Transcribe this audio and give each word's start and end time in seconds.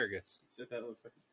asparagus. 0.00 0.40
He 0.56 0.64
that 0.64 0.82
looks 0.82 1.04
like 1.04 1.12
his. 1.14 1.26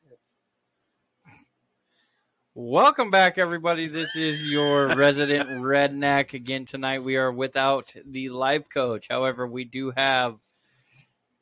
Welcome 2.54 3.12
back, 3.12 3.38
everybody. 3.38 3.88
This 3.88 4.16
is 4.16 4.46
your 4.46 4.88
resident 4.90 5.50
redneck 5.62 6.34
again 6.34 6.66
tonight. 6.66 7.04
We 7.04 7.16
are 7.16 7.32
without 7.32 7.94
the 8.06 8.30
life 8.30 8.68
coach. 8.68 9.08
However, 9.10 9.48
we 9.48 9.64
do 9.64 9.94
have 9.96 10.36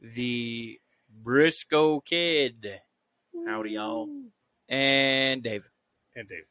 the 0.01 0.79
Briscoe 1.23 2.01
kid. 2.01 2.81
Howdy, 3.47 3.71
y'all. 3.71 4.07
And 4.69 5.42
Dave. 5.42 5.63
And 6.15 6.28
Dave. 6.28 6.46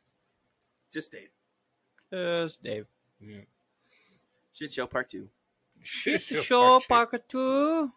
Just 0.93 1.13
Dave. 1.13 1.29
Just 2.13 2.63
Dave. 2.63 2.87
Yeah. 3.21 3.43
Shit 4.55 4.73
Show 4.73 4.87
Part 4.87 5.11
2. 5.11 5.29
Shit 5.83 6.21
Show 6.21 6.81
Part 6.89 7.29
2. 7.29 7.93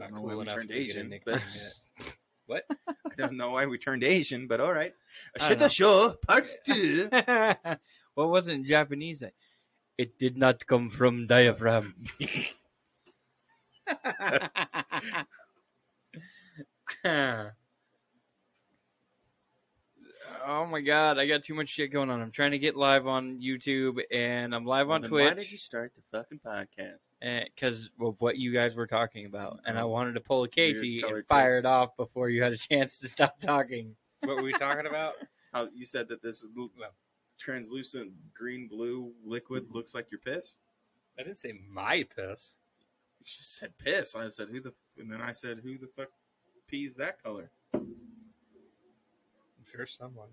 I 0.00 0.04
don't 0.06 0.14
know 0.14 0.20
cool 0.20 0.28
why 0.28 0.34
we 0.36 0.44
turned 0.46 0.68
to 0.68 0.74
get 0.74 0.76
a 0.76 0.80
Asian, 0.80 1.20
but- 1.24 1.42
What? 2.50 2.64
I 2.88 3.14
don't 3.16 3.36
know 3.36 3.50
why 3.52 3.66
we 3.66 3.78
turned 3.78 4.02
Asian, 4.02 4.48
but 4.48 4.60
all 4.60 4.72
right. 4.72 4.92
Know. 5.38 5.68
show 5.68 6.16
part 6.26 6.50
two. 6.66 7.08
what 8.14 8.28
was 8.28 8.48
it 8.48 8.54
in 8.54 8.64
Japanese? 8.64 9.22
It 9.96 10.18
did 10.18 10.36
not 10.36 10.66
come 10.66 10.88
from 10.88 11.28
diaphragm. 11.28 11.94
oh 20.44 20.66
my 20.66 20.80
god, 20.80 21.20
I 21.20 21.26
got 21.26 21.44
too 21.44 21.54
much 21.54 21.68
shit 21.68 21.92
going 21.92 22.10
on. 22.10 22.20
I'm 22.20 22.32
trying 22.32 22.50
to 22.50 22.58
get 22.58 22.74
live 22.74 23.06
on 23.06 23.38
YouTube 23.40 24.00
and 24.10 24.52
I'm 24.52 24.64
live 24.64 24.90
on 24.90 25.02
Then 25.02 25.10
Twitch 25.10 25.28
Why 25.28 25.34
did 25.34 25.52
you 25.52 25.58
start 25.58 25.92
the 25.94 26.02
fucking 26.18 26.40
podcast? 26.44 26.98
Eh, 27.22 27.44
because 27.54 27.90
of 28.00 28.18
what 28.20 28.38
you 28.38 28.50
guys 28.50 28.74
were 28.74 28.86
talking 28.86 29.26
about, 29.26 29.60
and 29.66 29.78
I 29.78 29.84
wanted 29.84 30.14
to 30.14 30.20
pull 30.20 30.42
a 30.44 30.48
Casey 30.48 31.02
and 31.02 31.26
fire 31.26 31.58
piss. 31.58 31.64
it 31.64 31.66
off 31.66 31.94
before 31.98 32.30
you 32.30 32.42
had 32.42 32.52
a 32.54 32.56
chance 32.56 32.98
to 33.00 33.08
stop 33.08 33.38
talking. 33.40 33.94
What 34.20 34.36
were 34.36 34.42
we 34.42 34.52
talking 34.52 34.86
about? 34.86 35.14
How 35.52 35.68
you 35.74 35.84
said 35.84 36.08
that 36.08 36.22
this 36.22 36.46
l- 36.56 36.70
translucent 37.38 38.12
green 38.32 38.68
blue 38.68 39.12
liquid 39.22 39.66
looks 39.70 39.94
like 39.94 40.06
your 40.10 40.20
piss? 40.20 40.54
I 41.18 41.22
didn't 41.22 41.36
say 41.36 41.52
my 41.68 42.06
piss. 42.16 42.56
You 43.18 43.26
just 43.26 43.56
said 43.58 43.76
piss. 43.76 44.16
I 44.16 44.30
said 44.30 44.48
who 44.48 44.60
the 44.60 44.72
and 44.96 45.12
then 45.12 45.20
I 45.20 45.32
said 45.32 45.60
who 45.62 45.76
the 45.76 45.88
fuck 45.94 46.08
pees 46.68 46.94
that 46.94 47.22
color? 47.22 47.50
I'm 47.74 47.86
sure 49.70 49.86
someone. 49.86 50.28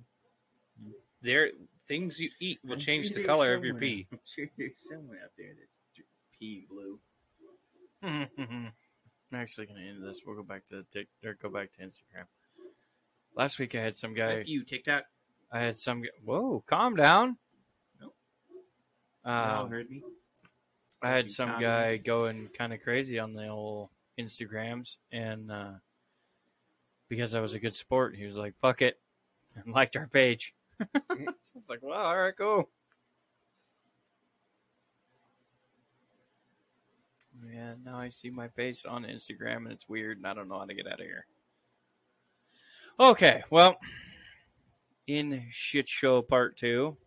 There, 1.21 1.49
things 1.87 2.19
you 2.19 2.29
eat 2.39 2.59
will 2.63 2.73
I'm 2.73 2.79
change 2.79 3.09
sure 3.09 3.17
the 3.17 3.27
color 3.27 3.53
of 3.55 3.65
your 3.65 3.75
pee. 3.75 4.07
I'm 4.11 4.19
sure 4.23 4.45
there's 4.57 4.71
someone 4.77 5.17
out 5.21 5.31
there 5.37 5.49
that's 5.49 5.76
pee 6.39 6.65
blue. 6.69 6.99
I'm 8.03 8.71
actually 9.33 9.65
going 9.65 9.79
to 9.81 9.87
end 9.87 10.03
this. 10.03 10.21
We'll 10.25 10.35
go 10.35 10.43
back 10.43 10.67
to 10.69 10.83
Tik 10.93 11.07
or 11.25 11.33
go 11.41 11.49
back 11.49 11.69
to 11.73 11.81
Instagram. 11.83 12.25
Last 13.35 13.59
week 13.59 13.75
I 13.75 13.81
had 13.81 13.97
some 13.97 14.13
guy. 14.13 14.43
You 14.45 14.63
TikTok. 14.63 15.03
I 15.51 15.59
had 15.59 15.77
some. 15.77 16.03
Whoa, 16.23 16.63
calm 16.67 16.95
down. 16.95 17.37
Nope. 18.01 18.15
Y'all 19.25 19.65
Um, 19.65 19.69
heard 19.69 19.89
me. 19.89 20.01
I 21.01 21.09
had 21.11 21.29
some 21.29 21.61
guy 21.61 21.97
going 21.97 22.47
kind 22.57 22.73
of 22.73 22.81
crazy 22.81 23.19
on 23.19 23.33
the 23.33 23.47
old 23.47 23.89
Instagrams, 24.19 24.95
and 25.11 25.51
uh, 25.51 25.73
because 27.07 27.35
I 27.35 27.39
was 27.39 27.53
a 27.53 27.59
good 27.59 27.75
sport, 27.75 28.15
he 28.15 28.25
was 28.25 28.35
like, 28.35 28.55
"Fuck 28.61 28.81
it," 28.81 28.99
and 29.55 29.71
liked 29.73 29.95
our 29.95 30.07
page. 30.07 30.55
so 30.81 30.87
it's 31.55 31.69
like, 31.69 31.83
well, 31.83 31.99
all 31.99 32.17
right, 32.17 32.33
cool. 32.35 32.69
Yeah, 37.53 37.73
now 37.85 37.97
I 37.97 38.09
see 38.09 38.29
my 38.29 38.47
face 38.49 38.85
on 38.85 39.03
Instagram, 39.03 39.57
and 39.57 39.71
it's 39.71 39.87
weird, 39.87 40.17
and 40.17 40.27
I 40.27 40.33
don't 40.33 40.49
know 40.49 40.59
how 40.59 40.65
to 40.65 40.73
get 40.73 40.87
out 40.87 40.99
of 40.99 41.05
here. 41.05 41.25
Okay, 42.99 43.43
well, 43.49 43.77
in 45.05 45.45
shit 45.51 45.87
show 45.87 46.21
part 46.21 46.57
two. 46.57 46.97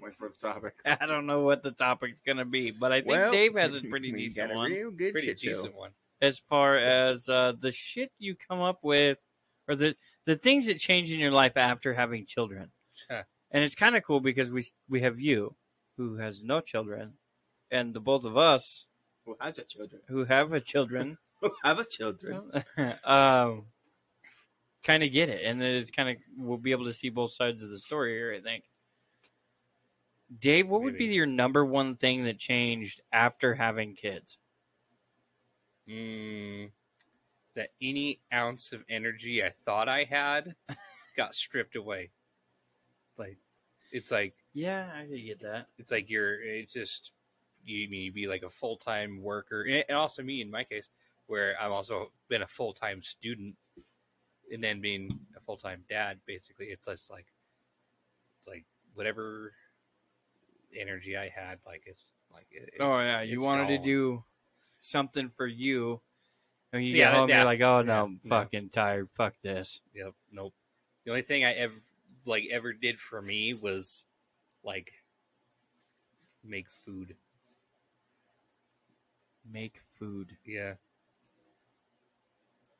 Wait 0.00 0.14
for 0.16 0.28
the 0.28 0.34
topic. 0.48 0.74
I 0.84 1.06
don't 1.06 1.26
know 1.26 1.40
what 1.42 1.62
the 1.62 1.72
topic's 1.72 2.20
gonna 2.20 2.44
be, 2.44 2.70
but 2.70 2.92
I 2.92 2.96
think 3.00 3.08
Well, 3.10 3.32
Dave 3.32 3.56
has 3.56 3.74
a 3.74 3.80
pretty 3.90 4.12
decent 4.12 4.52
a 4.52 4.54
one 4.54 4.70
good 4.96 5.12
Pretty 5.12 5.26
shit 5.28 5.40
show. 5.40 5.48
decent 5.52 5.74
one. 5.74 5.90
as 6.22 6.38
far 6.38 6.76
as 6.76 7.28
uh, 7.28 7.52
the 7.58 7.72
shit 7.72 8.12
you 8.18 8.36
come 8.36 8.60
up 8.60 8.78
with, 8.82 9.18
or 9.68 9.74
the 9.74 9.96
the 10.24 10.36
things 10.36 10.66
that 10.66 10.78
change 10.78 11.10
in 11.12 11.18
your 11.18 11.30
life 11.32 11.56
after 11.56 11.94
having 11.94 12.26
children. 12.26 12.70
And 13.10 13.64
it's 13.64 13.74
kind 13.74 13.96
of 13.96 14.02
cool 14.04 14.20
because 14.20 14.50
we 14.50 14.64
we 14.88 15.00
have 15.00 15.18
you, 15.20 15.54
who 15.98 16.16
has 16.16 16.42
no 16.42 16.60
children, 16.60 17.14
and 17.70 17.92
the 17.92 18.00
both 18.00 18.24
of 18.24 18.38
us 18.38 18.86
Who 19.26 19.36
has 19.40 19.58
a 19.58 19.64
children? 19.64 20.00
who 20.08 20.24
have 20.24 20.54
a 20.54 20.60
children, 20.60 21.18
Who 21.42 21.50
have 21.62 21.78
a 21.78 21.84
children? 21.84 22.50
um, 23.04 23.66
kind 24.82 25.02
of 25.02 25.12
get 25.12 25.28
it, 25.28 25.44
and 25.44 25.60
then 25.60 25.72
it's 25.72 25.90
kind 25.90 26.08
of 26.08 26.16
we'll 26.38 26.56
be 26.56 26.70
able 26.70 26.86
to 26.86 26.94
see 26.94 27.10
both 27.10 27.34
sides 27.34 27.62
of 27.62 27.68
the 27.68 27.78
story 27.78 28.14
here. 28.14 28.34
I 28.34 28.40
think. 28.40 28.64
Dave, 30.40 30.68
what 30.68 30.82
would 30.82 30.98
be 30.98 31.06
your 31.06 31.26
number 31.26 31.64
one 31.64 31.96
thing 31.96 32.24
that 32.24 32.38
changed 32.38 33.00
after 33.12 33.54
having 33.54 33.94
kids? 33.94 34.36
Mm, 35.88 36.70
that 37.56 37.70
any 37.80 38.20
ounce 38.32 38.72
of 38.72 38.84
energy 38.90 39.42
I 39.42 39.50
thought 39.50 39.88
I 39.88 40.04
had 40.04 40.54
got 41.16 41.34
stripped 41.34 41.76
away. 41.76 42.10
Like, 43.16 43.38
it's 43.90 44.12
like 44.12 44.34
Yeah, 44.54 44.88
I 44.94 45.04
could 45.06 45.24
get 45.24 45.40
that. 45.42 45.66
it's 45.78 45.90
like 45.92 46.10
you're 46.10 46.42
it's 46.42 46.72
just 46.72 47.12
you 47.64 47.88
mean 47.88 48.02
you 48.02 48.12
be 48.12 48.26
like 48.26 48.42
a 48.42 48.50
full 48.50 48.76
time 48.76 49.22
worker, 49.22 49.62
and 49.62 49.84
and 49.88 49.96
also 49.98 50.22
me 50.22 50.40
in 50.40 50.50
my 50.50 50.64
case, 50.64 50.90
where 51.26 51.54
I've 51.60 51.72
also 51.72 52.10
been 52.28 52.42
a 52.42 52.46
full 52.46 52.72
time 52.72 53.02
student, 53.02 53.56
and 54.52 54.62
then 54.64 54.80
being 54.80 55.10
a 55.36 55.40
full 55.40 55.56
time 55.56 55.84
dad. 55.88 56.18
Basically, 56.26 56.66
it's 56.66 56.86
just 56.86 57.10
like 57.10 57.26
it's 58.38 58.48
like 58.48 58.64
whatever 58.94 59.52
energy 60.76 61.16
I 61.16 61.28
had, 61.28 61.58
like 61.66 61.82
it's 61.86 62.06
like 62.32 62.46
it, 62.50 62.74
Oh 62.80 62.98
yeah, 62.98 63.20
you 63.22 63.36
it's 63.36 63.44
wanted 63.46 63.68
to 63.68 63.78
do 63.78 64.24
something 64.80 65.30
for 65.30 65.46
you, 65.46 66.00
and 66.72 66.84
you 66.84 66.94
Yeah, 66.96 67.10
get 67.10 67.14
home, 67.14 67.28
yeah. 67.28 67.36
you're 67.38 67.44
like, 67.44 67.60
"Oh 67.60 67.82
no, 67.82 67.92
Yeah, 67.92 68.02
I'm 68.04 68.20
no. 68.24 68.28
fucking 68.30 68.70
tired. 68.70 69.08
Fuck 69.14 69.34
this." 69.42 69.80
Yep. 69.94 70.14
Nope. 70.32 70.54
The 71.04 71.10
only 71.10 71.22
thing 71.22 71.44
I 71.44 71.52
ever 71.52 71.74
like 72.26 72.44
ever 72.50 72.72
did 72.72 72.98
for 72.98 73.22
me 73.22 73.54
was 73.54 74.04
like 74.68 74.92
make 76.44 76.70
food. 76.70 77.14
Make 79.52 79.80
food. 79.98 80.36
Yeah. 80.44 80.74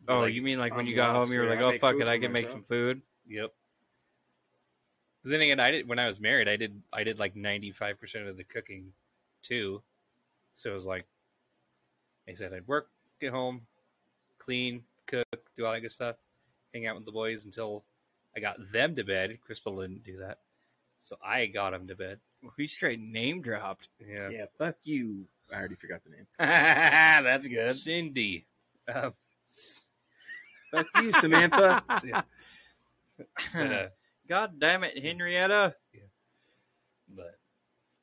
Oh, 0.06 0.20
Like, 0.20 0.34
you 0.34 0.42
mean 0.42 0.58
like 0.58 0.72
when 0.72 0.80
I'm 0.80 0.86
you 0.86 0.94
got 0.96 1.14
home, 1.14 1.32
you 1.32 1.40
were 1.40 1.46
opposite. 1.46 1.56
like, 1.56 1.64
I 1.64 1.68
"Oh 1.68 1.70
make 1.72 1.80
fuck 1.80 1.92
food 1.94 2.02
it, 2.02 2.08
I 2.08 2.18
can 2.18 2.32
make 2.32 2.44
myself. 2.44 2.52
some 2.60 2.62
food." 2.64 3.02
Yep. 3.28 3.52
But 5.22 5.30
then 5.30 5.40
again, 5.40 5.60
I 5.60 5.70
did 5.70 5.88
when 5.88 5.98
I 5.98 6.06
was 6.06 6.20
married. 6.20 6.48
I 6.48 6.56
did 6.56 6.80
I 6.92 7.04
did 7.04 7.18
like 7.18 7.34
ninety 7.36 7.72
five 7.72 7.98
percent 7.98 8.26
of 8.28 8.36
the 8.36 8.44
cooking 8.44 8.92
too. 9.42 9.82
So 10.54 10.70
it 10.70 10.74
was 10.74 10.86
like 10.86 11.06
I 12.28 12.34
said, 12.34 12.52
I'd 12.52 12.66
work, 12.68 12.90
get 13.20 13.32
home, 13.32 13.62
clean, 14.38 14.82
cook, 15.06 15.24
do 15.56 15.64
all 15.66 15.72
that 15.72 15.80
good 15.80 15.92
stuff, 15.92 16.16
hang 16.74 16.86
out 16.86 16.96
with 16.96 17.04
the 17.06 17.12
boys 17.12 17.44
until 17.46 17.84
I 18.36 18.40
got 18.40 18.56
them 18.72 18.94
to 18.96 19.04
bed. 19.04 19.38
Crystal 19.44 19.80
didn't 19.80 20.04
do 20.04 20.18
that, 20.18 20.38
so 21.00 21.16
I 21.24 21.46
got 21.46 21.74
him 21.74 21.86
to 21.88 21.94
bed. 21.96 22.18
We 22.56 22.66
straight 22.66 23.00
name 23.00 23.42
dropped. 23.42 23.88
Yeah, 24.06 24.28
Yeah, 24.30 24.44
fuck 24.58 24.76
you. 24.84 25.26
I 25.52 25.56
already 25.58 25.74
forgot 25.76 26.02
the 26.04 26.10
name. 26.10 26.26
That's 26.38 27.48
good. 27.48 27.74
Cindy. 27.74 28.46
Um, 28.92 29.14
Fuck 30.70 30.86
you, 31.02 31.12
Samantha. 31.12 31.82
yeah. 32.04 32.22
But, 33.54 33.72
uh, 33.72 33.88
God 34.28 34.60
damn 34.60 34.84
it, 34.84 35.02
Henrietta. 35.02 35.74
Yeah. 35.94 36.00
but 37.16 37.38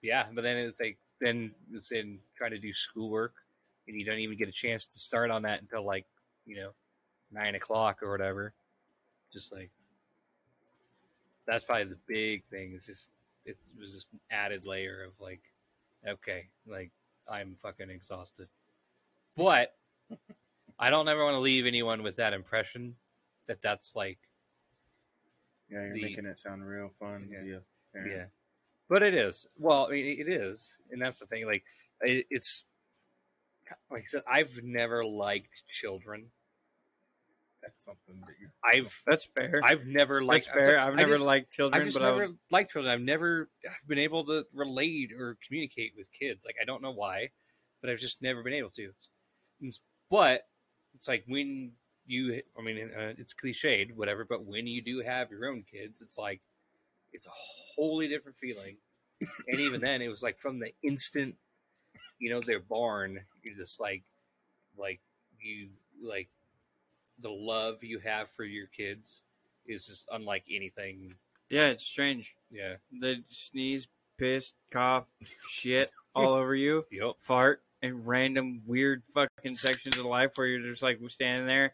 yeah, 0.02 0.26
but 0.34 0.42
then 0.44 0.58
it's 0.58 0.80
like 0.80 0.98
then 1.22 1.52
it's 1.72 1.92
in 1.92 2.20
trying 2.36 2.52
to 2.52 2.58
do 2.60 2.74
schoolwork, 2.74 3.34
and 3.88 3.98
you 3.98 4.06
don't 4.06 4.18
even 4.20 4.38
get 4.38 4.50
a 4.50 4.52
chance 4.52 4.86
to 4.88 5.00
start 5.00 5.30
on 5.30 5.44
that 5.44 5.62
until 5.62 5.86
like 5.86 6.06
you 6.46 6.56
know 6.56 6.72
nine 7.32 7.56
o'clock 7.56 8.02
or 8.02 8.12
whatever. 8.12 8.54
Just 9.32 9.52
like 9.54 9.70
that's 11.48 11.66
probably 11.66 11.86
the 11.86 11.98
big 12.08 12.44
thing. 12.46 12.74
Is 12.74 12.86
just 12.88 13.10
it 13.46 13.58
was 13.80 13.94
just 13.94 14.12
an 14.14 14.20
added 14.32 14.66
layer 14.66 15.04
of 15.04 15.12
like, 15.20 15.42
okay, 16.08 16.48
like 16.68 16.92
I'm 17.30 17.56
fucking 17.62 17.90
exhausted, 17.90 18.48
but 19.38 19.76
I 20.80 20.90
don't 20.90 21.08
ever 21.08 21.24
want 21.24 21.36
to 21.36 21.40
leave 21.40 21.66
anyone 21.66 22.04
with 22.04 22.16
that 22.18 22.34
impression 22.34 22.96
that 23.48 23.62
that's 23.62 23.96
like 23.96 24.18
Yeah, 25.70 25.84
you're 25.86 25.94
The- 25.94 26.02
making 26.02 26.26
it 26.26 26.38
sound 26.38 26.66
real 26.66 26.92
fun. 27.00 27.28
Yeah. 27.32 27.44
Yeah. 27.44 27.60
parent. 27.94 28.12
Yeah, 28.12 28.26
but 28.90 29.04
it 29.04 29.14
is. 29.14 29.48
Well, 29.58 29.88
I 29.88 29.92
mean, 29.92 30.20
it 30.20 30.28
is, 30.30 30.78
and 30.92 31.02
that's 31.02 31.20
the 31.20 31.26
thing. 31.26 31.46
Like, 31.46 31.64
it, 32.02 32.26
it's 32.30 32.64
like 33.90 34.04
I 34.04 34.06
said, 34.08 34.24
I've 34.28 34.60
never 34.64 35.04
liked 35.06 35.64
children. 35.68 36.26
That's 37.66 37.84
something 37.84 38.22
that 38.22 38.36
you. 38.40 38.50
I've 38.64 39.02
That's 39.08 39.26
fair. 39.26 39.62
I've 39.64 39.86
never 39.86 40.24
liked. 40.24 40.50
That's 40.54 40.68
fair. 40.68 40.80
I 40.80 40.88
I've 40.88 40.96
never 40.96 41.16
just, 41.16 41.26
liked 41.26 41.52
children, 41.52 41.82
I've 41.82 41.88
just 41.88 41.98
but 41.98 42.06
I 42.06 42.10
never 42.12 42.28
would, 42.28 42.38
liked 42.52 42.72
children. 42.72 42.94
I've 42.94 43.02
never 43.02 43.50
been 43.88 43.98
able 43.98 44.24
to 44.26 44.46
relate 44.54 45.12
or 45.18 45.38
communicate 45.48 45.94
with 45.98 46.10
kids. 46.12 46.46
Like, 46.46 46.58
I 46.62 46.66
don't 46.66 46.82
know 46.84 46.94
why, 46.94 47.30
but 47.82 47.90
I've 47.90 48.00
just 48.00 48.22
never 48.22 48.44
been 48.44 48.54
able 48.54 48.70
to. 48.72 48.92
But 50.12 50.42
it's 50.94 51.08
like 51.08 51.24
when 51.28 51.72
you, 52.06 52.42
I 52.58 52.62
mean, 52.62 52.92
uh, 52.96 53.14
it's 53.18 53.34
cliched, 53.34 53.96
whatever, 53.96 54.26
but 54.26 54.46
when 54.46 54.68
you 54.68 54.84
do 54.84 55.02
have 55.02 55.32
your 55.32 55.48
own 55.48 55.64
kids, 55.64 56.02
it's 56.04 56.18
like 56.18 56.42
it's 57.14 57.26
a 57.26 57.32
wholly 57.76 58.08
different 58.08 58.38
feeling. 58.38 58.78
and 59.48 59.60
even 59.60 59.82
then, 59.82 60.02
it 60.04 60.10
was 60.10 60.22
like 60.22 60.38
from 60.40 60.60
the 60.60 60.72
instant, 60.84 61.36
you 62.20 62.30
know, 62.30 62.42
they're 62.46 62.60
born, 62.60 63.22
you're 63.42 63.56
just 63.56 63.80
like, 63.80 64.04
like 64.78 65.00
you 65.40 65.70
like 66.04 66.30
the 67.20 67.30
love 67.30 67.84
you 67.84 68.00
have 68.00 68.30
for 68.32 68.44
your 68.44 68.68
kids 68.68 69.24
is 69.66 69.86
just 69.88 70.08
unlike 70.12 70.44
anything. 70.50 71.14
Yeah, 71.50 71.68
it's 71.68 71.86
strange. 71.86 72.36
Yeah. 72.52 72.76
They 73.02 73.18
sneeze, 73.30 73.88
piss, 74.18 74.54
cough, 74.72 75.06
shit 75.50 75.92
all 76.14 76.34
over 76.36 76.56
you, 76.56 76.86
Yep. 76.92 77.14
fart, 77.20 77.62
and 77.82 78.06
random 78.08 78.62
weird 78.66 79.04
fucking 79.06 79.56
sections 79.56 79.98
of 79.98 80.06
life 80.06 80.32
where 80.36 80.48
you're 80.48 80.68
just 80.68 80.84
like 80.84 81.00
standing 81.10 81.48
there. 81.48 81.74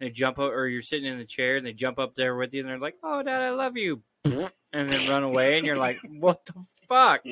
And 0.00 0.08
they 0.08 0.10
jump 0.10 0.38
up, 0.38 0.52
or 0.52 0.66
you're 0.68 0.82
sitting 0.82 1.10
in 1.10 1.18
the 1.18 1.24
chair, 1.24 1.56
and 1.56 1.64
they 1.66 1.72
jump 1.72 1.98
up 1.98 2.14
there 2.14 2.36
with 2.36 2.52
you, 2.52 2.60
and 2.60 2.68
they're 2.68 2.78
like, 2.78 2.96
"Oh, 3.02 3.22
Dad, 3.22 3.40
I 3.42 3.50
love 3.50 3.78
you," 3.78 4.02
and 4.24 4.90
then 4.90 5.08
run 5.10 5.22
away, 5.22 5.56
and 5.56 5.66
you're 5.66 5.78
like, 5.78 5.98
"What 6.20 6.44
the 6.44 6.52
fuck?" 6.86 7.24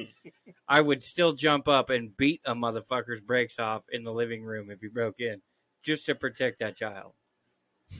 I 0.66 0.80
would 0.80 1.02
still 1.02 1.34
jump 1.34 1.68
up 1.68 1.90
and 1.90 2.16
beat 2.16 2.40
a 2.46 2.54
motherfucker's 2.54 3.20
brakes 3.20 3.58
off 3.58 3.82
in 3.92 4.02
the 4.02 4.12
living 4.12 4.42
room 4.42 4.70
if 4.70 4.80
he 4.80 4.88
broke 4.88 5.20
in, 5.20 5.42
just 5.82 6.06
to 6.06 6.14
protect 6.14 6.60
that 6.60 6.74
child. 6.76 7.12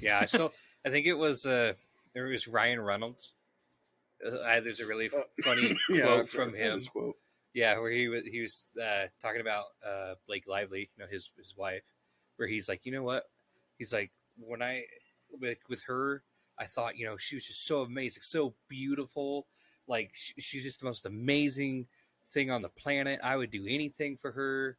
Yeah. 0.01 0.19
I 0.21 0.25
still, 0.27 0.51
I 0.87 0.91
think 0.91 1.07
it 1.07 1.15
was, 1.15 1.47
uh, 1.47 1.73
it 2.15 2.21
was 2.21 2.47
Ryan 2.49 2.81
Reynolds. 2.81 3.33
Uh, 4.25 4.41
I- 4.41 4.61
there's 4.61 4.81
a 4.81 4.87
really 4.87 5.11
funny 5.43 5.77
quote 6.01 6.29
from 6.29 6.55
him. 6.55 6.81
quote. 6.93 7.17
Yeah, 7.53 7.79
where 7.79 7.91
he 7.93 8.09
was 8.09 8.25
he 8.25 8.41
was 8.41 8.77
uh, 8.83 9.07
talking 9.23 9.41
about 9.41 9.67
uh, 9.87 10.15
Blake 10.27 10.45
Lively, 10.49 10.91
you 10.97 11.05
know, 11.05 11.09
his 11.09 11.31
his 11.39 11.57
wife, 11.57 11.85
where 12.37 12.49
he's 12.49 12.69
like, 12.69 12.81
you 12.85 12.91
know 12.91 13.05
what? 13.05 13.25
He's 13.79 13.93
like, 13.93 14.11
when 14.37 14.61
I 14.61 14.83
with, 15.41 15.59
with 15.69 15.85
her, 15.87 16.25
I 16.59 16.67
thought, 16.67 16.97
you 16.99 17.07
know, 17.07 17.17
she 17.17 17.37
was 17.37 17.47
just 17.47 17.65
so 17.67 17.83
amazing, 17.83 18.23
so 18.23 18.55
beautiful. 18.69 19.47
Like 19.87 20.11
she, 20.15 20.33
she's 20.41 20.65
just 20.65 20.81
the 20.81 20.87
most 20.87 21.07
amazing 21.07 21.87
thing 22.27 22.51
on 22.51 22.61
the 22.63 22.71
planet. 22.71 23.21
I 23.23 23.37
would 23.37 23.53
do 23.53 23.67
anything 23.69 24.17
for 24.17 24.33
her, 24.33 24.77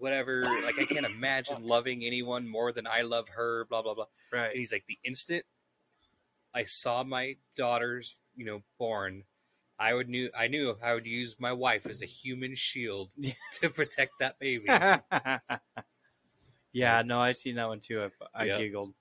whatever. 0.00 0.42
Like 0.42 0.78
I 0.78 0.84
can't 0.84 1.06
imagine 1.06 1.62
loving 1.62 2.04
anyone 2.04 2.48
more 2.48 2.72
than 2.72 2.86
I 2.86 3.02
love 3.02 3.28
her. 3.30 3.64
Blah 3.66 3.82
blah 3.82 3.94
blah. 3.94 4.06
Right. 4.32 4.50
And 4.50 4.58
he's 4.58 4.72
like, 4.72 4.84
the 4.88 4.98
instant 5.04 5.44
I 6.54 6.64
saw 6.64 7.04
my 7.04 7.36
daughters, 7.56 8.16
you 8.34 8.44
know, 8.44 8.62
born, 8.78 9.24
I 9.78 9.94
would 9.94 10.08
knew 10.08 10.30
I 10.36 10.48
knew 10.48 10.76
I 10.82 10.94
would 10.94 11.06
use 11.06 11.36
my 11.38 11.52
wife 11.52 11.86
as 11.86 12.02
a 12.02 12.06
human 12.06 12.54
shield 12.54 13.10
to 13.60 13.70
protect 13.70 14.12
that 14.20 14.38
baby. 14.38 14.66
yeah, 16.72 17.02
no, 17.02 17.20
I've 17.20 17.36
seen 17.36 17.56
that 17.56 17.68
one 17.68 17.80
too. 17.80 18.02
I, 18.02 18.42
I 18.42 18.44
Yeah. 18.46 18.58
giggled. 18.58 18.94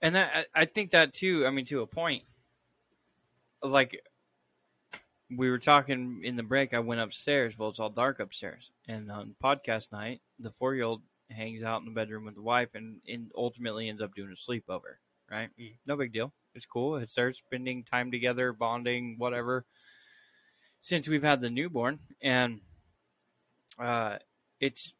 and 0.00 0.14
that 0.14 0.46
I 0.54 0.64
think 0.64 0.92
that 0.92 1.12
too. 1.12 1.46
I 1.46 1.50
mean, 1.50 1.64
to 1.66 1.82
a 1.82 1.86
point, 1.86 2.24
like 3.62 4.00
we 5.36 5.50
were 5.50 5.58
talking 5.58 6.20
in 6.24 6.36
the 6.36 6.42
break. 6.42 6.74
I 6.74 6.80
went 6.80 7.00
upstairs. 7.00 7.58
Well, 7.58 7.68
it's 7.68 7.80
all 7.80 7.90
dark 7.90 8.20
upstairs, 8.20 8.70
and 8.88 9.10
on 9.10 9.34
podcast 9.42 9.92
night, 9.92 10.20
the 10.38 10.50
four 10.50 10.74
year 10.74 10.84
old 10.84 11.02
hangs 11.30 11.62
out 11.62 11.80
in 11.80 11.86
the 11.86 11.92
bedroom 11.92 12.24
with 12.26 12.34
the 12.34 12.42
wife, 12.42 12.70
and, 12.74 13.00
and 13.08 13.30
ultimately 13.36 13.88
ends 13.88 14.02
up 14.02 14.14
doing 14.14 14.32
a 14.32 14.50
sleepover. 14.50 14.96
Right? 15.30 15.48
Mm. 15.58 15.76
No 15.86 15.96
big 15.96 16.12
deal. 16.12 16.32
It's 16.54 16.66
cool. 16.66 16.96
It's 16.96 17.14
they're 17.14 17.32
spending 17.32 17.84
time 17.84 18.10
together, 18.10 18.52
bonding, 18.52 19.16
whatever. 19.18 19.64
Since 20.80 21.08
we've 21.08 21.22
had 21.22 21.40
the 21.40 21.50
newborn, 21.50 22.00
and 22.20 22.60
uh, 23.78 24.18
it's 24.60 24.94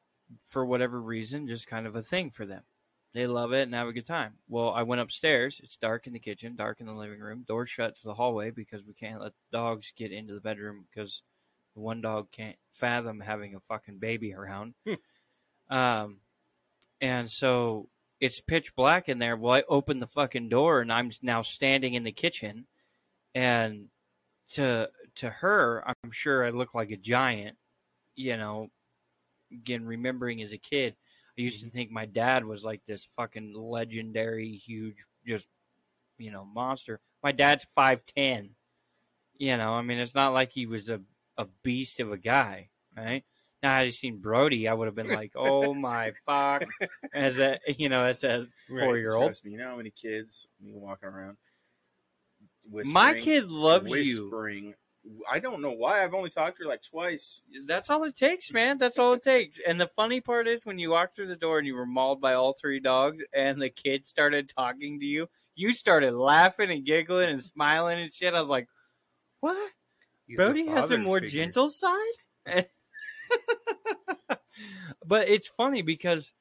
for 0.47 0.65
whatever 0.65 1.01
reason 1.01 1.47
just 1.49 1.67
kind 1.67 1.87
of 1.87 1.97
a 1.97 2.03
thing 2.03 2.31
for 2.31 2.47
them. 2.47 2.63
They 3.15 3.27
love 3.27 3.53
it 3.53 3.63
and 3.63 3.75
have 3.75 3.89
a 3.89 3.93
good 3.93 4.07
time. 4.07 4.35
Well, 4.49 4.71
I 4.71 4.85
went 4.85 5.03
upstairs. 5.03 5.61
It's 5.63 5.77
dark 5.77 6.07
in 6.07 6.15
the 6.15 6.19
kitchen, 6.19 6.57
dark 6.57 6.81
in 6.81 6.87
the 6.87 6.95
living 6.95 7.21
room, 7.21 7.45
door 7.47 7.67
shut 7.67 7.97
to 7.97 8.05
the 8.05 8.15
hallway 8.15 8.51
because 8.51 8.85
we 8.85 8.95
can't 8.95 9.21
let 9.21 9.33
dogs 9.53 9.93
get 9.97 10.13
into 10.13 10.33
the 10.33 10.41
bedroom 10.41 10.87
because 10.89 11.23
the 11.75 11.81
one 11.81 12.01
dog 12.01 12.29
can't 12.33 12.57
fathom 12.71 13.21
having 13.21 13.55
a 13.55 13.61
fucking 13.69 13.99
baby 13.99 14.33
around. 14.35 14.75
um, 15.71 16.21
and 17.03 17.31
so 17.31 17.89
it's 18.21 18.41
pitch 18.41 18.75
black 18.75 19.09
in 19.09 19.19
there. 19.19 19.37
Well, 19.37 19.55
I 19.55 19.65
open 19.69 20.01
the 20.01 20.07
fucking 20.07 20.49
door 20.49 20.81
and 20.81 20.93
I'm 20.93 21.11
now 21.21 21.43
standing 21.43 21.95
in 21.95 22.05
the 22.05 22.13
kitchen, 22.13 22.67
and 23.35 23.89
to 24.51 24.89
to 25.17 25.29
her, 25.29 25.85
I'm 25.87 26.13
sure 26.13 26.47
I 26.47 26.51
look 26.51 26.75
like 26.75 26.91
a 26.91 26.97
giant. 26.97 27.59
You 28.15 28.37
know, 28.37 28.69
again, 29.51 29.85
remembering 29.85 30.41
as 30.43 30.53
a 30.53 30.59
kid, 30.59 30.95
I 31.39 31.43
used 31.43 31.63
to 31.63 31.71
think 31.71 31.91
my 31.91 32.07
dad 32.07 32.45
was 32.45 32.63
like 32.63 32.83
this 32.87 33.09
fucking 33.17 33.55
legendary, 33.55 34.53
huge, 34.53 34.97
just 35.27 35.49
you 36.19 36.31
know, 36.31 36.45
monster. 36.45 37.01
My 37.23 37.33
dad's 37.33 37.67
five 37.75 38.01
ten. 38.07 38.51
You 39.39 39.57
know, 39.57 39.73
I 39.73 39.83
mean, 39.83 39.99
it's 39.99 40.15
not 40.15 40.33
like 40.33 40.53
he 40.53 40.67
was 40.67 40.89
a 40.89 41.01
a 41.39 41.47
beast 41.63 42.01
of 42.01 42.13
a 42.13 42.19
guy, 42.19 42.69
right? 42.97 43.25
Now, 43.63 43.77
had 43.77 43.87
I 43.87 43.91
seen 43.91 44.19
Brody, 44.19 44.69
I 44.69 44.75
would 44.75 44.87
have 44.87 44.95
been 44.95 45.09
like, 45.09 45.33
"Oh 45.37 45.73
my 45.73 46.13
fuck!" 46.27 46.65
As 47.15 47.39
a 47.39 47.59
you 47.79 47.89
know, 47.89 48.05
as 48.05 48.25
a 48.25 48.47
four 48.69 48.99
year 48.99 49.15
old. 49.15 49.41
You 49.45 49.57
know 49.57 49.69
how 49.69 49.77
many 49.77 49.91
kids 49.91 50.47
me 50.61 50.73
walking 50.75 51.09
around. 51.09 51.39
My 52.71 53.15
kid 53.15 53.49
loves 53.49 53.91
you. 53.91 54.25
whispering. 54.25 54.75
I 55.31 55.39
don't 55.39 55.61
know 55.63 55.73
why. 55.73 56.03
I've 56.03 56.15
only 56.15 56.31
talked 56.31 56.59
to 56.59 56.65
her 56.65 56.69
like 56.69 56.83
twice. 56.83 57.43
That's 57.67 57.91
all 57.91 58.05
it 58.05 58.17
takes, 58.17 58.53
man. 58.53 58.79
That's 58.79 58.99
all 58.99 59.15
it 59.15 59.23
takes. 59.23 59.59
And 59.67 59.81
the 59.81 59.91
funny 59.97 60.21
part 60.21 60.47
is 60.47 60.65
when 60.65 60.79
you 60.79 60.91
walked 60.91 61.17
through 61.17 61.27
the 61.27 61.37
door 61.37 61.59
and 61.59 61.67
you 61.67 61.75
were 61.75 61.87
mauled 61.87 62.21
by 62.21 62.35
all 62.35 62.53
three 62.53 62.79
dogs 62.79 63.21
and 63.33 63.61
the 63.61 63.69
kids 63.69 64.09
started 64.09 64.49
talking 64.49 65.01
to 65.01 65.07
you, 65.07 65.29
you 65.55 65.73
started 65.73 66.15
laughing 66.15 66.71
and 66.71 66.85
giggling 66.85 67.31
and 67.31 67.43
smiling 67.43 68.01
and 68.01 68.13
shit. 68.13 68.35
I 68.35 68.41
was 68.41 68.49
like, 68.49 68.69
what? 69.41 69.71
He's 70.27 70.37
Brody 70.37 70.67
has 70.69 70.91
a 70.91 70.99
more 70.99 71.21
figure. 71.21 71.45
gentle 71.45 71.69
side? 71.69 71.97
but 75.05 75.29
it's 75.29 75.49
funny 75.49 75.83
because 75.83 76.33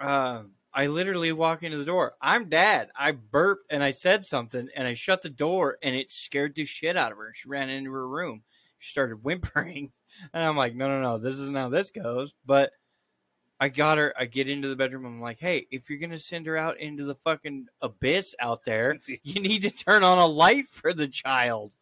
uh, 0.00 0.42
I 0.76 0.88
literally 0.88 1.32
walk 1.32 1.62
into 1.62 1.78
the 1.78 1.86
door. 1.86 2.12
I'm 2.20 2.50
dad. 2.50 2.90
I 2.94 3.12
burped 3.12 3.66
and 3.70 3.82
I 3.82 3.92
said 3.92 4.26
something 4.26 4.68
and 4.76 4.86
I 4.86 4.92
shut 4.92 5.22
the 5.22 5.30
door 5.30 5.78
and 5.82 5.96
it 5.96 6.12
scared 6.12 6.54
the 6.54 6.66
shit 6.66 6.98
out 6.98 7.12
of 7.12 7.18
her. 7.18 7.32
She 7.34 7.48
ran 7.48 7.70
into 7.70 7.90
her 7.92 8.06
room. 8.06 8.42
She 8.78 8.90
started 8.90 9.16
whimpering. 9.24 9.90
And 10.34 10.44
I'm 10.44 10.56
like, 10.56 10.74
no, 10.74 10.86
no, 10.88 11.00
no, 11.00 11.16
this 11.18 11.38
isn't 11.38 11.56
how 11.56 11.70
this 11.70 11.90
goes. 11.90 12.34
But 12.44 12.72
I 13.58 13.70
got 13.70 13.96
her. 13.96 14.12
I 14.18 14.26
get 14.26 14.50
into 14.50 14.68
the 14.68 14.76
bedroom. 14.76 15.06
I'm 15.06 15.20
like, 15.20 15.40
hey, 15.40 15.66
if 15.70 15.88
you're 15.88 15.98
going 15.98 16.10
to 16.10 16.18
send 16.18 16.44
her 16.44 16.58
out 16.58 16.78
into 16.78 17.04
the 17.04 17.14
fucking 17.24 17.68
abyss 17.80 18.34
out 18.38 18.62
there, 18.64 18.98
you 19.22 19.40
need 19.40 19.62
to 19.62 19.70
turn 19.70 20.04
on 20.04 20.18
a 20.18 20.26
light 20.26 20.66
for 20.66 20.92
the 20.92 21.08
child 21.08 21.72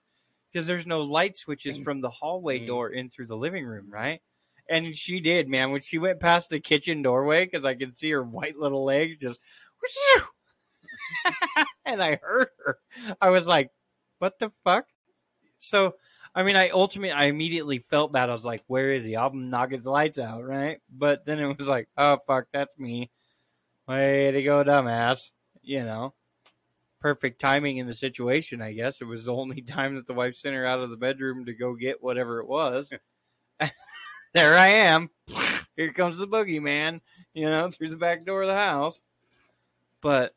because 0.52 0.68
there's 0.68 0.86
no 0.86 1.02
light 1.02 1.36
switches 1.36 1.78
from 1.78 2.00
the 2.00 2.10
hallway 2.10 2.60
Mm. 2.60 2.66
door 2.68 2.90
in 2.90 3.10
through 3.10 3.26
the 3.26 3.36
living 3.36 3.64
room, 3.64 3.86
right? 3.90 4.22
And 4.68 4.96
she 4.96 5.20
did, 5.20 5.48
man. 5.48 5.70
When 5.70 5.80
she 5.80 5.98
went 5.98 6.20
past 6.20 6.48
the 6.48 6.60
kitchen 6.60 7.02
doorway, 7.02 7.44
because 7.44 7.64
I 7.64 7.74
could 7.74 7.96
see 7.96 8.10
her 8.10 8.22
white 8.22 8.56
little 8.56 8.84
legs 8.84 9.18
just, 9.18 9.38
and 11.84 12.02
I 12.02 12.18
heard 12.22 12.48
her. 12.64 12.78
I 13.20 13.30
was 13.30 13.46
like, 13.46 13.70
"What 14.18 14.38
the 14.38 14.52
fuck?" 14.64 14.86
So, 15.58 15.94
I 16.34 16.42
mean, 16.42 16.56
I 16.56 16.70
ultimately, 16.70 17.12
I 17.12 17.26
immediately 17.26 17.78
felt 17.78 18.12
bad. 18.12 18.30
I 18.30 18.32
was 18.32 18.44
like, 18.46 18.62
"Where 18.66 18.92
is 18.92 19.04
he? 19.04 19.16
I'll 19.16 19.32
knock 19.34 19.70
his 19.70 19.86
lights 19.86 20.18
out, 20.18 20.44
right?" 20.44 20.80
But 20.90 21.26
then 21.26 21.38
it 21.40 21.58
was 21.58 21.68
like, 21.68 21.88
"Oh 21.96 22.18
fuck, 22.26 22.46
that's 22.52 22.78
me." 22.78 23.10
Way 23.86 24.30
to 24.30 24.42
go, 24.42 24.64
dumbass. 24.64 25.30
You 25.62 25.84
know, 25.84 26.14
perfect 27.00 27.40
timing 27.40 27.76
in 27.78 27.86
the 27.86 27.94
situation. 27.94 28.62
I 28.62 28.72
guess 28.72 29.02
it 29.02 29.04
was 29.04 29.26
the 29.26 29.34
only 29.34 29.62
time 29.62 29.96
that 29.96 30.06
the 30.06 30.14
wife 30.14 30.36
sent 30.36 30.54
her 30.54 30.64
out 30.66 30.80
of 30.80 30.90
the 30.90 30.96
bedroom 30.96 31.44
to 31.46 31.54
go 31.54 31.74
get 31.74 32.02
whatever 32.02 32.40
it 32.40 32.48
was. 32.48 32.90
there 34.34 34.56
I 34.56 34.66
am. 34.68 35.10
Here 35.76 35.92
comes 35.92 36.18
the 36.18 36.28
boogeyman, 36.28 37.00
you 37.32 37.46
know, 37.46 37.70
through 37.70 37.90
the 37.90 37.96
back 37.96 38.26
door 38.26 38.42
of 38.42 38.48
the 38.48 38.54
house. 38.54 39.00
But 40.00 40.34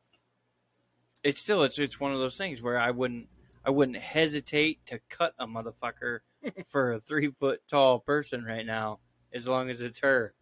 it's 1.24 1.42
still 1.42 1.64
it's 1.64 1.78
it's 1.78 2.00
one 2.00 2.14
of 2.14 2.20
those 2.20 2.38
things 2.38 2.62
where 2.62 2.80
I 2.80 2.92
wouldn't 2.92 3.28
I 3.66 3.72
wouldn't 3.72 3.98
hesitate 3.98 4.86
to 4.88 5.00
cut 5.10 5.34
a 5.38 5.46
motherfucker 5.46 6.20
for 6.68 6.94
a 6.94 7.00
three 7.00 7.32
foot 7.40 7.62
tall 7.68 8.00
person 8.00 8.46
right 8.46 8.66
now, 8.66 9.00
as 9.34 9.48
long 9.48 9.70
as 9.70 9.82
it's 9.82 10.00
her. 10.00 10.34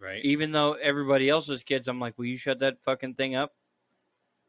right? 0.00 0.24
Even 0.24 0.52
though 0.52 0.72
everybody 0.72 1.28
else's 1.28 1.64
kids, 1.64 1.88
I'm 1.88 2.00
like, 2.00 2.16
will 2.16 2.26
you 2.26 2.38
shut 2.38 2.60
that 2.60 2.82
fucking 2.84 3.14
thing 3.14 3.34
up? 3.34 3.54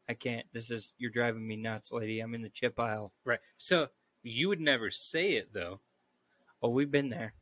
I 0.08 0.14
can't. 0.14 0.46
This 0.52 0.70
is 0.70 0.94
you're 0.98 1.10
driving 1.10 1.46
me 1.46 1.56
nuts, 1.56 1.92
lady. 1.92 2.20
I'm 2.20 2.34
in 2.34 2.42
the 2.42 2.48
chip 2.48 2.80
aisle. 2.80 3.12
Right. 3.24 3.40
So 3.58 3.88
you 4.22 4.48
would 4.48 4.60
never 4.60 4.90
say 4.90 5.32
it 5.32 5.52
though. 5.52 5.80
Oh, 6.62 6.68
we've 6.68 6.90
been 6.90 7.08
there. 7.08 7.34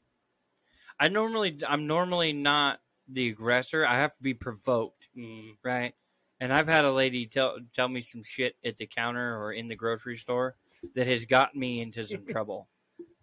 I 1.00 1.08
normally, 1.08 1.58
I'm 1.66 1.86
normally 1.86 2.32
not 2.32 2.80
the 3.08 3.28
aggressor. 3.28 3.86
I 3.86 3.98
have 3.98 4.16
to 4.16 4.22
be 4.22 4.34
provoked, 4.34 5.08
Mm, 5.16 5.56
right? 5.64 5.94
And 6.40 6.52
I've 6.52 6.68
had 6.68 6.84
a 6.84 6.92
lady 6.92 7.26
tell 7.26 7.58
tell 7.74 7.88
me 7.88 8.00
some 8.00 8.22
shit 8.22 8.54
at 8.64 8.78
the 8.78 8.86
counter 8.86 9.36
or 9.36 9.52
in 9.52 9.66
the 9.66 9.74
grocery 9.74 10.16
store 10.16 10.54
that 10.94 11.08
has 11.08 11.24
gotten 11.24 11.58
me 11.58 11.80
into 11.80 12.06
some 12.06 12.24
trouble 12.28 12.68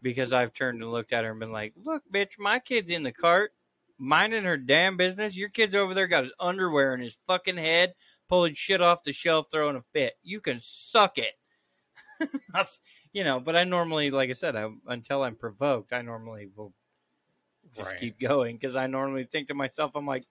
because 0.01 0.33
I've 0.33 0.53
turned 0.53 0.81
and 0.81 0.91
looked 0.91 1.13
at 1.13 1.23
her 1.23 1.31
and 1.31 1.39
been 1.39 1.51
like, 1.53 1.73
"Look, 1.77 2.03
bitch, 2.13 2.37
my 2.37 2.59
kid's 2.59 2.91
in 2.91 3.03
the 3.03 3.13
cart, 3.13 3.53
minding 3.97 4.43
her 4.43 4.57
damn 4.57 4.97
business. 4.97 5.37
Your 5.37 5.49
kid's 5.49 5.75
over 5.75 5.93
there 5.93 6.07
got 6.07 6.25
his 6.25 6.33
underwear 6.39 6.93
in 6.93 6.99
his 7.01 7.17
fucking 7.25 7.57
head, 7.57 7.93
pulling 8.27 8.53
shit 8.53 8.81
off 8.81 9.03
the 9.03 9.13
shelf, 9.13 9.47
throwing 9.49 9.77
a 9.77 9.83
fit. 9.93 10.15
You 10.21 10.41
can 10.41 10.59
suck 10.59 11.17
it." 11.17 11.35
You 13.15 13.23
know, 13.23 13.39
but 13.39 13.55
I 13.55 13.63
normally, 13.63 14.11
like 14.11 14.29
I 14.29 14.33
said, 14.33 14.55
I, 14.57 14.69
until 14.87 15.23
I'm 15.23 15.37
provoked, 15.37 15.93
I 15.93 16.03
normally 16.03 16.49
will 16.55 16.73
just 17.75 17.95
Right. 17.95 17.97
keep 17.97 18.19
going 18.19 18.57
because 18.57 18.75
I 18.75 18.87
normally 18.87 19.25
think 19.25 19.47
to 19.49 19.53
myself, 19.55 19.91
I'm 19.95 20.05
like, 20.07 20.25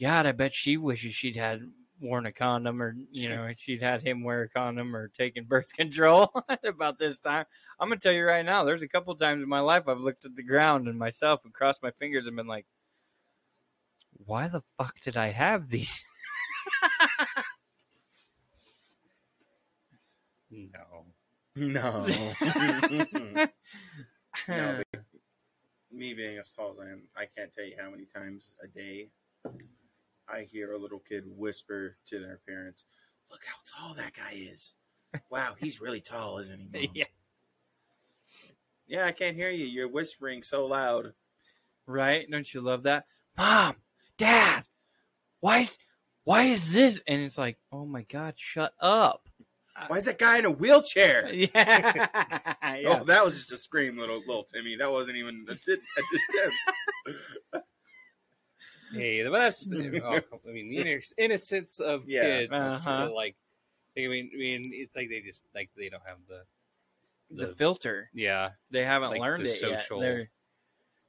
God, 0.00 0.26
I 0.26 0.32
bet 0.32 0.54
she 0.54 0.76
wishes 0.78 1.14
she'd 1.14 1.36
had 1.36 1.62
worn 2.00 2.26
a 2.26 2.32
condom 2.32 2.82
or 2.82 2.96
you 3.12 3.28
know 3.30 3.50
she'd 3.56 3.82
had 3.82 4.02
him 4.02 4.22
wear 4.24 4.42
a 4.42 4.48
condom 4.50 4.96
or 4.96 5.08
taken 5.08 5.44
birth 5.44 5.72
control 5.74 6.32
about 6.64 6.98
this 6.98 7.20
time. 7.20 7.46
I'm 7.80 7.88
gonna 7.88 8.00
tell 8.00 8.12
you 8.12 8.26
right 8.26 8.46
now, 8.46 8.64
there's 8.64 8.82
a 8.82 8.88
couple 8.88 9.14
times 9.16 9.42
in 9.42 9.48
my 9.48 9.60
life 9.60 9.88
I've 9.88 10.00
looked 10.00 10.26
at 10.26 10.36
the 10.36 10.44
ground 10.44 10.88
and 10.88 10.98
myself 10.98 11.44
and 11.44 11.54
crossed 11.54 11.82
my 11.82 11.92
fingers 11.92 12.26
and 12.28 12.36
been 12.36 12.46
like, 12.48 12.66
why 14.24 14.48
the 14.48 14.62
fuck 14.78 15.00
did 15.00 15.16
I 15.16 15.28
have 15.28 15.68
these? 15.68 16.04
No. 20.50 20.93
No. 21.56 22.06
No, 24.48 24.82
Me 25.92 26.12
being 26.12 26.38
as 26.38 26.52
tall 26.52 26.72
as 26.72 26.78
I 26.80 26.90
am, 26.90 27.02
I 27.16 27.26
can't 27.36 27.52
tell 27.52 27.64
you 27.64 27.76
how 27.80 27.90
many 27.90 28.04
times 28.04 28.56
a 28.62 28.66
day 28.66 29.10
I 30.28 30.42
hear 30.50 30.72
a 30.72 30.78
little 30.78 30.98
kid 30.98 31.24
whisper 31.26 31.96
to 32.06 32.18
their 32.18 32.40
parents, 32.48 32.84
"Look 33.30 33.42
how 33.46 33.56
tall 33.64 33.94
that 33.94 34.12
guy 34.14 34.32
is! 34.34 34.74
Wow, 35.30 35.54
he's 35.58 35.80
really 35.80 36.00
tall, 36.00 36.38
isn't 36.38 36.74
he?" 36.74 36.86
Mom? 36.88 36.96
yeah, 36.96 37.04
yeah, 38.86 39.06
I 39.06 39.12
can't 39.12 39.36
hear 39.36 39.50
you. 39.50 39.66
You're 39.66 39.88
whispering 39.88 40.42
so 40.42 40.66
loud. 40.66 41.12
right? 41.86 42.28
Don't 42.28 42.52
you 42.52 42.60
love 42.60 42.82
that, 42.84 43.06
mom, 43.36 43.76
dad? 44.18 44.64
Why 45.40 45.58
is 45.60 45.78
why 46.24 46.44
is 46.44 46.72
this? 46.72 47.00
And 47.06 47.22
it's 47.22 47.38
like, 47.38 47.58
oh 47.70 47.84
my 47.86 48.02
god, 48.02 48.36
shut 48.36 48.72
up. 48.80 49.28
Why 49.88 49.98
is 49.98 50.04
that 50.04 50.18
guy 50.18 50.38
in 50.38 50.44
a 50.44 50.50
wheelchair? 50.50 51.28
yeah. 51.34 51.48
yeah. 51.54 52.86
Oh, 53.00 53.04
that 53.04 53.24
was 53.24 53.38
just 53.38 53.52
a 53.52 53.56
scream, 53.56 53.96
little 53.98 54.18
little 54.26 54.44
Timmy. 54.44 54.76
That 54.76 54.90
wasn't 54.90 55.16
even 55.18 55.46
an 55.48 55.56
attempt. 55.56 55.84
Hey, 58.92 59.24
but 59.24 59.32
that's 59.32 59.72
oh, 59.74 60.20
I 60.48 60.52
mean 60.52 60.70
the 60.70 61.02
innocence 61.18 61.80
of 61.80 62.04
Yeah. 62.06 62.22
kids. 62.22 62.52
Uh-huh. 62.52 63.06
To 63.08 63.12
like, 63.12 63.34
I 63.98 64.06
mean, 64.06 64.30
I 64.32 64.38
mean, 64.38 64.70
it's 64.72 64.94
like 64.96 65.08
they 65.08 65.20
just 65.20 65.42
like 65.54 65.70
they 65.76 65.88
don't 65.88 66.02
have 66.06 66.18
the 66.28 66.42
the, 67.30 67.46
the- 67.48 67.54
filter. 67.54 68.08
yeah 68.14 68.50
They 68.70 68.84
haven't 68.84 69.10
like 69.10 69.20
learned 69.20 69.44
the 69.46 69.50
it 69.50 69.62
yet. 69.62 69.80
social- 69.80 70.00
They're 70.00 70.30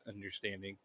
understanding. 0.07 0.77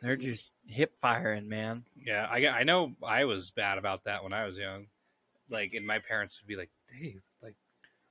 they're 0.00 0.16
just 0.16 0.52
hip 0.66 0.92
firing, 1.00 1.48
man. 1.48 1.84
Yeah, 1.96 2.28
I 2.30 2.46
I 2.46 2.62
know 2.62 2.92
I 3.02 3.24
was 3.24 3.50
bad 3.50 3.78
about 3.78 4.04
that 4.04 4.22
when 4.22 4.32
I 4.32 4.44
was 4.46 4.56
young. 4.56 4.86
Like, 5.50 5.74
and 5.74 5.86
my 5.86 5.98
parents 5.98 6.40
would 6.40 6.48
be 6.48 6.56
like, 6.56 6.70
"Dave, 7.00 7.22
like, 7.42 7.56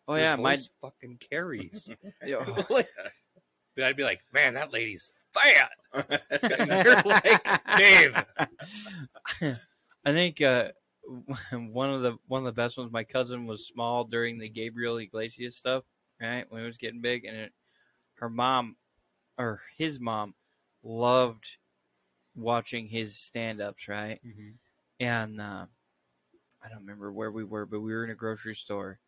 Oh 0.08 0.16
your 0.16 0.24
yeah, 0.24 0.36
my 0.36 0.58
fucking 0.82 1.20
carries." 1.30 1.90
oh. 2.28 2.66
Like, 2.70 2.90
I'd 3.84 3.98
be 3.98 4.04
like, 4.04 4.22
"Man, 4.34 4.54
that 4.56 4.72
lady's 4.72 5.10
fat." 5.34 5.72
Yeah. 6.44 6.84
You're 6.84 7.02
like, 7.04 7.78
Dave. 7.78 8.16
I 10.06 10.12
think 10.12 10.42
uh, 10.42 10.70
one 11.52 11.90
of 11.92 12.02
the 12.02 12.18
one 12.28 12.40
of 12.40 12.46
the 12.46 12.52
best 12.52 12.78
ones. 12.78 12.92
My 12.92 13.04
cousin 13.04 13.46
was 13.46 13.68
small 13.68 14.04
during 14.04 14.40
the 14.40 14.50
Gabriel 14.50 14.98
Iglesias 14.98 15.58
stuff, 15.58 15.84
right 16.20 16.46
when 16.50 16.62
it 16.62 16.66
was 16.66 16.78
getting 16.78 17.02
big, 17.02 17.26
and 17.26 17.38
it, 17.38 17.54
her 18.16 18.30
mom 18.30 18.76
or 19.38 19.62
his 19.78 20.00
mom 20.00 20.34
loved 20.84 21.58
watching 22.36 22.88
his 22.88 23.18
stand-ups, 23.18 23.88
right? 23.88 24.20
and 25.00 25.42
uh, 25.42 25.66
I 26.64 26.70
don't 26.70 26.80
remember 26.80 27.12
where 27.12 27.32
we 27.32 27.44
were, 27.44 27.66
but 27.66 27.82
we 27.82 27.94
were 27.94 28.06
in 28.06 28.10
a 28.10 28.16
grocery 28.16 28.56
store, 28.56 29.00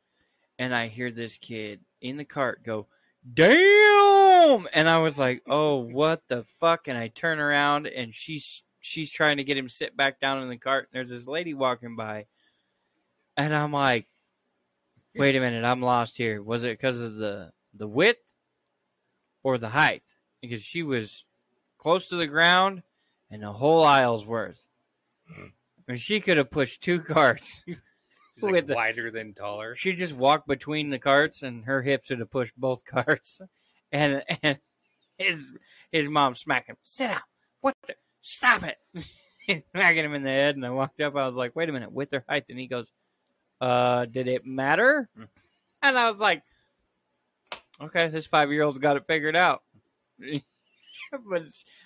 and 0.59 0.75
I 0.75 0.87
hear 0.87 1.09
this 1.09 1.37
kid 1.37 1.79
in 2.01 2.17
the 2.17 2.25
cart 2.25 2.63
go, 2.63 2.87
"Damn!" 3.33 4.67
and 4.73 4.89
I 4.89 4.97
was 4.97 5.17
like, 5.17 5.41
"Oh, 5.47 5.77
what 5.77 6.27
the 6.27 6.43
fuck?" 6.59 6.87
And 6.87 6.97
I 6.97 7.07
turn 7.07 7.39
around, 7.39 7.87
and 7.87 8.13
she's 8.13 8.63
she's 8.81 9.11
trying 9.11 9.37
to 9.37 9.43
get 9.43 9.57
him 9.57 9.69
sit 9.69 9.95
back 9.95 10.19
down 10.19 10.41
in 10.41 10.49
the 10.49 10.57
cart. 10.57 10.89
And 10.91 10.97
there's 10.97 11.09
this 11.09 11.27
lady 11.27 11.53
walking 11.53 11.95
by, 11.95 12.25
and 13.37 13.55
I'm 13.55 13.71
like, 13.71 14.07
"Wait 15.15 15.35
a 15.35 15.39
minute, 15.39 15.63
I'm 15.63 15.81
lost 15.81 16.17
here. 16.17 16.43
Was 16.43 16.63
it 16.63 16.77
because 16.77 16.99
of 16.99 17.15
the 17.15 17.53
the 17.73 17.87
width 17.87 18.33
or 19.43 19.57
the 19.57 19.69
height?" 19.69 20.03
Because 20.41 20.61
she 20.61 20.83
was 20.83 21.25
close 21.77 22.07
to 22.07 22.17
the 22.17 22.27
ground, 22.27 22.83
and 23.31 23.41
the 23.41 23.53
whole 23.53 23.83
aisle's 23.83 24.25
worth. 24.25 24.65
And 25.87 25.99
she 25.99 26.19
could 26.19 26.37
have 26.37 26.49
pushed 26.51 26.81
two 26.81 26.99
carts. 26.99 27.63
She's 27.67 27.79
like 28.41 28.67
the- 28.67 28.75
wider 28.75 29.11
than 29.11 29.33
taller. 29.33 29.75
She 29.75 29.93
just 29.93 30.13
walked 30.13 30.47
between 30.47 30.89
the 30.89 30.99
carts, 30.99 31.43
and 31.43 31.65
her 31.65 31.81
hips 31.81 32.09
would 32.09 32.19
have 32.19 32.31
pushed 32.31 32.55
both 32.57 32.85
carts. 32.85 33.41
And 33.91 34.23
and 34.41 34.57
his 35.17 35.51
his 35.91 36.09
mom 36.09 36.33
smacked 36.35 36.67
him. 36.67 36.75
Sit 36.83 37.07
down. 37.07 37.21
What? 37.61 37.75
The? 37.87 37.95
Stop 38.19 38.63
it! 38.63 38.77
Smacking 39.71 40.03
him 40.03 40.15
in 40.15 40.23
the 40.23 40.31
head. 40.31 40.55
And 40.55 40.65
I 40.65 40.71
walked 40.71 40.99
up. 40.99 41.15
I 41.15 41.25
was 41.25 41.35
like, 41.35 41.55
"Wait 41.55 41.69
a 41.69 41.71
minute, 41.71 41.91
With 41.93 42.13
or 42.13 42.25
height?" 42.27 42.45
And 42.49 42.59
he 42.59 42.67
goes, 42.67 42.91
"Uh, 43.61 44.05
did 44.05 44.27
it 44.27 44.45
matter?" 44.45 45.07
And 45.81 45.97
I 45.97 46.09
was 46.09 46.19
like, 46.19 46.41
"Okay, 47.79 48.09
this 48.09 48.25
five 48.25 48.51
year 48.51 48.63
old's 48.63 48.79
got 48.79 48.97
it 48.97 49.05
figured 49.07 49.37
out." 49.37 49.61
but 51.29 51.43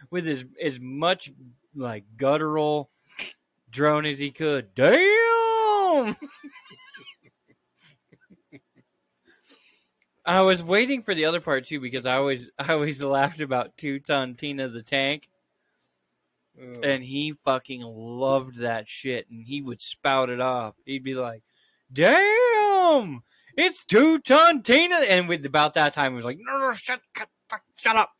with 0.09 0.27
as 0.27 0.45
as 0.63 0.79
much 0.79 1.31
like 1.75 2.05
guttural 2.17 2.89
drone 3.71 4.05
as 4.05 4.19
he 4.19 4.31
could. 4.31 4.73
Damn. 4.75 6.15
I 10.25 10.41
was 10.41 10.61
waiting 10.61 11.01
for 11.01 11.15
the 11.15 11.25
other 11.25 11.41
part 11.41 11.65
too 11.65 11.79
because 11.79 12.05
I 12.05 12.17
always 12.17 12.49
I 12.59 12.73
always 12.73 13.03
laughed 13.03 13.41
about 13.41 13.77
two 13.77 13.99
ton 13.99 14.35
Tina 14.35 14.69
the 14.69 14.83
tank 14.83 15.27
and 16.83 17.03
he 17.03 17.33
fucking 17.45 17.81
loved 17.81 18.57
that 18.57 18.87
shit 18.87 19.29
and 19.29 19.43
he 19.43 19.61
would 19.61 19.81
spout 19.81 20.29
it 20.29 20.41
off. 20.41 20.75
He'd 20.85 21.03
be 21.03 21.15
like, 21.15 21.41
"Damn, 21.91 23.23
it's 23.55 23.83
two 23.85 24.19
ton 24.19 24.61
Tina," 24.61 24.97
and 24.97 25.27
with 25.27 25.45
about 25.45 25.73
that 25.75 25.93
time 25.93 26.11
he 26.11 26.17
was 26.17 26.25
like, 26.25 26.39
"No, 26.39 26.59
no, 26.59 26.71
shut, 26.73 27.01
cut, 27.13 27.29
fuck, 27.49 27.61
shut 27.75 27.95
up." 27.95 28.11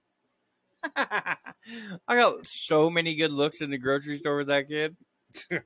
I 0.95 1.35
got 2.15 2.45
so 2.45 2.89
many 2.89 3.15
good 3.15 3.33
looks 3.33 3.61
in 3.61 3.69
the 3.69 3.77
grocery 3.77 4.17
store 4.17 4.37
with 4.37 4.47
that 4.47 4.67
kid. 4.69 4.95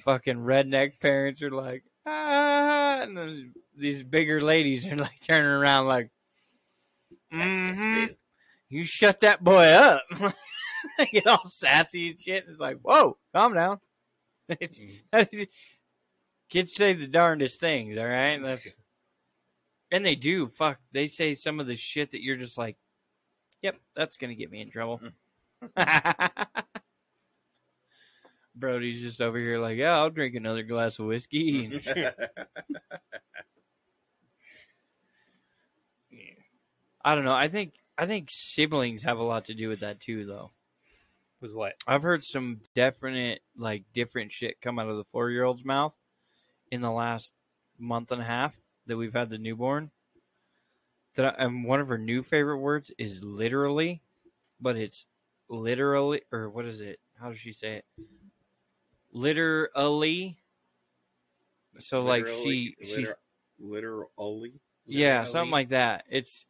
Fucking 0.00 0.36
redneck 0.38 1.00
parents 1.00 1.42
are 1.42 1.50
like, 1.50 1.84
ah, 2.06 3.00
and 3.00 3.16
then 3.16 3.54
these 3.76 4.02
bigger 4.02 4.40
ladies 4.40 4.86
are 4.86 4.96
like 4.96 5.20
turning 5.26 5.50
around 5.50 5.86
like, 5.86 6.10
"Mhm, 7.32 8.16
you 8.68 8.84
shut 8.84 9.20
that 9.20 9.42
boy 9.42 9.64
up. 9.66 10.02
they 10.98 11.06
get 11.06 11.26
all 11.26 11.46
sassy 11.46 12.10
and 12.10 12.20
shit. 12.20 12.44
It's 12.48 12.60
like, 12.60 12.78
whoa, 12.82 13.16
calm 13.34 13.54
down. 13.54 13.80
Kids 16.50 16.74
say 16.74 16.94
the 16.94 17.06
darndest 17.06 17.60
things, 17.60 17.98
all 17.98 18.06
right? 18.06 18.42
That's, 18.42 18.68
and 19.90 20.04
they 20.04 20.14
do. 20.14 20.48
Fuck, 20.48 20.78
they 20.92 21.06
say 21.06 21.34
some 21.34 21.60
of 21.60 21.66
the 21.66 21.76
shit 21.76 22.12
that 22.12 22.22
you're 22.22 22.36
just 22.36 22.56
like, 22.56 22.76
yep, 23.62 23.76
that's 23.94 24.16
gonna 24.16 24.34
get 24.34 24.50
me 24.50 24.60
in 24.62 24.70
trouble. 24.70 25.00
Brody's 28.58 29.02
just 29.02 29.20
over 29.20 29.38
here 29.38 29.58
like, 29.58 29.78
yeah, 29.78 29.96
I'll 29.96 30.10
drink 30.10 30.34
another 30.34 30.62
glass 30.62 30.98
of 30.98 31.06
whiskey. 31.06 31.80
And 31.94 32.12
I 37.04 37.14
don't 37.14 37.24
know. 37.24 37.34
I 37.34 37.48
think 37.48 37.72
I 37.96 38.06
think 38.06 38.28
siblings 38.30 39.02
have 39.02 39.18
a 39.18 39.22
lot 39.22 39.46
to 39.46 39.54
do 39.54 39.68
with 39.68 39.80
that 39.80 39.98
too, 39.98 40.26
though. 40.26 40.50
With 41.40 41.54
what? 41.54 41.74
I've 41.86 42.02
heard 42.02 42.22
some 42.22 42.60
definite, 42.74 43.40
like, 43.56 43.84
different 43.94 44.32
shit 44.32 44.60
come 44.60 44.78
out 44.78 44.88
of 44.88 44.96
the 44.96 45.06
four 45.12 45.30
year 45.30 45.44
old's 45.44 45.64
mouth 45.64 45.94
in 46.70 46.80
the 46.80 46.90
last 46.90 47.32
month 47.78 48.12
and 48.12 48.20
a 48.20 48.24
half 48.24 48.54
that 48.86 48.96
we've 48.96 49.14
had 49.14 49.30
the 49.30 49.38
newborn. 49.38 49.90
That 51.14 51.38
I, 51.38 51.44
and 51.44 51.64
one 51.64 51.80
of 51.80 51.88
her 51.88 51.98
new 51.98 52.22
favorite 52.22 52.58
words 52.58 52.90
is 52.98 53.24
literally, 53.24 54.02
but 54.60 54.76
it's 54.76 55.06
literally, 55.48 56.22
or 56.30 56.50
what 56.50 56.66
is 56.66 56.80
it? 56.80 56.98
How 57.20 57.28
does 57.28 57.38
she 57.38 57.52
say 57.52 57.76
it? 57.76 57.84
Literally. 59.12 60.38
So 61.78 62.02
like 62.02 62.26
she 62.26 62.32
Literally- 62.32 62.76
she's 62.82 63.12
literally. 63.58 64.52
yeah, 64.86 65.24
something 65.24 65.50
like 65.50 65.68
that. 65.70 66.04
It's 66.10 66.46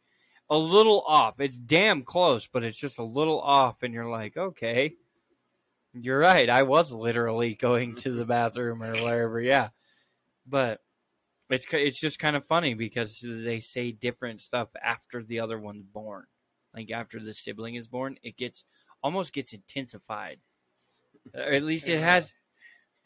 a 0.50 0.56
little 0.56 1.02
off. 1.06 1.40
It's 1.40 1.58
damn 1.58 2.02
close, 2.02 2.46
but 2.46 2.64
it's 2.64 2.78
just 2.78 2.98
a 2.98 3.02
little 3.04 3.40
off, 3.40 3.82
and 3.82 3.92
you're 3.92 4.08
like, 4.08 4.36
okay, 4.36 4.94
you're 5.92 6.18
right. 6.18 6.48
I 6.48 6.62
was 6.62 6.90
literally 6.92 7.54
going 7.54 7.96
to 7.96 8.12
the 8.12 8.24
bathroom 8.24 8.82
or 8.82 8.92
wherever. 8.94 9.40
Yeah, 9.40 9.68
but 10.46 10.80
It's 11.50 11.66
it's 11.72 12.00
just 12.00 12.18
kind 12.18 12.36
of 12.36 12.44
funny 12.46 12.74
because 12.74 13.20
they 13.22 13.60
say 13.60 13.92
different 13.92 14.40
stuff 14.40 14.68
after 14.82 15.22
the 15.22 15.40
other 15.40 15.58
one's 15.58 15.84
born. 15.84 16.24
Like 16.74 16.90
after 16.90 17.20
the 17.20 17.32
sibling 17.34 17.74
is 17.74 17.88
born, 17.88 18.18
it 18.22 18.36
gets 18.36 18.64
almost 19.02 19.32
gets 19.32 19.52
intensified. 19.52 20.38
Or 21.34 21.40
at 21.40 21.62
least 21.62 21.88
it 21.88 22.00
has 22.00 22.32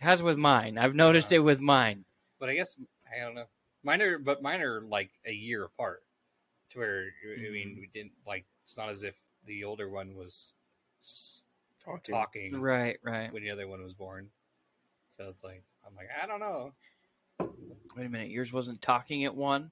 has 0.03 0.23
with 0.23 0.37
mine. 0.39 0.79
I've 0.79 0.95
noticed 0.95 1.33
it 1.33 1.39
with 1.41 1.61
mine. 1.61 2.05
But 2.39 2.49
I 2.49 2.55
guess 2.55 2.77
I 3.15 3.25
don't 3.25 3.35
know. 3.35 3.45
Mine 3.85 4.03
are, 4.03 4.19
but 4.19 4.43
mine 4.43 4.61
are 4.61 4.81
like 4.81 5.11
a 5.27 5.33
year 5.33 5.65
apart. 5.65 6.03
To 6.71 6.79
where 6.79 7.07
I 7.37 7.51
mean, 7.51 7.77
mm. 7.77 7.81
we 7.81 7.91
didn't 7.93 8.13
like. 8.27 8.45
It's 8.65 8.77
not 8.77 8.89
as 8.91 9.03
if 9.05 9.15
the 9.45 9.65
older 9.65 9.89
one 9.89 10.15
was 10.15 10.55
Talking. 11.85 12.15
talking 12.15 12.61
Right, 12.61 12.99
right. 13.03 13.33
when 13.33 13.43
the 13.43 13.51
other 13.51 13.67
one 13.67 13.83
was 13.83 13.93
born. 13.93 14.29
So 15.09 15.29
it's 15.29 15.43
like 15.43 15.65
I'm 15.87 15.95
like 15.97 16.09
I 16.23 16.27
don't 16.27 16.41
know. 16.41 16.73
Wait 17.97 18.07
a 18.07 18.09
minute, 18.09 18.31
yours 18.31 18.53
wasn't 18.53 18.81
talking 18.81 19.25
at 19.25 19.35
one. 19.35 19.71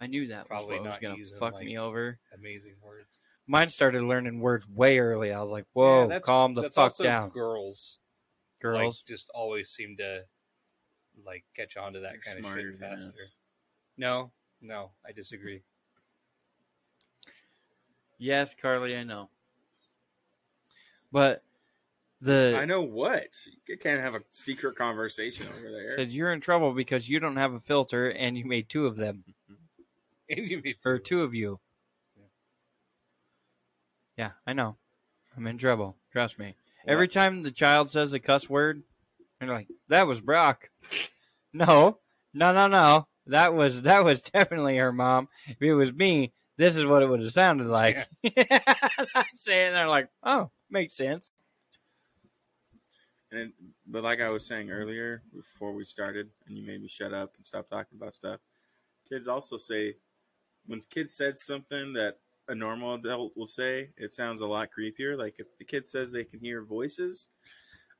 I 0.00 0.06
knew 0.06 0.28
that 0.28 0.48
Probably 0.48 0.78
was 0.80 0.88
was 0.88 0.98
gonna 1.00 1.16
fuck 1.38 1.54
like- 1.54 1.64
me 1.64 1.78
over. 1.78 2.18
Amazing 2.34 2.74
words. 2.84 3.20
Mine 3.46 3.70
started 3.70 4.02
learning 4.02 4.38
words 4.40 4.68
way 4.68 4.98
early. 4.98 5.32
I 5.32 5.40
was 5.40 5.50
like, 5.50 5.64
"Whoa, 5.72 6.02
Yeah, 6.02 6.06
that's- 6.08 6.24
calm 6.26 6.54
the 6.54 6.62
that's 6.62 6.74
fuck 6.76 6.84
also 6.84 7.02
down, 7.04 7.30
Girls, 7.30 7.98
girls." 8.62 9.02
like, 9.02 9.06
just 9.06 9.30
always 9.34 9.68
seem 9.70 9.96
to 9.98 10.22
like 11.26 11.44
catch 11.54 11.76
on 11.76 11.92
to 11.94 12.00
that 12.00 12.12
You're 12.14 12.22
kind 12.22 12.44
of 12.46 12.52
shit 12.54 12.80
faster. 12.80 13.10
us. 13.10 13.36
No, 13.98 14.30
no, 14.60 14.90
I 15.06 15.12
disagree. 15.12 15.62
yes, 18.18 18.54
Carly, 18.54 18.96
I 18.96 19.04
know. 19.04 19.28
But 21.10 21.42
the 22.20 22.56
I 22.58 22.64
know 22.64 22.82
what. 22.82 23.28
You 23.68 23.76
can't 23.76 24.00
have 24.00 24.14
a 24.14 24.22
secret 24.30 24.76
conversation 24.76 25.46
over 25.48 25.70
there. 25.70 25.96
said 25.96 26.12
you're 26.12 26.32
in 26.32 26.40
trouble 26.40 26.72
because 26.72 27.08
you 27.08 27.20
don't 27.20 27.36
have 27.36 27.52
a 27.52 27.60
filter 27.60 28.10
and 28.12 28.38
you 28.38 28.44
made 28.44 28.68
two 28.68 28.86
of 28.86 28.96
them 28.96 29.24
And 30.30 30.48
you 30.48 30.62
made 30.64 30.76
or 30.86 30.96
some- 30.96 31.04
two 31.04 31.22
of 31.22 31.34
you. 31.34 31.60
Yeah. 32.16 32.24
Yeah, 34.16 34.30
I 34.46 34.52
know. 34.54 34.76
I'm 35.36 35.46
in 35.46 35.58
trouble. 35.58 35.96
Trust 36.12 36.38
me. 36.38 36.54
Every 36.86 37.08
time 37.08 37.42
the 37.42 37.50
child 37.50 37.90
says 37.90 38.12
a 38.12 38.20
cuss 38.20 38.48
word, 38.48 38.82
they're 39.38 39.48
like, 39.48 39.68
"That 39.88 40.06
was 40.06 40.20
Brock." 40.20 40.68
no, 41.52 41.98
no, 42.34 42.52
no, 42.52 42.66
no. 42.66 43.06
That 43.26 43.54
was 43.54 43.82
that 43.82 44.04
was 44.04 44.22
definitely 44.34 44.76
her 44.78 44.92
mom. 44.92 45.28
If 45.46 45.62
it 45.62 45.74
was 45.74 45.92
me, 45.92 46.32
this 46.56 46.76
is 46.76 46.86
what 46.86 47.02
it 47.02 47.08
would 47.08 47.20
have 47.20 47.32
sounded 47.32 47.66
like. 47.66 48.08
I'm 48.24 49.24
saying 49.34 49.72
they're 49.72 49.88
like, 49.88 50.08
"Oh, 50.22 50.50
makes 50.70 50.96
sense." 50.96 51.30
And 53.30 53.40
it, 53.40 53.52
but 53.86 54.02
like 54.02 54.20
I 54.20 54.28
was 54.28 54.44
saying 54.44 54.70
earlier, 54.70 55.22
before 55.34 55.72
we 55.72 55.84
started, 55.84 56.28
and 56.46 56.56
you 56.56 56.66
made 56.66 56.82
me 56.82 56.88
shut 56.88 57.14
up 57.14 57.34
and 57.36 57.46
stop 57.46 57.68
talking 57.68 57.96
about 57.96 58.14
stuff. 58.14 58.40
Kids 59.08 59.28
also 59.28 59.56
say 59.56 59.94
when 60.66 60.80
kids 60.90 61.14
said 61.14 61.38
something 61.38 61.92
that 61.94 62.18
a 62.52 62.54
normal 62.54 62.94
adult 62.94 63.36
will 63.36 63.48
say, 63.48 63.88
it 63.96 64.12
sounds 64.12 64.40
a 64.42 64.46
lot 64.46 64.68
creepier. 64.78 65.18
Like 65.18 65.34
if 65.38 65.46
the 65.58 65.64
kid 65.64 65.86
says 65.88 66.12
they 66.12 66.24
can 66.24 66.38
hear 66.38 66.62
voices, 66.62 67.28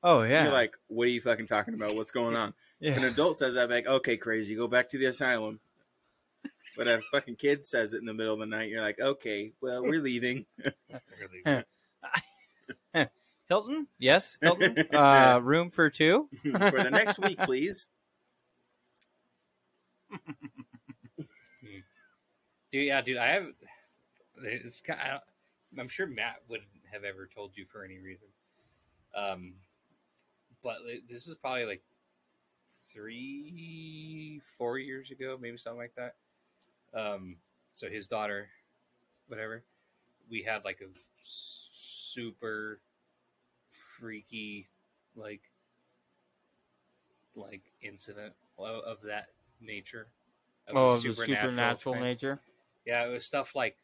Oh 0.05 0.23
yeah, 0.23 0.45
you're 0.45 0.53
like, 0.53 0.75
"What 0.89 1.07
are 1.07 1.11
you 1.11 1.21
fucking 1.21 1.47
talking 1.47 1.75
about? 1.75 1.95
What's 1.95 2.11
going 2.11 2.37
on?" 2.37 2.55
If 2.81 2.97
an 2.97 3.05
adult 3.05 3.37
says 3.37 3.55
that, 3.55 3.71
like, 3.71 3.87
"Okay, 3.87 4.17
crazy, 4.17 4.57
go 4.57 4.67
back 4.67 4.89
to 4.91 4.99
the 4.99 5.05
asylum." 5.07 5.61
But 6.77 6.89
a 6.89 7.01
fucking 7.13 7.37
kid 7.37 7.65
says 7.65 7.93
it 7.93 7.99
in 8.01 8.07
the 8.07 8.15
middle 8.15 8.35
of 8.35 8.41
the 8.41 8.47
night, 8.47 8.69
you're 8.69 8.81
like, 8.81 9.01
"Okay, 9.01 9.53
well, 9.61 9.83
we're 9.83 10.01
leaving." 10.03 10.45
Hilton, 13.49 13.87
yes, 13.99 14.37
Hilton. 14.41 14.77
uh, 14.93 15.39
room 15.43 15.71
for 15.71 15.89
two. 15.91 16.29
for 16.43 16.83
the 16.83 16.91
next 16.91 17.19
week, 17.21 17.39
please. 17.39 17.89
Dude, 22.73 22.87
yeah, 22.87 23.03
dude, 23.03 23.19
I 23.19 23.29
have. 23.33 23.47
It's 24.43 24.81
kind 24.81 25.01
of, 25.01 25.21
I'm 25.79 25.89
sure 25.89 26.07
Matt 26.07 26.43
wouldn't 26.49 26.69
have 26.93 27.05
ever 27.05 27.29
told 27.35 27.53
you 27.57 27.65
for 27.65 27.85
any 27.85 27.99
reason. 27.99 28.29
Um, 29.17 29.55
but 30.63 30.79
this 31.09 31.27
is 31.27 31.35
probably 31.37 31.67
like 31.67 31.83
three, 32.93 34.41
four 34.57 34.79
years 34.79 35.11
ago, 35.11 35.39
maybe 35.41 35.57
something 35.57 35.79
like 35.79 35.95
that. 35.97 36.15
Um, 36.95 37.37
so 37.75 37.89
his 37.89 38.07
daughter, 38.07 38.49
whatever, 39.29 39.65
we 40.31 40.43
had 40.43 40.65
like 40.65 40.81
a 40.81 40.89
super 41.21 42.81
freaky, 43.69 44.69
like, 45.17 45.43
like 47.35 47.63
incident 47.81 48.35
of, 48.59 48.99
that 49.05 49.29
nature. 49.61 50.07
Of 50.69 50.77
Oh, 50.77 50.97
the 50.97 51.13
supernatural 51.13 51.97
nature. 51.97 52.41
Yeah, 52.85 53.07
it 53.07 53.11
was 53.11 53.25
stuff 53.25 53.55
like 53.55 53.77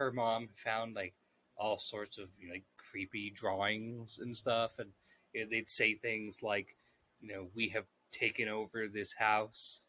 her 0.00 0.10
mom 0.10 0.48
found 0.54 0.96
like 0.96 1.12
all 1.56 1.76
sorts 1.76 2.18
of 2.18 2.28
you 2.40 2.48
know, 2.48 2.54
like 2.54 2.64
creepy 2.78 3.30
drawings 3.30 4.18
and 4.20 4.34
stuff, 4.34 4.78
and 4.78 4.88
you 5.34 5.42
know, 5.42 5.46
they'd 5.50 5.68
say 5.68 5.94
things 5.94 6.42
like, 6.42 6.74
you 7.20 7.32
know, 7.32 7.46
we 7.54 7.68
have 7.68 7.84
taken 8.10 8.48
over 8.48 8.88
this 8.88 9.12
house, 9.12 9.82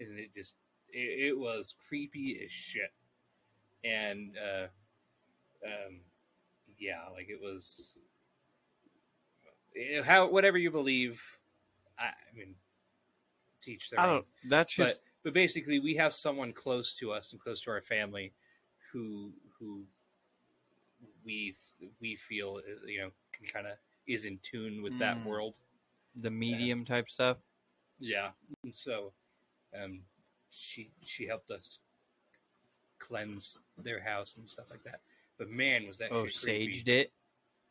and 0.00 0.18
it 0.18 0.32
just 0.32 0.56
it, 0.88 1.28
it 1.28 1.38
was 1.38 1.74
creepy 1.86 2.40
as 2.42 2.50
shit, 2.50 2.92
and 3.84 4.32
uh, 4.38 4.66
um, 5.66 6.00
yeah, 6.78 7.02
like 7.12 7.28
it 7.28 7.40
was 7.40 7.98
eh, 9.76 10.02
how 10.02 10.28
whatever 10.28 10.56
you 10.56 10.70
believe. 10.70 11.22
I, 11.98 12.06
I 12.06 12.36
mean, 12.36 12.54
teach 13.62 13.90
their 13.90 14.00
I 14.00 14.06
don't. 14.06 14.24
That 14.48 14.70
should. 14.70 14.86
but 14.86 14.98
but 15.22 15.34
basically 15.34 15.80
we 15.80 15.94
have 15.96 16.14
someone 16.14 16.54
close 16.54 16.94
to 16.96 17.12
us 17.12 17.32
and 17.32 17.40
close 17.40 17.60
to 17.62 17.70
our 17.70 17.82
family 17.82 18.32
who 18.94 19.30
who 19.58 19.82
we 21.24 21.52
we 22.00 22.14
feel 22.16 22.60
uh, 22.66 22.86
you 22.86 23.00
know 23.00 23.10
can 23.32 23.46
kind 23.46 23.66
of 23.66 23.72
is 24.06 24.24
in 24.24 24.38
tune 24.42 24.82
with 24.82 24.96
that 24.98 25.16
Mm. 25.18 25.24
world 25.26 25.58
the 26.22 26.30
medium 26.30 26.84
type 26.84 27.10
stuff. 27.10 27.38
yeah 27.98 28.30
and 28.62 28.74
so 28.74 29.12
um 29.78 30.00
she 30.50 30.90
she 31.02 31.26
helped 31.26 31.50
us 31.50 31.78
cleanse 33.00 33.58
their 33.76 34.00
house 34.00 34.36
and 34.36 34.48
stuff 34.48 34.66
like 34.70 34.84
that 34.84 35.00
but 35.38 35.50
man 35.50 35.86
was 35.86 35.98
that 35.98 36.12
Oh, 36.12 36.24
saged 36.26 36.86
it. 36.88 37.12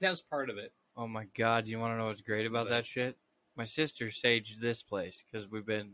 that 0.02 0.10
was 0.10 0.22
part 0.22 0.50
of 0.50 0.58
it 0.58 0.74
Oh 0.96 1.08
my 1.08 1.26
god! 1.36 1.68
You 1.68 1.80
want 1.80 1.94
to 1.94 1.98
know 1.98 2.06
what's 2.06 2.22
great 2.22 2.46
about 2.46 2.66
What? 2.66 2.70
that 2.72 2.86
shit? 2.86 3.18
My 3.56 3.64
sister 3.64 4.08
saged 4.08 4.60
this 4.60 4.84
place 4.84 5.24
because 5.26 5.50
we've 5.50 5.66
been 5.66 5.94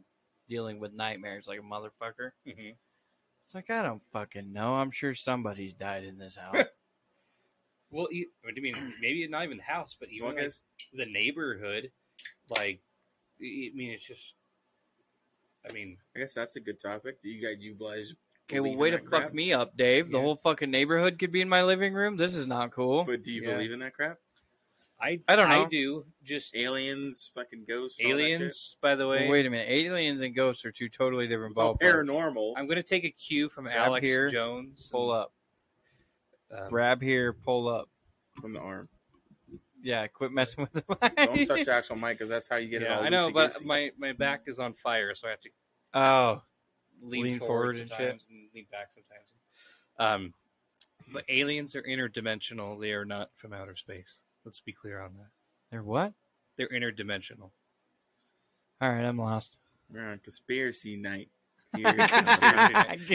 dealing 0.50 0.78
with 0.78 0.92
nightmares 0.94 1.48
like 1.48 1.60
a 1.60 1.62
motherfucker. 1.62 2.32
hmm 2.46 2.72
It's 3.50 3.56
like 3.56 3.72
I 3.72 3.82
don't 3.82 4.04
fucking 4.14 4.54
know. 4.54 4.76
I'm 4.76 4.92
sure 4.92 5.16
somebody's 5.16 5.74
died 5.74 6.04
in 6.04 6.20
this 6.20 6.36
house. 6.36 6.56
well 7.90 8.08
e- 8.12 8.28
I 8.48 8.52
mean 8.60 8.76
maybe 9.02 9.28
not 9.28 9.44
even 9.44 9.58
the 9.58 9.64
house 9.64 9.98
but 10.00 10.10
even 10.12 10.28
Well, 10.28 10.36
like, 10.36 10.54
the 10.94 11.08
neighborhood 11.08 11.90
like 12.52 12.80
i 13.42 13.72
mean 13.74 13.90
it's 13.90 14.06
just 14.06 14.36
i 15.68 15.74
mean 15.74 15.98
I 16.16 16.20
guess 16.20 16.36
that's 16.36 16.58
a 16.58 16.60
good 16.60 16.80
topic. 16.80 17.24
Do 17.24 17.30
you 17.30 17.42
guys, 17.42 17.56
you 17.60 17.74
guys? 17.74 18.14
okay, 18.48 18.60
well, 18.60 18.76
way 18.76 18.92
to 18.92 18.98
that 18.98 19.10
fuck 19.10 19.34
me 19.34 19.52
up, 19.52 19.76
Dave. 19.76 20.12
The 20.12 20.22
whole 20.22 20.36
fucking 20.36 20.70
neighborhood 20.70 21.18
could 21.18 21.32
be 21.32 21.42
in 21.42 21.50
my 21.50 21.64
living 21.64 21.96
room. 21.96 22.18
This 22.18 22.36
is 22.36 22.46
not 22.46 22.70
cool. 22.70 23.06
But 23.06 23.24
do 23.24 23.32
you 23.32 23.42
Yeah. 23.42 23.54
believe 23.54 23.72
in 23.72 23.80
that 23.80 23.96
crap? 23.96 24.20
I 25.02 25.20
I 25.28 25.36
don't 25.36 25.50
know. 25.50 25.66
i 25.66 25.68
do 25.68 26.06
just 26.24 26.56
Aliens, 26.56 27.32
fucking 27.34 27.66
ghosts, 27.68 28.00
all 28.04 28.10
that 28.12 28.16
aliens 28.20 28.78
by 28.82 28.96
the 28.96 29.08
way 29.08 29.28
wait 29.30 29.46
a 29.46 29.50
minute. 29.50 29.68
Aliens 29.70 30.22
and 30.22 30.36
ghosts 30.36 30.66
are 30.66 30.72
two 30.72 30.90
totally 30.90 31.28
different 31.28 31.52
It's 31.54 31.60
all 31.62 31.76
ballparks. 31.78 32.06
paranormal. 32.06 32.54
i'm 32.58 32.66
going 32.68 32.78
to 32.78 32.84
take 32.84 33.06
a 33.06 33.12
cue 33.12 33.50
from 33.50 33.66
Grab 33.66 33.88
alex 33.88 34.06
here, 34.06 34.28
jones 34.28 34.90
Pull 34.92 35.12
up. 35.12 35.32
um, 36.56 36.68
Grab 36.70 37.02
here. 37.02 37.34
Pull 37.34 37.68
up. 37.68 37.88
from 38.42 38.54
the 38.54 38.60
arm. 38.60 38.90
Yeah, 39.82 40.06
quit 40.08 40.34
messing 40.34 40.68
with 40.74 40.74
the 40.74 40.84
mic. 41.02 41.16
Don't 41.16 41.46
touch 41.48 41.66
the 41.66 41.74
actual 41.80 41.96
mic 41.96 42.18
because 42.18 42.28
that's 42.30 42.50
how 42.50 42.58
you 42.58 42.68
get 42.68 42.82
it 42.82 42.90
yeah, 42.90 42.98
all. 42.98 43.04
i 43.04 43.10
know 43.10 43.32
but 43.32 43.52
loosey-goosey. 43.52 43.66
my 43.66 43.92
my 43.98 44.12
back 44.14 44.42
is 44.48 44.60
on 44.60 44.74
fire 44.74 45.16
so 45.16 45.28
i 45.28 45.32
have 45.32 45.40
to 45.40 45.50
Oh, 45.94 46.42
lean, 47.02 47.24
Lean 47.24 47.40
forward, 47.40 47.48
forward 47.78 47.80
and 47.80 47.90
sometimes 47.90 48.28
and, 48.30 48.48
lean 48.54 48.66
back 48.72 48.90
sometimes 48.94 49.30
um 50.26 50.34
but 51.14 51.24
aliens 51.30 51.76
are 51.76 51.82
interdimensional 51.84 52.80
they 52.80 52.92
are 52.92 53.06
not 53.06 53.30
from 53.38 53.54
outer 53.54 53.76
space 53.78 54.22
let's 54.46 54.60
be 54.60 54.74
clear 54.74 55.00
on 55.02 55.12
that 55.18 55.28
they're 55.72 55.84
what? 55.84 56.14
they're 56.58 56.70
interdimensional 56.70 57.52
All 58.82 58.90
right, 58.92 59.04
I'm 59.04 59.18
lost. 59.18 59.58
We're 59.92 60.08
on 60.08 60.20
conspiracy 60.20 60.96
night. 60.98 61.30
Here. 61.76 61.86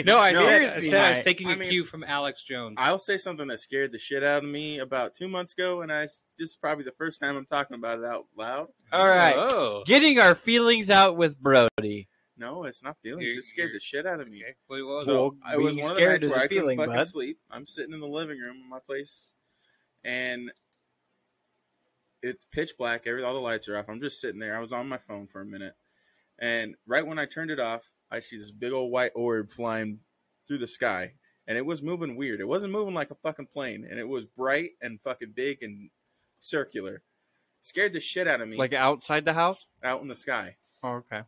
no 0.05 0.17
i 0.19 0.31
No, 0.31 0.45
said, 0.45 0.61
I, 0.61 0.69
Conspiracy 0.71 0.89
said 0.89 1.03
I 1.05 1.09
was 1.09 1.19
taking 1.19 1.49
a 1.49 1.51
I 1.51 1.55
mean- 1.55 1.69
cue 1.69 1.83
from 1.83 2.03
alex 2.05 2.41
jones 2.43 2.75
I'll 2.79 2.99
say 2.99 3.17
something 3.17 3.47
that 3.47 3.59
scared 3.59 3.91
the 3.91 3.99
shit 3.99 4.23
out 4.23 4.43
of 4.45 4.49
me 4.49 4.79
about 4.79 5.13
two 5.13 5.27
months 5.27 5.51
ago, 5.53 5.81
and 5.81 5.91
I 5.91 6.03
this 6.03 6.21
is 6.51 6.55
probably 6.55 6.85
the 6.85 6.93
first 6.97 7.19
time 7.21 7.35
I'm 7.35 7.45
talking 7.47 7.75
about 7.75 7.99
it 7.99 8.05
out 8.05 8.25
loud. 8.37 8.67
All 8.93 9.09
right. 9.09 9.35
oh 9.37 9.83
Getting 9.85 10.19
our 10.19 10.35
feelings 10.35 10.89
out 10.89 11.17
with 11.17 11.37
Brody. 11.37 12.07
No, 12.37 12.63
it's 12.63 12.81
not 12.83 12.95
feelings. 13.03 13.23
It 13.23 13.25
You're- 13.27 13.35
just 13.37 13.49
scared 13.49 13.71
the 13.73 13.79
shit 13.79 14.05
out 14.05 14.19
of 14.21 14.29
me. 14.29 14.41
okay 14.43 14.55
Wait, 14.69 14.81
was 14.83 15.05
Well. 15.07 15.35
So 15.41 15.53
it 15.53 15.61
was 15.61 15.75
one 15.75 15.83
of 15.85 15.89
the 15.89 15.95
scared 15.95 16.11
nights 16.21 16.23
is 16.23 16.29
where 16.31 16.39
a 16.39 16.43
I 16.43 16.47
couldn't 16.47 16.77
fucking 16.77 16.93
bud. 16.93 17.07
sleep. 17.07 17.39
I'm 17.51 17.67
sitting 17.67 17.93
in 17.93 17.99
the 17.99 18.07
living 18.07 18.39
room 18.39 18.57
of 18.63 18.69
my 18.69 18.79
place, 18.85 19.33
and 20.05 20.49
it's 22.25 22.45
pitch 22.45 22.71
black. 22.77 23.03
Every 23.05 23.23
all 23.23 23.33
the 23.33 23.39
lights 23.39 23.67
are 23.69 23.77
off. 23.77 23.85
I'm 23.89 24.01
just 24.01 24.19
sitting 24.19 24.39
there. 24.39 24.55
I 24.55 24.59
was 24.59 24.73
on 24.73 24.89
my 24.89 24.97
phone 24.97 25.27
for 25.27 25.41
a 25.41 25.45
minute, 25.45 25.73
And 26.39 26.75
right 26.87 27.05
when 27.05 27.19
I 27.19 27.25
turned 27.25 27.51
it 27.51 27.59
off, 27.59 27.89
I 28.11 28.19
see 28.19 28.37
this 28.37 28.51
big 28.51 28.71
old 28.71 28.91
white 28.91 29.11
orb 29.15 29.51
flying 29.51 29.99
through 30.47 30.59
the 30.59 30.67
sky. 30.67 31.13
And 31.47 31.57
it 31.57 31.65
was 31.65 31.81
moving 31.83 32.15
weird. 32.15 32.39
It 32.39 32.47
wasn't 32.47 32.73
moving 32.73 32.93
like 32.95 33.11
a 33.11 33.15
fucking 33.15 33.47
plane. 33.47 33.85
And 33.89 33.99
it 33.99 34.07
was 34.07 34.25
bright 34.25 34.71
and 34.81 34.99
fucking 35.03 35.33
big 35.35 35.61
and 35.61 35.89
circular. 36.39 37.03
Scared 37.61 37.93
the 37.93 37.99
shit 37.99 38.27
out 38.27 38.41
of 38.41 38.47
me 38.47 38.57
Like 38.57 38.73
outside 38.73 39.25
the 39.25 39.33
house? 39.33 39.67
out 39.83 40.01
in 40.01 40.07
the 40.07 40.15
sky. 40.15 40.55
Oh, 40.83 40.95
okay. 41.03 41.21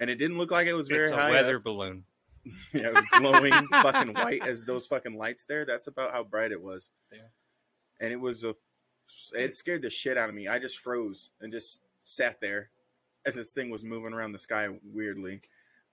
And 0.00 0.10
it 0.10 0.16
didn't 0.16 0.38
look 0.38 0.50
like 0.50 0.66
it 0.66 0.74
was 0.74 0.88
very 0.88 1.04
It's 1.04 1.12
a 1.12 1.16
high. 1.16 1.30
weather 1.30 1.56
up. 1.58 1.64
balloon. 1.64 2.04
Yeah, 2.74 2.88
it 2.88 2.94
was 2.94 3.04
glowing 3.18 3.52
fucking 3.72 4.12
white 4.14 4.46
as 4.46 4.64
those 4.66 4.86
fucking 4.86 5.16
lights 5.16 5.46
there. 5.46 5.64
That's 5.64 5.86
about 5.86 6.12
how 6.12 6.24
bright 6.24 6.52
it 6.52 6.60
was. 6.60 6.90
Yeah. 7.10 7.28
And 8.00 8.12
it 8.12 8.20
was 8.20 8.44
a 8.44 8.54
it 9.34 9.56
scared 9.56 9.82
the 9.82 9.90
shit 9.90 10.16
out 10.16 10.28
of 10.28 10.34
me. 10.34 10.48
I 10.48 10.58
just 10.58 10.78
froze 10.78 11.30
and 11.40 11.52
just 11.52 11.80
sat 12.00 12.40
there 12.40 12.70
as 13.26 13.34
this 13.34 13.52
thing 13.52 13.70
was 13.70 13.84
moving 13.84 14.12
around 14.12 14.32
the 14.32 14.38
sky 14.38 14.68
weirdly. 14.92 15.40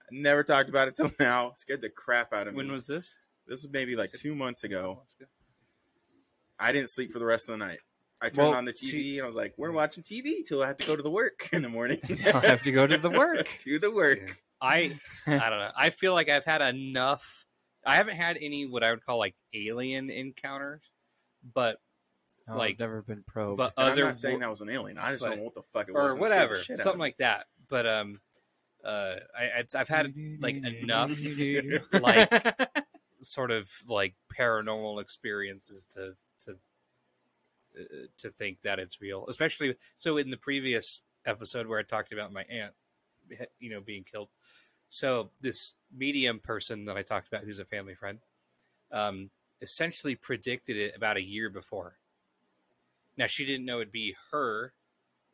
I 0.02 0.06
never 0.12 0.44
talked 0.44 0.70
about 0.70 0.88
it 0.88 0.96
till 0.96 1.12
now. 1.20 1.50
It 1.50 1.58
scared 1.58 1.82
the 1.82 1.90
crap 1.90 2.34
out 2.34 2.48
of 2.48 2.54
me. 2.54 2.58
When 2.58 2.72
was 2.72 2.88
this? 2.88 3.18
this 3.48 3.64
was 3.64 3.72
maybe 3.72 3.96
like 3.96 4.12
two 4.12 4.36
months 4.36 4.64
ago. 4.64 5.02
Oh, 5.22 5.26
I 6.60 6.72
didn't 6.72 6.90
sleep 6.90 7.12
for 7.12 7.20
the 7.20 7.26
rest 7.26 7.50
of 7.50 7.58
the 7.58 7.66
night. 7.66 7.80
I 8.22 8.30
turned 8.30 8.50
Well, 8.50 8.54
on 8.58 8.66
the 8.66 8.72
TV 8.72 8.76
see- 8.76 9.18
and 9.18 9.24
I 9.24 9.26
was 9.26 9.36
like, 9.36 9.54
"We're 9.58 9.72
watching 9.72 10.04
TV 10.04 10.46
till 10.46 10.62
I 10.62 10.68
have 10.68 10.78
to 10.78 10.88
go 10.88 10.96
to 10.96 11.02
the 11.02 11.10
work 11.10 11.50
in 11.52 11.64
the 11.64 11.70
morning." 11.70 12.00
I'll 12.34 12.40
have 12.42 12.62
to 12.64 12.72
go 12.72 12.86
to 12.86 12.98
the 12.98 13.10
work. 13.10 13.48
to 13.62 13.80
the 13.80 13.90
work. 13.92 14.20
Yeah. 14.28 14.34
I 14.62 15.00
I 15.26 15.50
don't 15.50 15.58
know. 15.60 15.72
I 15.76 15.90
feel 15.90 16.14
like 16.14 16.30
I've 16.30 16.46
had 16.46 16.62
enough. 16.62 17.46
I 17.84 17.96
haven't 17.96 18.18
had 18.18 18.38
any 18.40 18.68
what 18.68 18.84
I 18.84 18.92
would 18.92 19.04
call 19.04 19.18
like 19.18 19.34
alien 19.56 20.12
encounters, 20.12 20.84
but 21.56 21.78
No, 22.48 22.58
Like- 22.58 22.74
I've 22.76 22.80
never 22.80 23.02
been 23.02 23.24
probed. 23.24 23.58
but 23.58 23.74
And 23.78 23.90
other 23.90 24.02
I'm 24.04 24.08
not 24.10 24.18
saying 24.18 24.40
that 24.40 24.50
was 24.50 24.62
an 24.62 24.70
alien. 24.70 24.98
I 24.98 25.12
just 25.12 25.24
but- 25.24 25.30
don't 25.30 25.38
know 25.40 25.44
what 25.46 25.54
the 25.56 25.64
fuck 25.74 25.88
it 25.90 25.94
was. 25.94 26.14
or 26.14 26.18
It 26.18 26.20
whatever, 26.22 26.58
shit 26.58 26.72
out 26.76 26.80
of 26.80 26.84
something 26.84 27.00
like 27.00 27.18
that. 27.18 27.48
But 27.70 27.86
um, 27.88 28.20
uh, 28.84 29.16
I 29.38 29.64
I've 29.76 29.88
had 29.88 30.14
like 30.40 30.56
enough 30.56 31.12
like 31.94 32.58
sort 33.22 33.52
of 33.52 33.70
like 33.88 34.16
paranormal 34.38 35.02
experiences 35.02 35.86
to 35.92 36.16
to 36.46 36.58
uh, 37.80 37.84
to 38.18 38.30
think 38.32 38.62
that 38.62 38.80
it's 38.80 39.00
real. 39.02 39.26
Especially 39.28 39.76
so 39.96 40.18
in 40.18 40.30
the 40.32 40.38
previous 40.38 41.02
episode 41.26 41.68
where 41.68 41.80
I 41.80 41.84
talked 41.84 42.12
about 42.12 42.34
my 42.34 42.44
aunt, 42.44 42.74
you 43.60 43.70
know, 43.70 43.80
being 43.82 44.04
killed. 44.04 44.30
So 44.90 45.30
this 45.40 45.76
medium 45.96 46.40
person 46.40 46.86
that 46.86 46.98
I 46.98 47.04
talked 47.04 47.28
about, 47.30 47.44
who's 47.44 47.60
a 47.60 47.66
family 47.66 47.94
friend, 47.96 48.20
um, 48.92 49.30
essentially 49.62 50.16
predicted 50.16 50.76
it 50.76 50.96
about 50.98 51.16
a 51.18 51.22
year 51.22 51.50
before. 51.50 51.96
Now 53.18 53.28
she 53.28 53.46
didn't 53.46 53.66
know 53.66 53.78
it'd 53.82 53.92
be 53.92 54.16
her 54.32 54.74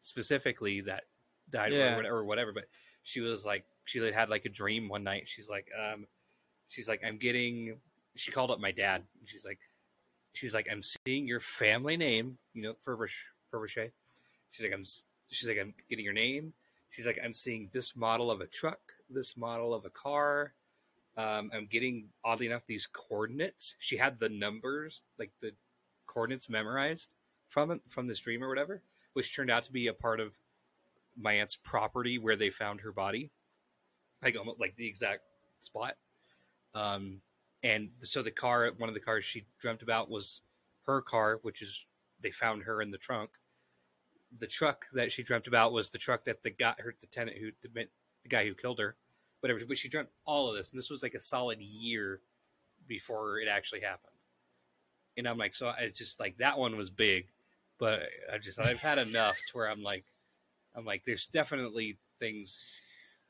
specifically 0.02 0.82
that 0.82 1.04
died 1.50 1.74
Yeah. 1.74 1.94
or, 1.94 1.96
whatever, 1.98 2.18
or 2.18 2.26
whatever, 2.26 2.54
but 2.54 2.66
she 3.04 3.22
was 3.22 3.46
like, 3.46 3.66
she 3.86 4.00
had 4.00 4.30
like 4.30 4.46
a 4.46 4.50
dream 4.50 4.90
one 4.90 5.04
night. 5.04 5.24
She's 5.28 5.50
like, 5.50 5.68
um, 5.78 6.06
she's 6.70 6.88
like, 6.88 7.02
I'm 7.06 7.18
getting. 7.18 7.80
She 8.16 8.32
called 8.32 8.52
up 8.52 8.60
my 8.60 8.72
dad. 8.72 9.04
She's 9.26 9.46
like, 9.46 9.60
she's 10.34 10.54
like, 10.54 10.68
I'm 10.72 10.82
seeing 10.82 11.28
your 11.28 11.40
family 11.40 11.98
name, 11.98 12.38
you 12.54 12.64
know, 12.64 12.74
Furbish, 12.86 13.14
Furbishay. 13.54 13.92
She's 14.52 14.64
like, 14.66 14.74
I'm, 14.74 14.84
she's 15.30 15.48
like, 15.48 15.58
I'm 15.60 15.74
getting 15.90 16.04
your 16.04 16.14
name. 16.14 16.54
She's 16.90 17.06
like, 17.06 17.20
I'm 17.24 17.34
seeing 17.34 17.70
this 17.74 17.96
model 17.96 18.32
of 18.32 18.42
a 18.42 18.48
truck, 18.48 18.80
this 19.10 19.38
model 19.38 19.74
of 19.74 19.86
a 19.86 19.90
car. 19.90 20.54
Um, 21.16 21.52
I'm 21.54 21.68
getting 21.70 22.10
oddly 22.26 22.48
enough 22.48 22.66
these 22.68 22.88
coordinates. 22.88 23.76
She 23.80 23.98
had 23.98 24.20
the 24.20 24.30
numbers, 24.30 25.02
like 25.20 25.32
the 25.42 25.52
coordinates 26.08 26.50
memorized 26.50 27.10
from 27.50 27.82
from 27.88 28.08
this 28.08 28.20
dream 28.20 28.44
or 28.44 28.50
whatever, 28.50 28.82
which 29.14 29.36
turned 29.36 29.52
out 29.52 29.64
to 29.64 29.72
be 29.72 29.88
a 29.88 29.94
part 29.94 30.20
of 30.20 30.34
my 31.20 31.34
aunt's 31.34 31.56
property 31.56 32.18
where 32.18 32.36
they 32.36 32.50
found 32.50 32.82
her 32.82 32.92
body, 32.92 33.32
like 34.24 34.38
almost 34.38 34.60
like 34.60 34.76
the 34.76 34.88
exact 34.88 35.22
spot. 35.60 35.96
Um, 36.76 37.22
and 37.64 37.90
so 38.02 38.22
the 38.22 38.32
car, 38.32 38.72
one 38.78 38.90
of 38.90 38.94
the 38.94 39.02
cars 39.02 39.26
she 39.26 39.46
dreamt 39.60 39.82
about 39.82 40.10
was 40.10 40.42
her 40.86 41.02
car, 41.02 41.40
which 41.42 41.62
is 41.62 41.86
they 42.22 42.32
found 42.32 42.64
her 42.64 42.82
in 42.82 42.92
the 42.92 42.98
trunk. 42.98 43.32
The 44.40 44.48
truck 44.48 44.86
that 44.94 45.12
she 45.12 45.24
dreamt 45.24 45.48
about 45.48 45.72
was 45.74 45.90
the 45.90 45.98
truck 45.98 46.26
that 46.26 46.44
the 46.44 46.52
guy, 46.52 46.76
the 47.02 47.08
tenant 47.08 47.38
who 47.38 47.52
the, 47.64 47.88
the 48.24 48.30
guy 48.30 48.46
who 48.46 48.54
killed 48.54 48.80
her, 48.80 48.96
whatever. 49.40 49.60
But 49.68 49.78
she 49.78 49.90
dreamt 49.90 50.10
all 50.26 50.50
of 50.50 50.56
this, 50.56 50.72
and 50.72 50.78
this 50.78 50.90
was 50.90 51.02
like 51.02 51.14
a 51.14 51.20
solid 51.20 51.60
year 51.62 52.22
before 52.88 53.40
it 53.40 53.48
actually 53.48 53.82
happened. 53.82 54.14
And 55.18 55.28
I'm 55.28 55.38
like, 55.38 55.56
so 55.56 55.72
it's 55.80 55.98
just 55.98 56.20
like 56.20 56.38
that 56.38 56.58
one 56.58 56.78
was 56.78 56.90
big, 56.90 57.28
but 57.80 58.04
I 58.32 58.38
just 58.38 58.60
I've 58.60 58.80
had 58.82 58.98
enough 58.98 59.38
to 59.48 59.58
where 59.58 59.70
I'm 59.70 59.84
like, 59.84 60.06
I'm 60.76 60.86
like, 60.86 61.04
there's 61.06 61.26
definitely 61.26 61.98
things 62.20 62.82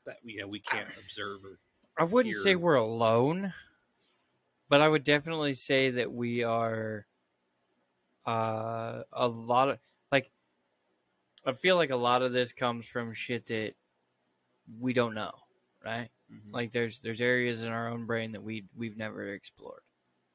that 0.04 0.18
you 0.24 0.40
know 0.40 0.48
we 0.48 0.60
can't 0.60 0.88
observe 0.98 1.44
or 1.44 1.58
I 1.98 2.04
wouldn't 2.04 2.36
say 2.36 2.54
we're 2.54 2.76
alone, 2.76 3.52
but 4.68 4.80
I 4.80 4.88
would 4.88 5.04
definitely 5.04 5.54
say 5.54 5.90
that 5.90 6.12
we 6.12 6.42
are 6.42 7.06
uh, 8.26 9.02
a 9.12 9.28
lot 9.28 9.68
of 9.70 9.78
like. 10.12 10.30
I 11.44 11.52
feel 11.52 11.76
like 11.76 11.90
a 11.90 11.96
lot 11.96 12.22
of 12.22 12.32
this 12.32 12.52
comes 12.52 12.86
from 12.86 13.12
shit 13.14 13.46
that 13.46 13.74
we 14.78 14.92
don't 14.92 15.14
know, 15.14 15.32
right? 15.84 16.10
Mhm. 16.30 16.52
Like 16.52 16.72
there's 16.72 17.00
there's 17.00 17.20
areas 17.20 17.62
in 17.62 17.70
our 17.72 17.88
own 17.88 18.06
brain 18.06 18.32
that 18.32 18.42
we 18.42 18.66
we've 18.76 18.96
never 18.96 19.32
explored, 19.32 19.82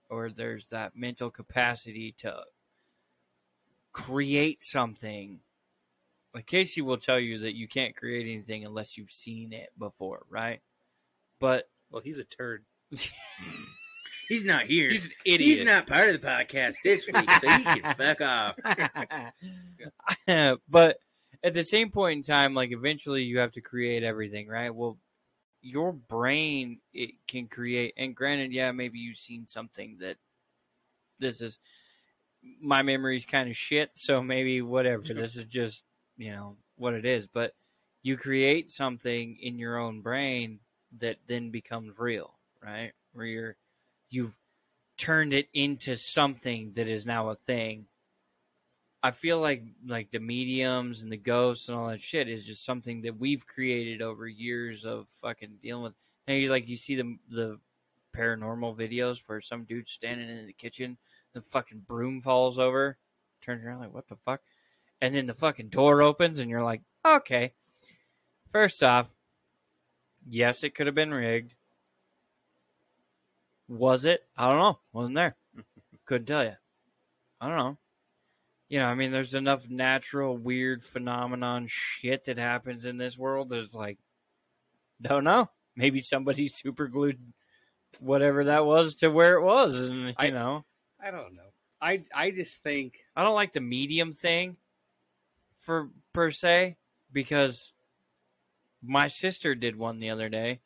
or 0.09 0.29
there's 0.31 0.67
that 0.67 0.95
mental 0.95 1.31
capacity 1.31 2.11
to 2.13 2.45
create 3.93 4.63
something. 4.63 5.39
Like 6.33 6.47
Casey 6.47 6.81
will 6.81 6.97
tell 6.97 7.19
you 7.19 7.39
that 7.39 7.55
you 7.55 7.67
can't 7.67 7.95
create 7.95 8.25
anything 8.25 8.65
unless 8.65 8.97
you've 8.97 9.11
seen 9.11 9.53
it 9.53 9.69
before, 9.77 10.23
right? 10.29 10.61
But 11.39 11.69
well, 11.91 12.01
he's 12.01 12.17
a 12.17 12.23
turd. 12.23 12.65
He's 14.29 14.45
not 14.45 14.63
here. 14.63 14.89
He's 14.89 15.05
an 15.07 15.11
idiot. 15.25 15.57
He's 15.59 15.65
not 15.65 15.85
part 15.85 16.09
of 16.09 16.19
the 16.19 16.27
podcast 16.27 16.75
this 16.83 17.05
week, 17.05 17.29
so 17.29 17.49
he 17.49 17.63
can 17.63 17.93
fuck 17.97 18.21
off. 18.21 18.55
but 20.69 20.97
at 21.43 21.53
the 21.53 21.63
same 21.63 21.91
point 21.91 22.17
in 22.17 22.23
time, 22.23 22.53
like 22.53 22.71
eventually 22.71 23.23
you 23.23 23.39
have 23.39 23.51
to 23.53 23.61
create 23.61 24.03
everything, 24.03 24.47
right? 24.47 24.73
Well, 24.73 24.97
your 25.61 25.91
brain 25.91 26.79
it 26.93 27.11
can 27.27 27.47
create, 27.47 27.93
and 27.97 28.15
granted, 28.15 28.53
yeah, 28.53 28.71
maybe 28.71 28.99
you've 28.99 29.17
seen 29.17 29.47
something 29.47 29.97
that 29.99 30.17
this 31.19 31.41
is 31.41 31.59
my 32.61 32.81
memory's 32.81 33.25
kind 33.25 33.49
of 33.49 33.55
shit, 33.55 33.91
so 33.93 34.21
maybe 34.21 34.61
whatever. 34.61 35.03
this 35.03 35.35
is 35.35 35.45
just 35.45 35.83
you 36.17 36.31
know 36.31 36.57
what 36.77 36.93
it 36.93 37.05
is, 37.05 37.27
but 37.27 37.53
you 38.01 38.17
create 38.17 38.71
something 38.71 39.37
in 39.41 39.57
your 39.57 39.77
own 39.77 40.01
brain 40.01 40.59
that 40.99 41.17
then 41.27 41.49
becomes 41.49 41.97
real, 41.97 42.33
right? 42.61 42.91
Where 43.13 43.25
you're 43.25 43.55
you've 44.09 44.35
turned 44.97 45.33
it 45.33 45.47
into 45.53 45.95
something 45.95 46.73
that 46.75 46.89
is 46.89 47.05
now 47.05 47.29
a 47.29 47.35
thing. 47.35 47.85
I 49.01 49.11
feel 49.11 49.39
like 49.39 49.63
like 49.85 50.11
the 50.11 50.19
mediums 50.19 51.01
and 51.01 51.11
the 51.11 51.17
ghosts 51.17 51.67
and 51.67 51.77
all 51.77 51.87
that 51.87 52.01
shit 52.01 52.29
is 52.29 52.45
just 52.45 52.65
something 52.65 53.01
that 53.01 53.19
we've 53.19 53.45
created 53.45 54.01
over 54.01 54.27
years 54.27 54.85
of 54.85 55.07
fucking 55.21 55.57
dealing 55.61 55.83
with. 55.83 55.93
And 56.27 56.37
you 56.37 56.49
like 56.49 56.69
you 56.69 56.77
see 56.77 56.95
the 56.95 57.17
the 57.29 57.59
paranormal 58.15 58.77
videos 58.77 59.21
where 59.25 59.41
some 59.41 59.63
dude's 59.63 59.91
standing 59.91 60.29
in 60.29 60.45
the 60.45 60.53
kitchen, 60.53 60.97
the 61.33 61.41
fucking 61.41 61.83
broom 61.87 62.21
falls 62.21 62.59
over, 62.59 62.97
turns 63.41 63.63
around 63.65 63.79
like 63.79 63.93
what 63.93 64.07
the 64.07 64.17
fuck, 64.25 64.41
and 65.01 65.15
then 65.15 65.27
the 65.27 65.33
fucking 65.33 65.69
door 65.69 66.01
opens 66.01 66.39
and 66.39 66.49
you're 66.49 66.63
like, 66.63 66.81
okay. 67.05 67.53
First 68.51 68.83
off, 68.83 69.07
yes, 70.27 70.63
it 70.63 70.75
could 70.75 70.85
have 70.85 70.95
been 70.95 71.13
rigged. 71.13 71.55
Was 73.67 74.05
it? 74.05 74.21
I 74.37 74.47
don't 74.49 74.59
know. 74.59 74.79
Wasn't 74.91 75.15
there. 75.15 75.35
Couldn't 76.05 76.27
tell 76.27 76.43
you. 76.43 76.53
I 77.41 77.47
don't 77.47 77.57
know. 77.57 77.77
You 78.69 78.79
know, 78.79 78.87
I 78.87 78.95
mean, 78.95 79.11
there's 79.11 79.33
enough 79.33 79.69
natural, 79.69 80.37
weird 80.37 80.83
phenomenon 80.83 81.65
shit 81.67 82.25
that 82.25 82.37
happens 82.37 82.85
in 82.85 82.97
this 82.97 83.17
world 83.17 83.49
that's 83.49 83.75
like, 83.75 83.97
don't 85.01 85.23
know. 85.23 85.49
Maybe 85.75 85.99
somebody 86.01 86.47
super 86.53 86.87
glued 86.87 87.19
whatever 87.99 88.45
that 88.45 88.65
was 88.65 88.95
to 88.95 89.09
where 89.09 89.35
it 89.37 89.43
was. 89.43 89.75
And, 89.89 90.07
you 90.09 90.13
I- 90.17 90.29
know, 90.29 90.65
I 91.05 91.11
don't 91.11 91.35
know. 91.35 91.41
I 91.81 92.03
I 92.15 92.31
just 92.31 92.63
think 92.63 92.97
I 93.15 93.23
don't 93.23 93.35
like 93.35 93.53
the 93.53 93.61
medium 93.61 94.13
thing 94.13 94.55
for 95.59 95.89
per 96.13 96.31
se 96.31 96.77
because 97.11 97.71
my 98.81 99.07
sister 99.07 99.55
did 99.55 99.75
one 99.77 99.99
the 99.99 100.09
other 100.11 100.29
day. 100.29 100.59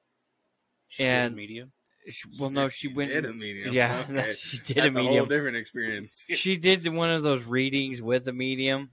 she 0.88 1.04
did 1.04 1.10
a 1.10 1.14
And- 1.14 1.36
medium. 1.36 1.72
She, 2.10 2.24
well, 2.40 2.50
no, 2.50 2.70
she 2.70 2.88
went. 2.88 3.12
Did 3.12 3.26
a 3.26 3.34
medium. 3.34 3.74
Yeah, 3.74 4.06
Okay. 4.10 4.32
she 4.38 4.60
did 4.60 4.78
That's 4.78 4.96
a 4.96 5.00
a 5.00 5.02
whole 5.02 5.10
medium. 5.12 5.28
different 5.28 5.58
experience. 5.58 6.26
she 6.34 6.56
did 6.56 6.88
one 6.88 7.10
of 7.10 7.22
those 7.22 7.44
readings 7.44 8.02
with 8.02 8.26
a 8.30 8.32
medium, 8.32 8.92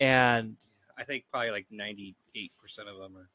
and 0.00 0.56
I 0.98 1.04
think 1.04 1.24
probably 1.30 1.50
like 1.50 1.66
ninety 1.70 2.16
eight 2.34 2.50
percent 2.60 2.88
of 2.88 2.96
them 2.98 3.16
are 3.16 3.28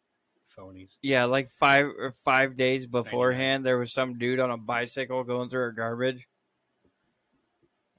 phonies. 0.57 0.97
yeah, 1.01 1.23
like 1.25 1.51
five 1.51 1.85
or 1.85 2.15
five 2.25 2.57
days 2.57 2.85
beforehand, 2.85 3.65
there 3.65 3.77
was 3.77 3.93
some 3.93 4.17
dude 4.17 4.41
on 4.41 4.51
a 4.51 4.57
bicycle 4.57 5.23
going 5.23 5.47
through 5.49 5.61
our 5.61 5.71
garbage. 5.71 6.27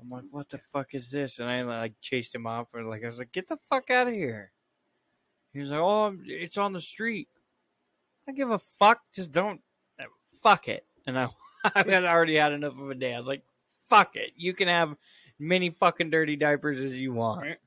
I'm 0.00 0.10
like, 0.10 0.24
what 0.30 0.48
the 0.48 0.60
fuck 0.72 0.94
is 0.94 1.10
this? 1.10 1.38
And 1.38 1.50
I 1.50 1.62
like 1.62 1.94
chased 2.00 2.34
him 2.34 2.46
off, 2.46 2.68
and 2.74 2.88
like 2.88 3.04
I 3.04 3.06
was 3.06 3.18
like, 3.18 3.32
get 3.32 3.48
the 3.48 3.58
fuck 3.68 3.90
out 3.90 4.08
of 4.08 4.14
here. 4.14 4.52
He 5.52 5.60
was 5.60 5.70
like, 5.70 5.80
"Oh, 5.80 6.16
it's 6.26 6.58
on 6.58 6.72
the 6.72 6.80
street." 6.80 7.28
I 8.28 8.32
give 8.32 8.50
a 8.50 8.58
fuck. 8.78 9.00
Just 9.14 9.32
don't. 9.32 9.60
Uh, 9.98 10.04
fuck 10.42 10.68
it. 10.68 10.86
And 11.06 11.18
I, 11.18 11.28
I 11.64 11.84
had 11.86 12.04
already 12.04 12.36
had 12.36 12.52
enough 12.52 12.78
of 12.78 12.90
a 12.90 12.94
day. 12.94 13.14
I 13.14 13.18
was 13.18 13.26
like, 13.26 13.42
"Fuck 13.88 14.16
it. 14.16 14.32
You 14.36 14.54
can 14.54 14.68
have 14.68 14.94
many 15.38 15.70
fucking 15.70 16.10
dirty 16.10 16.36
diapers 16.36 16.78
as 16.78 17.00
you 17.00 17.12
want." 17.12 17.58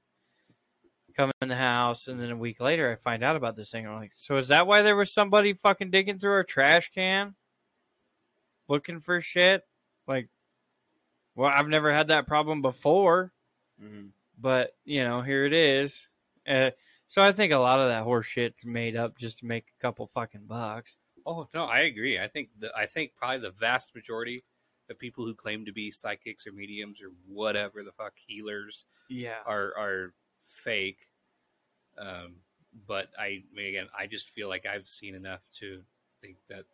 Come 1.15 1.32
in 1.43 1.48
the 1.48 1.56
house, 1.56 2.08
and 2.08 2.19
then 2.19 2.32
a 2.32 2.36
week 2.36 2.60
later, 2.60 2.91
I 2.91 2.96
find 2.96 3.24
out 3.24 3.36
about 3.36 3.56
this 3.56 3.69
thing. 3.69 3.86
I'm 3.86 3.96
like, 3.96 4.13
"So 4.15 4.38
is 4.38 4.48
that 4.48 4.65
why 4.65 4.82
there 4.82 4.96
was 4.96 5.13
somebody 5.13 5.54
fucking 5.54 5.91
digging 5.91 6.17
through 6.17 6.32
our 6.32 6.43
trash 6.43 6.91
can, 6.93 7.36
looking 8.67 9.00
for 9.00 9.19
shit?" 9.22 9.63
Like, 10.08 10.30
well, 11.36 11.52
I've 11.54 11.67
never 11.67 11.91
had 11.93 12.08
that 12.10 12.28
problem 12.28 12.62
before 12.62 13.34
Mhm. 13.78 14.13
but 14.38 14.76
you 14.84 15.04
know, 15.04 15.22
here 15.22 15.46
it 15.46 15.54
is. 15.54 16.08
Uh, 16.48 16.72
so 17.08 17.22
I 17.22 17.32
think 17.32 17.54
a 17.54 17.58
lot 17.58 17.80
of 17.80 17.89
that 17.89 18.04
horse 18.04 18.26
shit's 18.26 18.65
made 18.65 18.96
up 18.96 19.17
just 19.17 19.39
to 19.39 19.46
make 19.46 19.69
a 19.69 19.82
couple 19.82 20.08
fucking 20.08 20.46
bucks. 20.48 20.98
Oh 21.26 21.48
no, 21.54 21.65
I 21.65 21.82
agree. 21.82 22.19
I 22.19 22.28
think 22.28 22.50
the 22.58 22.76
I 22.76 22.86
think 22.86 23.15
probably 23.15 23.39
the 23.39 23.52
vast 23.52 23.96
majority 23.96 24.43
of 24.89 25.00
people 25.00 25.26
who 25.26 25.34
claim 25.36 25.65
to 25.65 25.72
be 25.72 25.89
psychics 25.91 26.46
or 26.46 26.52
mediums 26.52 27.02
or 27.02 27.10
whatever 27.26 27.84
the 27.84 27.91
fuck 27.93 28.17
healers 28.17 28.86
Yeah, 29.10 29.43
are 29.46 29.76
are 29.78 30.15
fake. 30.41 31.10
Um, 31.98 32.43
but 32.88 33.12
I, 33.19 33.26
I 33.26 33.46
mean, 33.54 33.67
again, 33.67 33.89
I 33.98 34.08
just 34.08 34.30
feel 34.30 34.50
like 34.50 34.65
I've 34.65 34.88
seen 34.88 35.15
enough 35.15 35.50
to 35.54 35.86
think 36.22 36.38
that 36.50 36.65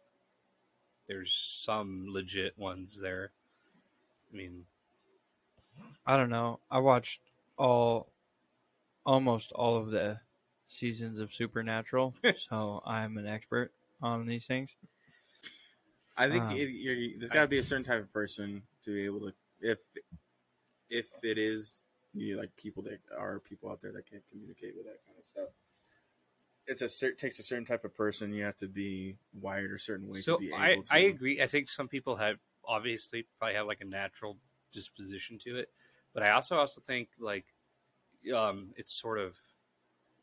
there's 1.08 1.34
some 1.34 2.08
legit 2.08 2.58
ones 2.58 3.00
there. 3.00 3.34
I 4.32 4.38
mean, 4.38 4.65
I 6.06 6.18
don't 6.18 6.30
know. 6.30 6.60
I 6.70 6.80
watched 6.80 7.22
all, 7.58 8.12
almost 9.06 9.52
all 9.52 9.76
of 9.78 9.92
the 9.92 10.20
seasons 10.68 11.20
of 11.20 11.34
Supernatural, 11.34 12.15
so 12.50 12.82
I'm 12.86 13.18
an 13.18 13.28
expert 13.28 13.72
on 14.02 14.26
these 14.26 14.46
things. 14.46 14.76
I 16.18 16.30
think 16.30 16.44
Um, 16.44 16.52
it, 16.52 16.70
you're, 16.70 17.18
there's 17.18 17.32
got 17.32 17.44
to 17.44 17.48
be 17.48 17.60
a 17.60 17.63
certain 17.63 17.86
type 17.86 18.02
of 18.02 18.12
person 18.12 18.63
to 18.86 18.94
be 18.94 19.06
able 19.06 19.22
to, 19.22 19.34
if 19.62 19.80
if 20.89 21.06
it 21.24 21.38
is 21.38 21.84
you 22.13 22.36
know, 22.36 22.42
like 22.42 22.56
people 22.56 22.84
that 22.84 23.00
are 23.18 23.39
people 23.39 23.70
out 23.70 23.82
there 23.82 23.92
that 23.92 24.10
can't 24.10 24.24
communicate 24.32 24.76
with 24.76 24.86
that 24.86 25.00
kind 25.06 25.18
of 25.18 25.26
stuff. 25.26 25.50
It's 26.68 26.82
a 26.82 26.89
cer- 26.89 27.13
takes 27.13 27.39
a 27.39 27.44
certain 27.44 27.65
type 27.65 27.86
of 27.86 27.96
person. 27.96 28.34
You 28.34 28.44
have 28.44 28.58
to 28.58 28.68
be 28.68 29.18
wired 29.34 29.72
a 29.72 29.80
certain 29.80 30.08
way 30.08 30.22
so 30.22 30.36
to 30.36 30.39
be 30.42 30.54
I 30.54 30.72
able 30.72 30.84
to. 30.84 30.94
I 30.94 30.98
agree. 31.00 31.42
I 31.42 31.48
think 31.48 31.70
some 31.70 31.88
people 31.88 32.15
have 32.18 32.38
obviously 32.65 33.26
probably 33.38 33.56
have 33.56 33.67
like 33.67 33.82
a 33.82 33.86
natural 33.86 34.38
disposition 34.72 35.38
to 35.39 35.58
it, 35.58 35.69
but 36.13 36.24
I 36.24 36.32
also 36.32 36.58
also 36.58 36.82
think 36.82 37.10
like 37.19 37.45
um, 38.36 38.74
it's 38.76 38.93
sort 38.93 39.19
of 39.19 39.38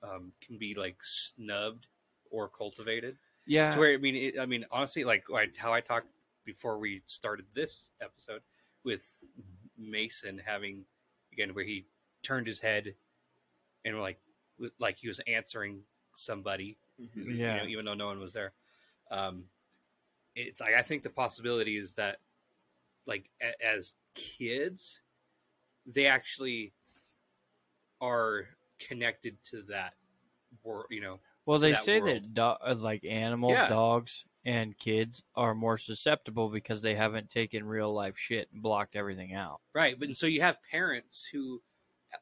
um, 0.03 0.33
can 0.41 0.59
be 0.59 0.75
like 0.75 1.03
snubbed 1.03 1.87
or 2.31 2.49
cultivated. 2.49 3.17
Yeah, 3.47 3.71
to 3.73 3.79
where 3.79 3.95
I 3.95 3.97
mean, 3.97 4.17
it, 4.17 4.39
I 4.39 4.47
mean, 4.47 4.65
honestly, 4.71 5.05
like 5.05 5.25
how 5.57 5.73
I 5.73 5.81
talked 5.81 6.13
before 6.45 6.79
we 6.79 7.03
started 7.07 7.47
this 7.55 7.91
episode 8.01 8.43
with 8.85 9.05
Mason 9.79 10.41
having 10.45 10.85
again 11.33 11.55
where 11.55 11.65
he 11.65 11.87
turned 12.23 12.47
his 12.47 12.61
head 12.61 12.95
and 13.85 14.01
like 14.01 14.19
like 14.79 14.99
he 14.99 15.09
was 15.09 15.21
answering 15.27 15.83
somebody, 16.15 16.79
Mhm. 17.01 17.11
you 17.17 17.37
Yeah. 17.37 17.57
know, 17.59 17.67
even 17.67 17.85
though 17.85 17.95
no 17.95 18.07
one 18.07 18.19
was 18.21 18.33
there. 18.33 18.53
Um, 19.11 19.45
it's 20.35 20.61
like 20.61 20.75
I 20.75 20.83
think 20.83 21.03
the 21.03 21.11
possibility 21.11 21.77
is 21.77 21.95
that 21.95 22.19
like 23.07 23.31
a- 23.41 23.65
as 23.67 23.95
kids, 24.15 25.03
they 25.87 26.07
actually 26.07 26.73
are 28.01 28.49
connected 28.79 29.37
to 29.45 29.63
that 29.63 29.95
world, 30.63 30.87
you 30.91 31.01
know, 31.01 31.21
well, 31.47 31.59
they 31.59 31.73
that 31.73 31.85
say 31.85 32.01
world. 32.01 32.15
that 32.17 32.35
do- 32.35 32.43
uh, 32.43 32.75
like 32.77 33.05
animals, 33.05 33.53
Yeah. 33.53 33.69
dogs, 33.69 34.25
and 34.45 34.77
kids 34.79 35.23
are 35.35 35.55
more 35.55 35.79
susceptible 35.79 36.49
because 36.49 36.83
they 36.83 36.95
haven't 36.95 37.31
taken 37.31 37.65
real 37.65 37.93
life 37.93 38.19
shit 38.19 38.49
and 38.53 38.63
blocked 38.63 38.97
everything 38.97 39.33
out. 39.35 39.61
Right, 39.73 39.99
but 39.99 40.07
and 40.09 40.17
so 40.17 40.27
you 40.27 40.41
have 40.43 40.61
parents 40.63 41.25
who, 41.25 41.63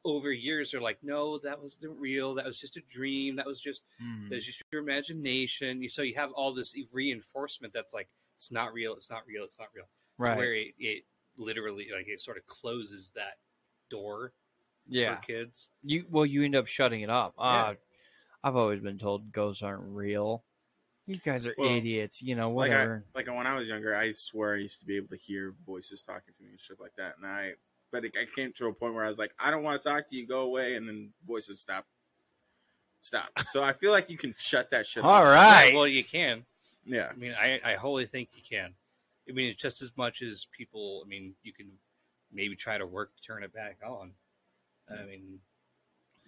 over 0.03 0.31
years, 0.31 0.73
are 0.73 0.81
like, 0.81 1.01
"No, 1.03 1.37
that 1.39 1.59
wasn't 1.61 1.99
real. 1.99 2.33
That 2.35 2.45
was 2.45 2.59
just 2.59 2.77
a 2.77 2.81
dream. 2.81 3.35
That 3.35 3.45
was 3.45 3.61
just 3.61 3.83
Mm. 4.01 4.29
that's 4.29 4.45
just 4.45 4.61
your 4.71 4.81
imagination." 4.81 5.81
You- 5.81 5.89
So 5.89 6.01
you 6.03 6.15
have 6.15 6.31
all 6.33 6.53
this 6.53 6.75
reinforcement 6.91 7.73
that's 7.73 7.93
like, 7.93 8.09
"It's 8.37 8.51
not 8.51 8.73
real. 8.73 8.93
It's 8.95 9.09
not 9.09 9.25
real. 9.27 9.43
It's 9.43 9.57
not 9.59 9.73
real." 9.73 9.89
To 10.17 10.23
Right. 10.23 10.37
Where 10.37 10.53
it, 10.53 10.73
it 10.79 11.03
literally 11.37 11.87
like 11.95 12.07
it 12.07 12.21
sort 12.21 12.37
of 12.37 12.45
closes 12.47 13.11
that 13.15 13.37
door 13.89 14.33
yeah. 14.87 15.15
for 15.15 15.21
kids. 15.21 15.69
You 15.83 16.05
well, 16.09 16.25
you 16.25 16.43
end 16.43 16.55
up 16.55 16.67
shutting 16.67 17.01
it 17.01 17.09
up. 17.09 17.33
Yeah. 17.37 17.45
Uh, 17.45 17.73
I've 18.43 18.55
always 18.55 18.79
been 18.79 18.97
told 18.97 19.31
ghosts 19.31 19.63
aren't 19.63 19.83
real. 19.83 20.43
You 21.07 21.17
guys 21.17 21.45
are 21.45 21.53
Well, 21.57 21.69
idiots. 21.75 22.21
You 22.21 22.35
know, 22.35 22.51
like 22.51 22.71
I, 22.71 22.75
whatever. 22.75 23.05
like 23.15 23.27
when 23.27 23.47
I 23.47 23.57
was 23.57 23.67
younger, 23.67 23.95
I 23.95 24.11
swear 24.11 24.55
I 24.55 24.59
used 24.59 24.79
to 24.79 24.85
be 24.85 24.97
able 24.97 25.09
to 25.09 25.17
hear 25.17 25.53
voices 25.65 26.01
talking 26.01 26.33
to 26.35 26.43
me 26.43 26.49
and 26.51 26.59
shit 26.59 26.79
like 26.79 26.95
that. 26.97 27.15
And 27.17 27.27
I, 27.29 27.53
but 27.91 28.05
it, 28.05 28.15
I 28.19 28.25
came 28.25 28.53
to 28.57 28.67
a 28.67 28.73
point 28.73 28.93
where 28.93 29.05
I 29.05 29.07
was 29.07 29.19
like, 29.19 29.33
I 29.39 29.51
don't 29.51 29.63
want 29.63 29.81
to 29.81 29.87
talk 29.87 30.07
to 30.09 30.15
you. 30.15 30.25
Go 30.25 30.41
away. 30.41 30.75
And 30.75 30.87
then 30.87 31.11
voices 31.27 31.59
stop. 31.59 31.85
Stop. 33.01 33.29
So 33.51 33.63
I 33.63 33.73
feel 33.73 33.91
like 33.91 34.09
you 34.09 34.17
can 34.17 34.33
shut 34.37 34.71
that 34.71 34.87
shit. 34.87 35.03
All 35.03 35.11
off. 35.11 35.25
right. 35.25 35.71
Well, 35.75 35.87
you 35.87 36.03
can. 36.03 36.45
Yeah. 36.85 37.09
I 37.11 37.15
mean, 37.15 37.33
I 37.39 37.59
I 37.63 37.75
wholly 37.75 38.07
think 38.07 38.29
you 38.35 38.41
can. 38.47 38.73
I 39.29 39.33
mean, 39.33 39.49
it's 39.49 39.61
just 39.61 39.81
as 39.81 39.91
much 39.97 40.21
as 40.21 40.47
people. 40.55 41.03
I 41.05 41.07
mean, 41.07 41.35
you 41.43 41.53
can 41.53 41.71
maybe 42.31 42.55
try 42.55 42.77
to 42.77 42.85
work 42.85 43.15
to 43.15 43.21
turn 43.21 43.43
it 43.43 43.53
back 43.53 43.77
on. 43.85 44.11
I 44.89 45.03
mean, 45.05 45.39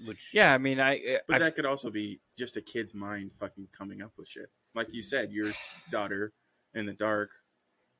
which 0.05 0.31
yeah, 0.33 0.53
I 0.53 0.57
mean, 0.57 0.79
I, 0.79 1.19
But 1.27 1.37
I 1.37 1.39
that 1.39 1.55
could 1.55 1.65
also 1.65 1.89
be 1.89 2.19
just 2.37 2.57
a 2.57 2.61
kid's 2.61 2.93
mind 2.93 3.31
fucking 3.39 3.67
coming 3.77 4.01
up 4.01 4.11
with 4.17 4.27
shit. 4.27 4.49
Like 4.75 4.93
you 4.93 5.03
said, 5.03 5.31
your 5.31 5.51
daughter 5.91 6.33
in 6.73 6.85
the 6.85 6.93
dark. 6.93 7.29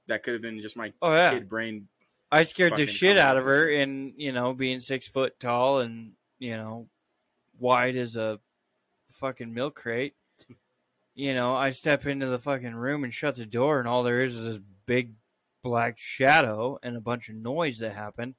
That 0.07 0.23
could 0.23 0.33
have 0.33 0.41
been 0.41 0.61
just 0.61 0.77
my 0.77 0.93
oh 1.01 1.13
yeah, 1.13 1.31
kid 1.31 1.49
brain. 1.49 1.87
I 2.31 2.43
scared 2.43 2.75
the 2.75 2.85
shit 2.85 3.17
out 3.17 3.37
of 3.37 3.43
her, 3.45 3.69
shit. 3.69 3.81
and 3.81 4.13
you 4.15 4.31
know, 4.31 4.53
being 4.53 4.79
six 4.79 5.07
foot 5.07 5.39
tall 5.39 5.79
and 5.79 6.13
you 6.39 6.55
know, 6.55 6.87
wide 7.59 7.95
as 7.95 8.15
a 8.15 8.39
fucking 9.11 9.53
milk 9.53 9.75
crate. 9.75 10.15
You 11.17 11.33
know, 11.33 11.55
I 11.55 11.71
step 11.71 12.05
into 12.05 12.27
the 12.27 12.37
fucking 12.37 12.75
room 12.75 13.03
and 13.03 13.11
shut 13.11 13.35
the 13.35 13.45
door, 13.47 13.79
and 13.79 13.87
all 13.87 14.03
there 14.03 14.21
is 14.21 14.35
is 14.35 14.43
this 14.43 14.59
big 14.85 15.13
black 15.63 15.97
shadow 15.97 16.77
and 16.83 16.95
a 16.95 17.01
bunch 17.01 17.27
of 17.27 17.35
noise 17.35 17.79
that 17.79 17.93
happened. 17.95 18.35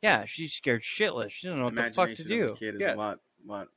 Yeah, 0.00 0.24
she's 0.26 0.52
scared 0.52 0.82
shitless. 0.82 1.30
She 1.30 1.48
doesn't 1.48 1.58
know 1.58 1.64
what 1.66 1.74
the 1.74 1.90
fuck 1.90 2.14
to 2.14 2.24
do. 2.24 2.54
kid 2.56 2.76
is 2.76 2.80
Yeah. 2.82 2.94
a 2.94 2.96
lot, 2.96 3.18
lot. 3.44 3.68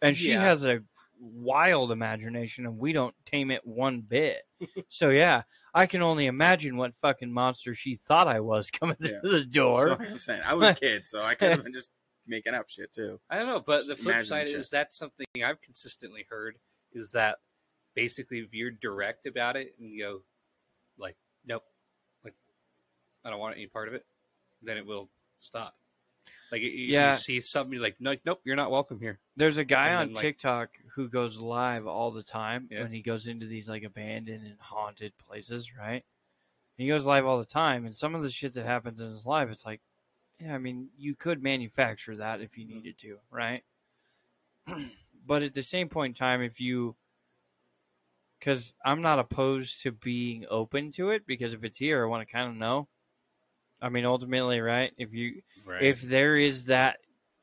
and 0.00 0.16
she 0.16 0.30
Yeah. 0.30 0.40
has 0.40 0.64
a 0.64 0.82
wild 1.20 1.90
imagination 1.90 2.64
and 2.64 2.78
we 2.78 2.92
don't 2.92 3.14
tame 3.26 3.50
it 3.50 3.66
one 3.66 4.02
bit 4.02 4.42
so 4.88 5.08
yeah 5.10 5.42
i 5.74 5.84
can 5.84 6.00
only 6.00 6.26
imagine 6.26 6.76
what 6.76 6.92
fucking 7.02 7.32
monster 7.32 7.74
she 7.74 7.96
thought 7.96 8.28
i 8.28 8.38
was 8.38 8.70
coming 8.80 8.94
Yeah. 9.00 9.18
through 9.20 9.30
the 9.32 9.44
door 9.44 9.88
So 9.88 9.96
I'm 9.98 10.18
saying 10.18 10.42
I 10.46 10.54
was 10.54 10.68
a 10.68 10.74
kid, 10.74 11.04
so 11.06 11.20
I 11.22 11.34
could 11.34 11.50
have 11.50 11.64
been 11.64 11.72
just 11.72 11.90
making 12.24 12.54
up 12.54 12.68
shit 12.68 12.92
too. 12.92 13.18
I 13.28 13.38
don't 13.38 13.48
know, 13.48 13.58
but 13.58 13.86
the 13.88 13.96
flip 13.96 14.24
side 14.26 14.46
shit. 14.46 14.56
is 14.58 14.70
that's 14.70 14.96
something 14.96 15.26
I've 15.44 15.60
consistently 15.60 16.24
heard 16.30 16.56
is 16.92 17.10
that 17.12 17.38
basically 17.94 18.38
if 18.40 18.52
you're 18.54 18.70
direct 18.70 19.26
about 19.26 19.56
it 19.56 19.74
and 19.78 19.90
you 19.90 20.02
go 20.02 20.20
like, 20.98 21.16
nope, 21.46 21.64
like 22.24 22.34
I 23.24 23.30
don't 23.30 23.38
want 23.40 23.56
any 23.56 23.66
part 23.66 23.88
of 23.88 23.94
it, 23.94 24.04
then 24.62 24.76
it 24.76 24.86
will 24.86 25.08
stop. 25.40 25.74
Like 26.50 26.62
you, 26.62 26.68
Yeah. 26.70 27.12
you 27.12 27.16
see 27.18 27.40
something 27.40 27.78
like, 27.78 27.96
no, 28.00 28.14
nope, 28.24 28.40
you're 28.44 28.56
not 28.56 28.70
welcome 28.70 28.98
here. 29.00 29.18
there's 29.36 29.58
a 29.58 29.64
guy 29.64 29.88
And 29.88 29.96
on 29.98 30.06
then, 30.08 30.14
like- 30.14 30.22
tiktok 30.22 30.70
who 30.94 31.08
goes 31.08 31.36
live 31.38 31.86
all 31.86 32.10
the 32.10 32.22
time 32.22 32.68
Yeah. 32.70 32.82
when 32.82 32.92
he 32.92 33.02
goes 33.02 33.28
into 33.28 33.46
these 33.46 33.68
like 33.68 33.84
abandoned 33.84 34.44
and 34.46 34.58
haunted 34.58 35.12
places 35.18 35.76
right 35.76 36.04
he 36.76 36.88
goes 36.88 37.04
live 37.04 37.24
all 37.26 37.38
the 37.38 37.44
time 37.44 37.84
and 37.86 37.94
some 37.94 38.14
of 38.16 38.22
the 38.22 38.30
shit 38.30 38.54
that 38.54 38.64
happens 38.66 39.00
in 39.00 39.10
his 39.12 39.24
life 39.26 39.48
it's 39.48 39.64
like 39.64 39.80
yeah 40.40 40.54
i 40.54 40.58
mean 40.58 40.88
you 40.98 41.14
could 41.14 41.40
manufacture 41.42 42.16
that 42.16 42.40
if 42.40 42.58
you 42.58 42.64
Mm-hmm. 42.64 42.74
needed 42.76 42.98
to 42.98 43.18
right 43.30 43.62
but 45.26 45.42
at 45.42 45.54
the 45.54 45.62
same 45.62 45.88
point 45.88 46.10
in 46.12 46.14
time 46.14 46.42
if 46.42 46.60
you 46.60 46.96
because 48.38 48.72
i'm 48.84 49.02
not 49.02 49.18
opposed 49.18 49.82
to 49.82 49.92
being 49.92 50.44
open 50.50 50.92
to 50.92 51.10
it 51.10 51.26
because 51.26 51.52
if 51.52 51.64
it's 51.64 51.78
here 51.78 52.02
i 52.04 52.06
want 52.06 52.26
to 52.26 52.32
kind 52.32 52.48
of 52.48 52.56
know 52.56 52.88
i 53.80 53.88
mean 53.88 54.04
ultimately 54.04 54.60
right 54.60 54.92
if 54.98 55.12
you 55.12 55.42
Right. 55.64 55.82
if 55.82 56.00
there 56.02 56.36
is 56.36 56.64
that 56.66 56.98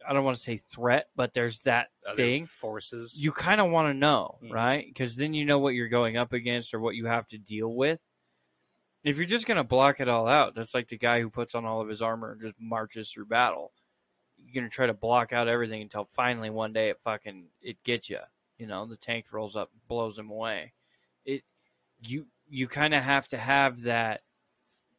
i 0.07 0.13
don't 0.13 0.23
want 0.23 0.37
to 0.37 0.43
say 0.43 0.57
threat 0.57 1.09
but 1.15 1.33
there's 1.33 1.59
that 1.59 1.89
Other 2.05 2.15
thing 2.17 2.45
forces, 2.45 3.23
you 3.23 3.31
kind 3.31 3.59
of 3.61 3.71
want 3.71 3.89
to 3.89 3.93
know, 3.93 4.37
Mhm. 4.43 4.51
right? 4.51 4.85
Because 4.85 5.15
then 5.15 5.33
you 5.33 5.45
know 5.45 5.59
what 5.59 5.73
you're 5.73 5.87
going 5.89 6.17
up 6.17 6.33
against 6.33 6.73
or 6.73 6.79
what 6.79 6.95
you 6.95 7.05
have 7.07 7.27
to 7.29 7.37
deal 7.39 7.73
with. 7.73 7.99
If 9.03 9.17
you're 9.17 9.25
just 9.25 9.45
going 9.47 9.57
to 9.57 9.63
block 9.63 9.99
it 9.99 10.07
all 10.09 10.27
out, 10.27 10.55
that's 10.55 10.73
like 10.73 10.87
the 10.87 10.97
guy 10.97 11.21
who 11.21 11.29
puts 11.29 11.53
on 11.55 11.65
all 11.65 11.81
of 11.81 11.87
his 11.87 12.01
armor 12.01 12.31
and 12.31 12.41
just 12.41 12.55
marches 12.59 13.11
through 13.11 13.25
battle. 13.27 13.71
You're 14.37 14.53
going 14.53 14.69
to 14.69 14.73
try 14.75 14.87
to 14.87 14.93
block 14.93 15.31
out 15.33 15.47
everything 15.47 15.81
until 15.81 16.05
finally 16.05 16.49
one 16.49 16.73
day 16.73 16.89
it 16.89 16.99
fucking 17.03 17.47
it 17.61 17.81
gets 17.83 18.09
you. 18.09 18.19
You 18.57 18.67
know, 18.67 18.85
the 18.85 18.97
tank 18.97 19.31
rolls 19.31 19.55
up, 19.55 19.71
blows 19.87 20.17
him 20.17 20.29
away. 20.29 20.73
It 21.25 21.43
you 22.01 22.27
you 22.47 22.67
kind 22.67 22.93
of 22.93 23.03
have 23.03 23.27
to 23.29 23.37
have 23.37 23.83
that 23.83 24.21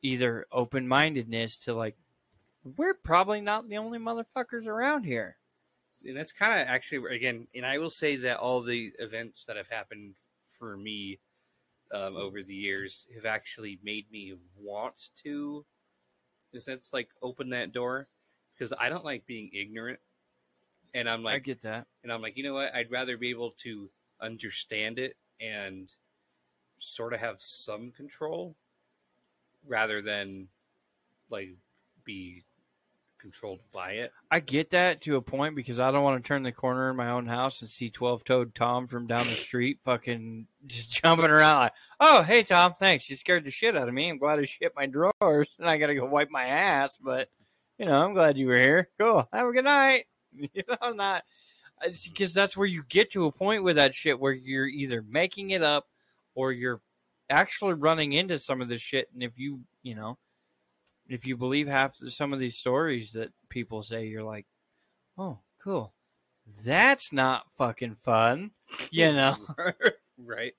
either 0.03 0.47
open 0.53 0.87
mindedness 0.87 1.57
to 1.59 1.75
like 1.75 1.97
we're 2.77 2.95
probably 2.95 3.41
not 3.41 3.69
the 3.69 3.77
only 3.77 3.99
motherfuckers 3.99 4.67
around 4.67 5.05
here. 5.05 5.37
and 6.05 6.17
that's 6.17 6.33
kind 6.33 6.61
of 6.61 6.67
actually 6.67 7.15
again, 7.15 7.47
and 7.55 7.65
I 7.65 7.79
will 7.79 7.91
say 7.91 8.17
that 8.17 8.39
all 8.39 8.63
the 8.63 8.93
events 8.99 9.45
that 9.45 9.57
have 9.57 9.69
happened 9.69 10.15
for 10.51 10.77
me 10.77 11.21
um, 11.93 12.17
over 12.17 12.43
the 12.43 12.55
years 12.55 13.07
have 13.15 13.25
actually 13.25 13.79
made 13.85 14.11
me 14.11 14.35
want 14.59 15.11
to, 15.23 15.65
in 16.53 16.59
a 16.59 16.61
sense, 16.61 16.93
like 16.93 17.09
open 17.23 17.51
that 17.51 17.73
door 17.73 18.09
because 18.55 18.73
I 18.79 18.89
don't 18.89 19.05
like 19.05 19.27
being 19.27 19.51
ignorant, 19.53 20.01
and 20.95 21.09
I'm 21.09 21.23
like, 21.23 21.35
I 21.35 21.39
get 21.39 21.63
that. 21.63 21.87
and 22.03 22.13
I'm 22.13 22.23
like, 22.23 22.37
you 22.37 22.43
know 22.43 22.55
what? 22.55 22.75
I'd 22.75 22.91
rather 22.91 23.17
be 23.17 23.31
able 23.31 23.53
to 23.63 23.91
understand 24.21 24.99
it 24.99 25.17
and 25.41 25.93
sort 26.79 27.13
of 27.13 27.21
have 27.21 27.37
some 27.39 27.91
control 27.91 28.57
rather 29.67 30.03
than 30.03 30.49
like 31.31 31.57
be 32.05 32.45
controlled 33.19 33.61
by 33.73 33.93
it. 33.93 34.13
I 34.31 34.41
get 34.41 34.71
that 34.71 35.01
to 35.03 35.17
a 35.17 35.23
point 35.23 35.57
because 35.57 35.81
I 35.81 35.91
don't 35.91 36.05
want 36.05 36.23
to 36.23 36.27
turn 36.27 36.43
the 36.43 36.53
corner 36.53 36.91
in 36.91 36.97
my 36.97 37.11
own 37.11 37.27
house 37.27 37.61
and 37.61 37.71
see 37.71 37.91
twelve 37.91 38.25
toed 38.25 38.55
Tom 38.55 38.87
from 38.87 39.07
down 39.07 39.19
the 39.19 39.25
street 39.25 39.81
fucking 39.85 40.47
just 40.67 40.91
jumping 40.91 41.31
around 41.31 41.61
like, 41.61 41.73
oh 42.01 42.23
hey 42.23 42.43
Tom, 42.43 42.75
thanks. 42.75 43.09
You 43.11 43.17
scared 43.17 43.45
the 43.45 43.51
shit 43.51 43.77
out 43.77 43.89
of 43.89 43.95
me. 43.95 44.09
I'm 44.09 44.19
glad 44.19 44.39
I 44.39 44.45
shit 44.45 44.73
my 44.77 44.87
drawers 44.87 45.49
and 45.59 45.69
I 45.69 45.77
gotta 45.79 45.95
go 45.95 46.05
wipe 46.05 46.31
my 46.31 46.45
ass, 46.45 46.99
but 47.03 47.29
you 47.79 47.87
know, 47.87 48.05
I'm 48.05 48.15
glad 48.15 48.39
you 48.39 48.47
were 48.47 48.59
here. 48.59 48.89
Cool. 48.99 49.29
Have 49.33 49.47
a 49.49 49.53
good 49.53 49.65
night. 49.65 50.07
You 50.39 50.63
know, 50.69 50.77
I'm 50.83 50.99
not 50.99 51.23
because 52.05 52.35
that's 52.35 52.59
where 52.59 52.67
you 52.67 52.83
get 52.91 53.13
to 53.13 53.25
a 53.25 53.33
point 53.33 53.65
with 53.65 53.77
that 53.77 53.95
shit 53.95 54.21
where 54.21 54.35
you're 54.35 54.67
either 54.67 55.03
making 55.03 55.51
it 55.51 55.63
up 55.63 55.87
or 56.37 56.53
you're 56.53 56.81
actually 57.29 57.75
running 57.75 58.13
into 58.13 58.39
some 58.39 58.63
of 58.63 58.69
this 58.69 58.81
shit 58.81 59.09
and 59.13 59.25
if 59.25 59.37
you 59.37 59.59
you 59.83 59.97
know 59.97 60.17
if 61.09 61.27
you 61.27 61.37
believe 61.37 61.69
half 61.69 62.01
of 62.01 62.13
some 62.13 62.33
of 62.33 62.39
these 62.39 62.57
stories 62.57 63.13
that 63.13 63.31
people 63.49 63.83
say, 63.83 64.07
you're 64.07 64.23
like, 64.23 64.47
oh, 65.19 65.39
cool. 65.63 65.93
That's 66.65 67.13
not 67.13 67.47
fucking 67.57 67.97
fun, 68.03 68.53
you 68.91 69.07
know. 69.13 69.37
right? 70.25 70.55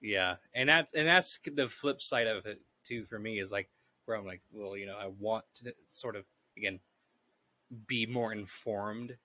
Yeah, 0.00 0.36
and 0.54 0.68
that's 0.68 0.92
and 0.92 1.06
that's 1.06 1.38
the 1.54 1.66
flip 1.66 2.02
side 2.02 2.26
of 2.26 2.44
it 2.44 2.60
too 2.84 3.06
for 3.06 3.18
me 3.18 3.38
is 3.38 3.50
like 3.50 3.70
where 4.04 4.16
I'm 4.16 4.26
like, 4.26 4.42
well, 4.52 4.76
you 4.76 4.84
know, 4.84 4.98
I 4.98 5.06
want 5.18 5.46
to 5.62 5.74
sort 5.86 6.16
of 6.16 6.24
again 6.58 6.80
be 7.86 8.04
more 8.04 8.32
informed 8.32 9.16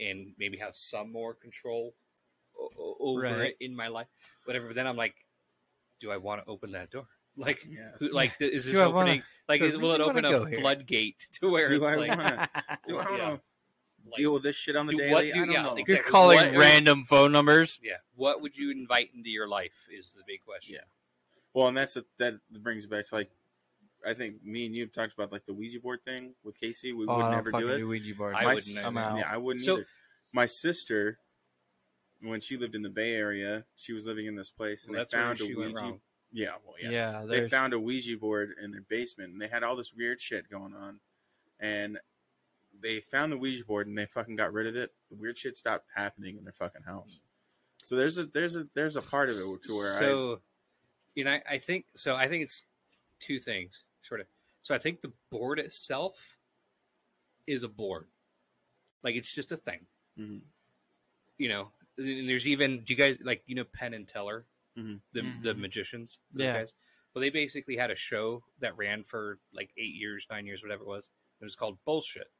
and 0.00 0.32
maybe 0.38 0.56
have 0.56 0.74
some 0.74 1.12
more 1.12 1.34
control 1.34 1.94
over 3.00 3.20
Right. 3.20 3.50
it 3.50 3.56
in 3.64 3.74
my 3.76 3.88
life, 3.88 4.06
whatever. 4.44 4.66
But 4.68 4.76
then 4.76 4.86
I'm 4.86 4.96
like, 4.96 5.14
do 6.00 6.10
I 6.10 6.16
want 6.16 6.44
to 6.44 6.50
open 6.50 6.72
that 6.72 6.90
door? 6.90 7.06
Like, 7.38 7.66
Yeah. 7.68 7.90
who, 7.98 8.08
like 8.12 8.32
is 8.40 8.64
this 8.64 8.74
Do 8.76 8.82
I 8.82 8.86
wanna- 8.86 8.98
opening? 9.10 9.22
Like, 9.46 9.60
is, 9.60 9.76
will 9.76 9.92
it 9.92 10.00
open 10.00 10.24
wanna 10.24 10.28
a 10.30 10.32
go 10.40 10.44
here? 10.46 10.58
floodgate 10.60 11.26
to 11.40 11.50
where 11.50 11.68
Do 11.68 11.84
it's 11.84 11.92
I 11.92 11.96
like, 11.96 12.08
wanna- 12.16 12.48
Do 12.88 12.96
I 12.96 12.96
want 12.96 13.08
to 13.10 13.16
yeah, 13.18 13.28
like, 13.30 13.40
deal 14.16 14.32
with 14.32 14.42
this 14.42 14.56
shit 14.56 14.74
on 14.74 14.86
the 14.86 14.92
do 14.92 14.98
daily? 15.00 15.12
what 15.12 15.24
I 15.24 15.26
do- 15.26 15.34
don't 15.40 15.50
yeah, 15.50 15.62
know. 15.62 15.74
exactly. 15.74 15.94
You're 15.96 16.02
calling 16.04 16.38
What- 16.38 16.56
random 16.58 17.02
phone 17.04 17.32
numbers. 17.32 17.78
yeah, 17.82 17.96
what 18.14 18.40
would 18.40 18.56
you 18.56 18.70
invite 18.70 19.10
into 19.14 19.28
your 19.28 19.46
life 19.48 19.86
is 19.92 20.14
the 20.14 20.22
big 20.26 20.40
question. 20.46 20.76
Yeah. 20.76 20.80
Well, 21.52 21.68
and 21.68 21.76
that's 21.76 21.92
the, 21.92 22.06
that 22.18 22.36
brings 22.62 22.84
it 22.84 22.90
back 22.90 23.04
to 23.08 23.14
like, 23.14 23.30
I 24.06 24.14
think 24.14 24.42
me 24.42 24.64
and 24.64 24.74
you 24.74 24.84
have 24.84 24.92
talked 24.92 25.12
about 25.12 25.30
like 25.30 25.44
the 25.44 25.52
Ouija 25.52 25.80
board 25.80 26.00
thing 26.06 26.34
with 26.42 26.58
Casey. 26.58 26.94
We 26.94 27.04
Oh, 27.06 27.16
would 27.16 27.22
I 27.22 27.30
don't 27.32 27.32
never 27.32 27.50
do 27.52 27.68
it. 27.68 27.76
do 27.76 27.88
Ouija 27.88 28.14
board. 28.14 28.34
I 28.34 28.44
My 28.44 28.54
wouldn't 28.54 28.78
s- 28.78 28.84
I'm 28.86 28.96
out. 28.96 29.18
Yeah, 29.18 29.28
I 29.30 29.36
wouldn't 29.36 29.62
So- 29.62 29.74
either. 29.74 29.86
My 30.32 30.46
sister, 30.46 31.18
when 32.28 32.40
she 32.40 32.56
lived 32.56 32.74
in 32.74 32.82
the 32.82 32.88
Bay 32.90 33.14
Area, 33.14 33.64
she 33.76 33.92
was 33.92 34.06
living 34.06 34.26
in 34.26 34.34
this 34.36 34.50
place, 34.50 34.86
and 34.86 34.94
Well, 34.96 35.04
they 35.10 35.16
found 35.16 35.40
a 35.40 35.46
Ouija. 35.46 35.94
Yeah, 36.32 36.54
well, 36.64 36.74
yeah. 36.80 36.90
yeah, 36.90 37.24
they 37.26 37.48
found 37.48 37.72
a 37.72 37.78
Ouija 37.78 38.16
board 38.18 38.54
in 38.62 38.72
their 38.72 38.82
basement, 38.82 39.32
and 39.32 39.40
they 39.40 39.48
had 39.48 39.62
all 39.62 39.76
this 39.76 39.92
weird 39.94 40.20
shit 40.20 40.50
going 40.50 40.74
on. 40.74 41.00
And 41.60 41.98
they 42.78 43.00
found 43.00 43.32
the 43.32 43.38
Ouija 43.38 43.64
board, 43.64 43.86
and 43.86 43.96
they 43.96 44.06
fucking 44.06 44.36
got 44.36 44.52
rid 44.52 44.66
of 44.66 44.76
it. 44.76 44.92
The 45.10 45.16
weird 45.16 45.38
shit 45.38 45.56
stopped 45.56 45.86
happening 45.94 46.36
in 46.36 46.44
their 46.44 46.52
fucking 46.52 46.82
house. 46.82 47.20
So 47.84 47.96
there's 47.96 48.18
a 48.18 48.26
there's 48.26 48.56
a 48.56 48.66
there's 48.74 48.96
a 48.96 49.02
part 49.02 49.28
of 49.30 49.36
it 49.36 49.62
to 49.62 49.76
where 49.76 49.94
I 49.94 49.98
so 50.00 50.40
you 51.14 51.24
know 51.24 51.30
I, 51.30 51.42
I 51.52 51.58
think 51.58 51.86
so 51.94 52.16
i 52.16 52.26
think 52.28 52.42
it's 52.42 52.64
two 53.20 53.38
things 53.38 53.84
sort 54.02 54.20
of 54.20 54.26
so 54.62 54.74
i 54.74 54.78
think 54.78 55.00
the 55.00 55.12
board 55.30 55.58
itself 55.60 56.36
is 57.46 57.62
a 57.62 57.68
board 57.68 58.08
like 59.04 59.14
it's 59.14 59.32
just 59.34 59.52
a 59.52 59.56
thing 59.56 59.86
Mhm. 60.18 60.40
you 61.38 61.48
know 61.48 61.70
and 61.98 62.28
there's 62.28 62.46
even 62.48 62.82
do 62.84 62.92
you 62.92 62.96
guys 62.96 63.18
like 63.22 63.42
you 63.46 63.54
know 63.54 63.64
penn 63.64 63.94
and 63.94 64.06
teller 64.08 64.44
Mhm. 64.76 65.00
the 65.12 65.22
the 65.42 65.54
Mhm. 65.54 65.58
magicians 65.58 66.18
those 66.32 66.46
Yeah. 66.46 66.52
guys 66.54 66.74
well 67.14 67.20
they 67.22 67.30
basically 67.30 67.76
had 67.76 67.90
a 67.90 67.94
show 67.96 68.44
that 68.60 68.76
ran 68.76 69.04
for 69.04 69.38
like 69.52 69.70
eight 69.76 69.94
years 69.94 70.26
nine 70.30 70.46
years 70.46 70.62
whatever 70.62 70.82
it 70.82 70.88
was 70.88 71.10
it 71.40 71.44
was 71.44 71.56
called 71.56 71.78
bullshit 71.84 72.30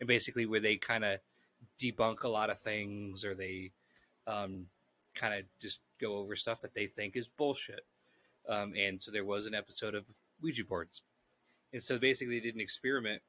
and 0.00 0.06
basically 0.06 0.46
where 0.46 0.60
they 0.60 0.76
kind 0.76 1.04
of 1.04 1.20
debunk 1.78 2.22
a 2.24 2.28
lot 2.28 2.50
of 2.50 2.58
things 2.58 3.24
or 3.24 3.34
they 3.34 3.72
um, 4.26 4.68
kind 5.14 5.34
of 5.34 5.44
just 5.58 5.80
go 5.98 6.16
over 6.18 6.36
stuff 6.36 6.60
that 6.60 6.74
they 6.74 6.86
think 6.86 7.16
is 7.16 7.28
bullshit. 7.28 7.84
Um, 8.46 8.74
and 8.76 9.02
so 9.02 9.10
there 9.10 9.24
was 9.24 9.46
an 9.46 9.54
episode 9.54 9.94
of 9.94 10.04
Ouija 10.40 10.64
boards. 10.64 11.02
And 11.72 11.82
so 11.82 11.98
basically 11.98 12.38
they 12.38 12.44
did 12.44 12.54
an 12.54 12.60
experiment 12.60 13.22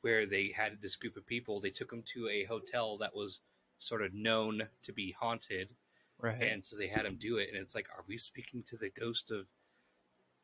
where 0.00 0.26
they 0.26 0.48
had 0.48 0.80
this 0.82 0.96
group 0.96 1.16
of 1.16 1.26
people, 1.26 1.60
they 1.60 1.70
took 1.70 1.90
them 1.90 2.02
to 2.14 2.28
a 2.28 2.44
hotel 2.44 2.96
that 2.98 3.14
was 3.14 3.40
sort 3.80 4.02
of 4.02 4.14
known 4.14 4.62
to 4.82 4.92
be 4.92 5.16
haunted. 5.18 5.70
right. 6.20 6.40
And 6.40 6.64
so 6.64 6.76
they 6.76 6.86
had 6.86 7.06
them 7.06 7.16
do 7.18 7.38
it. 7.38 7.48
And 7.48 7.60
it's 7.60 7.74
like, 7.74 7.88
are 7.96 8.04
we 8.06 8.16
speaking 8.16 8.62
to 8.68 8.76
the 8.76 8.90
ghost 8.90 9.30
of 9.30 9.46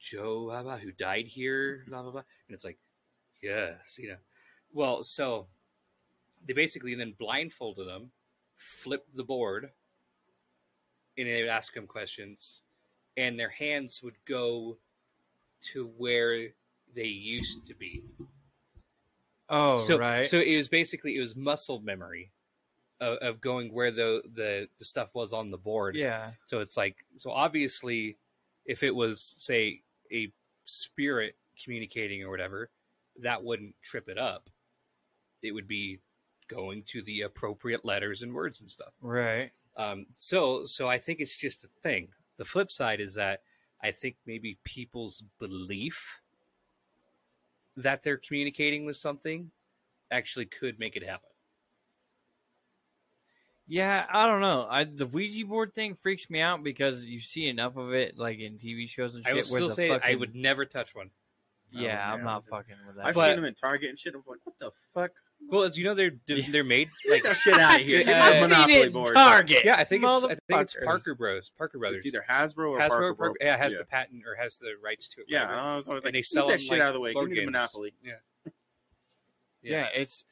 Joe 0.00 0.46
blah, 0.46 0.62
blah, 0.62 0.78
who 0.78 0.90
died 0.90 1.26
here? 1.26 1.80
Mm-hmm. 1.82 1.90
Blah, 1.90 2.02
blah, 2.02 2.12
blah. 2.12 2.22
And 2.48 2.54
it's 2.54 2.64
like, 2.64 2.78
yes, 3.42 3.98
you 4.00 4.08
know. 4.08 4.16
Well, 4.72 5.02
so 5.02 5.46
they 6.46 6.54
basically 6.54 6.94
then 6.94 7.14
blindfolded 7.18 7.86
them, 7.86 8.10
flipped 8.56 9.14
the 9.14 9.24
board, 9.24 9.70
and 11.16 11.28
they 11.28 11.42
would 11.42 11.50
ask 11.50 11.74
them 11.74 11.86
questions, 11.86 12.62
and 13.16 13.38
their 13.38 13.50
hands 13.50 14.02
would 14.02 14.16
go 14.26 14.78
to 15.72 15.90
where 15.96 16.48
they 16.94 17.04
used 17.04 17.66
to 17.66 17.74
be. 17.74 18.04
oh, 19.48 19.78
so, 19.78 19.98
right. 19.98 20.24
so 20.24 20.38
it 20.38 20.56
was 20.56 20.68
basically 20.68 21.16
it 21.16 21.20
was 21.20 21.36
muscle 21.36 21.80
memory 21.80 22.32
of, 23.00 23.18
of 23.18 23.40
going 23.40 23.72
where 23.72 23.90
the, 23.90 24.22
the 24.34 24.68
the 24.78 24.84
stuff 24.84 25.14
was 25.14 25.32
on 25.32 25.50
the 25.50 25.58
board. 25.58 25.96
yeah, 25.96 26.30
So 26.44 26.60
it's 26.60 26.76
like 26.76 26.96
so 27.16 27.30
obviously, 27.30 28.16
if 28.64 28.82
it 28.82 28.94
was 28.94 29.20
say 29.20 29.82
a 30.12 30.32
spirit 30.64 31.36
communicating 31.62 32.22
or 32.22 32.30
whatever, 32.30 32.70
that 33.20 33.42
wouldn't 33.42 33.74
trip 33.82 34.08
it 34.08 34.18
up. 34.18 34.50
It 35.42 35.52
would 35.52 35.68
be 35.68 36.00
going 36.48 36.84
to 36.88 37.02
the 37.02 37.22
appropriate 37.22 37.84
letters 37.84 38.22
and 38.22 38.32
words 38.32 38.60
and 38.60 38.70
stuff. 38.70 38.92
right. 39.00 39.50
Um, 39.76 40.06
so 40.14 40.64
so 40.64 40.88
I 40.88 40.98
think 40.98 41.20
it's 41.20 41.36
just 41.36 41.64
a 41.64 41.68
thing. 41.82 42.08
The 42.38 42.44
flip 42.44 42.70
side 42.70 43.00
is 43.00 43.14
that 43.14 43.42
I 43.82 43.90
think 43.90 44.16
maybe 44.26 44.58
people's 44.64 45.22
belief 45.38 46.20
that 47.76 48.02
they're 48.02 48.16
communicating 48.16 48.86
with 48.86 48.96
something 48.96 49.50
actually 50.10 50.46
could 50.46 50.78
make 50.78 50.96
it 50.96 51.02
happen. 51.02 51.28
Yeah, 53.68 54.06
I 54.08 54.26
don't 54.26 54.40
know. 54.40 54.66
I 54.70 54.84
the 54.84 55.06
Ouija 55.06 55.44
board 55.46 55.74
thing 55.74 55.96
freaks 55.96 56.30
me 56.30 56.40
out 56.40 56.62
because 56.62 57.04
you 57.04 57.18
see 57.20 57.48
enough 57.48 57.76
of 57.76 57.92
it, 57.94 58.16
like 58.16 58.38
in 58.38 58.58
TV 58.58 58.88
shows 58.88 59.14
and 59.14 59.24
shit. 59.24 59.32
I 59.32 59.34
would 59.34 59.44
still 59.44 59.68
the 59.68 59.74
say 59.74 59.90
I 59.90 60.14
would 60.14 60.34
never 60.36 60.64
touch 60.64 60.94
one. 60.94 61.10
Yeah, 61.72 62.00
Oh, 62.10 62.14
I'm 62.14 62.24
not 62.24 62.44
fucking 62.48 62.76
with 62.86 62.96
that. 62.96 63.06
I've 63.06 63.14
But- 63.14 63.26
seen 63.26 63.36
them 63.36 63.44
in 63.44 63.54
Target 63.54 63.90
and 63.90 63.98
shit. 63.98 64.14
I'm 64.14 64.22
like, 64.26 64.38
what 64.44 64.56
the 64.60 64.70
fuck? 64.94 65.10
Well, 65.50 65.64
as 65.64 65.76
you 65.76 65.84
know, 65.84 65.94
they're 65.94 66.12
they're 66.26 66.64
made 66.64 66.88
Get 67.04 67.12
like 67.12 67.22
that 67.24 67.36
shit 67.36 67.58
out 67.58 67.80
of 67.80 67.86
here. 67.86 68.04
Get 68.04 68.08
Uh, 68.08 68.20
that 68.20 68.32
I've 68.32 68.40
seen 68.40 68.50
Monopoly 68.50 68.88
board. 68.88 69.14
Target. 69.14 69.64
yeah. 69.64 69.76
I 69.76 69.84
think 69.84 70.04
it's 70.04 70.24
I 70.24 70.28
think 70.48 70.60
it's 70.62 70.76
Parker 70.82 71.14
Bros. 71.14 71.50
Parker 71.58 71.78
Brothers. 71.78 72.04
It's 72.04 72.06
either 72.06 72.24
Hasbro 72.26 72.70
or 72.70 72.78
Hasbro, 72.78 72.88
Parker. 72.88 73.14
Parker, 73.14 73.14
Bro. 73.14 73.46
yeah, 73.46 73.56
has 73.56 73.72
yeah. 73.74 73.80
the 73.80 73.84
patent 73.84 74.22
or 74.26 74.34
has 74.40 74.56
the 74.58 74.74
rights 74.82 75.08
to 75.08 75.20
it. 75.20 75.26
Yeah. 75.28 75.50
I 75.50 75.76
was 75.76 75.88
always 75.88 76.04
and 76.04 76.14
they 76.14 76.22
sell 76.22 76.46
that 76.46 76.52
them 76.52 76.60
shit 76.60 76.70
like 76.70 76.80
out 76.80 76.88
of 76.88 76.94
the 76.94 77.00
way. 77.00 77.10
Give 77.10 77.14
board 77.14 77.28
me 77.30 77.34
the 77.34 77.40
games. 77.42 77.52
Monopoly. 77.52 77.94
Yeah. 78.02 78.12
yeah, 79.62 79.88
it's. 79.94 80.24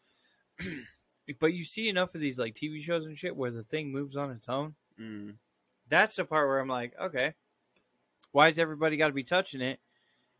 but 1.41 1.55
you 1.55 1.65
see 1.65 1.89
enough 1.89 2.15
of 2.15 2.21
these 2.21 2.39
like 2.39 2.55
TV 2.55 2.81
shows 2.81 3.07
and 3.07 3.17
shit 3.17 3.37
where 3.37 3.51
the 3.51 3.63
thing 3.63 3.93
moves 3.93 4.17
on 4.17 4.31
its 4.31 4.49
own. 4.49 4.75
Mm. 5.01 5.35
That's 5.89 6.17
the 6.17 6.25
part 6.25 6.49
where 6.49 6.61
I'm 6.61 6.69
like, 6.69 6.95
okay, 7.01 7.35
why 8.33 8.47
has 8.47 8.59
everybody 8.59 8.97
got 8.97 9.09
to 9.09 9.15
be 9.15 9.25
touching 9.25 9.61
it? 9.61 9.81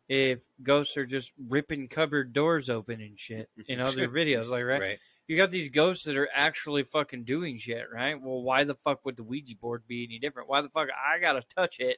If 0.07 0.39
ghosts 0.61 0.97
are 0.97 1.05
just 1.05 1.31
ripping 1.47 1.87
cupboard 1.87 2.33
doors 2.33 2.69
open 2.69 3.01
and 3.01 3.17
shit 3.17 3.49
in 3.67 3.79
other 3.79 4.07
videos, 4.07 4.49
like 4.49 4.65
right? 4.65 4.81
right. 4.81 4.99
You 5.27 5.37
got 5.37 5.49
these 5.49 5.69
ghosts 5.69 6.05
that 6.05 6.17
are 6.17 6.29
actually 6.31 6.83
fucking 6.83 7.23
doing 7.23 7.57
shit, 7.57 7.87
right? 7.91 8.21
Well, 8.21 8.43
why 8.43 8.63
the 8.63 8.75
fuck 8.75 9.03
would 9.05 9.17
the 9.17 9.23
Ouija 9.23 9.55
board 9.55 9.83
be 9.87 10.03
any 10.03 10.19
different? 10.19 10.49
Why 10.49 10.61
the 10.61 10.69
fuck 10.69 10.89
I 10.89 11.19
gotta 11.19 11.41
touch 11.55 11.79
it? 11.79 11.97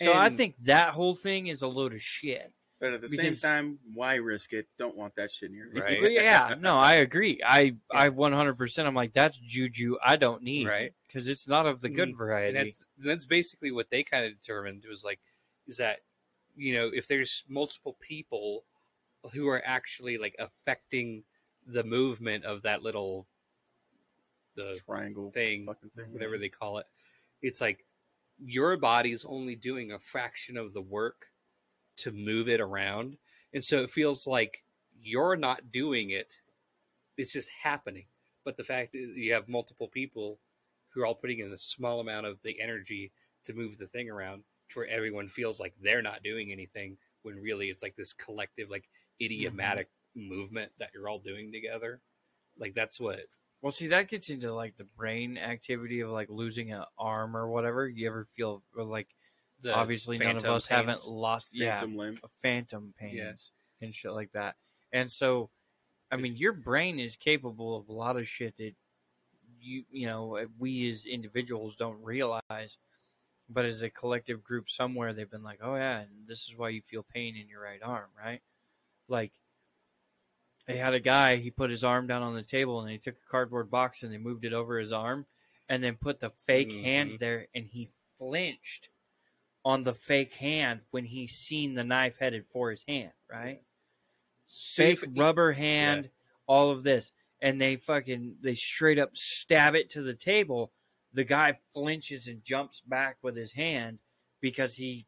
So 0.00 0.14
I 0.14 0.30
think 0.30 0.54
that 0.62 0.94
whole 0.94 1.16
thing 1.16 1.48
is 1.48 1.62
a 1.62 1.68
load 1.68 1.92
of 1.92 2.00
shit. 2.00 2.52
But 2.80 2.92
at 2.92 3.00
the 3.00 3.08
Because- 3.08 3.40
same 3.40 3.50
time, 3.50 3.78
why 3.92 4.16
risk 4.16 4.52
it? 4.52 4.68
Don't 4.78 4.96
want 4.96 5.16
that 5.16 5.32
shit 5.32 5.50
near 5.50 5.68
me. 5.68 5.80
Right. 5.80 6.12
Yeah, 6.12 6.54
no, 6.60 6.76
I 6.76 6.94
agree. 6.94 7.40
I 7.44 7.74
I 7.90 8.08
100%. 8.10 8.86
I'm 8.86 8.94
like 8.94 9.12
that's 9.12 9.36
juju. 9.38 9.96
I 10.02 10.14
don't 10.16 10.42
need 10.44 10.66
Right. 10.66 10.94
because 11.08 11.26
it's 11.26 11.48
not 11.48 11.66
of 11.66 11.80
the 11.80 11.88
good 11.88 12.16
variety. 12.16 12.56
And 12.56 12.68
that's 12.68 12.86
that's 12.98 13.24
basically 13.24 13.72
what 13.72 13.90
they 13.90 14.04
kind 14.04 14.24
of 14.26 14.38
determined 14.40 14.84
was 14.88 15.02
like 15.04 15.18
is 15.66 15.78
that 15.78 16.00
you 16.56 16.72
know 16.74 16.88
if 16.94 17.08
there's 17.08 17.44
multiple 17.48 17.96
people 18.00 18.64
who 19.32 19.48
are 19.48 19.60
actually 19.64 20.16
like 20.16 20.36
affecting 20.38 21.24
the 21.66 21.82
movement 21.82 22.44
of 22.44 22.62
that 22.62 22.82
little 22.82 23.26
the 24.54 24.80
triangle 24.86 25.30
thing, 25.30 25.66
thing. 25.96 26.12
whatever 26.12 26.38
they 26.38 26.48
call 26.48 26.78
it. 26.78 26.86
It's 27.42 27.60
like 27.60 27.84
your 28.44 28.76
body's 28.76 29.24
only 29.24 29.54
doing 29.56 29.92
a 29.92 29.98
fraction 29.98 30.56
of 30.56 30.72
the 30.72 30.80
work 30.82 31.27
to 31.98 32.12
move 32.12 32.48
it 32.48 32.60
around. 32.60 33.16
And 33.52 33.62
so 33.62 33.80
it 33.80 33.90
feels 33.90 34.26
like 34.26 34.62
you're 35.02 35.36
not 35.36 35.72
doing 35.72 36.10
it. 36.10 36.34
It's 37.16 37.32
just 37.32 37.50
happening. 37.62 38.06
But 38.44 38.56
the 38.56 38.64
fact 38.64 38.92
that 38.92 38.98
you 38.98 39.32
have 39.34 39.48
multiple 39.48 39.88
people 39.88 40.38
who 40.90 41.02
are 41.02 41.06
all 41.06 41.14
putting 41.14 41.40
in 41.40 41.52
a 41.52 41.58
small 41.58 42.00
amount 42.00 42.26
of 42.26 42.38
the 42.42 42.60
energy 42.60 43.12
to 43.44 43.52
move 43.52 43.78
the 43.78 43.86
thing 43.86 44.10
around 44.10 44.42
to 44.70 44.80
where 44.80 44.88
everyone 44.88 45.28
feels 45.28 45.60
like 45.60 45.74
they're 45.82 46.02
not 46.02 46.22
doing 46.22 46.52
anything 46.52 46.96
when 47.22 47.36
really 47.36 47.68
it's 47.68 47.82
like 47.82 47.96
this 47.96 48.12
collective, 48.12 48.70
like 48.70 48.88
mm-hmm. 49.20 49.58
ideomotor 49.58 49.86
movement 50.14 50.72
that 50.78 50.90
you're 50.94 51.08
all 51.08 51.18
doing 51.18 51.52
together. 51.52 52.00
Like 52.58 52.74
that's 52.74 53.00
what 53.00 53.20
Well, 53.62 53.72
see, 53.72 53.88
that 53.88 54.08
gets 54.08 54.30
into 54.30 54.52
like 54.52 54.76
the 54.76 54.84
brain 54.84 55.38
activity 55.38 56.00
of 56.00 56.10
like 56.10 56.28
losing 56.30 56.72
an 56.72 56.84
arm 56.98 57.36
or 57.36 57.48
whatever. 57.48 57.88
You 57.88 58.08
ever 58.08 58.26
feel 58.36 58.62
like 58.76 59.08
the 59.60 59.74
obviously 59.74 60.18
none 60.18 60.36
of 60.36 60.42
phantom 60.42 60.54
us 60.56 60.66
haven't 60.66 60.98
pains. 60.98 61.08
lost 61.08 61.48
yeah 61.52 61.76
Phantom 61.76 61.96
limb. 61.96 62.20
phantom 62.42 62.94
pains 62.98 63.14
Yeah. 63.14 63.84
and 63.86 63.94
shit 63.94 64.12
like 64.12 64.32
that. 64.32 64.56
And 64.92 65.10
so, 65.10 65.50
I 66.10 66.16
mean, 66.16 66.36
your 66.36 66.52
brain 66.52 66.98
is 66.98 67.16
capable 67.16 67.76
of 67.76 67.88
a 67.88 67.92
lot 67.92 68.16
of 68.16 68.26
shit 68.28 68.56
that 68.58 68.74
you 69.60 69.84
you 69.90 70.06
know 70.06 70.46
we 70.58 70.88
as 70.88 71.04
individuals 71.06 71.74
don't 71.76 72.02
realize. 72.02 72.78
But 73.50 73.64
as 73.64 73.80
a 73.82 73.88
collective 73.90 74.44
group 74.44 74.68
somewhere, 74.68 75.12
they've 75.14 75.30
been 75.30 75.42
like, 75.42 75.60
"Oh 75.62 75.74
yeah, 75.74 76.00
and 76.00 76.26
this 76.26 76.48
is 76.48 76.56
why 76.56 76.68
you 76.68 76.82
feel 76.82 77.02
pain 77.02 77.34
in 77.34 77.48
your 77.48 77.62
right 77.62 77.82
arm, 77.82 78.10
right?" 78.22 78.42
Like 79.08 79.32
they 80.66 80.76
had 80.76 80.94
a 80.94 81.00
guy, 81.00 81.36
he 81.36 81.50
put 81.50 81.70
his 81.70 81.82
arm 81.82 82.06
down 82.06 82.22
on 82.22 82.34
the 82.34 82.42
table 82.42 82.80
and 82.82 82.90
he 82.90 82.98
took 82.98 83.14
a 83.16 83.30
cardboard 83.30 83.70
box 83.70 84.02
and 84.02 84.12
they 84.12 84.18
moved 84.18 84.44
it 84.44 84.52
over 84.52 84.78
his 84.78 84.92
arm 84.92 85.24
and 85.68 85.82
then 85.82 85.96
put 85.96 86.20
the 86.20 86.28
fake 86.30 86.70
hand 86.72 87.12
Mhm. 87.12 87.18
there 87.20 87.46
and 87.54 87.64
he 87.66 87.88
flinched 88.18 88.90
on 89.68 89.82
the 89.82 89.92
fake 89.92 90.32
hand 90.32 90.80
when 90.92 91.04
he's 91.04 91.32
seen 91.32 91.74
the 91.74 91.84
knife 91.84 92.16
headed 92.18 92.46
for 92.50 92.70
his 92.70 92.82
hand, 92.88 93.12
right? 93.30 93.60
Fake 94.46 95.04
rubber 95.14 95.52
hand, 95.52 96.08
all 96.46 96.70
of 96.70 96.82
this. 96.84 97.12
And 97.42 97.60
they 97.60 97.76
fucking 97.76 98.36
they 98.40 98.54
straight 98.54 98.98
up 98.98 99.14
stab 99.14 99.74
it 99.74 99.90
to 99.90 100.00
the 100.00 100.14
table. 100.14 100.72
The 101.12 101.24
guy 101.24 101.58
flinches 101.74 102.28
and 102.28 102.42
jumps 102.42 102.80
back 102.80 103.18
with 103.20 103.36
his 103.36 103.52
hand 103.52 103.98
because 104.40 104.76
he 104.76 105.06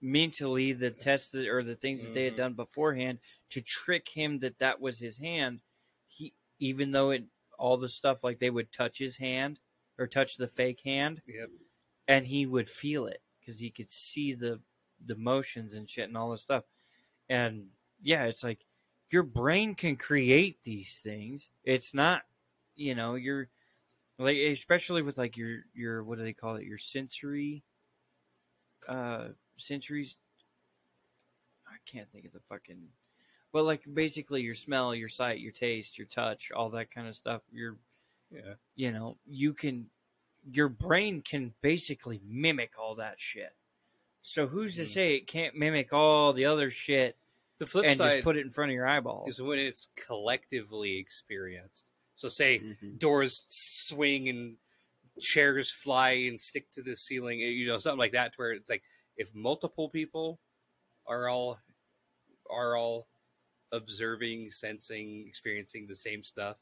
mentally 0.00 0.72
the 0.72 0.90
tests 0.90 1.30
that, 1.30 1.46
or 1.46 1.62
the 1.62 1.76
things 1.76 2.02
that 2.02 2.14
they 2.14 2.24
had 2.24 2.32
Mhm. 2.34 2.38
done 2.38 2.54
beforehand 2.54 3.20
to 3.50 3.60
trick 3.60 4.08
him 4.08 4.40
that 4.40 4.58
that 4.58 4.80
was 4.80 4.98
his 4.98 5.18
hand. 5.18 5.62
He 6.08 6.34
even 6.58 6.90
though 6.90 7.10
it 7.10 7.22
all 7.56 7.76
the 7.76 7.88
stuff 7.88 8.24
like 8.24 8.40
they 8.40 8.50
would 8.50 8.72
touch 8.72 8.98
his 8.98 9.18
hand 9.18 9.60
or 9.96 10.08
touch 10.08 10.36
the 10.36 10.48
fake 10.48 10.80
hand 10.80 11.22
Yep. 11.24 11.50
and 12.08 12.26
he 12.26 12.44
would 12.46 12.68
feel 12.68 13.06
it 13.06 13.22
because 13.48 13.58
he 13.58 13.70
could 13.70 13.88
see 13.88 14.34
the 14.34 14.60
the 15.06 15.14
motions 15.14 15.74
and 15.74 15.88
shit 15.88 16.06
and 16.06 16.18
all 16.18 16.30
this 16.30 16.42
stuff. 16.42 16.64
And 17.30 17.68
yeah, 18.02 18.24
it's 18.24 18.44
like 18.44 18.66
your 19.08 19.22
brain 19.22 19.74
can 19.74 19.96
create 19.96 20.58
these 20.64 21.00
things. 21.02 21.48
It's 21.64 21.94
not, 21.94 22.22
you 22.74 22.94
know, 22.94 23.14
you're 23.14 23.48
like 24.18 24.36
especially 24.36 25.00
with 25.00 25.16
like 25.16 25.38
your 25.38 25.60
your 25.74 26.04
what 26.04 26.18
do 26.18 26.24
they 26.24 26.34
call 26.34 26.56
it? 26.56 26.64
Your 26.64 26.76
sensory 26.76 27.64
uh 28.86 29.28
sensories 29.58 30.16
I 31.66 31.76
can't 31.90 32.10
think 32.12 32.26
of 32.26 32.32
the 32.32 32.40
fucking 32.50 32.88
but 33.50 33.64
like 33.64 33.82
basically 33.92 34.42
your 34.42 34.54
smell, 34.54 34.94
your 34.94 35.08
sight, 35.08 35.40
your 35.40 35.52
taste, 35.52 35.96
your 35.96 36.06
touch, 36.06 36.52
all 36.54 36.68
that 36.70 36.90
kind 36.90 37.08
of 37.08 37.16
stuff. 37.16 37.40
Your 37.50 37.78
Yeah. 38.30 38.54
you 38.76 38.92
know, 38.92 39.16
you 39.26 39.54
can 39.54 39.88
your 40.44 40.68
brain 40.68 41.22
can 41.22 41.54
basically 41.62 42.20
mimic 42.24 42.72
all 42.78 42.94
that 42.96 43.20
shit. 43.20 43.54
So 44.22 44.46
who's 44.46 44.76
to 44.76 44.82
Mhm. 44.82 44.86
say 44.86 45.14
it 45.16 45.26
can't 45.26 45.54
mimic 45.56 45.92
all 45.92 46.32
the 46.32 46.44
other 46.46 46.70
shit 46.70 47.16
The 47.58 47.66
flip 47.66 47.86
and 47.86 47.96
side 47.96 48.12
just 48.16 48.24
put 48.24 48.36
it 48.36 48.44
in 48.46 48.50
front 48.52 48.70
of 48.70 48.74
your 48.74 48.86
eyeballs? 48.86 49.28
is 49.28 49.40
when 49.42 49.58
it's 49.58 49.88
collectively 49.96 50.96
experienced. 50.98 51.92
So 52.16 52.28
say 52.28 52.60
Mhm. 52.60 52.98
doors 52.98 53.46
swing 53.48 54.28
and 54.28 54.58
chairs 55.20 55.70
fly 55.72 56.10
and 56.12 56.40
stick 56.40 56.70
to 56.72 56.82
the 56.82 56.94
ceiling, 56.96 57.40
you 57.40 57.66
know, 57.66 57.78
something 57.78 57.98
like 57.98 58.12
that, 58.12 58.32
to 58.32 58.36
where 58.36 58.52
it's 58.52 58.70
like 58.70 58.82
if 59.16 59.34
multiple 59.34 59.88
people 59.88 60.40
are 61.06 61.28
all 61.28 61.60
are 62.50 62.76
all 62.76 63.08
observing, 63.72 64.50
sensing, 64.50 65.26
experiencing 65.28 65.86
the 65.86 65.94
same 65.94 66.22
stuff, 66.22 66.56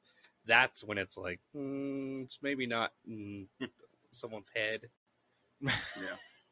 that's 0.46 0.84
when 0.84 0.98
it's 0.98 1.16
like 1.16 1.40
mm, 1.54 2.24
it's 2.24 2.38
maybe 2.42 2.66
not 2.66 2.92
in 3.06 3.46
someone's 4.12 4.50
head. 4.54 4.82
Yeah. 5.60 5.70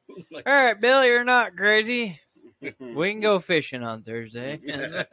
like, 0.30 0.47
All 0.47 0.53
right, 0.53 0.80
Bill, 0.80 1.05
you're 1.05 1.24
not 1.24 1.57
crazy. 1.57 2.20
We 2.78 3.11
can 3.11 3.20
go 3.20 3.40
fishing 3.40 3.82
on 3.82 4.03
Thursday. 4.03 4.61
yeah. 4.66 5.05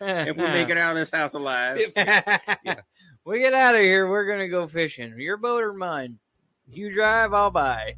if 0.00 0.36
we 0.36 0.42
make 0.42 0.68
it 0.68 0.76
out 0.76 0.92
of 0.92 0.96
this 0.98 1.10
house 1.10 1.34
alive, 1.34 1.78
If- 1.78 2.78
we 3.24 3.40
get 3.40 3.54
out 3.54 3.74
of 3.74 3.80
here. 3.80 4.08
We're 4.08 4.26
gonna 4.26 4.48
go 4.48 4.66
fishing. 4.66 5.18
Your 5.18 5.36
boat 5.36 5.62
or 5.62 5.72
mine? 5.72 6.18
You 6.66 6.92
drive, 6.92 7.32
I'll 7.34 7.50
buy. 7.50 7.94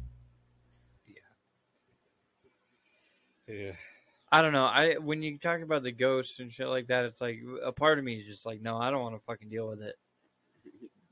Yeah. 3.47 3.55
Yeah. 3.55 3.71
I 4.33 4.41
don't 4.41 4.51
know. 4.51 4.65
I 4.65 4.95
when 4.95 5.21
you 5.21 5.37
talk 5.37 5.61
about 5.61 5.83
the 5.83 5.91
ghosts 5.91 6.39
and 6.39 6.51
shit 6.51 6.67
like 6.67 6.87
that, 6.87 7.05
it's 7.05 7.21
like 7.21 7.39
a 7.63 7.71
part 7.71 7.99
of 7.99 8.03
me 8.03 8.15
is 8.15 8.27
just 8.27 8.45
like, 8.45 8.61
no, 8.61 8.77
I 8.77 8.89
don't 8.89 9.01
want 9.01 9.15
to 9.15 9.21
fucking 9.25 9.49
deal 9.49 9.67
with 9.67 9.81
it. 9.81 9.95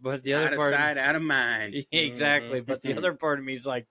But 0.02 0.24
the 0.24 0.34
out 0.34 0.42
other 0.48 0.52
of 0.54 0.58
part, 0.58 0.74
sight, 0.74 0.98
out 0.98 1.16
of 1.16 1.22
mind. 1.22 1.76
exactly. 1.92 2.62
But 2.62 2.82
the 2.82 2.98
other 2.98 3.14
part 3.14 3.38
of 3.38 3.46
me 3.46 3.54
is 3.54 3.68
like, 3.68 3.86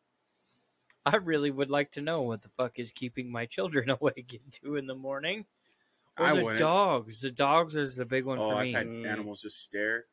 I 1.07 1.17
really 1.17 1.53
would 1.53 1.71
like 1.71 1.93
to 1.93 2.01
know 2.01 2.23
what 2.23 2.43
the 2.43 2.49
fuck 2.57 2.81
is 2.81 2.91
keeping 2.91 3.31
my 3.31 3.47
children 3.47 3.89
awake 4.01 4.35
at 4.35 4.53
two 4.53 4.75
in 4.75 4.87
the 4.89 4.97
morning. 4.97 5.47
Or 6.19 6.27
I 6.27 6.35
the 6.35 6.43
wouldn't. 6.43 6.59
dogs. 6.59 7.21
The 7.21 7.31
dogs 7.31 7.77
is 7.77 7.95
the 7.95 8.05
big 8.05 8.25
one 8.25 8.39
Oh, 8.41 8.51
for 8.51 8.57
I've 8.57 8.65
me. 8.65 8.73
had 8.73 8.87
Mm. 8.89 9.07
animals 9.07 9.43
just 9.43 9.63
stare, 9.63 10.07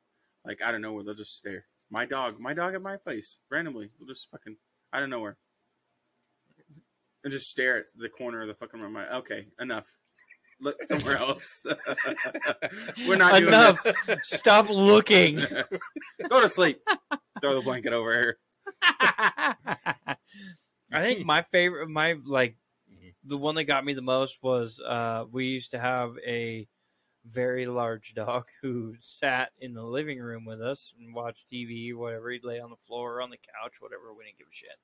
like 0.45 0.61
out 0.61 0.75
of 0.75 0.81
nowhere. 0.81 1.03
They'll 1.03 1.15
just 1.15 1.35
stare. 1.35 1.65
My 1.89 2.05
dog, 2.05 2.39
my 2.39 2.53
dog 2.53 2.75
at 2.75 2.81
my 2.83 2.97
place, 2.97 3.37
randomly, 3.49 3.89
will 3.99 4.05
just 4.07 4.29
fucking 4.29 4.57
out 4.93 5.01
of 5.03 5.09
nowhere, 5.09 5.37
and 7.23 7.31
just 7.31 7.49
stare 7.49 7.77
at 7.77 7.85
the 7.95 8.09
corner 8.09 8.41
of 8.41 8.47
the 8.47 8.53
fucking 8.53 8.79
room. 8.79 8.93
Like, 8.93 9.11
okay, 9.11 9.47
enough. 9.59 9.87
Look 10.59 10.83
somewhere 10.83 11.17
else. 11.17 11.63
We're 13.07 13.15
not 13.15 13.35
doing 13.35 13.49
Enough. 13.49 13.83
this. 14.07 14.17
Stop 14.23 14.69
looking. 14.69 15.35
Go 16.29 16.41
to 16.41 16.49
sleep. 16.49 16.81
Throw 17.41 17.53
the 17.53 17.61
blanket 17.61 17.93
over 17.93 18.11
here. 18.11 18.37
I 18.81 20.15
think 20.93 21.25
my 21.25 21.43
favorite, 21.43 21.89
my 21.89 22.15
like, 22.25 22.57
the 23.23 23.37
one 23.37 23.55
that 23.55 23.65
got 23.65 23.85
me 23.85 23.93
the 23.93 24.01
most 24.01 24.39
was 24.41 24.79
uh, 24.79 25.25
we 25.31 25.45
used 25.47 25.71
to 25.71 25.79
have 25.79 26.13
a 26.25 26.67
very 27.29 27.65
large 27.67 28.13
dog 28.15 28.45
who 28.61 28.95
sat 28.99 29.51
in 29.59 29.73
the 29.73 29.83
living 29.83 30.19
room 30.19 30.45
with 30.45 30.61
us 30.61 30.93
and 30.97 31.13
watched 31.13 31.49
TV, 31.51 31.93
whatever. 31.93 32.31
He'd 32.31 32.43
lay 32.43 32.59
on 32.59 32.69
the 32.69 32.77
floor 32.87 33.17
or 33.17 33.21
on 33.21 33.29
the 33.29 33.37
couch, 33.37 33.75
whatever. 33.79 34.13
We 34.17 34.25
didn't 34.25 34.39
give 34.39 34.47
a 34.47 34.55
shit. 34.55 34.77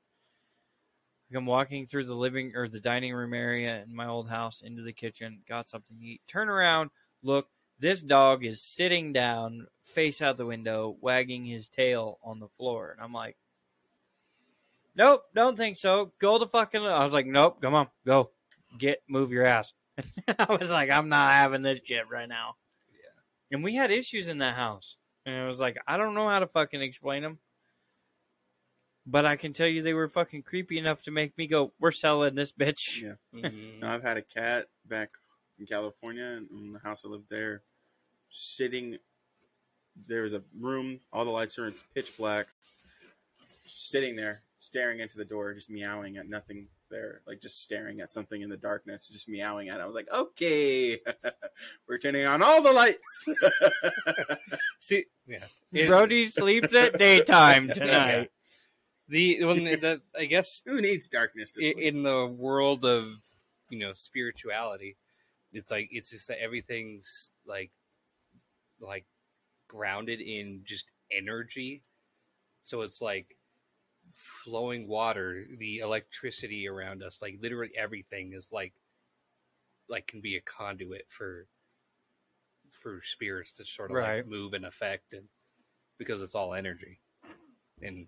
I'm 1.35 1.45
walking 1.45 1.85
through 1.85 2.05
the 2.05 2.15
living 2.15 2.53
or 2.55 2.67
the 2.67 2.79
dining 2.79 3.13
room 3.13 3.33
area 3.33 3.83
in 3.83 3.95
my 3.95 4.07
old 4.07 4.29
house 4.29 4.61
into 4.61 4.81
the 4.81 4.93
kitchen, 4.93 5.39
got 5.47 5.69
something 5.69 5.97
to 5.97 6.05
eat. 6.05 6.21
Turn 6.27 6.49
around, 6.49 6.89
look. 7.21 7.47
This 7.79 8.01
dog 8.01 8.45
is 8.45 8.61
sitting 8.61 9.11
down, 9.11 9.67
face 9.83 10.21
out 10.21 10.37
the 10.37 10.45
window, 10.45 10.95
wagging 11.01 11.43
his 11.45 11.67
tail 11.67 12.19
on 12.23 12.39
the 12.39 12.47
floor, 12.47 12.91
and 12.91 13.03
I'm 13.03 13.11
like, 13.11 13.35
Nope, 14.95 15.23
don't 15.33 15.57
think 15.57 15.77
so. 15.77 16.11
Go 16.19 16.37
the 16.37 16.47
fucking. 16.47 16.81
I 16.81 17.03
was 17.03 17.13
like, 17.13 17.25
nope, 17.25 17.59
come 17.61 17.73
on, 17.73 17.87
go, 18.05 18.29
get, 18.77 19.01
move 19.07 19.31
your 19.31 19.45
ass. 19.45 19.73
I 20.39 20.55
was 20.59 20.69
like, 20.69 20.89
I'm 20.89 21.09
not 21.09 21.31
having 21.31 21.63
this 21.63 21.81
shit 21.83 22.09
right 22.09 22.29
now. 22.29 22.55
Yeah. 22.91 23.55
And 23.55 23.63
we 23.63 23.75
had 23.75 23.91
issues 23.91 24.27
in 24.27 24.39
that 24.39 24.55
house, 24.55 24.97
and 25.25 25.35
I 25.35 25.47
was 25.47 25.59
like, 25.59 25.77
I 25.87 25.97
don't 25.97 26.13
know 26.13 26.29
how 26.29 26.39
to 26.39 26.47
fucking 26.47 26.81
explain 26.81 27.23
them, 27.23 27.39
but 29.05 29.25
I 29.25 29.35
can 29.35 29.53
tell 29.53 29.67
you 29.67 29.81
they 29.81 29.93
were 29.93 30.07
fucking 30.07 30.43
creepy 30.43 30.77
enough 30.77 31.03
to 31.03 31.11
make 31.11 31.37
me 31.37 31.47
go, 31.47 31.73
we're 31.79 31.91
selling 31.91 32.35
this 32.35 32.51
bitch. 32.51 33.01
Yeah. 33.01 33.13
Mhm. 33.33 33.79
No, 33.79 33.87
I've 33.87 34.03
had 34.03 34.17
a 34.17 34.21
cat 34.21 34.67
back 34.85 35.09
in 35.59 35.65
California, 35.65 36.23
and 36.25 36.49
in 36.51 36.73
the 36.73 36.79
house 36.79 37.03
I 37.05 37.09
lived 37.09 37.29
there, 37.29 37.61
sitting. 38.29 38.97
There 40.07 40.23
was 40.23 40.33
a 40.33 40.41
room, 40.59 41.01
all 41.11 41.23
the 41.23 41.29
lights 41.31 41.59
are 41.59 41.67
in 41.67 41.75
pitch 41.93 42.17
black. 42.17 42.47
Sitting 43.65 44.15
there, 44.15 44.41
staring 44.57 44.99
into 44.99 45.17
the 45.17 45.25
door, 45.25 45.53
just 45.53 45.69
meowing 45.69 46.17
at 46.17 46.27
nothing 46.27 46.67
there, 46.89 47.21
like 47.27 47.41
just 47.41 47.61
staring 47.61 48.01
at 48.01 48.09
something 48.09 48.41
in 48.41 48.49
the 48.49 48.57
darkness, 48.57 49.07
just 49.07 49.29
meowing 49.29 49.69
at 49.69 49.79
it. 49.79 49.83
I 49.83 49.85
was 49.85 49.93
like, 49.95 50.11
okay, 50.11 50.99
we're 51.87 51.97
turning 51.99 52.25
on 52.25 52.41
all 52.41 52.61
the 52.63 52.71
lights. 52.71 53.25
See, 54.79 55.05
yeah, 55.27 55.45
Brody 55.87 56.27
sleeps 56.27 56.73
at 56.73 56.97
daytime 56.97 57.69
tonight. 57.69 58.31
The 59.07 59.43
when 59.43 59.63
the, 59.63 59.75
the 59.75 60.01
I 60.17 60.25
guess 60.25 60.63
Who 60.67 60.81
needs 60.81 61.07
darkness 61.07 61.51
to 61.53 61.65
i- 61.67 61.73
sleep? 61.73 61.85
in 61.85 62.03
the 62.03 62.25
world 62.25 62.85
of 62.85 63.07
you 63.69 63.79
know 63.79 63.93
spirituality, 63.93 64.97
it's 65.51 65.71
like 65.71 65.89
it's 65.91 66.11
just 66.11 66.27
that 66.29 66.41
everything's 66.41 67.31
like 67.45 67.71
like 68.79 69.05
grounded 69.67 70.19
in 70.21 70.61
just 70.65 70.91
energy. 71.11 71.83
So 72.63 72.81
it's 72.81 73.01
like 73.01 73.35
flowing 74.13 74.87
water, 74.87 75.45
the 75.57 75.79
electricity 75.79 76.67
around 76.67 77.03
us, 77.03 77.21
like 77.21 77.39
literally 77.41 77.71
everything 77.77 78.33
is 78.33 78.51
like 78.51 78.73
like 79.89 80.07
can 80.07 80.21
be 80.21 80.35
a 80.37 80.41
conduit 80.41 81.05
for 81.09 81.47
for 82.71 83.01
spirits 83.03 83.53
to 83.57 83.65
sort 83.65 83.91
of 83.91 83.97
Right. 83.97 84.17
like 84.17 84.27
move 84.27 84.53
and 84.53 84.65
affect 84.65 85.13
and 85.13 85.27
because 85.97 86.21
it's 86.21 86.35
all 86.35 86.53
energy. 86.53 86.99
And 87.81 88.07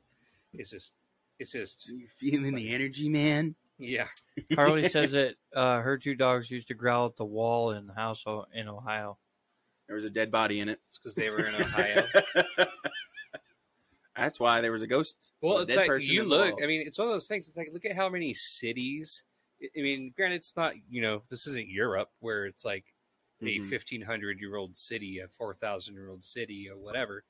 it's 0.59 0.71
just 0.71 0.93
it's 1.39 1.51
just 1.51 1.87
You 1.87 2.07
feeling 2.17 2.55
the 2.55 2.69
energy, 2.73 3.09
man? 3.09 3.55
yeah. 3.77 4.07
Harley 4.55 4.87
says 4.87 5.11
that 5.11 5.35
uh, 5.53 5.79
her 5.81 5.97
two 5.97 6.15
dogs 6.15 6.49
used 6.49 6.67
to 6.69 6.73
growl 6.73 7.07
at 7.07 7.17
the 7.17 7.25
wall 7.25 7.71
in 7.71 7.87
the 7.87 7.93
house 7.93 8.23
o- 8.25 8.45
in 8.53 8.67
Ohio. 8.69 9.17
There 9.87 9.95
was 9.95 10.05
a 10.05 10.09
dead 10.09 10.31
body 10.31 10.59
in 10.61 10.69
it. 10.69 10.79
It's 10.87 10.97
because 10.97 11.15
they 11.15 11.29
were 11.29 11.45
in 11.45 11.55
Ohio. 11.61 12.05
That's 14.15 14.39
why 14.39 14.61
there 14.61 14.71
was 14.71 14.81
a 14.81 14.87
ghost. 14.87 15.31
Well, 15.41 15.57
a 15.57 15.61
it's 15.63 15.69
dead 15.75 15.77
like 15.81 15.87
person 15.87 16.09
you 16.13 16.23
look. 16.23 16.55
wall. 16.55 16.63
I 16.63 16.67
mean, 16.67 16.81
it's 16.87 16.97
one 16.97 17.07
of 17.09 17.13
those 17.13 17.27
things. 17.27 17.47
It's 17.47 17.57
like 17.57 17.69
look 17.73 17.85
at 17.85 17.95
how 17.95 18.07
many 18.09 18.33
cities. 18.33 19.23
I- 19.61 19.67
I 19.77 19.81
mean, 19.81 20.13
granted, 20.15 20.37
it's 20.37 20.55
not. 20.55 20.73
You 20.89 21.01
know, 21.01 21.23
this 21.29 21.45
isn't 21.47 21.67
Europe 21.67 22.09
where 22.19 22.45
it's 22.45 22.63
like 22.63 22.85
a 23.41 23.45
Mhm. 23.59 23.67
fifteen 23.69 24.01
hundred 24.01 24.39
year 24.39 24.55
old 24.55 24.75
city, 24.75 25.19
a 25.19 25.27
four 25.27 25.53
thousand 25.53 25.95
year 25.95 26.09
old 26.09 26.23
city, 26.23 26.69
or 26.69 26.77
whatever. 26.77 27.25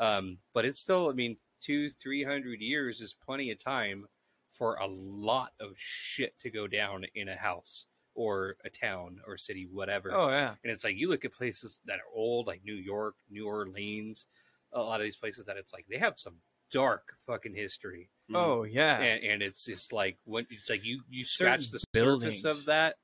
Um, 0.00 0.38
but 0.52 0.64
it's 0.64 0.80
still. 0.80 1.08
I 1.08 1.12
mean, 1.12 1.36
two, 1.66 1.88
three 1.90 2.22
hundred 2.24 2.60
years 2.60 3.00
is 3.00 3.14
plenty 3.14 3.50
of 3.50 3.58
time 3.62 4.06
for 4.48 4.76
a 4.76 4.86
lot 4.86 5.50
of 5.60 5.72
shit 5.76 6.38
to 6.38 6.50
go 6.50 6.66
down 6.66 7.04
in 7.14 7.28
a 7.28 7.36
house 7.36 7.86
or 8.14 8.56
a 8.64 8.70
town 8.70 9.18
or 9.26 9.36
city, 9.36 9.68
whatever. 9.70 10.10
Oh 10.14 10.28
yeah, 10.30 10.54
And 10.64 10.72
it's 10.72 10.84
like 10.84 10.96
you 10.96 11.08
look 11.10 11.24
at 11.26 11.32
places 11.32 11.82
that 11.84 11.96
are 11.98 12.14
old, 12.14 12.46
like 12.46 12.62
New 12.64 12.74
York, 12.74 13.16
New 13.28 13.46
Orleans, 13.46 14.26
a 14.72 14.80
lot 14.80 15.00
of 15.00 15.04
these 15.04 15.18
places 15.18 15.44
that 15.46 15.56
it's 15.58 15.72
like 15.74 15.84
they 15.90 15.98
have 15.98 16.18
some 16.18 16.36
dark 16.70 17.12
fucking 17.26 17.54
history, 17.54 18.08
Mhm. 18.30 18.36
oh 18.36 18.62
yeah. 18.64 18.98
and, 19.00 19.22
and 19.24 19.42
it's 19.42 19.64
just 19.66 19.92
like 19.92 20.16
when 20.24 20.46
it's 20.50 20.70
like 20.70 20.84
you 20.84 21.02
you 21.10 21.24
scratch 21.24 21.64
Certain 21.66 21.80
the 21.92 22.00
buildings. 22.00 22.40
surface 22.40 22.58
of 22.60 22.64
that, 22.66 22.96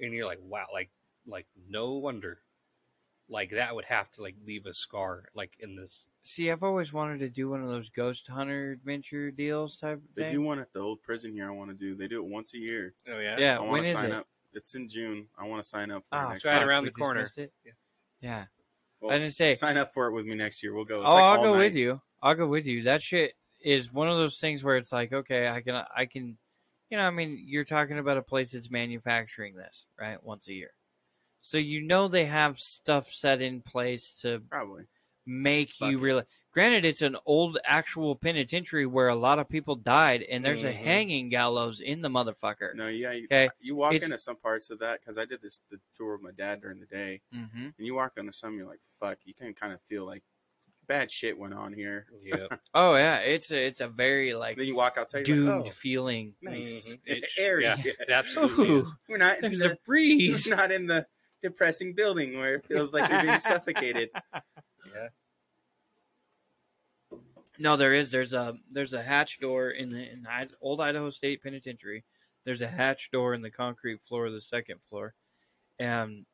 and 0.00 0.12
you're 0.14 0.26
like, 0.26 0.40
wow, 0.42 0.66
like 0.72 0.90
like 1.26 1.46
no 1.68 1.94
wonder, 1.94 2.38
like 3.28 3.50
that 3.50 3.74
would 3.74 3.84
have 3.84 4.10
to 4.12 4.22
like 4.22 4.36
leave 4.46 4.64
a 4.66 4.72
scar, 4.74 5.24
like 5.34 5.52
in 5.60 5.76
this. 5.76 6.08
See, 6.26 6.50
I've 6.50 6.64
always 6.64 6.92
wanted 6.92 7.20
to 7.20 7.28
do 7.28 7.48
one 7.48 7.62
of 7.62 7.68
those 7.68 7.88
ghost 7.88 8.26
hunter 8.26 8.72
adventure 8.72 9.30
deals 9.30 9.76
type 9.76 9.98
of 9.98 10.02
They 10.16 10.24
thing. 10.24 10.32
do 10.32 10.42
one 10.42 10.58
at 10.58 10.72
the 10.72 10.80
old 10.80 11.00
prison 11.02 11.32
here. 11.32 11.46
I 11.48 11.52
want 11.52 11.70
to 11.70 11.76
do. 11.76 11.94
They 11.94 12.08
do 12.08 12.16
it 12.22 12.28
once 12.28 12.52
a 12.54 12.58
year. 12.58 12.94
Oh 13.08 13.18
yeah, 13.20 13.36
yeah, 13.38 13.56
I 13.56 13.60
want 13.60 13.70
when 13.72 13.82
to 13.84 13.88
is 13.90 13.94
sign 13.94 14.06
it? 14.06 14.12
up. 14.12 14.26
It's 14.52 14.74
in 14.74 14.88
June. 14.88 15.28
I 15.38 15.46
want 15.46 15.62
to 15.62 15.68
sign 15.68 15.90
up 15.90 16.02
for 16.08 16.16
Ah, 16.16 16.26
it 16.28 16.32
next 16.32 16.44
right 16.44 16.58
year. 16.58 16.68
around 16.68 16.82
we 16.82 16.88
the 16.88 16.94
corner. 16.94 17.28
it. 17.36 17.52
Yeah. 17.64 17.72
Yeah. 18.20 18.44
Well, 19.00 19.14
I 19.14 19.18
didn't 19.18 19.34
say. 19.34 19.54
sign 19.54 19.76
up 19.76 19.94
for 19.94 20.08
it 20.08 20.12
with 20.12 20.26
me 20.26 20.34
next 20.34 20.62
year. 20.62 20.74
We'll 20.74 20.84
go. 20.84 21.02
It's 21.02 21.10
oh, 21.10 21.14
like 21.14 21.22
I'll 21.22 21.36
all 21.38 21.44
go 21.44 21.52
night. 21.52 21.58
with 21.58 21.76
you. 21.76 22.00
I'll 22.22 22.34
go 22.34 22.46
with 22.48 22.66
you. 22.66 22.82
That 22.82 23.02
shit 23.02 23.34
is 23.62 23.92
one 23.92 24.08
of 24.08 24.16
those 24.16 24.38
things 24.38 24.64
where 24.64 24.76
it's 24.76 24.92
like, 24.92 25.12
okay, 25.12 25.48
I 25.48 25.60
can, 25.60 25.84
I 25.94 26.06
can, 26.06 26.36
you 26.90 26.96
know, 26.96 27.04
I 27.04 27.10
mean, 27.10 27.40
you're 27.46 27.64
talking 27.64 27.98
about 27.98 28.16
a 28.16 28.22
place 28.22 28.52
that's 28.52 28.70
manufacturing 28.70 29.54
this, 29.54 29.86
right, 30.00 30.22
once 30.24 30.48
a 30.48 30.54
year, 30.54 30.70
so 31.42 31.58
you 31.58 31.82
know 31.82 32.08
they 32.08 32.24
have 32.24 32.58
stuff 32.58 33.12
set 33.12 33.42
in 33.42 33.60
place 33.60 34.14
to 34.22 34.40
Probably. 34.50 34.84
Make 35.26 35.80
you 35.80 35.98
realize. 35.98 36.24
Granted, 36.52 36.86
it's 36.86 37.02
an 37.02 37.16
old 37.26 37.58
actual 37.66 38.16
penitentiary 38.16 38.86
where 38.86 39.08
a 39.08 39.14
lot 39.14 39.38
of 39.38 39.46
people 39.46 39.76
died, 39.76 40.22
and 40.22 40.42
there's 40.42 40.64
a 40.64 40.72
Mhm. 40.72 40.76
hanging 40.84 41.28
gallows 41.28 41.80
in 41.82 42.00
the 42.00 42.08
motherfucker. 42.08 42.74
No, 42.74 42.88
yeah. 42.88 43.12
You, 43.12 43.24
Okay, 43.24 43.50
you 43.60 43.74
walk 43.76 43.92
it's- 43.92 44.08
into 44.08 44.18
some 44.18 44.36
parts 44.36 44.70
of 44.70 44.78
that 44.78 45.00
because 45.00 45.18
I 45.18 45.26
did 45.26 45.42
this 45.42 45.60
the 45.70 45.78
tour 45.94 46.12
with 46.14 46.22
my 46.22 46.30
dad 46.30 46.62
during 46.62 46.80
the 46.80 46.86
day, 46.86 47.20
Mm-hmm. 47.34 47.58
and 47.76 47.86
you 47.86 47.94
walk 47.94 48.12
into 48.16 48.32
some, 48.32 48.56
you're 48.56 48.66
like, 48.66 48.80
"Fuck!" 48.98 49.18
You 49.24 49.34
can 49.34 49.52
kind 49.52 49.74
of 49.74 49.82
feel 49.82 50.06
like 50.06 50.22
bad 50.86 51.10
shit 51.10 51.36
went 51.36 51.52
on 51.52 51.74
here. 51.74 52.06
yeah. 52.22 52.46
Oh 52.72 52.94
yeah, 52.94 53.18
it's 53.18 53.50
a, 53.50 53.66
it's 53.66 53.80
a 53.82 53.88
very 53.88 54.32
like 54.34 54.56
then 54.56 54.66
you 54.66 54.76
walk 54.76 54.96
outside, 54.96 55.24
doomed 55.24 55.48
like, 55.48 55.66
oh, 55.66 55.70
feeling. 55.70 56.36
nice, 56.40 56.94
Mhm. 56.94 57.00
It's- 57.04 57.38
airy. 57.38 57.64
yeah, 57.64 57.76
it 57.84 58.08
absolutely 58.08 58.68
Ooh. 58.70 58.86
We're 59.10 59.18
not 59.18 59.42
in 59.42 59.58
the, 59.58 59.72
a 59.72 59.76
breeze. 59.84 60.46
we're 60.48 60.56
not 60.56 60.72
in 60.72 60.86
the 60.86 61.06
depressing 61.42 61.92
building 61.92 62.38
where 62.38 62.54
it 62.54 62.64
feels 62.64 62.94
like 62.94 63.10
you're 63.10 63.20
being 63.22 63.38
suffocated. 63.40 64.08
Yeah. 64.96 65.08
No, 67.58 67.76
there 67.76 67.94
is. 67.94 68.10
There's 68.10 68.34
a 68.34 68.54
there's 68.70 68.92
a 68.92 69.02
hatch 69.02 69.40
door 69.40 69.70
in 69.70 69.88
the 69.88 70.10
in 70.12 70.22
the 70.22 70.48
old 70.60 70.80
Idaho 70.80 71.10
State 71.10 71.42
Penitentiary. 71.42 72.04
There's 72.44 72.60
a 72.60 72.68
hatch 72.68 73.10
door 73.10 73.34
in 73.34 73.42
the 73.42 73.50
concrete 73.50 74.02
floor 74.02 74.26
of 74.26 74.32
the 74.32 74.40
second 74.40 74.80
floor, 74.88 75.14
and 75.78 76.26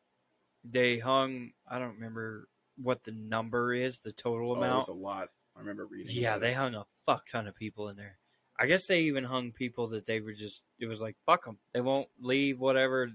they 0.65 0.99
hung. 0.99 1.53
I 1.69 1.79
don't 1.79 1.95
remember 1.95 2.49
what 2.77 3.05
the 3.05 3.13
number 3.13 3.73
is, 3.73 3.99
the 4.01 4.13
total 4.13 4.51
Oh, 4.53 4.57
amount. 4.57 4.87
there's 4.87 4.89
a 4.97 5.01
lot. 5.01 5.29
I 5.57 5.61
remember 5.61 5.87
reading. 5.87 6.17
yeah, 6.17 6.39
they 6.39 6.53
it. 6.53 6.57
hung 6.57 6.75
a 6.75 6.87
fuck 7.07 7.27
ton 7.29 7.47
of 7.47 7.55
people 7.55 7.89
in 7.89 7.97
there. 7.97 8.17
I 8.59 8.67
guess 8.67 8.87
they 8.87 9.03
even 9.03 9.25
hung 9.25 9.53
people 9.53 9.89
that 9.89 10.07
they 10.07 10.21
were 10.21 10.33
just. 10.33 10.63
It 10.81 10.87
was 10.87 11.01
like 11.01 11.17
fuck 11.25 11.45
them. 11.45 11.59
They 11.73 11.81
won't 11.81 12.09
leave. 12.21 12.59
Whatever, 12.59 13.11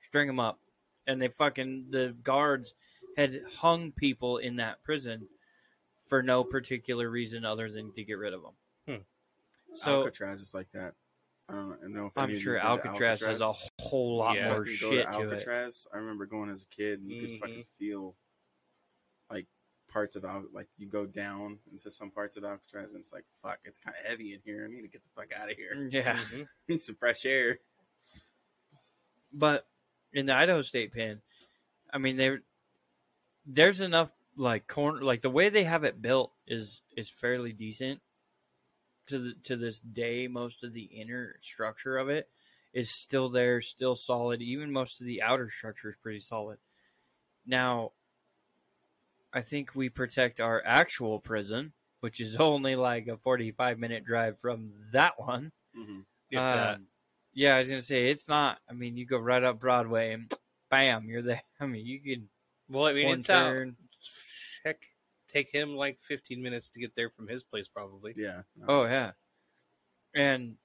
string 0.00 0.26
them 0.26 0.40
up, 0.40 0.58
and 1.06 1.20
they 1.20 1.28
fucking 1.28 1.88
the 1.90 2.14
guards 2.22 2.72
had 3.16 3.42
hung 3.56 3.92
people 3.92 4.38
in 4.38 4.56
that 4.56 4.82
prison 4.82 5.28
for 6.06 6.22
no 6.22 6.44
particular 6.44 7.08
reason 7.10 7.44
other 7.44 7.70
than 7.70 7.92
to 7.92 8.04
get 8.04 8.14
rid 8.18 8.34
of 8.34 8.42
them. 8.42 8.52
Hmm. 8.86 9.02
So 9.74 9.98
Alcatraz 10.00 10.40
is 10.40 10.54
like 10.54 10.70
that. 10.72 10.94
I 11.48 11.54
don't 11.54 11.92
know 11.92 12.06
if 12.06 12.12
I'm 12.16 12.24
any 12.24 12.32
of 12.34 12.38
you 12.38 12.42
sure 12.44 12.54
been 12.54 12.62
to 12.62 12.68
Alcatraz, 12.68 13.20
has 13.22 13.40
a 13.40 13.52
whole 13.80 14.16
lot 14.18 14.36
Yeah. 14.36 14.52
more 14.52 14.64
shit 14.64 14.80
to 14.80 14.90
to 14.90 14.98
it. 15.00 15.06
Alcatraz. 15.32 15.86
I 15.92 15.98
remember 15.98 16.26
going 16.26 16.50
as 16.50 16.62
a 16.62 16.66
kid, 16.74 17.00
and 17.00 17.10
you 17.10 17.20
could 17.20 17.30
Mhm. 17.30 17.40
fucking 17.40 17.64
feel 17.78 18.16
like 19.30 19.46
parts 19.88 20.16
of 20.16 20.24
Al- 20.24 20.48
like 20.52 20.68
you 20.78 20.86
go 20.86 21.04
down 21.04 21.58
into 21.70 21.90
some 21.90 22.10
parts 22.10 22.36
of 22.36 22.44
Alcatraz, 22.44 22.92
and 22.92 23.00
it's 23.00 23.12
like 23.12 23.24
fuck, 23.42 23.60
it's 23.64 23.78
kind 23.78 23.96
of 23.98 24.04
heavy 24.06 24.32
in 24.34 24.40
here. 24.44 24.64
I 24.64 24.68
need 24.68 24.82
to 24.82 24.88
get 24.88 25.02
the 25.02 25.10
fuck 25.10 25.32
out 25.38 25.50
of 25.50 25.56
here. 25.56 25.72
Yeah, 25.92 26.16
Mhm. 26.16 26.48
Need 26.68 26.80
some 26.82 26.94
fresh 26.94 27.26
air. 27.26 27.58
but 29.32 29.66
in 30.12 30.26
the 30.26 30.36
Idaho 30.36 30.62
State 30.62 30.92
Pen, 30.92 31.22
I 31.92 31.98
mean 31.98 32.16
there, 32.16 32.42
there's 33.46 33.80
enough 33.80 34.12
like 34.36 34.66
corner 34.66 35.02
like 35.02 35.22
the 35.22 35.30
way 35.30 35.48
they 35.48 35.64
have 35.64 35.84
it 35.84 36.00
built 36.00 36.32
is 36.46 36.82
is 36.96 37.08
fairly 37.08 37.52
decent. 37.52 38.00
To 39.06 39.18
the 39.18 39.34
to 39.44 39.56
this 39.56 39.80
day, 39.80 40.28
most 40.28 40.62
of 40.62 40.72
the 40.72 40.84
inner 40.84 41.36
structure 41.40 41.98
of 41.98 42.08
it 42.08 42.30
is 42.72 42.90
still 42.90 43.28
there, 43.28 43.60
still 43.60 43.96
solid. 43.96 44.40
Even 44.40 44.72
most 44.72 45.00
of 45.00 45.06
the 45.06 45.22
outer 45.22 45.50
structure 45.50 45.90
is 45.90 45.96
pretty 45.96 46.20
solid. 46.20 46.58
Now, 47.44 47.92
I 49.32 49.40
think 49.40 49.74
we 49.74 49.88
protect 49.88 50.40
our 50.40 50.62
actual 50.64 51.18
prison, 51.18 51.72
which 52.00 52.20
is 52.20 52.36
only 52.40 52.76
like 52.76 53.08
a 53.08 53.16
forty-five 53.16 53.78
minute 53.78 54.04
drive 54.04 54.38
from 54.38 54.72
that 54.92 55.18
one. 55.18 55.52
hmm 55.74 56.00
If 56.30 56.40
that. 56.52 56.76
Um, 56.76 56.86
yeah, 57.34 57.56
I 57.56 57.58
was 57.58 57.68
gonna 57.68 57.82
say 57.82 58.04
it's 58.08 58.28
not. 58.28 58.60
I 58.68 58.72
mean, 58.72 58.96
you 58.96 59.04
go 59.04 59.18
right 59.18 59.42
up 59.42 59.58
Broadway 59.58 60.12
and 60.12 60.32
bam, 60.70 61.06
you're 61.06 61.22
there. 61.22 61.42
I 61.60 61.66
mean, 61.66 61.86
you 61.86 62.00
can 62.00 62.28
Well, 62.68 62.86
I 62.86 62.92
mean, 62.92 63.08
one 63.08 63.18
it's 63.18 63.30
out. 63.30 63.44
turn. 63.44 63.76
Heck, 64.64 64.80
take 65.28 65.50
him 65.52 65.76
like 65.76 65.98
15 66.02 66.42
minutes 66.42 66.68
to 66.70 66.80
get 66.80 66.94
there 66.94 67.10
from 67.10 67.28
his 67.28 67.44
place, 67.44 67.68
probably. 67.68 68.14
Yeah. 68.16 68.42
no. 68.56 68.66
Oh 68.68 68.84
yeah, 68.84 69.12
and 70.14 70.56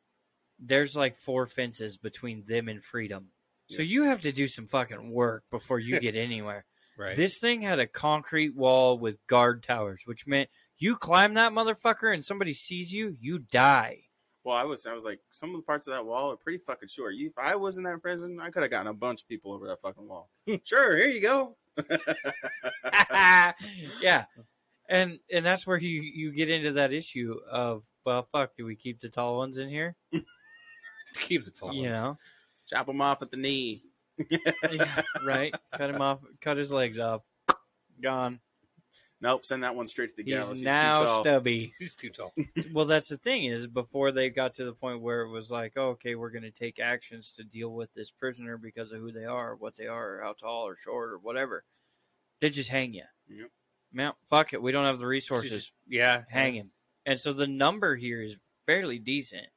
there's 0.59 0.95
like 0.95 1.15
four 1.15 1.47
fences 1.47 1.97
between 1.97 2.43
them 2.47 2.67
and 2.67 2.83
freedom. 2.83 3.27
So 3.69 3.81
you 3.81 4.05
have 4.05 4.21
to 4.21 4.31
do 4.31 4.47
some 4.47 4.65
fucking 4.65 5.11
work 5.11 5.43
before 5.51 5.79
you 5.79 5.99
get 5.99 6.15
anywhere. 6.15 6.65
Right. 6.97 7.15
This 7.15 7.37
thing 7.37 7.61
had 7.61 7.79
a 7.79 7.87
concrete 7.87 8.55
wall 8.55 8.97
with 8.97 9.25
guard 9.27 9.61
towers, 9.61 10.01
which 10.05 10.25
meant 10.25 10.49
you 10.79 10.95
climb 10.95 11.35
that 11.35 11.51
motherfucker 11.51 12.13
and 12.13 12.23
somebody 12.23 12.53
sees 12.53 12.93
you, 12.93 13.15
you 13.19 13.39
die. 13.39 13.99
Well, 14.43 14.55
I 14.55 14.63
was 14.63 14.85
I 14.85 14.93
was 14.93 15.03
like, 15.03 15.19
some 15.29 15.49
of 15.49 15.57
the 15.57 15.63
parts 15.63 15.87
of 15.87 15.93
that 15.93 16.05
wall 16.05 16.31
are 16.31 16.37
pretty 16.37 16.59
fucking 16.59 16.87
short. 16.87 17.15
You, 17.15 17.27
if 17.27 17.37
I 17.37 17.55
was 17.57 17.77
in 17.77 17.83
that 17.83 18.01
prison, 18.01 18.39
I 18.39 18.49
could 18.49 18.63
have 18.63 18.71
gotten 18.71 18.87
a 18.87 18.93
bunch 18.93 19.21
of 19.21 19.27
people 19.27 19.51
over 19.51 19.67
that 19.67 19.81
fucking 19.81 20.07
wall. 20.07 20.29
sure, 20.63 20.95
here 20.97 21.09
you 21.09 21.21
go. 21.21 21.57
yeah, 24.01 24.25
and 24.89 25.19
and 25.31 25.45
that's 25.45 25.65
where 25.67 25.77
you 25.77 26.01
you 26.01 26.31
get 26.31 26.49
into 26.49 26.73
that 26.73 26.91
issue 26.93 27.35
of 27.49 27.83
well, 28.05 28.27
fuck, 28.31 28.55
do 28.55 28.65
we 28.65 28.75
keep 28.75 28.99
the 29.01 29.09
tall 29.09 29.37
ones 29.37 29.57
in 29.57 29.69
here? 29.69 29.95
Keep 31.19 31.45
the 31.45 31.51
tall 31.51 31.73
You 31.73 31.89
ones. 31.89 32.01
know, 32.01 32.17
Chop 32.67 32.87
them 32.87 33.01
off 33.01 33.21
at 33.21 33.31
the 33.31 33.37
knee. 33.37 33.81
yeah, 34.71 35.01
right? 35.25 35.53
Cut 35.73 35.89
him 35.89 36.01
off, 36.01 36.19
cut 36.41 36.57
his 36.57 36.71
legs 36.71 36.99
off, 36.99 37.21
gone. 38.01 38.39
Nope, 39.19 39.45
send 39.45 39.63
that 39.63 39.75
one 39.75 39.87
straight 39.87 40.11
to 40.11 40.15
the 40.15 40.23
He's 40.23 40.33
gallows. 40.33 40.57
He's 40.57 40.65
now 40.65 40.99
too 40.99 41.05
tall. 41.05 41.23
stubby. 41.23 41.73
He's 41.79 41.95
too 41.95 42.09
tall. 42.09 42.33
well, 42.71 42.85
that's 42.85 43.07
the 43.07 43.17
thing 43.17 43.45
is 43.45 43.65
before 43.65 44.11
they 44.11 44.29
got 44.29 44.53
to 44.55 44.65
the 44.65 44.73
point 44.73 45.01
where 45.01 45.21
it 45.21 45.29
was 45.29 45.49
like, 45.49 45.73
oh, 45.75 45.89
okay, 45.89 46.15
we're 46.15 46.29
going 46.29 46.43
to 46.43 46.51
take 46.51 46.79
actions 46.79 47.31
to 47.33 47.43
deal 47.43 47.69
with 47.69 47.91
this 47.93 48.11
prisoner 48.11 48.57
because 48.57 48.91
of 48.91 48.99
who 48.99 49.11
they 49.11 49.25
are, 49.25 49.55
what 49.55 49.75
they 49.75 49.87
are, 49.87 50.17
or 50.17 50.21
how 50.21 50.33
tall 50.33 50.67
or 50.67 50.75
short 50.75 51.11
or 51.11 51.17
whatever. 51.17 51.63
They 52.41 52.51
just 52.51 52.69
hang 52.69 52.93
you. 52.93 53.05
Yep. 53.27 53.49
Man, 53.91 54.13
fuck 54.29 54.53
it. 54.53 54.61
We 54.61 54.71
don't 54.71 54.85
have 54.85 54.99
the 54.99 55.07
resources. 55.07 55.71
Yeah. 55.87 56.23
hang 56.29 56.53
him. 56.55 56.71
And 57.05 57.17
so 57.17 57.33
the 57.33 57.47
number 57.47 57.95
here 57.95 58.21
is 58.21 58.37
fairly 58.67 58.99
decent. 58.99 59.47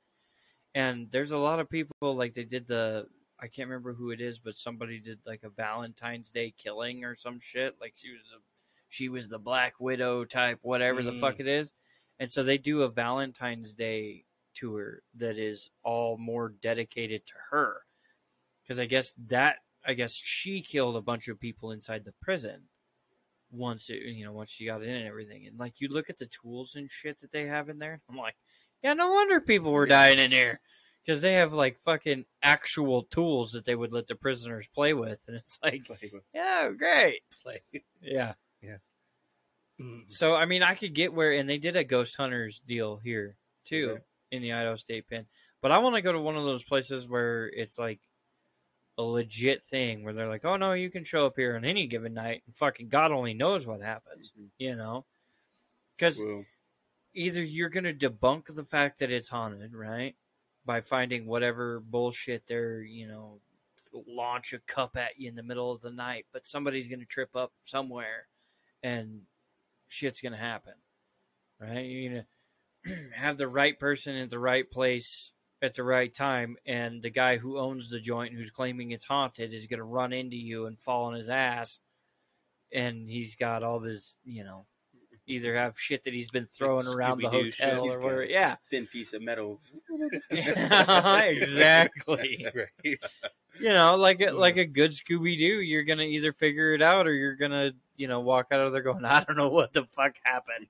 And 0.75 1.11
there's 1.11 1.33
a 1.33 1.39
lot 1.39 1.61
of 1.61 1.69
people 1.69 1.95
like 2.01 2.35
they 2.35 2.45
did 2.45 2.67
the 2.67 3.07
I 3.41 3.49
can't 3.49 3.69
remember 3.69 3.95
who 3.95 4.11
it 4.11 4.21
is, 4.21 4.39
but 4.39 4.57
somebody 4.57 5.01
did 5.01 5.19
like 5.27 5.43
a 5.45 5.49
Valentine's 5.49 6.31
Day 6.31 6.53
killing 6.57 7.05
or 7.05 7.17
some 7.17 7.41
shit. 7.41 7.77
Like 7.81 7.95
she 7.97 8.11
was 8.11 8.21
a 8.37 8.41
she 8.91 9.09
was 9.09 9.29
the 9.29 9.39
Black 9.39 9.81
Widow 9.81 10.25
type, 10.27 10.59
whatever 10.63 11.03
the 11.03 11.13
Mm. 11.13 11.21
fuck 11.21 11.41
it 11.41 11.47
is. 11.47 11.73
And 12.19 12.31
so 12.31 12.43
they 12.43 12.59
do 12.59 12.83
a 12.83 12.91
Valentine's 12.91 13.75
Day 13.75 14.27
tour 14.53 15.03
that 15.15 15.39
is 15.39 15.71
all 15.83 16.19
more 16.19 16.51
dedicated 16.51 17.25
to 17.27 17.35
her. 17.51 17.87
Because 18.63 18.79
I 18.79 18.85
guess 18.87 19.13
that, 19.29 19.61
I 19.87 19.95
guess 19.95 20.13
she 20.15 20.61
killed 20.61 20.97
a 20.97 21.01
bunch 21.01 21.29
of 21.29 21.41
people 21.41 21.71
inside 21.73 22.05
the 22.05 22.13
prison 22.21 22.69
once 23.51 23.89
it, 23.89 24.03
you 24.03 24.25
know, 24.25 24.33
once 24.33 24.51
she 24.51 24.67
got 24.67 24.83
in 24.83 24.91
and 24.91 25.09
everything. 25.09 25.47
And 25.47 25.59
like, 25.59 25.81
you 25.81 25.89
look 25.89 26.11
at 26.11 26.19
the 26.19 26.27
tools 26.27 26.75
and 26.75 26.91
shit 26.91 27.21
that 27.21 27.33
they 27.33 27.47
have 27.47 27.69
in 27.69 27.79
there. 27.79 28.03
I'm 28.09 28.17
like, 28.17 28.37
yeah, 28.83 28.93
no 28.95 29.13
wonder 29.13 29.41
people 29.41 29.73
were 29.73 29.87
dying 29.87 30.19
in 30.19 30.31
here. 30.33 30.61
Because 31.07 31.23
they 31.23 31.33
have 31.35 31.53
like 31.55 31.79
fucking 31.85 32.27
actual 32.43 33.05
tools 33.05 33.53
that 33.53 33.65
they 33.65 33.75
would 33.75 33.93
let 33.93 34.07
the 34.07 34.15
prisoners 34.15 34.69
play 34.75 34.93
with. 34.93 35.21
And 35.27 35.37
it's 35.37 35.59
like, 35.63 35.89
yeah, 36.35 36.71
great. 36.77 37.23
Play. 37.43 37.63
Yeah. 38.03 38.35
Mm. 39.81 40.11
So 40.13 40.35
I 40.35 40.45
mean, 40.47 40.63
I 40.63 40.75
could 40.75 40.95
get 40.95 41.13
where, 41.13 41.33
and 41.33 41.49
they 41.49 41.59
did 41.59 41.77
a 41.77 41.85
Ghost 41.85 42.17
Hunters 42.17 42.61
deal 42.61 42.99
here 42.99 43.39
too 43.65 43.93
Okay. 43.93 44.05
in 44.31 44.43
the 44.43 44.53
Idaho 44.53 44.77
State 44.77 45.09
Pen. 45.09 45.27
But 45.63 45.73
I 45.73 45.79
want 45.79 45.95
to 45.97 46.03
go 46.03 46.13
to 46.13 46.21
one 46.21 46.37
of 46.37 46.45
those 46.45 46.65
places 46.65 47.09
where 47.09 47.49
it's 47.49 47.79
like 47.79 48.01
a 48.99 49.03
legit 49.05 49.65
thing, 49.67 50.05
where 50.05 50.15
they're 50.15 50.29
like, 50.29 50.47
"Oh 50.47 50.57
no, 50.57 50.75
you 50.75 50.91
can 50.91 51.05
show 51.05 51.27
up 51.27 51.37
here 51.37 51.57
on 51.57 51.67
any 51.67 51.89
given 51.89 52.15
night, 52.15 52.45
and 52.47 52.57
fucking 52.57 52.91
God 52.91 53.13
only 53.13 53.35
knows 53.35 53.67
what 53.67 53.83
happens," 53.83 54.35
Mhm. 54.37 54.51
you 54.59 54.77
know? 54.77 55.07
Because 55.99 56.27
Well, 56.27 56.47
either 57.15 57.45
you're 57.45 57.71
gonna 57.71 57.95
debunk 57.95 58.55
the 58.55 58.65
fact 58.67 59.01
that 59.01 59.13
it's 59.13 59.29
haunted, 59.29 59.75
right, 59.75 60.17
by 60.67 60.83
finding 60.83 61.27
whatever 61.27 61.81
bullshit 61.81 62.47
they're, 62.49 62.83
you 62.83 63.09
know, 63.09 63.43
launch 63.93 64.55
a 64.55 64.61
cup 64.61 64.97
at 64.97 65.19
you 65.21 65.29
in 65.31 65.37
the 65.37 65.45
middle 65.45 65.73
of 65.73 65.83
the 65.83 65.93
night, 65.93 66.27
but 66.33 66.47
somebody's 66.47 66.91
gonna 66.91 67.07
trip 67.07 67.37
up 67.37 67.55
somewhere, 67.65 68.30
and 68.83 69.23
shit's 69.89 70.21
gonna 70.21 70.37
happen, 70.37 70.75
right? 71.61 71.87
You're 71.87 72.25
gonna 72.87 72.99
have 73.15 73.37
the 73.37 73.49
right 73.49 73.79
person 73.79 74.17
at 74.17 74.31
the 74.31 74.39
right 74.39 74.71
place 74.71 75.33
at 75.63 75.75
the 75.75 75.85
right 75.85 76.13
time, 76.13 76.57
and 76.67 77.03
the 77.03 77.11
guy 77.11 77.37
who 77.37 77.59
owns 77.59 77.91
the 77.91 78.01
joint, 78.01 78.33
who's 78.33 78.51
claiming 78.51 78.93
it's 78.93 79.05
haunted, 79.05 79.53
is 79.53 79.67
gonna 79.67 79.85
run 79.85 80.13
into 80.13 80.37
you 80.37 80.67
and 80.67 80.79
fall 80.79 81.05
on 81.05 81.15
his 81.15 81.29
ass, 81.29 81.81
and 82.73 83.09
he's 83.09 83.37
got 83.37 83.63
all 83.63 83.81
this, 83.81 84.17
you 84.25 84.45
know. 84.45 84.67
Either 85.27 85.55
have 85.55 85.79
shit 85.79 86.03
that 86.05 86.15
he's 86.15 86.31
been 86.31 86.47
throwing 86.47 86.87
around 86.89 87.19
the 87.19 87.29
Scooby-Doo 87.29 87.51
hotel 87.61 87.89
or 87.89 88.01
whatever. 88.01 88.25
Yeah, 88.25 88.57
thin 88.69 88.89
piece 88.89 89.13
of 89.13 89.23
metal. 89.23 89.61
exactly. 90.31 92.47
right. 92.55 92.99
You 93.61 93.71
know, 93.71 93.97
like 93.97 94.21
a, 94.21 94.31
like 94.33 94.57
a 94.57 94.65
good 94.65 94.93
Scooby 94.93 95.39
Doo, 95.39 95.61
you're 95.61 95.85
gonna 95.85 96.05
either 96.05 96.33
figure 96.33 96.73
it 96.75 96.83
out 96.83 97.07
or 97.07 97.13
you're 97.13 97.37
gonna, 97.37 97.73
you 97.97 98.09
know, 98.09 98.21
walk 98.21 98.49
out 98.53 98.61
of 98.61 98.73
there 98.73 98.83
going, 98.83 99.05
I 99.05 99.25
don't 99.25 99.37
know 99.37 99.49
what 99.49 99.73
the 99.73 99.85
fuck 99.85 100.17
happened. 100.23 100.67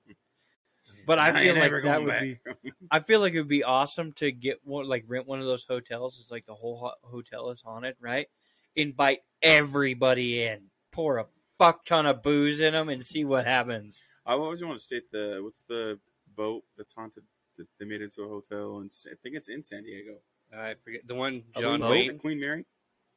But 1.05 1.19
I 1.19 1.29
ain't 1.29 1.37
feel 1.37 1.55
like 1.55 1.83
that 1.83 2.01
would 2.01 2.09
back. 2.09 2.21
be. 2.21 2.71
I 2.91 2.99
feel 2.99 3.19
like 3.19 3.33
it 3.33 3.39
would 3.39 3.47
be 3.47 3.63
awesome 3.63 4.11
to 4.13 4.31
get 4.31 4.59
one, 4.63 4.87
like 4.87 5.05
rent 5.07 5.27
one 5.27 5.39
of 5.39 5.45
those 5.45 5.65
hotels. 5.65 6.19
It's 6.21 6.31
like 6.31 6.45
the 6.45 6.53
whole 6.53 6.77
ho- 6.77 7.09
hotel 7.09 7.49
is 7.49 7.61
haunted, 7.61 7.95
right? 7.99 8.27
Invite 8.75 9.19
everybody 9.41 10.43
in, 10.43 10.65
pour 10.91 11.17
a 11.17 11.25
fuck 11.57 11.85
ton 11.85 12.05
of 12.05 12.21
booze 12.21 12.61
in 12.61 12.73
them, 12.73 12.89
and 12.89 13.05
see 13.05 13.25
what 13.25 13.45
happens. 13.45 13.99
I 14.25 14.33
always 14.33 14.63
want 14.63 14.77
to 14.77 14.83
state 14.83 15.11
the 15.11 15.39
what's 15.41 15.63
the 15.63 15.99
boat 16.35 16.63
that's 16.77 16.93
haunted 16.93 17.23
that 17.57 17.67
they 17.79 17.85
made 17.85 18.01
into 18.01 18.23
a 18.23 18.27
hotel, 18.27 18.77
and 18.77 18.91
I 19.05 19.15
think 19.23 19.35
it's 19.35 19.49
in 19.49 19.63
San 19.63 19.83
Diego. 19.83 20.17
I 20.55 20.75
forget 20.83 21.07
the 21.07 21.15
one 21.15 21.43
John 21.57 21.79
boat? 21.79 21.89
Was 21.89 21.97
it 21.97 22.01
Wayne. 22.01 22.07
the 22.09 22.13
Queen 22.15 22.39
Mary. 22.39 22.65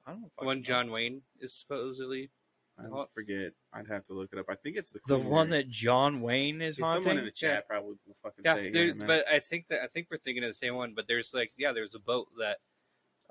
I 0.07 0.11
don't 0.13 0.23
know. 0.23 0.31
The 0.39 0.45
one 0.47 0.63
John 0.63 0.91
Wayne 0.91 1.23
is 1.41 1.55
supposedly. 1.55 2.31
I 2.79 2.89
Haunts? 2.89 3.15
forget. 3.15 3.53
I'd 3.73 3.87
have 3.87 4.05
to 4.07 4.15
look 4.15 4.31
it 4.33 4.39
up. 4.39 4.47
I 4.49 4.57
think 4.57 4.77
it's 4.77 4.91
the 4.91 4.99
the 5.07 5.17
one 5.19 5.51
that 5.51 5.71
John 5.71 6.21
Wayne 6.21 6.61
is 6.61 6.77
Yeah, 6.79 6.87
haunting. 6.87 7.03
someone 7.05 7.19
in 7.19 7.25
the 7.25 7.31
chat 7.31 7.51
Yeah. 7.51 7.61
probably 7.61 7.95
will 8.07 8.17
fucking 8.23 8.43
Yeah, 8.45 8.55
say. 8.55 8.71
there, 8.71 8.87
yeah, 8.87 8.95
but 9.07 9.29
I 9.29 9.39
think 9.39 9.69
that 9.69 9.83
I 9.83 9.87
think 9.87 10.09
we're 10.11 10.19
thinking 10.19 10.43
of 10.43 10.51
the 10.51 10.55
same 10.55 10.75
one. 10.75 10.93
But 10.95 11.07
there's 11.07 11.33
like, 11.33 11.53
yeah, 11.57 11.71
there's 11.73 11.95
a 11.95 12.01
boat 12.01 12.29
that 12.39 12.59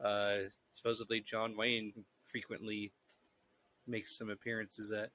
uh, 0.04 0.50
supposedly 0.72 1.20
John 1.20 1.58
Wayne 1.58 2.06
frequently 2.24 2.94
makes 3.86 4.18
some 4.18 4.30
appearances 4.30 4.92
at. 4.94 5.10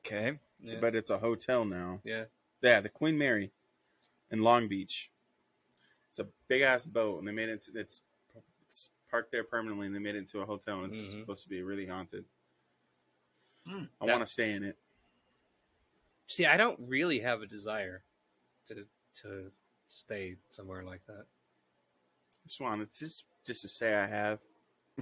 Okay. 0.00 0.38
Yeah, 0.60 0.78
but 0.80 0.94
it's 0.96 1.10
a 1.10 1.18
hotel 1.18 1.64
now. 1.64 2.00
yeah. 2.04 2.24
Yeah, 2.60 2.80
the 2.80 2.88
Queen 2.88 3.16
Mary 3.16 3.52
in 4.30 4.42
Long 4.42 4.66
Beach. 4.66 5.10
It's 6.10 6.18
a 6.18 6.26
big 6.48 6.62
ass 6.62 6.86
boat, 6.86 7.18
and 7.20 7.28
they 7.28 7.32
made 7.32 7.48
it. 7.50 7.52
It's 7.52 7.68
it's 7.74 8.00
parked 9.10 9.32
there 9.32 9.44
permanently, 9.44 9.86
and 9.86 9.94
they 9.94 9.98
made 9.98 10.14
it 10.14 10.18
into 10.18 10.40
a 10.40 10.46
hotel. 10.46 10.78
and 10.84 10.92
It's 10.92 11.14
Mhm. 11.14 11.20
supposed 11.20 11.42
to 11.44 11.48
be 11.48 11.62
really 11.62 11.86
haunted. 11.86 12.24
Hmm. 13.66 13.84
I 14.00 14.04
want 14.06 14.20
to 14.20 14.26
stay 14.26 14.52
in 14.52 14.62
it. 14.64 14.78
See, 16.26 16.46
I 16.46 16.56
don't 16.56 16.78
really 16.80 17.20
have 17.20 17.42
a 17.42 17.46
desire 17.46 18.04
to 18.66 18.86
to 19.14 19.50
stay 19.88 20.36
somewhere 20.50 20.84
like 20.84 21.04
that. 21.06 21.26
Just 22.46 22.60
want 22.60 22.80
to 22.90 22.98
just 22.98 23.24
just 23.44 23.62
to 23.62 23.68
say 23.68 23.94
I 23.94 24.06
have. 24.06 24.40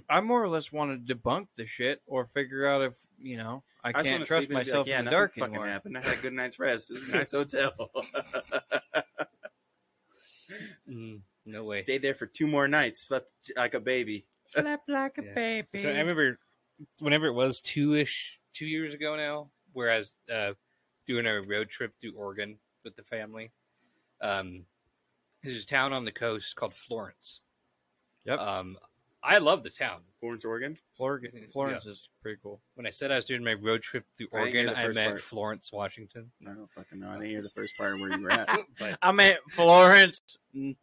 I 0.08 0.20
more 0.20 0.42
or 0.42 0.48
less 0.48 0.70
want 0.72 1.06
to 1.06 1.14
debunk 1.14 1.48
the 1.56 1.64
shit 1.66 2.02
or 2.06 2.24
figure 2.26 2.66
out 2.66 2.82
if 2.82 2.94
you 3.18 3.36
know 3.36 3.64
I 3.82 3.92
just 3.92 4.04
can't 4.04 4.26
trust 4.26 4.46
sleep 4.46 4.50
and 4.56 4.64
be 4.64 4.70
myself 4.70 4.86
like, 4.86 4.90
yeah, 4.90 4.98
in 5.00 5.04
the 5.06 5.10
dark 5.10 5.34
fucking 5.34 5.54
anymore. 5.54 5.66
happened. 5.66 5.96
I 5.98 6.02
had 6.02 6.18
a 6.18 6.22
good 6.22 6.32
night's 6.40 6.58
rest. 6.58 6.88
This 6.88 7.02
is 7.02 7.12
a 7.12 7.16
nice 7.18 7.32
hotel. 7.32 7.90
Mm, 10.88 11.22
no 11.46 11.64
way. 11.64 11.80
Stayed 11.82 12.02
there 12.02 12.14
for 12.14 12.26
two 12.26 12.46
more 12.46 12.68
nights. 12.68 13.00
Slept 13.00 13.30
like 13.56 13.74
a 13.74 13.80
baby. 13.80 14.26
Slept 14.48 14.88
like 14.88 15.18
a 15.18 15.24
Yeah. 15.24 15.34
baby. 15.34 15.78
So 15.78 15.88
I 15.90 15.98
remember 15.98 16.38
whenever 17.00 17.26
it 17.26 17.32
was 17.32 17.60
two 17.60 17.94
ish, 17.94 18.38
two 18.52 18.66
years 18.66 18.92
ago 18.94 19.16
now, 19.16 19.50
whereas 19.72 20.16
uh, 20.32 20.52
doing 21.06 21.26
a 21.26 21.40
road 21.42 21.68
trip 21.70 21.92
through 22.00 22.12
Oregon 22.12 22.58
with 22.84 22.96
the 22.96 23.02
family. 23.04 23.50
Um, 24.20 24.64
there's 25.42 25.62
a 25.62 25.66
town 25.66 25.92
on 25.92 26.04
the 26.04 26.12
coast 26.12 26.56
called 26.56 26.74
Florence. 26.74 27.40
Yep. 28.24 28.38
Um, 28.40 28.76
I 29.22 29.38
love 29.38 29.62
the 29.62 29.70
town. 29.70 30.02
Florence, 30.20 30.44
Oregon. 30.44 30.76
Florence, 30.96 31.26
Florence 31.52 31.84
Yes. 31.84 31.94
is 31.94 32.10
pretty 32.22 32.38
cool. 32.42 32.60
When 32.74 32.86
I 32.86 32.90
said 32.90 33.10
I 33.10 33.16
was 33.16 33.24
doing 33.26 33.42
my 33.42 33.54
road 33.54 33.82
trip 33.82 34.04
through 34.16 34.28
I 34.32 34.38
Oregon, 34.38 34.66
the 34.66 34.78
I 34.78 34.82
first 34.84 34.94
meant 34.96 35.10
part. 35.10 35.20
Florence, 35.20 35.72
Washington. 35.72 36.30
I 36.48 36.52
don't 36.52 36.70
fucking 36.70 37.00
know. 37.00 37.10
I 37.10 37.14
didn't 37.14 37.30
hear 37.30 37.42
the 37.42 37.50
first 37.50 37.76
part 37.76 37.98
where 38.00 38.10
you 38.10 38.22
were 38.22 38.30
at. 38.30 38.48
But 38.78 38.98
I 39.02 39.12
meant 39.12 39.38
Florence. 39.50 40.20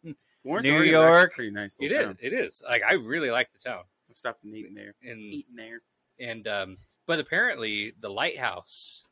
Florence, 0.44 0.64
New 0.68 0.82
York. 0.82 1.34
pretty 1.34 1.50
nice. 1.50 1.76
it 1.80 1.90
is. 1.90 2.04
town. 2.04 2.18
It 2.20 2.32
is. 2.32 2.62
Like 2.68 2.82
I 2.88 2.92
really 2.94 3.30
like 3.32 3.50
the 3.50 3.58
town. 3.58 3.82
I 4.08 4.14
stopped 4.14 4.44
and 4.44 4.54
eating 4.54 4.74
there. 4.74 4.94
And 5.02 5.20
Eating 5.20 5.56
there. 5.56 5.80
and 6.20 6.46
um, 6.46 6.76
but 7.06 7.18
apparently 7.18 7.94
the 8.00 8.10
lighthouse 8.10 9.04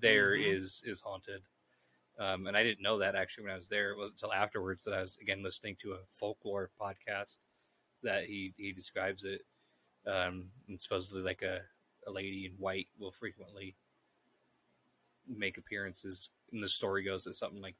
there 0.00 0.34
is 0.34 0.80
Mhm. 0.86 0.90
is 0.90 1.00
haunted. 1.02 1.42
Um, 2.18 2.46
and 2.46 2.56
I 2.56 2.62
didn't 2.62 2.82
know 2.82 2.98
that 2.98 3.14
actually 3.16 3.44
when 3.44 3.54
I 3.54 3.58
was 3.58 3.68
there. 3.68 3.90
It 3.90 3.96
wasn't 3.98 4.22
until 4.22 4.32
afterwards 4.32 4.84
that 4.84 4.94
I 4.94 5.02
was 5.02 5.16
again 5.18 5.42
listening 5.42 5.76
to 5.82 5.92
a 5.92 6.06
folklore 6.06 6.70
podcast 6.80 7.38
that 8.02 8.24
he 8.26 8.54
he 8.56 8.72
describes 8.72 9.24
it. 9.24 9.44
Um, 10.06 10.50
and 10.68 10.80
supposedly 10.80 11.22
like 11.22 11.42
a, 11.42 11.60
a 12.06 12.10
lady 12.10 12.46
in 12.46 12.52
white 12.52 12.88
will 12.98 13.12
frequently 13.12 13.74
make 15.28 15.58
appearances. 15.58 16.30
And 16.52 16.62
the 16.62 16.68
story 16.68 17.02
goes 17.02 17.24
that 17.24 17.34
something 17.34 17.60
like 17.60 17.76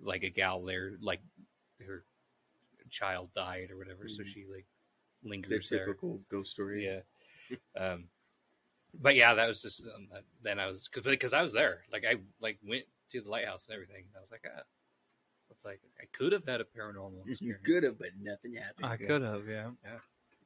like 0.00 0.22
a 0.24 0.30
gal 0.30 0.62
there 0.64 0.92
like 1.00 1.20
her 1.86 2.04
child 2.88 3.30
died 3.34 3.70
or 3.70 3.76
whatever, 3.76 4.08
so 4.08 4.22
Mhm. 4.22 4.26
she 4.26 4.46
like 4.46 4.66
The 5.22 5.28
lingers 5.30 5.68
there. 5.68 5.86
typical 5.86 6.20
ghost 6.28 6.50
story. 6.50 6.84
Yeah. 6.86 7.56
um, 7.76 8.08
but 8.94 9.14
yeah, 9.16 9.34
that 9.34 9.46
was 9.46 9.62
just 9.62 9.84
um, 9.86 10.08
then 10.42 10.58
I 10.58 10.66
was 10.66 10.88
because 10.92 11.32
I 11.32 11.42
was 11.42 11.52
there. 11.52 11.84
Like 11.92 12.04
I 12.04 12.16
like 12.40 12.58
went 12.62 12.84
to 13.10 13.20
the 13.20 13.28
lighthouse 13.30 13.66
and 13.66 13.74
everything. 13.74 14.04
I 14.16 14.20
was 14.20 14.30
like, 14.30 14.44
ah, 14.46 14.62
it's 15.50 15.64
like 15.64 15.80
I 16.00 16.04
could 16.12 16.32
have 16.32 16.44
had 16.46 16.60
a 16.60 16.64
paranormal 16.64 17.20
experience. 17.28 17.40
You 17.42 17.56
could 17.74 17.82
have, 17.84 17.98
but 17.98 18.08
nothing 18.20 18.54
happened. 18.54 18.86
I 18.86 18.96
could 18.96 19.22
have, 19.22 19.46
yeah. 19.48 19.70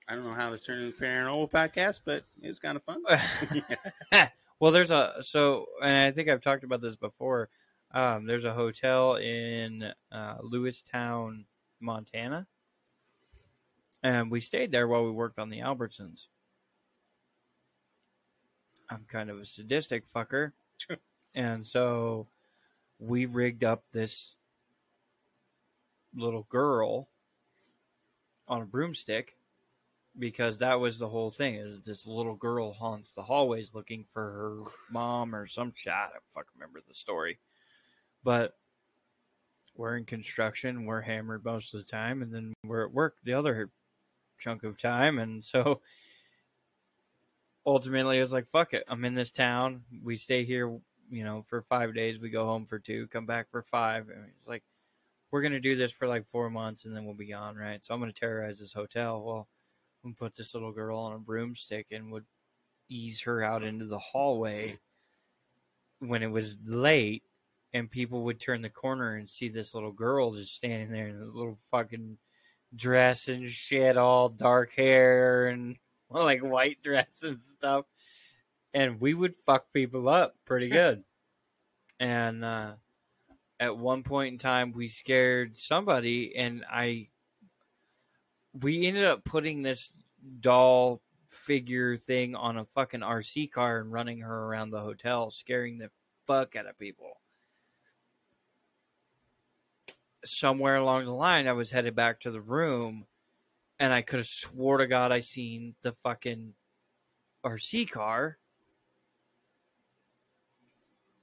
I 0.08 0.14
don't 0.16 0.24
know 0.24 0.34
how 0.34 0.50
this 0.50 0.62
turned 0.64 0.82
into 0.82 0.96
a 0.96 1.00
paranormal 1.00 1.50
podcast, 1.50 2.00
but 2.04 2.24
it 2.42 2.48
was 2.48 2.58
kind 2.58 2.76
of 2.76 2.82
fun. 2.82 3.02
well, 4.60 4.72
there's 4.72 4.90
a 4.90 5.16
so, 5.22 5.66
and 5.82 5.92
I 5.96 6.10
think 6.10 6.28
I've 6.28 6.40
talked 6.40 6.64
about 6.64 6.80
this 6.80 6.96
before. 6.96 7.48
Um, 7.92 8.26
there's 8.26 8.44
a 8.44 8.52
hotel 8.54 9.16
in 9.16 9.92
uh, 10.10 10.38
Lewistown, 10.38 11.44
Montana, 11.82 12.46
and 14.02 14.30
we 14.30 14.40
stayed 14.40 14.72
there 14.72 14.88
while 14.88 15.04
we 15.04 15.10
worked 15.10 15.38
on 15.38 15.50
the 15.50 15.60
Albertsons. 15.60 16.28
I'm 18.88 19.04
kind 19.10 19.30
of 19.30 19.38
a 19.38 19.44
sadistic 19.44 20.04
fucker, 20.14 20.52
and 21.34 21.66
so 21.66 22.28
we 22.98 23.26
rigged 23.26 23.64
up 23.64 23.84
this 23.92 24.34
little 26.14 26.46
girl 26.50 27.08
on 28.46 28.62
a 28.62 28.66
broomstick 28.66 29.36
because 30.18 30.58
that 30.58 30.78
was 30.78 30.98
the 30.98 31.08
whole 31.08 31.30
thing 31.30 31.54
is 31.54 31.80
this 31.80 32.06
little 32.06 32.34
girl 32.34 32.72
haunts 32.72 33.12
the 33.12 33.22
hallways 33.22 33.74
looking 33.74 34.04
for 34.12 34.22
her 34.22 34.70
mom 34.90 35.34
or 35.34 35.46
some 35.46 35.72
shit. 35.74 35.92
I 35.92 36.08
don't 36.12 36.22
fucking 36.34 36.52
remember 36.54 36.80
the 36.86 36.94
story. 36.94 37.38
But 38.22 38.54
we're 39.74 39.96
in 39.96 40.04
construction, 40.04 40.84
we're 40.84 41.00
hammered 41.00 41.44
most 41.44 41.74
of 41.74 41.80
the 41.80 41.90
time, 41.90 42.22
and 42.22 42.32
then 42.32 42.54
we're 42.64 42.84
at 42.84 42.92
work 42.92 43.16
the 43.24 43.34
other 43.34 43.70
chunk 44.38 44.64
of 44.64 44.76
time, 44.76 45.18
and 45.18 45.44
so 45.44 45.80
ultimately, 47.66 48.18
it 48.18 48.22
was 48.22 48.32
like, 48.32 48.50
fuck 48.50 48.74
it. 48.74 48.84
I'm 48.88 49.04
in 49.04 49.14
this 49.14 49.30
town. 49.30 49.82
We 50.02 50.16
stay 50.16 50.44
here, 50.44 50.68
you 51.10 51.24
know, 51.24 51.44
for 51.48 51.62
five 51.62 51.94
days. 51.94 52.18
We 52.18 52.30
go 52.30 52.44
home 52.44 52.66
for 52.66 52.78
two, 52.78 53.06
come 53.08 53.26
back 53.26 53.50
for 53.50 53.62
five. 53.62 54.08
It's 54.36 54.46
like, 54.46 54.62
we're 55.30 55.42
going 55.42 55.52
to 55.52 55.60
do 55.60 55.76
this 55.76 55.92
for 55.92 56.06
like 56.06 56.26
four 56.30 56.50
months 56.50 56.84
and 56.84 56.94
then 56.94 57.04
we'll 57.04 57.14
be 57.14 57.30
gone, 57.30 57.56
right? 57.56 57.82
So 57.82 57.94
I'm 57.94 58.00
going 58.00 58.12
to 58.12 58.18
terrorize 58.18 58.58
this 58.58 58.72
hotel. 58.72 59.22
Well, 59.22 59.48
we 60.02 60.12
put 60.12 60.34
this 60.34 60.54
little 60.54 60.72
girl 60.72 60.98
on 60.98 61.14
a 61.14 61.18
broomstick 61.18 61.86
and 61.90 62.12
would 62.12 62.26
ease 62.88 63.22
her 63.22 63.42
out 63.42 63.62
into 63.62 63.86
the 63.86 63.98
hallway 63.98 64.78
when 66.00 66.22
it 66.22 66.30
was 66.30 66.56
late. 66.66 67.22
And 67.74 67.90
people 67.90 68.24
would 68.24 68.38
turn 68.40 68.62
the 68.62 68.68
corner 68.68 69.16
and 69.16 69.28
see 69.28 69.48
this 69.48 69.74
little 69.74 69.92
girl 69.92 70.32
just 70.34 70.54
standing 70.54 70.90
there 70.90 71.08
in 71.08 71.16
a 71.16 71.24
little 71.24 71.58
fucking 71.70 72.18
dress 72.74 73.28
and 73.28 73.46
shit, 73.46 73.96
all 73.96 74.28
dark 74.28 74.74
hair 74.74 75.46
and 75.46 75.76
like 76.10 76.40
white 76.40 76.82
dress 76.82 77.22
and 77.22 77.40
stuff. 77.40 77.86
And 78.74 79.00
we 79.00 79.14
would 79.14 79.34
fuck 79.46 79.72
people 79.72 80.08
up 80.08 80.36
pretty 80.44 80.68
good. 80.68 81.04
and 82.00 82.44
uh, 82.44 82.72
at 83.60 83.78
one 83.78 84.02
point 84.02 84.32
in 84.32 84.38
time, 84.38 84.72
we 84.72 84.88
scared 84.88 85.56
somebody, 85.56 86.34
and 86.34 86.64
I 86.68 87.08
we 88.60 88.86
ended 88.86 89.04
up 89.04 89.24
putting 89.24 89.62
this 89.62 89.92
doll 90.40 91.00
figure 91.28 91.96
thing 91.96 92.34
on 92.34 92.58
a 92.58 92.64
fucking 92.64 93.00
RC 93.00 93.52
car 93.52 93.80
and 93.80 93.92
running 93.92 94.18
her 94.18 94.46
around 94.46 94.70
the 94.70 94.80
hotel, 94.80 95.30
scaring 95.30 95.78
the 95.78 95.90
fuck 96.26 96.56
out 96.56 96.66
of 96.66 96.78
people. 96.78 97.21
Somewhere 100.24 100.76
along 100.76 101.04
the 101.04 101.12
line, 101.12 101.48
I 101.48 101.52
was 101.52 101.70
headed 101.70 101.96
back 101.96 102.20
to 102.20 102.30
the 102.30 102.40
room, 102.40 103.06
and 103.78 103.92
I 103.92 104.02
could 104.02 104.20
have 104.20 104.26
swore 104.26 104.78
to 104.78 104.86
God 104.86 105.10
I 105.10 105.20
seen 105.20 105.74
the 105.82 105.92
fucking 106.02 106.54
RC 107.44 107.90
car. 107.90 108.38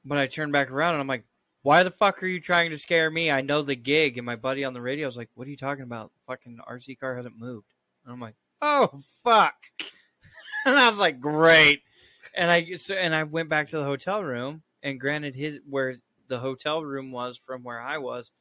But 0.05 0.17
I 0.17 0.27
turned 0.27 0.51
back 0.51 0.71
around 0.71 0.93
and 0.93 1.01
I'm 1.01 1.07
like, 1.07 1.25
why 1.61 1.83
the 1.83 1.91
fuck 1.91 2.23
are 2.23 2.27
you 2.27 2.39
trying 2.39 2.71
to 2.71 2.77
scare 2.77 3.09
me? 3.11 3.29
I 3.29 3.41
know 3.41 3.61
the 3.61 3.75
gig. 3.75 4.17
And 4.17 4.25
my 4.25 4.35
buddy 4.35 4.63
on 4.63 4.73
the 4.73 4.81
radio 4.81 5.05
was 5.05 5.17
like, 5.17 5.29
what 5.35 5.47
are 5.47 5.51
you 5.51 5.57
talking 5.57 5.83
about? 5.83 6.11
The 6.13 6.33
fucking 6.33 6.59
RC 6.69 6.99
car 6.99 7.15
hasn't 7.15 7.37
moved. 7.37 7.67
And 8.03 8.13
I'm 8.13 8.19
like, 8.19 8.35
oh, 8.61 9.01
fuck. 9.23 9.55
and 10.65 10.77
I 10.77 10.89
was 10.89 10.97
like, 10.97 11.19
great. 11.19 11.81
And 12.33 12.49
I, 12.49 12.75
so, 12.75 12.95
and 12.95 13.13
I 13.13 13.23
went 13.23 13.49
back 13.49 13.69
to 13.69 13.77
the 13.77 13.83
hotel 13.83 14.23
room 14.23 14.63
and 14.81 14.99
granted 14.99 15.35
his, 15.35 15.59
where 15.69 15.97
the 16.27 16.39
hotel 16.39 16.83
room 16.83 17.11
was 17.11 17.37
from 17.37 17.63
where 17.63 17.81
I 17.81 17.97
was, 17.97 18.31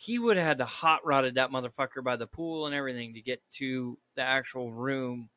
he 0.00 0.16
would 0.18 0.36
have 0.36 0.46
had 0.46 0.58
to 0.58 0.64
hot 0.64 1.04
rodded 1.04 1.34
that 1.34 1.50
motherfucker 1.50 2.04
by 2.04 2.14
the 2.14 2.26
pool 2.26 2.66
and 2.66 2.74
everything 2.74 3.14
to 3.14 3.20
get 3.20 3.42
to 3.54 3.98
the 4.14 4.22
actual 4.22 4.72
room. 4.72 5.28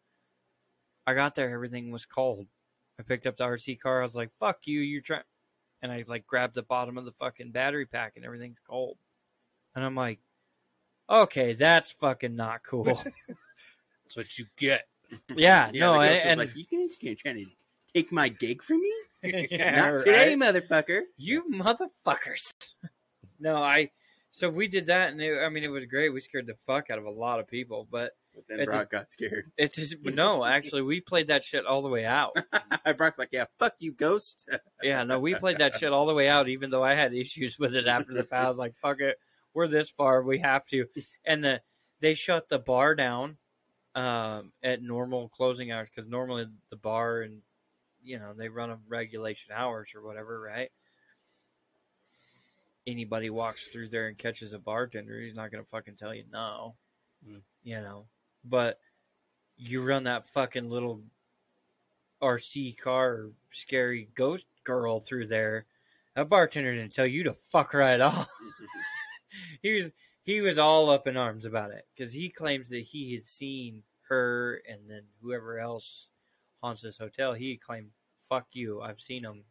I 1.07 1.15
got 1.15 1.33
there, 1.33 1.49
everything 1.51 1.89
was 1.89 2.05
cold. 2.05 2.45
I 2.99 3.03
picked 3.03 3.25
up 3.25 3.37
the 3.37 3.43
RC 3.45 3.79
car. 3.79 4.01
I 4.01 4.03
was 4.05 4.15
like, 4.15 4.29
"Fuck 4.39 4.67
you, 4.67 4.79
you're 4.81 5.01
trying," 5.01 5.23
and 5.81 5.91
I 5.91 6.03
like 6.07 6.27
grabbed 6.27 6.53
the 6.53 6.61
bottom 6.61 6.99
of 6.99 7.05
the 7.05 7.11
fucking 7.13 7.49
battery 7.49 7.87
pack, 7.87 8.13
and 8.15 8.23
everything's 8.23 8.59
cold. 8.69 8.97
And 9.73 9.83
I'm 9.83 9.95
like, 9.95 10.19
"Okay, 11.09 11.53
that's 11.53 11.89
fucking 11.89 12.35
not 12.35 12.63
cool." 12.63 13.01
That's 14.03 14.17
what 14.27 14.37
you 14.37 14.45
get. 14.57 14.87
yeah, 15.35 15.69
Yeah, 15.73 15.79
no, 15.79 16.01
and, 16.01 16.37
was 16.37 16.47
like, 16.49 16.55
you 16.57 16.65
guys 16.65 16.97
can't 16.97 17.17
try 17.17 17.31
to 17.31 17.45
take 17.93 18.11
my 18.11 18.27
gig 18.27 18.61
from 18.61 18.81
me? 18.81 18.93
Yeah, 19.49 19.75
Not 19.79 19.93
right. 19.93 20.05
today, 20.05 20.35
motherfucker. 20.35 21.03
You 21.15 21.45
motherfuckers. 21.49 22.73
no, 23.39 23.55
I. 23.55 23.91
So 24.33 24.49
we 24.49 24.67
did 24.67 24.85
that, 24.85 25.11
and 25.11 25.21
it, 25.21 25.37
I 25.43 25.49
mean, 25.49 25.63
it 25.63 25.71
was 25.71 25.85
great. 25.85 26.09
We 26.13 26.21
scared 26.21 26.47
the 26.47 26.55
fuck 26.65 26.89
out 26.89 26.97
of 26.97 27.05
a 27.05 27.09
lot 27.11 27.39
of 27.41 27.47
people, 27.47 27.85
but 27.91 28.11
But 28.33 28.43
then 28.47 28.59
It 28.61 28.65
Brock 28.67 28.79
just- 28.83 28.91
got 28.91 29.11
scared. 29.11 29.51
it's 29.57 29.75
just 29.75 29.97
no. 30.03 30.45
Actually, 30.45 30.83
we 30.83 31.01
played 31.01 31.27
that 31.27 31.43
shit 31.43 31.65
all 31.65 31.81
the 31.81 31.89
way 31.89 32.05
out. 32.05 32.35
Brock's 32.97 33.19
like, 33.19 33.29
yeah, 33.33 33.45
fuck 33.59 33.73
you, 33.79 33.91
ghost. 33.91 34.49
Yeah, 34.83 35.03
no, 35.03 35.19
we 35.19 35.35
played 35.35 35.59
that 35.59 35.73
shit 35.73 35.91
all 35.91 36.07
the 36.07 36.13
way 36.15 36.27
out, 36.29 36.47
even 36.49 36.69
though 36.71 36.83
I 36.83 36.93
had 36.95 37.13
issues 37.13 37.59
with 37.59 37.75
it 37.75 37.87
after 37.87 38.13
the 38.13 38.23
fact. 38.23 38.45
I 38.45 38.47
was 38.47 38.57
like, 38.57 38.73
fuck 38.81 38.99
it, 39.01 39.17
we're 39.53 39.67
this 39.67 39.89
far, 39.91 40.23
we 40.23 40.39
have 40.39 40.65
to. 40.67 40.85
And 41.25 41.43
the 41.43 41.61
they 41.99 42.13
shut 42.15 42.47
the 42.49 42.57
bar 42.57 42.95
down 42.95 43.37
um, 43.95 44.53
at 44.63 44.81
normal 44.81 45.29
closing 45.29 45.71
hours 45.71 45.89
because 45.93 46.09
normally 46.09 46.45
the 46.71 46.77
bar 46.77 47.21
and 47.21 47.41
you 48.03 48.17
know 48.17 48.33
they 48.35 48.47
run 48.49 48.71
a 48.71 48.79
regulation 48.87 49.51
hours 49.53 49.91
or 49.93 50.01
whatever, 50.01 50.39
right? 50.39 50.71
Anybody 52.87 53.29
walks 53.29 53.67
through 53.67 53.89
there 53.89 54.07
and 54.07 54.17
catches 54.17 54.53
a 54.53 54.59
bartender, 54.59 55.19
he's 55.19 55.35
not 55.35 55.51
gonna 55.51 55.63
fucking 55.63 55.95
tell 55.95 56.13
you 56.13 56.25
no, 56.31 56.75
Mm. 57.27 57.41
you 57.63 57.79
know. 57.81 58.07
But 58.43 58.79
you 59.57 59.83
run 59.83 60.05
that 60.05 60.25
fucking 60.25 60.69
little 60.69 61.03
RC 62.21 62.73
car 62.77 63.29
scary 63.49 64.09
ghost 64.15 64.47
girl 64.63 64.99
through 64.99 65.27
there, 65.27 65.65
that 66.15 66.29
bartender 66.29 66.73
didn't 66.73 66.93
tell 66.93 67.05
you 67.07 67.23
to 67.23 67.33
fuck 67.33 67.73
right 67.73 68.01
off. 68.01 68.29
he 69.61 69.73
was 69.73 69.91
he 70.23 70.41
was 70.41 70.57
all 70.59 70.89
up 70.89 71.07
in 71.07 71.17
arms 71.17 71.45
about 71.45 71.71
it 71.71 71.85
because 71.95 72.13
he 72.13 72.29
claims 72.29 72.69
that 72.69 72.81
he 72.83 73.13
had 73.13 73.25
seen 73.25 73.83
her 74.09 74.61
and 74.67 74.89
then 74.89 75.03
whoever 75.21 75.59
else 75.59 76.09
haunts 76.61 76.81
this 76.81 76.97
hotel. 76.97 77.33
He 77.33 77.57
claimed, 77.57 77.91
"Fuck 78.29 78.47
you, 78.53 78.81
I've 78.81 78.99
seen 78.99 79.23
them." 79.23 79.45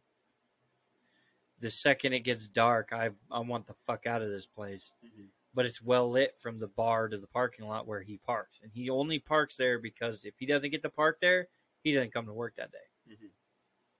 The 1.61 1.71
second 1.71 2.13
it 2.13 2.21
gets 2.21 2.47
dark, 2.47 2.91
I 2.91 3.11
I 3.31 3.39
want 3.39 3.67
the 3.67 3.75
fuck 3.87 4.05
out 4.05 4.21
of 4.21 4.29
this 4.29 4.45
place. 4.45 4.93
Mhm. 5.03 5.27
But 5.53 5.65
it's 5.65 5.81
well 5.81 6.09
lit 6.09 6.37
from 6.39 6.59
the 6.59 6.67
bar 6.67 7.07
to 7.07 7.17
the 7.17 7.27
parking 7.27 7.67
lot 7.67 7.85
where 7.87 8.01
he 8.01 8.17
parks, 8.17 8.59
and 8.61 8.71
he 8.73 8.89
only 8.89 9.19
parks 9.19 9.55
there 9.57 9.79
because 9.79 10.25
if 10.25 10.33
he 10.37 10.45
doesn't 10.45 10.71
get 10.71 10.81
to 10.83 10.89
park 10.89 11.19
there, 11.21 11.47
he 11.83 11.93
doesn't 11.93 12.13
come 12.13 12.25
to 12.25 12.33
work 12.33 12.55
that 12.55 12.71
day. 12.71 13.13
Mhm. 13.13 13.29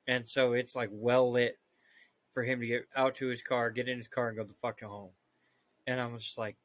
And 0.07 0.27
so 0.27 0.53
it's 0.53 0.75
like 0.75 0.89
well 0.91 1.31
lit 1.31 1.59
for 2.33 2.43
him 2.43 2.59
to 2.61 2.67
get 2.67 2.87
out 2.95 3.15
to 3.15 3.27
his 3.27 3.41
car, 3.41 3.69
get 3.69 3.87
in 3.89 3.97
his 3.97 4.07
car, 4.07 4.29
and 4.29 4.37
go 4.37 4.43
the 4.43 4.53
fuck 4.53 4.79
to 4.79 4.87
home. 4.87 5.11
And 5.85 5.99
I 5.99 6.07
was 6.07 6.23
just 6.23 6.37
like, 6.37 6.57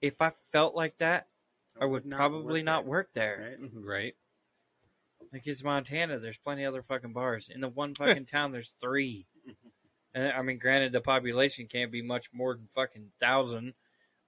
if 0.00 0.20
I 0.22 0.30
felt 0.30 0.74
like 0.74 0.98
that, 0.98 1.28
I 1.78 1.84
would 1.84 2.10
probably 2.10 2.60
work 2.60 2.64
not 2.64 2.82
there, 2.84 2.90
work 2.90 3.12
there. 3.12 3.56
Right? 3.60 3.70
Right. 3.74 4.16
Like 5.32 5.46
it's 5.46 5.62
Montana, 5.62 6.18
there's 6.18 6.38
plenty 6.38 6.64
of 6.64 6.72
other 6.74 6.82
fucking 6.82 7.12
bars. 7.12 7.48
In 7.48 7.60
the 7.60 7.68
one 7.68 7.94
fucking 7.94 8.26
town, 8.26 8.52
there's 8.52 8.74
three. 8.80 9.26
And 10.14 10.32
I 10.32 10.42
mean, 10.42 10.58
granted, 10.58 10.92
the 10.92 11.00
population 11.00 11.66
can't 11.66 11.92
be 11.92 12.02
much 12.02 12.26
more 12.32 12.54
than 12.54 12.66
fucking 12.68 13.12
thousand, 13.20 13.74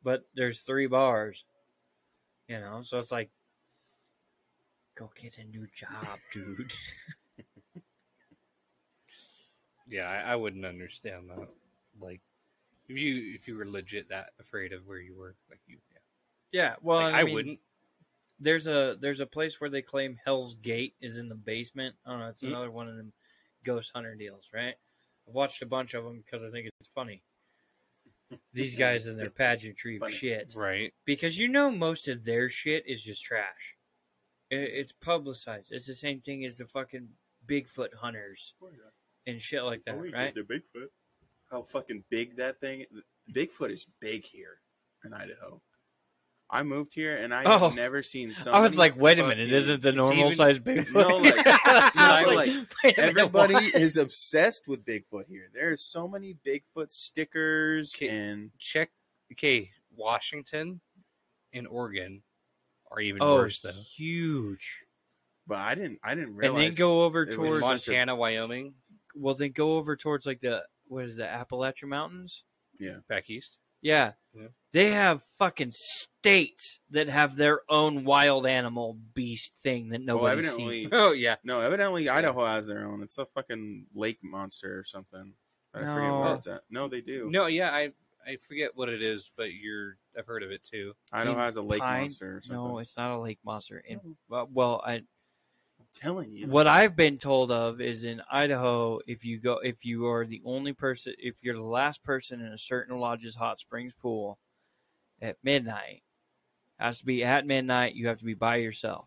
but 0.02 0.24
there's 0.34 0.60
three 0.62 0.86
bars. 0.86 1.44
You 2.48 2.60
know, 2.60 2.82
so 2.82 2.98
it's 2.98 3.10
like, 3.12 3.30
go 4.96 5.10
get 5.20 5.38
a 5.38 5.44
new 5.44 5.66
job, 5.74 6.18
dude. 6.32 6.72
Yeah, 9.88 10.08
I, 10.08 10.32
I 10.32 10.36
wouldn't 10.36 10.64
understand 10.64 11.28
that. 11.30 11.48
Like, 12.00 12.20
if 12.88 13.00
you 13.00 13.34
if 13.34 13.48
you 13.48 13.56
were 13.56 13.66
legit 13.68 14.08
that 14.10 14.30
afraid 14.40 14.72
of 14.72 14.86
where 14.86 15.00
you 15.00 15.14
were, 15.16 15.34
like 15.50 15.60
you, 15.66 15.78
yeah. 15.92 16.62
yeah, 16.62 16.74
well, 16.80 17.00
Like, 17.00 17.14
I, 17.14 17.20
I 17.20 17.24
mean, 17.24 17.34
wouldn't. 17.34 17.58
There's 18.40 18.66
a 18.66 18.96
there's 19.00 19.20
a 19.20 19.26
place 19.26 19.60
where 19.60 19.70
they 19.70 19.82
claim 19.82 20.18
Hell's 20.24 20.54
Gate 20.56 20.94
is 21.00 21.16
in 21.16 21.28
the 21.28 21.34
basement. 21.34 21.94
I 22.06 22.10
don't 22.10 22.20
know. 22.20 22.28
It's 22.28 22.42
Mhm. 22.42 22.48
another 22.48 22.70
one 22.70 22.88
of 22.88 22.96
them 22.96 23.12
ghost 23.64 23.92
hunter 23.94 24.14
deals, 24.14 24.48
right? 24.52 24.74
I've 25.28 25.34
watched 25.34 25.62
a 25.62 25.66
bunch 25.66 25.94
of 25.94 26.04
them 26.04 26.22
because 26.24 26.44
I 26.46 26.50
think 26.50 26.66
it's 26.80 26.88
funny. 26.94 27.22
These 28.52 28.76
guys 28.76 29.06
and 29.06 29.18
their 29.18 29.30
pageantry 29.30 29.96
of 29.96 30.00
Funny. 30.02 30.14
shit. 30.14 30.54
Right. 30.56 30.92
because 31.04 31.38
you 31.38 31.48
know 31.48 31.70
most 31.70 32.08
of 32.08 32.24
their 32.24 32.48
shit 32.48 32.84
is 32.86 33.02
just 33.02 33.22
trash. 33.22 33.76
It, 34.50 34.70
it's 34.72 34.92
publicized. 34.92 35.68
It's 35.70 35.86
the 35.86 35.94
same 35.94 36.20
thing 36.20 36.44
as 36.44 36.56
the 36.56 36.66
fucking 36.66 37.08
Bigfoot 37.46 37.94
hunters 38.00 38.54
oh, 38.62 38.68
and 39.26 39.40
shit 39.40 39.62
like 39.64 39.84
that, 39.84 39.96
Oh, 39.96 39.98
right? 40.12 40.34
the 40.34 40.40
Bigfoot. 40.42 40.86
How 41.50 41.62
fucking 41.62 42.04
big 42.08 42.36
that 42.36 42.58
thing? 42.58 42.86
Bigfoot 43.30 43.70
is 43.70 43.86
big 44.00 44.24
here 44.24 44.58
in 45.04 45.12
Idaho. 45.12 45.60
I 46.54 46.62
moved 46.62 46.92
here 46.94 47.16
and 47.16 47.32
I 47.32 47.44
Oh. 47.44 47.58
have 47.70 47.74
never 47.74 48.02
seen. 48.02 48.32
So 48.32 48.52
I 48.52 48.60
was 48.60 48.76
like, 48.76 48.94
wait 48.96 49.18
a 49.18 49.26
minute, 49.26 49.50
isn't 49.50 49.80
the 49.80 49.90
normal 49.92 50.26
even- 50.26 50.36
size 50.36 50.60
Bigfoot? 50.60 50.92
No, 50.92 51.16
like- 51.16 51.34
I 51.46 52.24
like, 52.26 52.36
like, 52.36 52.48
wait 52.84 52.96
minute, 52.98 52.98
Everybody 52.98 53.54
what? 53.54 53.74
is 53.74 53.96
obsessed 53.96 54.68
with 54.68 54.84
Bigfoot 54.84 55.26
here. 55.28 55.48
There 55.54 55.72
are 55.72 55.76
so 55.78 56.06
many 56.06 56.36
Bigfoot 56.46 56.92
stickers 56.92 57.94
Okay. 57.96 58.08
and 58.08 58.50
Check. 58.58 58.90
Okay, 59.32 59.70
Washington 59.96 60.82
and 61.54 61.66
Oregon 61.66 62.22
are 62.90 63.00
even 63.00 63.22
Oh, 63.22 63.36
worse 63.36 63.60
though. 63.60 63.72
huge. 63.72 64.84
but 65.46 65.56
I 65.58 65.74
didn't 65.74 66.00
I 66.04 66.14
didn't 66.14 66.36
realize. 66.36 66.64
And 66.64 66.72
then 66.74 66.78
go 66.78 67.02
over 67.04 67.24
towards 67.24 67.60
such 67.60 67.88
a- 67.88 67.90
Montana, 67.92 68.14
Wyoming, 68.14 68.74
well, 69.14 69.34
then 69.34 69.52
go 69.52 69.76
over 69.78 69.96
towards 69.96 70.26
like 70.26 70.40
the 70.42 70.64
what 70.86 71.04
is 71.06 71.16
the 71.16 71.26
Appalachian 71.26 71.88
Mountains? 71.88 72.44
Yeah, 72.78 72.98
back 73.08 73.30
east. 73.30 73.56
Yeah. 73.80 74.12
Yeah. 74.34 74.48
They 74.72 74.90
have 74.92 75.22
fucking 75.38 75.72
states 75.72 76.80
that 76.90 77.08
have 77.08 77.36
their 77.36 77.60
own 77.68 78.04
wild 78.04 78.46
animal 78.46 78.96
beast 79.14 79.52
thing 79.62 79.90
that 79.90 80.00
oh, 80.08 80.16
Well, 80.16 80.24
nobody's 80.36 80.46
evidently, 80.48 80.82
seen. 80.84 80.90
Oh 80.92 81.12
yeah. 81.12 81.36
no, 81.44 81.60
evidently 81.60 82.08
Idaho 82.08 82.46
has 82.46 82.66
their 82.66 82.86
own. 82.86 83.02
It's 83.02 83.18
a 83.18 83.26
fucking 83.26 83.86
lake 83.94 84.18
monster 84.22 84.78
or 84.78 84.84
something. 84.84 85.34
I 85.74 85.78
forget 85.80 85.94
where 85.94 86.10
No. 86.10 86.32
it's 86.34 86.46
at. 86.46 86.62
No, 86.70 86.88
they 86.88 87.00
do. 87.00 87.28
No, 87.30 87.46
yeah, 87.46 87.70
I 87.70 87.92
I 88.26 88.36
forget 88.36 88.70
what 88.76 88.88
it 88.88 89.02
is, 89.02 89.32
but 89.36 89.52
you're 89.52 89.96
I've 90.16 90.26
heard 90.26 90.42
of 90.42 90.50
it 90.50 90.62
too. 90.64 90.94
Idaho 91.12 91.38
has 91.38 91.56
a 91.56 91.62
lake 91.62 91.80
Pine- 91.80 92.02
monster 92.02 92.36
or 92.36 92.40
something. 92.40 92.56
No, 92.64 92.78
it's 92.78 92.96
not 92.96 93.10
a 93.10 93.18
lake 93.18 93.40
monster. 93.44 93.82
And 93.88 94.00
No. 94.04 94.16
well, 94.28 94.48
well, 94.52 94.82
I 94.86 95.02
telling 95.92 96.32
you. 96.32 96.46
What 96.46 96.66
I've 96.66 96.96
been 96.96 97.18
told 97.18 97.50
of 97.52 97.80
is 97.80 98.04
in 98.04 98.22
Idaho, 98.30 99.00
if 99.06 99.24
you 99.26 99.38
go, 99.38 99.58
if 99.58 99.84
you 99.84 100.06
are 100.06 100.24
the 100.24 100.40
only 100.46 100.72
person, 100.72 101.14
if 101.18 101.36
you're 101.42 101.54
the 101.56 101.60
last 101.62 102.02
person 102.02 102.40
in 102.40 102.46
a 102.52 102.56
certain 102.58 102.98
lodge's 102.98 103.34
hot 103.34 103.60
springs 103.60 103.92
pool 104.00 104.38
at 105.22 105.38
midnight, 105.42 106.02
has 106.78 106.98
to 106.98 107.06
be 107.06 107.24
at 107.24 107.46
midnight. 107.46 107.94
You 107.94 108.08
have 108.08 108.18
to 108.18 108.24
be 108.24 108.34
by 108.34 108.56
yourself. 108.56 109.06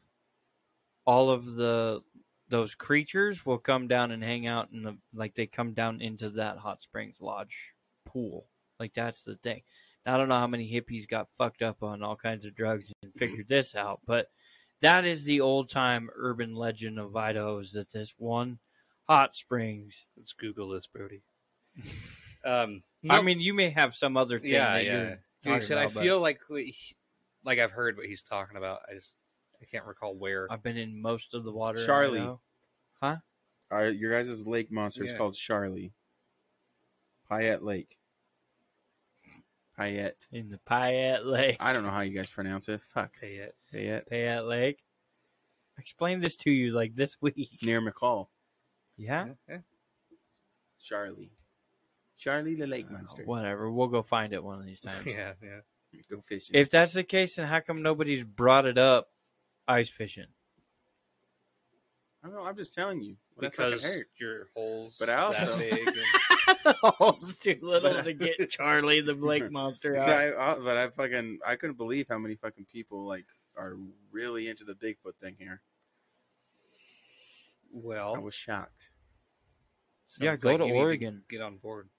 All 1.06 1.30
of 1.30 1.54
the 1.54 2.02
those 2.48 2.76
creatures 2.76 3.46
will 3.46 3.58
come 3.58 3.88
down 3.88 4.12
and 4.12 4.24
hang 4.24 4.48
out 4.48 4.70
in 4.72 4.84
the 4.84 4.98
like 5.14 5.36
they 5.36 5.46
come 5.46 5.74
down 5.74 6.02
into 6.02 6.30
that 6.32 6.58
hot 6.58 6.82
springs 6.82 7.22
lodge 7.22 7.74
pool. 8.06 8.48
Like 8.80 8.94
that's 8.94 9.24
the 9.24 9.36
thing. 9.36 9.62
Now, 10.06 10.16
I 10.16 10.18
don't 10.18 10.30
know 10.30 10.40
how 10.40 10.48
many 10.48 10.72
hippies 10.72 11.08
got 11.08 11.30
fucked 11.38 11.62
up 11.62 11.82
on 11.82 12.04
all 12.04 12.16
kinds 12.16 12.46
of 12.46 12.56
drugs 12.56 12.92
and 13.02 13.14
figured 13.14 13.48
this 13.50 13.76
out, 13.76 14.02
but 14.06 14.28
that 14.82 15.06
is 15.06 15.24
the 15.24 15.42
old 15.42 15.70
time 15.70 16.10
urban 16.16 16.54
legend 16.54 17.00
of 17.00 17.16
Idaho 17.16 17.60
is 17.60 17.72
that 17.72 17.92
this 17.92 18.14
one 18.18 18.60
hot 19.08 19.36
springs. 19.36 20.06
Let's 20.16 20.34
Google 20.34 20.70
this, 20.70 20.88
Brody. 20.88 21.24
um, 22.46 22.82
I 23.10 23.22
mean, 23.22 23.40
you 23.40 23.54
may 23.54 23.72
have 23.72 23.96
some 23.96 24.18
other 24.18 24.40
thing. 24.40 24.52
yeah, 24.52 24.78
yeah. 24.78 25.16
You're 25.46 25.56
Dude, 25.56 25.62
talking 25.62 25.68
said, 25.68 25.78
I 25.78 25.84
about, 25.84 25.94
but 25.96 26.04
feel 26.04 26.20
like 26.20 26.40
we, 26.50 26.76
like 27.44 27.60
I've 27.60 27.72
heard 27.72 27.98
what 27.98 28.06
he's 28.08 28.24
talking 28.24 28.58
about. 28.58 28.80
I 28.90 28.96
just 28.96 29.16
I 29.62 29.66
can't 29.66 29.86
recall 29.86 30.16
where. 30.16 30.48
I've 30.52 30.64
been 30.64 30.78
in 30.78 31.02
most 31.02 31.34
of 31.34 31.44
the 31.46 31.52
water. 31.52 31.86
Charlie. 31.86 32.30
huh? 33.02 33.18
Our, 33.72 33.90
your 33.90 34.12
guys' 34.12 34.46
lake 34.46 34.72
monster 34.72 35.04
is 35.04 35.12
Yeah. 35.12 35.18
called 35.18 35.36
Charlie. 35.36 35.94
Payette 37.30 37.64
Lake. 37.64 37.98
Payette. 39.78 40.28
in 40.32 40.50
the 40.50 40.60
Payette 40.60 41.26
Lake. 41.26 41.58
I 41.60 41.74
don't 41.74 41.84
know 41.84 41.90
how 41.90 42.02
you 42.02 42.16
guys 42.16 42.30
pronounce 42.30 42.70
it. 42.70 42.82
Fuck. 42.94 43.12
Okay, 43.18 43.36
it. 43.36 43.56
Payette. 43.72 44.08
Payette 44.10 44.46
Lake. 44.46 44.80
I 45.78 45.82
explained 45.82 46.22
this 46.24 46.36
to 46.38 46.52
you 46.52 46.72
like 46.72 46.96
this 46.96 47.18
week. 47.22 47.50
Near 47.62 47.82
McCall. 47.82 48.28
Yeah. 48.98 49.30
Yeah, 49.50 49.58
Charlie. 50.82 51.32
Charlie 52.18 52.56
the 52.56 52.68
lake 52.68 52.88
uh, 52.90 52.94
monster. 52.94 53.24
Whatever. 53.26 53.72
We'll 53.72 53.88
go 53.88 54.02
find 54.02 54.34
it 54.34 54.44
one 54.44 54.60
of 54.60 54.66
these 54.66 54.80
times. 54.82 55.06
yeah, 55.06 55.34
yeah. 55.44 55.60
Go 56.10 56.22
fishing. 56.22 56.56
If 56.60 56.70
that's 56.70 56.94
the 56.94 57.04
case, 57.04 57.36
then 57.36 57.48
how 57.48 57.62
come 57.62 57.82
nobody's 57.82 58.24
brought 58.24 58.66
it 58.66 58.78
up 58.78 59.08
ice 59.68 59.90
fishing? 59.90 60.26
I 62.24 62.28
don't 62.28 62.36
know. 62.36 62.44
I'm 62.46 62.56
just 62.58 62.74
telling 62.74 63.02
you. 63.02 63.16
What 63.36 63.46
I 63.46 63.50
Because 63.50 63.84
heard. 63.86 64.06
your 64.20 64.48
holes 64.56 64.98
But 65.00 65.10
I 65.10 65.16
that 65.16 65.24
also- 65.42 65.60
big. 65.60 65.88
and- 65.88 65.98
oh, 66.48 66.56
the 66.64 66.74
hole's 66.92 67.38
too 67.38 67.58
little 67.62 68.04
to 68.04 68.14
get 68.14 68.50
Charlie 68.50 69.02
the 69.02 69.14
lake 69.14 69.50
monster 69.52 69.94
But 69.94 70.10
out. 70.10 70.10
I, 70.10 70.52
I- 70.54 70.60
but 70.60 70.78
I 70.78 70.90
fucking 70.90 71.40
I 71.46 71.56
couldn't 71.56 71.78
believe 71.78 72.08
how 72.10 72.18
many 72.18 72.36
fucking 72.36 72.66
people 72.72 73.06
like 73.08 73.26
are 73.58 73.78
really 74.12 74.48
into 74.50 74.64
the 74.64 74.74
Bigfoot 74.74 75.16
thing 75.20 75.36
here. 75.40 75.62
Well, 77.72 78.16
I 78.16 78.20
was 78.20 78.34
shocked. 78.34 78.90
Yeah, 80.20 80.36
go 80.38 80.50
like 80.52 80.60
to 80.60 80.66
you 80.68 80.74
need 80.74 80.80
Oregon. 80.80 81.24
get 81.30 81.42
on 81.42 81.58
board. 81.58 81.90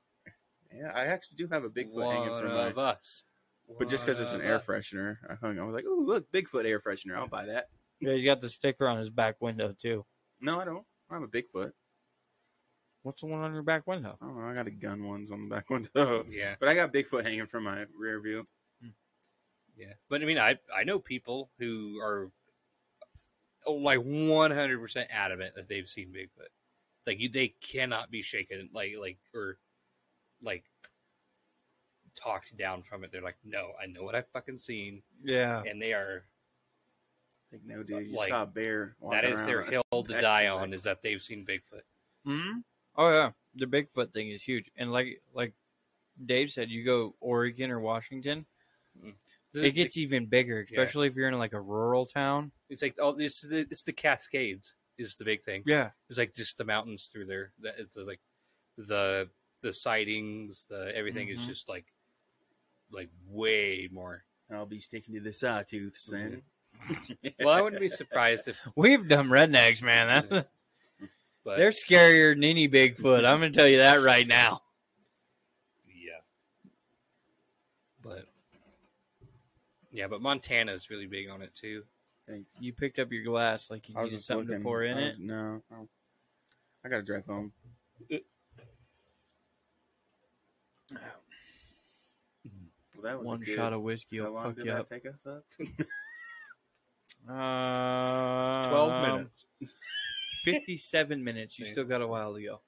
Yeah, 0.79 0.93
I 0.95 1.07
actually 1.07 1.37
do 1.37 1.49
have 1.51 1.65
a 1.65 1.69
Bigfoot 1.71 1.93
One 1.93 2.15
hanging 2.17 2.41
from 2.41 2.51
of 2.51 2.77
my. 2.77 2.83
us. 2.83 3.25
But 3.79 3.89
just 3.89 4.05
because 4.05 4.21
it's 4.21 4.33
an 4.33 4.41
One 4.41 4.49
air 4.49 4.57
us. 4.57 4.65
freshener, 4.65 5.17
I 5.29 5.35
hung. 5.35 5.59
I 5.59 5.65
was 5.65 5.75
like, 5.75 5.85
"Oh, 5.89 6.03
look, 6.05 6.31
Bigfoot 6.31 6.67
air 6.67 6.81
freshener. 6.81 7.17
I'll 7.17 7.27
buy 7.29 7.47
that." 7.47 7.67
Yeah, 8.01 8.13
he's 8.13 8.25
got 8.25 8.41
the 8.41 8.49
sticker 8.49 8.87
on 8.87 8.99
his 8.99 9.11
back 9.11 9.41
window 9.41 9.75
too. 9.77 10.05
No, 10.41 10.61
I 10.61 10.65
don't. 10.65 10.85
I'm 11.11 11.23
a 11.23 11.29
Bigfoot. 11.29 11.73
What's 13.03 13.21
the 13.23 13.27
one 13.29 13.41
on 13.41 13.55
your 13.55 13.63
back 13.63 13.87
window? 13.87 14.17
I 14.21 14.27
don't 14.27 14.37
know. 14.39 14.47
I 14.47 14.55
got 14.55 14.67
a 14.67 14.71
gun 14.73 15.05
ones 15.05 15.31
on 15.31 15.49
the 15.49 15.55
back 15.55 15.71
window, 15.71 16.25
Yeah, 16.29 16.57
but 16.59 16.69
I 16.69 16.75
got 16.75 16.93
Bigfoot 16.93 17.25
hanging 17.25 17.47
from 17.47 17.65
my 17.65 17.87
rear 17.99 18.21
view. 18.21 18.47
Hmm. 18.83 18.89
yeah. 19.77 19.95
But 20.09 20.23
I 20.23 20.25
mean, 20.27 20.39
I 20.39 20.59
I 20.77 20.85
know 20.85 20.99
people 20.99 21.51
who 21.59 21.99
are 22.01 22.31
oh, 23.67 23.75
like 23.75 24.01
one 24.01 24.51
hundred 24.51 24.81
percent 24.81 25.09
adamant 25.11 25.55
that 25.57 25.69
they've 25.69 25.89
seen 25.89 26.09
Bigfoot. 26.09 26.49
Like 27.07 27.21
you, 27.21 27.29
they 27.29 27.49
cannot 27.49 28.11
be 28.11 28.23
shaken. 28.23 28.69
Like 28.73 28.95
like 29.01 29.19
or 29.35 29.59
like 30.43 30.65
talked 32.15 32.57
down 32.57 32.83
from 32.83 33.05
it. 33.05 33.13
They're 33.13 33.23
like, 33.23 33.37
no, 33.45 33.73
I 33.83 33.87
know 33.87 34.03
what 34.03 34.15
I've 34.15 34.29
fucking 34.29 34.59
seen, 34.59 35.03
Yeah. 35.23 35.63
and 35.67 35.81
they 35.81 35.93
are 35.93 36.25
Like, 37.53 37.63
no, 37.65 37.83
dude, 37.85 38.09
you 38.09 38.17
Like, 38.17 38.29
saw 38.29 38.43
a 38.43 38.47
bear. 38.47 38.97
that 39.01 39.05
walking 39.05 39.31
is 39.31 39.47
their 39.47 39.63
hill 39.63 39.83
to 39.93 40.21
die 40.21 40.51
like- 40.51 40.63
on. 40.63 40.73
Is 40.73 40.83
that 40.83 41.01
they've 41.03 41.23
seen 41.23 41.47
Bigfoot. 41.47 41.83
hmm 42.25 42.59
Oh 42.97 43.09
yeah, 43.11 43.33
the 43.55 43.67
Bigfoot 43.67 44.13
thing 44.13 44.31
is 44.31 44.43
huge, 44.43 44.69
and 44.77 44.91
like 44.91 45.23
like 45.33 45.53
Dave 46.25 46.51
said, 46.51 46.71
you 46.71 46.83
go 46.85 47.15
Oregon 47.21 47.71
or 47.71 47.79
Washington, 47.79 48.47
it 49.55 49.71
gets 49.75 49.97
even 49.97 50.27
bigger, 50.27 50.67
Yeah. 50.69 50.81
especially 50.81 51.07
if 51.09 51.15
you're 51.15 51.29
in 51.29 51.39
like 51.39 51.53
a 51.53 51.61
rural 51.61 52.05
town. 52.07 52.51
It's 52.69 52.83
like 52.83 52.97
oh, 52.99 53.13
this 53.13 53.45
is 53.45 53.51
the, 53.51 53.61
it's 53.71 53.85
the 53.85 53.93
Cascades 53.93 54.77
is 54.99 55.15
the 55.15 55.25
big 55.25 55.41
thing. 55.41 55.63
Yeah, 55.67 55.91
It's 56.09 56.19
like 56.19 56.35
just 56.35 56.59
the 56.59 56.65
mountains 56.65 57.07
through 57.07 57.27
there. 57.27 57.53
That 57.61 57.77
it's 57.79 57.97
like 57.97 58.21
the 58.77 59.31
the 59.67 59.73
sightings, 59.73 60.65
the 60.71 60.93
everything 60.95 61.29
is 61.29 61.41
Mhm. 61.41 61.47
just 61.49 61.69
like 61.69 61.87
like 62.91 63.11
way 63.29 63.89
more. 63.93 64.25
I'll 64.51 64.65
be 64.67 64.79
sticking 64.79 65.15
to 65.15 65.21
the 65.21 65.31
sawtooths 65.33 66.05
then. 66.11 66.43
Well, 67.41 67.49
I 67.55 67.61
wouldn't 67.61 67.81
be 67.81 67.89
surprised 67.89 68.47
if 68.49 68.57
we've 68.77 69.09
done 69.09 69.29
rednecks, 69.29 69.83
man. 69.83 70.07
That's, 70.31 70.47
but 71.45 71.59
they're 71.59 71.71
scarier 71.71 72.35
than 72.35 72.45
any 72.45 72.69
Bigfoot. 72.69 73.25
I'm 73.25 73.41
gonna 73.41 73.51
tell 73.51 73.67
you 73.67 73.79
that 73.79 73.97
right 74.03 74.27
now. 74.27 74.63
yeah. 75.89 76.21
But 78.03 78.27
yeah, 79.91 80.07
but 80.07 80.23
Montana 80.23 80.73
is 80.73 80.91
really 80.91 81.07
big 81.07 81.29
on 81.29 81.43
it 81.43 81.55
too. 81.55 81.83
Thanks. 82.29 82.49
You 82.61 82.73
picked 82.73 82.99
up 82.99 83.11
your 83.13 83.25
glass 83.25 83.71
like 83.71 83.89
you 83.89 83.97
I 83.97 84.03
was 84.03 84.13
needed 84.13 84.25
something 84.25 84.47
looking. 84.49 84.61
to 84.61 84.65
pour 84.65 84.83
in 84.85 84.97
I 84.99 85.01
it. 85.09 85.19
No, 85.19 85.63
I 85.73 85.77
I 86.85 86.89
gotta 86.89 87.03
drive 87.03 87.25
home. 87.27 87.53
Well, 90.93 91.03
that 93.03 93.19
was 93.19 93.27
One 93.27 93.41
good- 93.41 93.55
shot 93.55 93.73
of 93.73 93.83
whiskey 93.83 94.19
How 94.19 94.31
will 94.31 94.43
fuck 94.43 94.57
did 94.57 94.65
you 94.67 94.71
that 94.73 94.81
up. 94.81 94.89
take 94.89 95.07
us 95.07 95.27
up? 95.27 95.45
Uh, 97.29 98.69
Twelve 98.69 99.03
minutes. 99.03 99.47
Fifty-seven 100.45 101.23
minutes. 101.25 101.59
You 101.59 101.67
Yeah. 101.67 101.73
still 101.73 101.85
got 101.85 102.01
a 102.03 102.07
while 102.07 102.35
to 102.35 102.43
go. 102.43 102.61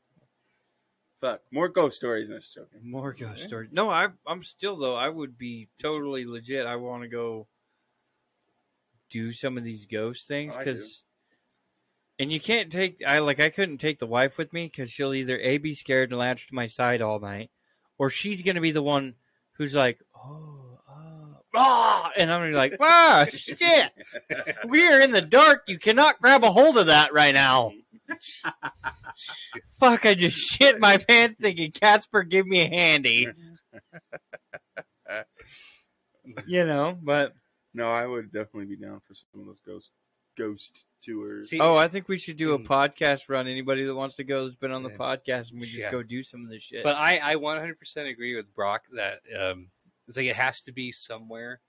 Fuck, 1.21 1.43
more 1.53 1.69
ghost 1.69 1.97
stories. 1.97 2.29
No, 2.31 2.37
just 2.39 2.55
joking. 2.55 2.81
More 2.91 3.13
ghost 3.13 3.41
Yeah. 3.43 3.47
stories. 3.47 3.71
No, 3.73 3.89
I, 3.91 4.09
I'm 4.27 4.43
still 4.43 4.77
though. 4.77 4.95
I 4.97 5.09
would 5.09 5.39
be 5.39 5.69
totally 5.79 6.25
legit. 6.27 6.67
I 6.67 6.77
want 6.77 7.03
to 7.05 7.09
go 7.09 7.47
do 9.11 9.33
some 9.33 9.57
of 9.57 9.65
these 9.65 9.87
ghost 9.87 10.27
things 10.29 10.55
Oh, 10.55 10.59
because, 10.59 11.05
and 12.19 12.31
you 12.33 12.39
can't 12.41 12.71
take. 12.71 13.03
I 13.07 13.19
like. 13.21 13.41
I 13.41 13.51
couldn't 13.51 13.79
take 13.79 13.99
the 13.99 14.07
wife 14.07 14.39
with 14.39 14.53
me 14.53 14.67
because 14.67 14.91
she'll 14.91 15.15
either 15.15 15.39
a 15.41 15.59
be 15.59 15.73
scared 15.75 16.11
and 16.11 16.19
latch 16.19 16.49
to 16.49 16.55
my 16.55 16.67
side 16.67 17.01
all 17.01 17.19
night, 17.21 17.51
or 17.99 18.11
she's 18.11 18.43
gonna 18.43 18.61
be 18.61 18.71
the 18.73 18.83
one 18.83 19.15
who's 19.53 19.75
like, 19.75 19.99
oh, 20.17 20.79
oh, 20.89 21.37
ah, 21.57 22.11
and 22.17 22.31
I'm 22.31 22.41
gonna 22.41 22.51
be 22.51 22.57
like, 22.57 22.77
ah, 22.81 23.27
shit. 23.31 23.93
We 24.67 24.87
are 24.87 25.01
in 25.01 25.11
the 25.11 25.21
dark. 25.23 25.65
You 25.67 25.79
cannot 25.79 26.21
grab 26.21 26.45
a 26.45 26.51
hold 26.51 26.79
of 26.79 26.87
that 26.87 27.13
right 27.13 27.35
now. 27.35 27.73
Fuck! 29.81 30.07
I 30.07 30.15
just 30.15 30.39
shit 30.39 30.81
my 30.81 30.97
pants 30.97 31.37
thinking 31.41 31.73
Casper 31.73 32.23
give 32.23 32.47
me 32.47 32.61
a 32.61 32.69
handy. 32.69 33.29
you 36.47 36.65
know, 36.67 36.97
but 37.03 37.33
No, 37.75 37.85
I 37.85 38.07
would 38.07 38.33
definitely 38.33 38.67
be 38.67 38.83
down 38.83 39.01
for 39.07 39.15
some 39.15 39.41
of 39.41 39.47
those 39.47 39.61
ghost 39.67 39.93
ghost 40.39 40.87
tours. 41.03 41.51
See- 41.51 41.61
oh, 41.61 41.77
I 41.77 41.89
think 41.89 42.09
we 42.09 42.17
should 42.19 42.37
do 42.37 42.55
a 42.55 42.59
Mm. 42.59 42.67
podcast 42.67 43.29
run. 43.29 43.47
Anybody 43.47 43.85
that 43.85 43.95
wants 43.95 44.17
to 44.17 44.25
go 44.25 44.45
that's 44.45 44.57
been 44.57 44.73
on 44.73 44.83
the 44.83 44.91
Yeah. 44.91 44.97
podcast, 44.97 45.51
and 45.51 45.61
we 45.61 45.67
just 45.67 45.79
Yeah. 45.79 45.91
go 45.91 46.03
do 46.03 46.23
some 46.23 46.43
of 46.45 46.49
this 46.51 46.63
shit. 46.63 46.83
But 46.85 46.97
I, 46.97 47.19
I 47.19 47.37
100% 47.37 48.09
agree 48.09 48.35
with 48.35 48.53
Brock 48.55 48.87
that 48.93 49.21
um, 49.39 49.71
it's 50.07 50.17
like 50.17 50.27
it 50.27 50.37
has 50.37 50.63
to 50.63 50.73
be 50.73 50.91
somewhere 50.93 51.61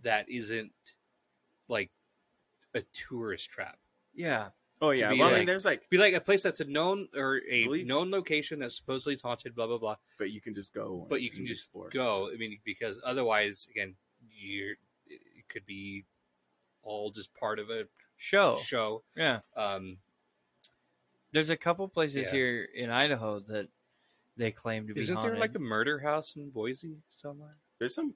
that 0.00 0.28
isn't 0.28 0.72
like 1.68 1.90
a 2.74 2.82
tourist 2.92 3.48
trap. 3.50 3.78
yeah, 4.12 4.50
oh 4.82 4.90
yeah, 4.90 5.10
be 5.10 5.18
well, 5.18 5.30
I 5.34 5.38
mean, 5.38 5.46
there's 5.46 5.64
like, 5.64 5.88
Be 5.90 5.96
like 5.98 6.12
a 6.14 6.20
place 6.20 6.42
that's 6.42 6.60
a 6.60 6.64
known 6.64 7.08
or 7.14 7.40
a 7.48 7.64
Believe- 7.64 7.86
known 7.86 8.10
location 8.10 8.58
that 8.60 8.70
supposedly 8.72 9.14
is 9.14 9.20
haunted, 9.22 9.54
blah 9.54 9.66
blah 9.66 9.78
blah. 9.78 9.96
but 10.18 10.30
you 10.30 10.40
can 10.40 10.54
just 10.54 10.74
go. 10.74 11.06
But 11.08 11.22
you 11.22 11.30
can 11.30 11.46
just 11.46 11.64
explore. 11.64 11.88
go. 11.90 12.30
I 12.30 12.36
mean, 12.36 12.60
because 12.64 13.00
otherwise, 13.04 13.66
again, 13.70 13.96
you're 14.30 14.74
it 15.06 15.48
could 15.48 15.64
be 15.66 16.04
all 16.82 17.10
just 17.10 17.32
part 17.34 17.58
of 17.58 17.70
a 17.70 17.86
show. 18.16 18.56
show. 18.58 19.02
Yeah, 19.16 19.40
Um, 19.56 19.98
there's 21.32 21.50
a 21.50 21.56
couple 21.56 21.88
places 21.88 22.26
Yeah. 22.26 22.30
here 22.32 22.64
in 22.74 22.90
Idaho 22.90 23.40
that 23.40 23.68
they 24.36 24.50
claim 24.52 24.86
to 24.88 24.94
be 24.94 25.00
isn't 25.00 25.14
haunted. 25.16 25.32
there 25.34 25.40
like 25.40 25.54
a 25.54 25.58
murder 25.60 25.98
house 26.00 26.34
in 26.36 26.50
Boise 26.50 26.98
somewhere? 27.10 27.56
There's 27.78 27.94
some 27.94 28.14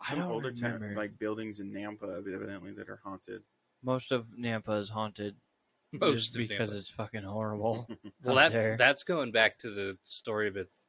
I 0.00 0.10
some 0.10 0.18
don't 0.20 0.30
older 0.32 0.52
town, 0.52 0.74
remember. 0.74 0.96
like 0.96 1.18
buildings 1.18 1.60
in 1.60 1.72
Nampa, 1.72 2.18
evidently 2.18 2.72
that 2.72 2.88
are 2.88 3.00
haunted. 3.04 3.42
Most 3.82 4.10
of 4.12 4.26
Nampa 4.38 4.78
is 4.80 4.88
haunted 4.90 5.36
Most 5.92 6.32
just 6.32 6.36
of 6.36 6.38
because 6.48 6.72
Nampa. 6.72 6.76
it's 6.78 6.90
fucking 6.90 7.22
horrible. 7.22 7.86
Well, 8.24 8.38
out 8.38 8.52
that's 8.52 8.64
there. 8.64 8.76
that's 8.76 9.02
going 9.04 9.30
back 9.32 9.58
to 9.58 9.70
the 9.70 9.98
story 10.04 10.50
with 10.50 10.86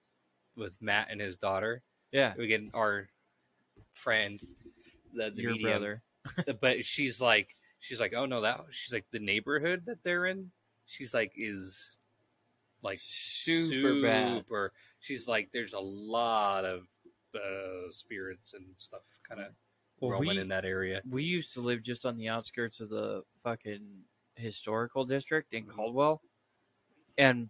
with 0.56 0.82
Matt 0.82 1.10
and 1.12 1.20
his 1.22 1.36
daughter. 1.38 1.84
yeah, 2.12 2.34
We 2.38 2.48
get 2.48 2.62
our 2.74 3.10
friend, 3.94 4.40
the, 5.14 5.30
the 5.32 5.42
your 5.42 5.52
medium. 5.52 5.70
brother. 5.72 6.02
but 6.62 6.84
she's 6.86 7.20
like 7.22 7.50
she's 7.86 8.00
like, 8.00 8.14
oh 8.16 8.26
no, 8.26 8.42
that 8.42 8.62
she's 8.72 8.92
like 8.94 9.06
the 9.12 9.20
neighborhood 9.20 9.84
that 9.86 10.02
they're 10.04 10.26
in. 10.26 10.50
She's 10.88 11.14
like 11.14 11.34
is 11.38 11.98
like 12.82 13.00
Super 13.04 14.02
bad. 14.02 14.38
super- 14.38 14.74
She's 15.00 15.28
like, 15.28 15.50
there's 15.54 15.74
a 15.74 15.80
lot 15.80 16.66
of 16.66 16.88
uh, 17.36 17.90
spirits 17.92 18.54
and 18.56 18.66
stuff 18.78 19.02
kind 19.28 19.40
of 19.42 19.48
Well, 20.00 20.12
roaming 20.12 20.30
we, 20.30 20.40
in 20.40 20.48
that 20.48 20.66
area. 20.66 21.02
we 21.08 21.24
used 21.24 21.54
to 21.54 21.62
live 21.62 21.84
just 21.84 22.06
on 22.08 22.18
the 22.18 22.30
outskirts 22.30 22.80
of 22.80 22.90
the 22.90 23.24
fucking 23.44 23.86
historical 24.36 25.06
district 25.06 25.54
in 25.54 25.66
Mhm. 25.66 25.70
Caldwell, 25.70 26.22
and 27.20 27.50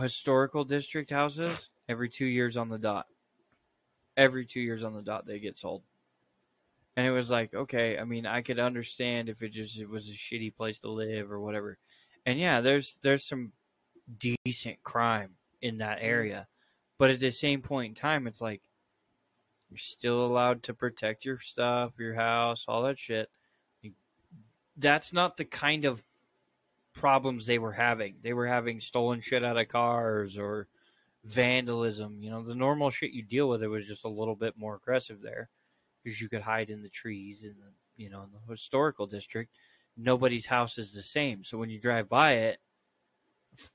historical 0.00 0.64
district 0.64 1.10
houses 1.10 1.68
every 1.88 2.08
two 2.08 2.24
years 2.26 2.56
on 2.56 2.68
the 2.70 2.78
dot. 2.78 3.06
Every 4.16 4.46
two 4.46 4.60
years 4.60 4.82
on 4.84 4.94
the 4.94 5.02
dot, 5.02 5.26
they 5.26 5.38
get 5.40 5.58
sold. 5.58 5.82
And 6.96 7.06
it 7.06 7.10
was 7.10 7.30
like, 7.30 7.54
okay, 7.54 7.98
I 7.98 8.04
mean, 8.04 8.26
I 8.26 8.42
could 8.42 8.58
understand 8.58 9.28
if 9.28 9.42
it 9.42 9.50
just 9.50 9.80
it 9.80 9.88
was 9.88 10.08
a 10.08 10.12
shitty 10.12 10.54
place 10.54 10.78
to 10.80 10.90
live 10.90 11.32
or 11.32 11.40
whatever. 11.40 11.78
And 12.26 12.38
yeah, 12.38 12.60
there's 12.60 12.98
there's 13.02 13.26
some 13.26 13.52
decent 14.18 14.82
crime 14.82 15.36
in 15.60 15.78
that 15.78 15.98
mm-hmm. 15.98 16.06
area, 16.06 16.46
but 16.98 17.10
at 17.10 17.20
the 17.20 17.30
same 17.30 17.62
point 17.62 17.90
in 17.90 17.94
time, 17.94 18.26
it's 18.26 18.40
like 18.40 18.62
you're 19.70 19.78
still 19.78 20.26
allowed 20.26 20.64
to 20.64 20.74
protect 20.74 21.24
your 21.24 21.38
stuff, 21.38 21.92
your 21.98 22.14
house, 22.14 22.66
all 22.68 22.82
that 22.82 22.98
shit. 22.98 23.30
That's 24.76 25.12
not 25.12 25.36
the 25.36 25.44
kind 25.44 25.86
of 25.86 26.02
problems 26.94 27.46
they 27.46 27.58
were 27.58 27.72
having. 27.72 28.16
They 28.22 28.34
were 28.34 28.46
having 28.46 28.80
stolen 28.80 29.20
shit 29.20 29.44
out 29.44 29.56
of 29.56 29.68
cars 29.68 30.36
or 30.36 30.68
vandalism. 31.24 32.18
You 32.22 32.30
know, 32.30 32.42
the 32.42 32.54
normal 32.54 32.90
shit 32.90 33.12
you 33.12 33.22
deal 33.22 33.48
with. 33.48 33.62
It 33.62 33.68
was 33.68 33.86
just 33.86 34.04
a 34.04 34.08
little 34.08 34.36
bit 34.36 34.58
more 34.58 34.76
aggressive 34.76 35.22
there 35.22 35.48
because 36.02 36.20
you 36.20 36.28
could 36.28 36.42
hide 36.42 36.70
in 36.70 36.82
the 36.82 36.88
trees 36.88 37.44
in 37.44 37.54
the 37.58 38.02
you 38.02 38.10
know 38.10 38.22
in 38.22 38.30
the 38.32 38.52
historical 38.52 39.06
district. 39.06 39.50
Nobody's 39.96 40.46
house 40.46 40.78
is 40.78 40.92
the 40.92 41.02
same, 41.02 41.44
so 41.44 41.58
when 41.58 41.68
you 41.68 41.78
drive 41.78 42.08
by 42.08 42.32
it, 42.32 42.58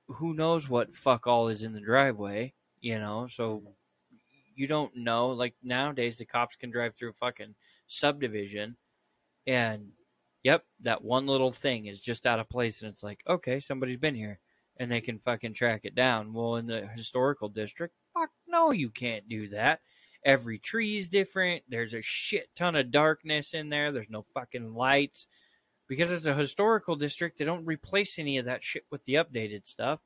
who 0.08 0.34
knows 0.34 0.68
what 0.68 0.96
fuck 0.96 1.28
all 1.28 1.48
is 1.48 1.64
in 1.64 1.74
the 1.74 1.80
driveway? 1.80 2.54
You 2.82 3.00
know, 3.00 3.28
so 3.28 3.64
you 4.56 4.68
don't 4.68 4.96
know. 4.96 5.30
Like 5.30 5.54
nowadays, 5.64 6.18
the 6.18 6.26
cops 6.26 6.56
can 6.56 6.72
drive 6.72 6.96
through 6.96 7.10
a 7.10 7.14
fucking 7.14 7.54
subdivision, 7.88 8.76
and 9.46 9.90
yep, 10.44 10.66
that 10.82 11.04
one 11.04 11.28
little 11.28 11.52
thing 11.52 11.86
is 11.86 12.02
just 12.02 12.26
out 12.26 12.40
of 12.40 12.50
place, 12.50 12.82
and 12.82 12.92
it's 12.92 13.04
like, 13.04 13.22
okay, 13.28 13.60
somebody's 13.60 13.98
been 13.98 14.16
here, 14.16 14.40
and 14.78 14.92
they 14.92 15.02
can 15.02 15.20
fucking 15.20 15.54
track 15.54 15.82
it 15.84 15.96
down. 15.96 16.34
Well, 16.34 16.56
in 16.56 16.66
the 16.66 16.88
historical 16.96 17.50
district, 17.50 17.94
fuck 18.14 18.30
no, 18.48 18.72
you 18.72 18.90
can't 18.90 19.28
do 19.30 19.48
that. 19.50 19.82
Every 20.28 20.60
tree's 20.60 21.08
different. 21.08 21.64
There's 21.70 21.94
a 21.94 22.02
shit 22.02 22.54
ton 22.54 22.76
of 22.76 22.92
darkness 22.92 23.54
in 23.54 23.70
there. 23.70 23.94
There's 23.94 24.10
no 24.10 24.26
fucking 24.34 24.74
lights. 24.74 25.26
Because 25.88 26.12
it's 26.12 26.26
a 26.26 26.36
historical 26.36 26.98
district, 26.98 27.38
they 27.38 27.46
don't 27.46 27.66
replace 27.66 28.20
any 28.20 28.38
of 28.38 28.44
that 28.44 28.62
shit 28.62 28.84
with 28.92 29.06
the 29.06 29.14
updated 29.14 29.66
stuff. 29.66 30.02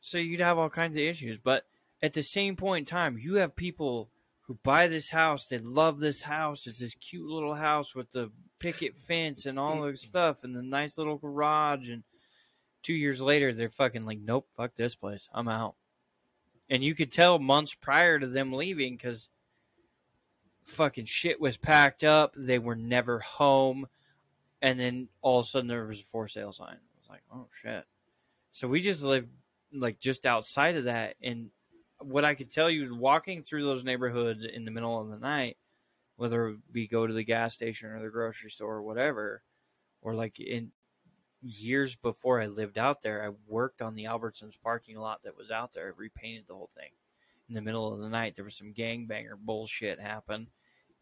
So 0.00 0.16
you'd 0.16 0.38
have 0.38 0.58
all 0.58 0.70
kinds 0.70 0.96
of 0.96 1.02
issues. 1.02 1.38
But 1.38 1.64
at 2.00 2.12
the 2.12 2.22
same 2.22 2.54
point 2.54 2.88
in 2.88 2.96
time, 2.96 3.18
you 3.18 3.34
have 3.34 3.56
people 3.56 4.10
who 4.42 4.56
buy 4.62 4.86
this 4.86 5.10
house, 5.10 5.48
they 5.48 5.58
love 5.58 5.98
this 5.98 6.22
house. 6.22 6.68
It's 6.68 6.78
this 6.78 6.94
cute 6.94 7.28
little 7.28 7.56
house 7.56 7.96
with 7.96 8.12
the 8.12 8.30
picket 8.60 8.96
fence 8.96 9.44
and 9.44 9.58
all 9.58 9.82
the 9.82 9.96
stuff 9.96 10.44
and 10.44 10.54
the 10.54 10.62
nice 10.62 10.96
little 10.96 11.18
garage. 11.18 11.90
And 11.90 12.04
two 12.84 12.94
years 12.94 13.20
later, 13.20 13.52
they're 13.52 13.70
fucking 13.70 14.06
like, 14.06 14.20
nope, 14.20 14.46
fuck 14.56 14.76
this 14.76 14.94
place. 14.94 15.28
I'm 15.34 15.48
out. 15.48 15.74
And 16.70 16.84
you 16.84 16.94
could 16.94 17.10
tell 17.10 17.38
months 17.40 17.74
prior 17.74 18.18
to 18.18 18.28
them 18.28 18.52
leaving 18.52 18.96
because 18.96 19.28
fucking 20.64 21.06
shit 21.06 21.40
was 21.40 21.56
packed 21.56 22.04
up. 22.04 22.32
They 22.36 22.60
were 22.60 22.76
never 22.76 23.18
home. 23.18 23.88
And 24.62 24.78
then 24.78 25.08
all 25.20 25.40
of 25.40 25.46
a 25.46 25.48
sudden 25.48 25.68
there 25.68 25.84
was 25.84 26.00
a 26.00 26.04
for 26.04 26.28
sale 26.28 26.52
sign. 26.52 26.76
I 26.76 27.00
was 27.00 27.08
like, 27.10 27.22
oh 27.34 27.48
shit. 27.60 27.84
So 28.52 28.68
we 28.68 28.80
just 28.80 29.02
lived 29.02 29.28
like 29.72 29.98
just 29.98 30.26
outside 30.26 30.76
of 30.76 30.84
that. 30.84 31.16
And 31.22 31.50
what 31.98 32.24
I 32.24 32.34
could 32.34 32.50
tell 32.50 32.70
you 32.70 32.84
is 32.84 32.92
walking 32.92 33.42
through 33.42 33.64
those 33.64 33.84
neighborhoods 33.84 34.44
in 34.44 34.64
the 34.64 34.70
middle 34.70 35.00
of 35.00 35.08
the 35.08 35.18
night, 35.18 35.56
whether 36.16 36.56
we 36.72 36.86
go 36.86 37.06
to 37.06 37.12
the 37.12 37.24
gas 37.24 37.54
station 37.54 37.90
or 37.90 38.00
the 38.00 38.10
grocery 38.10 38.50
store 38.50 38.76
or 38.76 38.82
whatever, 38.82 39.42
or 40.02 40.14
like 40.14 40.38
in 40.38 40.70
years 41.42 41.96
before 41.96 42.40
I 42.40 42.46
lived 42.46 42.78
out 42.78 43.02
there, 43.02 43.24
I 43.24 43.32
worked 43.46 43.82
on 43.82 43.94
the 43.94 44.04
Albertsons 44.04 44.60
parking 44.62 44.96
lot 44.98 45.22
that 45.24 45.36
was 45.36 45.50
out 45.50 45.72
there. 45.72 45.86
I 45.86 45.92
repainted 45.96 46.44
the 46.46 46.54
whole 46.54 46.70
thing. 46.76 46.90
In 47.48 47.54
the 47.54 47.62
middle 47.62 47.92
of 47.92 48.00
the 48.00 48.08
night, 48.08 48.36
there 48.36 48.44
was 48.44 48.54
some 48.56 48.72
gangbanger 48.72 49.36
bullshit 49.38 49.98
happen, 49.98 50.48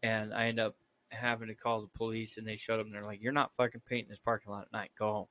and 0.01 0.33
I 0.33 0.47
ended 0.47 0.65
up 0.65 0.75
having 1.09 1.47
to 1.47 1.55
call 1.55 1.81
the 1.81 1.87
police, 1.87 2.37
and 2.37 2.47
they 2.47 2.55
showed 2.55 2.79
up, 2.79 2.85
and 2.85 2.95
they're 2.95 3.03
like, 3.05 3.21
"You're 3.21 3.31
not 3.33 3.53
fucking 3.55 3.81
painting 3.81 4.09
this 4.09 4.19
parking 4.19 4.51
lot 4.51 4.63
at 4.65 4.71
night. 4.71 4.91
Go 4.97 5.11
home. 5.11 5.27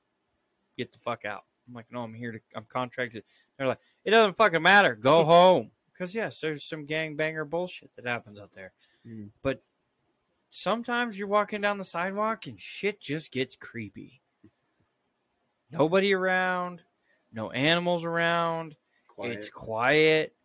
Get 0.77 0.91
the 0.91 0.99
fuck 0.99 1.25
out." 1.25 1.45
I'm 1.67 1.73
like, 1.73 1.91
"No, 1.91 2.03
I'm 2.03 2.13
here 2.13 2.31
to. 2.31 2.39
I'm 2.55 2.65
contracted." 2.65 3.23
They're 3.57 3.67
like, 3.67 3.79
"It 4.05 4.11
doesn't 4.11 4.37
fucking 4.37 4.61
matter. 4.61 4.95
Go 4.95 5.25
home." 5.25 5.71
Because 5.91 6.15
yes, 6.15 6.39
there's 6.39 6.63
some 6.63 6.87
gangbanger 6.87 7.49
bullshit 7.49 7.91
that 7.97 8.05
happens 8.05 8.39
out 8.39 8.53
there, 8.53 8.71
Mm. 9.05 9.31
but 9.41 9.61
sometimes 10.49 11.19
you're 11.19 11.27
walking 11.27 11.61
down 11.61 11.77
the 11.77 11.83
sidewalk 11.85 12.47
and 12.47 12.57
shit 12.57 13.01
just 13.01 13.31
gets 13.31 13.55
creepy. 13.57 14.21
Nobody 15.71 16.13
around, 16.13 16.81
no 17.31 17.51
animals 17.51 18.03
around. 18.03 18.75
Quiet. 19.07 19.33
It's 19.33 19.49
quiet, 19.49 20.35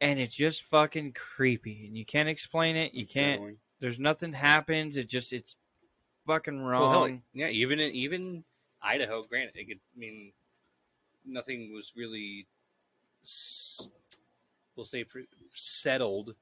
and 0.00 0.18
it's 0.20 0.34
just 0.34 0.62
fucking 0.64 1.12
creepy, 1.12 1.86
and 1.86 1.96
you 1.96 2.04
can't 2.04 2.28
explain 2.28 2.76
it. 2.76 2.94
You 2.94 3.06
can't. 3.06 3.56
There's 3.80 3.98
nothing 3.98 4.32
happens. 4.32 4.96
It 4.96 5.08
just 5.08 5.32
it's 5.32 5.56
fucking 6.26 6.62
Well, 6.62 6.70
wrong. 6.70 7.10
hell, 7.10 7.18
yeah, 7.32 7.48
even 7.48 7.80
in, 7.80 7.90
even 7.92 8.44
Idaho, 8.82 9.22
granted, 9.22 9.56
it 9.56 9.66
could, 9.66 9.80
I 9.96 9.98
mean, 9.98 10.32
nothing 11.26 11.72
was 11.72 11.92
really, 11.96 12.46
we'll 14.76 14.84
say, 14.84 15.04
settled 15.52 16.34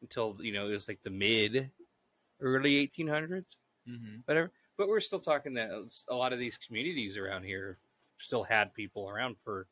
until 0.00 0.36
you 0.40 0.52
know 0.52 0.68
it 0.68 0.72
was 0.72 0.88
like 0.88 1.02
the 1.02 1.10
mid, 1.10 1.70
early 2.40 2.86
1800s, 2.86 3.56
mm-hmm. 3.88 4.20
whatever. 4.24 4.50
But 4.80 4.88
we're 4.88 5.00
still 5.00 5.20
talking 5.20 5.52
that 5.54 5.70
a 6.08 6.14
lot 6.14 6.32
of 6.32 6.38
these 6.38 6.56
communities 6.56 7.18
around 7.18 7.42
here 7.44 7.76
still 8.16 8.42
had 8.44 8.72
people 8.72 9.10
around 9.10 9.36
for 9.38 9.66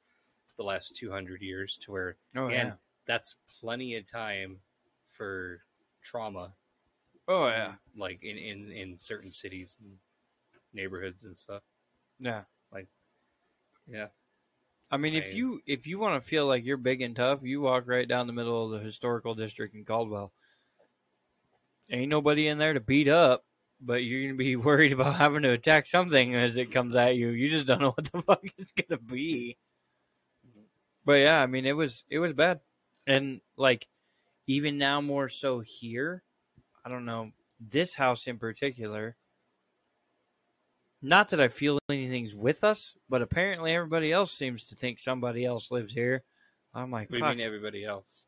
the 0.58 0.62
last 0.62 0.94
200 0.96 1.40
years, 1.40 1.78
to 1.78 1.92
where 1.92 2.16
Oh 2.36 2.48
and 2.48 2.52
yeah. 2.68 2.72
that's 3.06 3.36
plenty 3.58 3.96
of 3.96 4.04
time 4.04 4.58
for 5.08 5.62
trauma 6.02 6.52
Oh 7.26 7.46
yeah. 7.48 7.76
like 7.96 8.22
in 8.22 8.36
in 8.36 8.70
in 8.70 8.98
certain 8.98 9.32
cities 9.32 9.78
and 9.80 9.96
neighborhoods 10.74 11.24
and 11.24 11.34
stuff 11.34 11.62
Yeah. 12.20 12.42
Like 12.70 12.88
yeah 13.86 14.08
I 14.90 14.98
mean, 14.98 15.14
if 15.14 15.34
you 15.34 15.62
if 15.66 15.86
you 15.86 15.98
want 15.98 16.22
to 16.22 16.28
feel 16.28 16.46
like 16.46 16.66
you're 16.66 16.76
big 16.76 17.00
and 17.00 17.16
tough, 17.16 17.40
you 17.42 17.62
walk 17.62 17.84
right 17.86 18.06
down 18.06 18.26
the 18.26 18.34
middle 18.34 18.62
of 18.62 18.72
the 18.72 18.84
historical 18.84 19.34
district 19.34 19.74
in 19.74 19.86
Caldwell. 19.86 20.34
Ain't 21.90 22.10
nobody 22.10 22.46
in 22.48 22.58
there 22.58 22.74
to 22.74 22.80
beat 22.80 23.08
up, 23.08 23.44
but 23.80 24.04
you're 24.04 24.22
gonna 24.22 24.34
be 24.34 24.56
worried 24.56 24.92
about 24.92 25.16
having 25.16 25.42
to 25.42 25.50
attack 25.50 25.86
something 25.86 26.34
as 26.34 26.56
it 26.56 26.72
comes 26.72 26.96
at 26.96 27.16
you. 27.16 27.28
You 27.30 27.48
just 27.48 27.66
don't 27.66 27.80
know 27.80 27.92
what 27.92 28.10
the 28.10 28.22
fuck 28.26 28.44
it's 28.56 28.72
gonna 28.72 29.00
be. 29.00 29.56
But 31.04 31.20
yeah, 31.20 31.40
I 31.40 31.46
mean, 31.46 31.66
it 31.66 31.76
was 31.76 32.04
it 32.08 32.18
was 32.18 32.32
bad, 32.32 32.60
and 33.06 33.40
like 33.56 33.86
even 34.46 34.78
now 34.78 35.00
more 35.00 35.28
so 35.28 35.60
here. 35.60 36.22
I 36.84 36.90
don't 36.90 37.04
know 37.04 37.32
this 37.60 37.94
house 37.94 38.26
in 38.26 38.38
particular. 38.38 39.16
Not 41.00 41.30
that 41.30 41.40
I 41.40 41.48
feel 41.48 41.78
anything's 41.88 42.34
with 42.34 42.64
us, 42.64 42.94
but 43.08 43.22
apparently 43.22 43.72
everybody 43.72 44.12
else 44.12 44.32
seems 44.32 44.64
to 44.66 44.74
think 44.74 44.98
somebody 44.98 45.44
else 45.44 45.70
lives 45.70 45.92
here. 45.92 46.24
I'm 46.74 46.90
like, 46.90 47.08
what 47.10 47.18
do 47.18 47.24
you 47.24 47.30
mean 47.30 47.40
everybody 47.40 47.84
else 47.84 48.27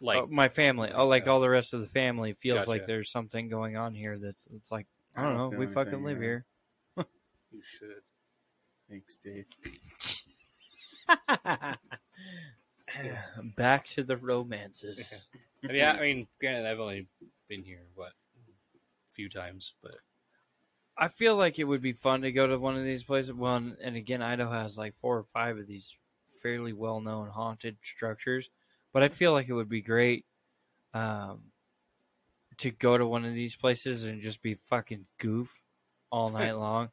like 0.00 0.18
Oh, 0.18 0.26
my 0.30 0.48
family, 0.48 0.90
oh, 0.94 1.06
like 1.06 1.26
all 1.26 1.40
the 1.40 1.50
rest 1.50 1.74
of 1.74 1.80
the 1.80 1.88
family, 1.88 2.34
feels 2.34 2.66
like 2.66 2.86
there's 2.86 3.10
something 3.10 3.48
going 3.48 3.76
on 3.76 3.94
here. 3.94 4.18
That's 4.18 4.48
it's 4.54 4.70
like 4.70 4.86
I 5.16 5.20
I 5.20 5.24
don't 5.24 5.32
don't 5.34 5.38
know. 5.38 5.50
feel 5.50 5.58
We 5.58 5.66
anything, 5.66 5.84
fucking 5.84 6.04
live 6.04 6.16
yeah. 6.18 6.22
here. 6.22 6.44
you 7.50 7.62
should 7.62 8.02
Thanks, 8.88 9.16
Dave. 9.16 9.44
Back 13.56 13.84
to 13.86 14.02
the 14.02 14.16
romances. 14.16 15.28
I 15.68 15.72
mean, 15.72 15.82
I, 15.82 15.90
I 15.90 16.00
mean 16.00 16.26
granted 16.40 16.66
i've 16.66 16.78
only 16.78 17.08
been 17.48 17.64
here 17.64 17.80
what 17.96 18.10
a 18.10 19.12
few 19.12 19.28
times 19.28 19.74
but 19.82 19.96
I 20.96 21.08
feel 21.08 21.34
like 21.36 21.58
it 21.58 21.64
would 21.64 21.82
be 21.82 21.92
fun 21.92 22.22
to 22.22 22.32
go 22.32 22.46
to 22.48 22.58
one 22.58 22.76
of 22.76 22.82
these 22.84 23.04
places. 23.04 23.32
One, 23.32 23.76
and 23.80 23.94
again, 23.94 24.20
Idaho 24.20 24.50
has 24.50 24.76
like 24.76 24.96
four 25.00 25.18
or 25.18 25.26
five 25.32 25.56
of 25.56 25.68
these 25.68 25.96
fairly 26.42 26.72
well-known 26.72 27.28
haunted 27.28 27.76
structures, 27.84 28.50
but 28.92 29.02
I 29.02 29.08
feel 29.08 29.32
like 29.32 29.48
it 29.48 29.52
would 29.54 29.68
be 29.68 29.82
great 29.82 30.24
um, 30.94 31.40
to 32.58 32.70
go 32.70 32.96
to 32.98 33.06
one 33.06 33.24
of 33.24 33.34
these 33.34 33.54
places 33.56 34.04
and 34.04 34.20
just 34.20 34.42
be 34.42 34.54
fucking 34.54 35.06
goof 35.18 35.50
all 36.10 36.28
night 36.30 36.52
long. 36.56 36.90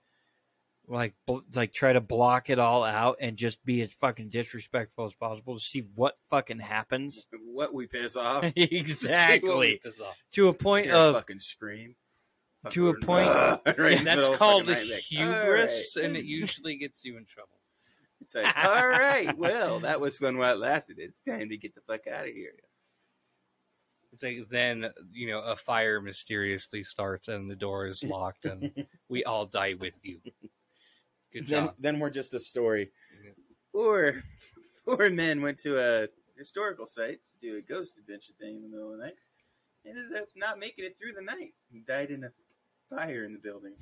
Like, 0.88 1.16
like 1.56 1.74
try 1.74 1.94
to 1.94 2.02
block 2.02 2.52
it 2.52 2.60
all 2.60 2.84
out 2.84 3.18
and 3.20 3.38
just 3.38 3.66
be 3.66 3.82
as 3.82 3.92
fucking 3.92 4.30
disrespectful 4.30 5.06
as 5.06 5.16
possible 5.16 5.56
to 5.58 5.64
see 5.64 5.84
what 5.96 6.16
fucking 6.30 6.60
happens. 6.60 7.26
What 7.56 7.74
we 7.74 7.88
piss 7.88 8.16
off? 8.18 8.44
exactly 8.58 9.80
Piss 9.82 9.98
off. 10.02 10.18
to 10.34 10.50
a 10.50 10.54
point 10.54 10.92
of 10.92 11.16
fucking 11.16 11.40
scream. 11.40 11.96
To 12.72 12.90
a 12.90 13.00
point- 13.00 13.30
right 13.30 13.98
And 13.98 14.06
that's 14.06 14.28
called 14.38 14.68
hubris, 14.68 15.96
"All 15.96 16.04
right." 16.04 16.06
and 16.06 16.18
it 16.18 16.26
usually 16.26 16.76
gets 16.76 17.06
you 17.06 17.16
in 17.18 17.24
trouble. 17.26 17.58
It's 18.26 18.34
like, 18.34 18.58
all 18.66 18.90
right, 18.90 19.38
well, 19.38 19.80
that 19.82 20.02
was 20.02 20.18
fun 20.18 20.40
while 20.40 20.56
it 20.56 20.60
lasted. 20.60 20.98
It's 20.98 21.22
time 21.22 21.48
to 21.48 21.58
get 21.58 21.76
the 21.76 21.82
fuck 21.82 22.08
out 22.08 22.28
of 22.28 22.34
here. 22.34 22.56
It's 24.12 24.24
like 24.24 24.50
then 24.50 24.90
you 25.12 25.28
know 25.30 25.42
a 25.42 25.56
fire 25.56 26.02
mysteriously 26.02 26.82
starts 26.84 27.28
and 27.28 27.52
the 27.52 27.56
door 27.56 27.86
is 27.86 28.04
locked 28.04 28.46
and 28.46 28.72
we 29.10 29.24
all 29.26 29.46
die 29.46 29.76
with 29.80 30.00
you. 30.02 30.18
Good 31.32 31.48
Then, 31.48 31.66
job. 31.66 31.76
then 31.78 32.00
we're 32.00 32.10
just 32.10 32.34
a 32.34 32.40
story. 32.40 32.90
Yeah. 33.24 33.32
Four, 33.72 34.24
four 34.86 35.10
men 35.12 35.44
went 35.44 35.60
to 35.60 35.78
a 35.78 36.08
historical 36.36 36.88
site 36.88 37.20
to 37.42 37.48
do 37.48 37.58
a 37.58 37.62
ghost 37.62 38.00
adventure 38.00 38.34
thing 38.40 38.56
in 38.56 38.64
the 38.64 38.70
middle 38.70 38.92
of 38.92 38.98
the 38.98 39.04
night. 39.06 39.16
Ended 39.86 40.18
up 40.18 40.30
not 40.36 40.58
making 40.58 40.86
it 40.86 40.96
through 41.00 41.14
the 41.14 41.22
night. 41.22 41.54
Died 41.88 42.10
in 42.10 42.24
a 42.24 42.30
fire 42.90 43.26
in 43.26 43.34
the 43.34 43.40
building. 43.40 43.74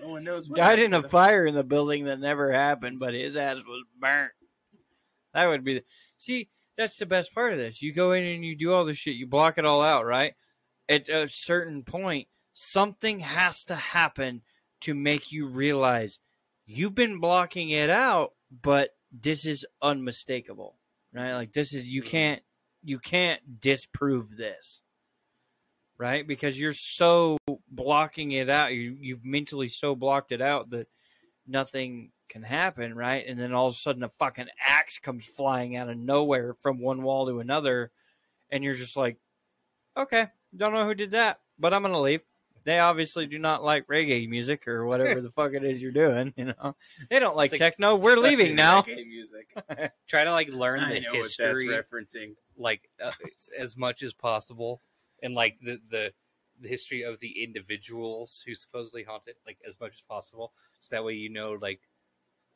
No 0.00 0.08
one 0.08 0.24
knows. 0.24 0.48
What 0.48 0.56
Died 0.56 0.80
in 0.80 0.94
a 0.94 1.02
fire 1.02 1.46
in 1.46 1.54
the 1.54 1.64
building 1.64 2.04
that 2.04 2.20
never 2.20 2.52
happened, 2.52 2.98
but 2.98 3.14
his 3.14 3.36
ass 3.36 3.56
was 3.56 3.84
burnt. 3.98 4.32
That 5.34 5.46
would 5.46 5.64
be 5.64 5.74
the 5.74 5.84
see. 6.16 6.48
That's 6.76 6.96
the 6.96 7.06
best 7.06 7.34
part 7.34 7.52
of 7.52 7.58
this. 7.58 7.82
You 7.82 7.92
go 7.92 8.12
in 8.12 8.24
and 8.24 8.44
you 8.44 8.56
do 8.56 8.72
all 8.72 8.84
this 8.84 8.96
shit. 8.96 9.16
You 9.16 9.26
block 9.26 9.58
it 9.58 9.64
all 9.64 9.82
out, 9.82 10.06
right? 10.06 10.34
At 10.88 11.08
a 11.08 11.28
certain 11.28 11.82
point, 11.82 12.28
something 12.54 13.20
has 13.20 13.64
to 13.64 13.74
happen 13.74 14.42
to 14.82 14.94
make 14.94 15.32
you 15.32 15.48
realize 15.48 16.20
you've 16.66 16.94
been 16.94 17.18
blocking 17.18 17.70
it 17.70 17.90
out, 17.90 18.34
but 18.62 18.90
this 19.12 19.46
is 19.46 19.66
unmistakable, 19.82 20.76
right? 21.12 21.34
Like 21.34 21.52
this 21.52 21.74
is 21.74 21.88
you 21.88 22.02
mm-hmm. 22.02 22.10
can't 22.10 22.42
you 22.82 22.98
can't 22.98 23.60
disprove 23.60 24.36
this, 24.36 24.82
right? 25.98 26.26
Because 26.26 26.58
you're 26.58 26.72
so 26.72 27.36
blocking 27.70 28.32
it 28.32 28.48
out. 28.48 28.72
You 28.72 28.96
you've 29.00 29.24
mentally 29.24 29.68
so 29.68 29.94
blocked 29.94 30.32
it 30.32 30.40
out 30.40 30.70
that 30.70 30.88
nothing 31.46 32.10
can 32.28 32.42
happen, 32.42 32.94
right? 32.94 33.24
And 33.26 33.38
then 33.38 33.52
all 33.52 33.68
of 33.68 33.74
a 33.74 33.76
sudden 33.78 34.02
a 34.02 34.10
fucking 34.18 34.48
axe 34.64 34.98
comes 34.98 35.24
flying 35.24 35.76
out 35.76 35.88
of 35.88 35.96
nowhere 35.96 36.54
from 36.54 36.80
one 36.80 37.02
wall 37.02 37.26
to 37.26 37.40
another, 37.40 37.90
and 38.50 38.62
you're 38.62 38.74
just 38.74 38.96
like, 38.96 39.16
okay, 39.96 40.26
don't 40.56 40.72
know 40.74 40.84
who 40.86 40.94
did 40.94 41.12
that, 41.12 41.40
but 41.58 41.72
I'm 41.74 41.82
gonna 41.82 42.00
leave. 42.00 42.20
They 42.64 42.80
obviously 42.80 43.24
do 43.26 43.38
not 43.38 43.64
like 43.64 43.86
reggae 43.86 44.28
music 44.28 44.68
or 44.68 44.84
whatever 44.84 45.22
the 45.22 45.30
fuck 45.30 45.54
it 45.54 45.64
is 45.64 45.80
you're 45.80 45.90
doing. 45.92 46.34
You 46.36 46.46
know, 46.46 46.76
they 47.08 47.18
don't 47.18 47.36
like 47.36 47.52
like- 47.52 47.60
techno. 47.60 47.96
We're 47.96 48.16
leaving 48.18 48.56
now. 48.56 48.82
Reggae 48.82 49.06
music. 49.06 49.48
Try 50.06 50.24
to 50.24 50.32
like 50.32 50.48
learn 50.50 50.80
I 50.80 50.94
the 50.94 51.00
know 51.00 51.12
history 51.14 51.66
what 51.68 51.76
that's 51.76 51.88
referencing. 51.90 52.34
like 52.58 52.90
uh, 53.02 53.12
as 53.58 53.74
much 53.76 54.02
as 54.02 54.12
possible 54.12 54.82
and 55.22 55.34
like 55.34 55.58
the, 55.58 55.80
the 55.90 56.12
the 56.60 56.68
history 56.68 57.02
of 57.02 57.20
the 57.20 57.42
individuals 57.44 58.42
who 58.46 58.54
supposedly 58.54 59.04
haunt 59.04 59.24
it 59.26 59.36
like 59.46 59.58
as 59.66 59.78
much 59.80 59.92
as 59.92 60.02
possible 60.02 60.52
so 60.80 60.94
that 60.96 61.04
way 61.04 61.12
you 61.14 61.30
know 61.30 61.56
like 61.60 61.80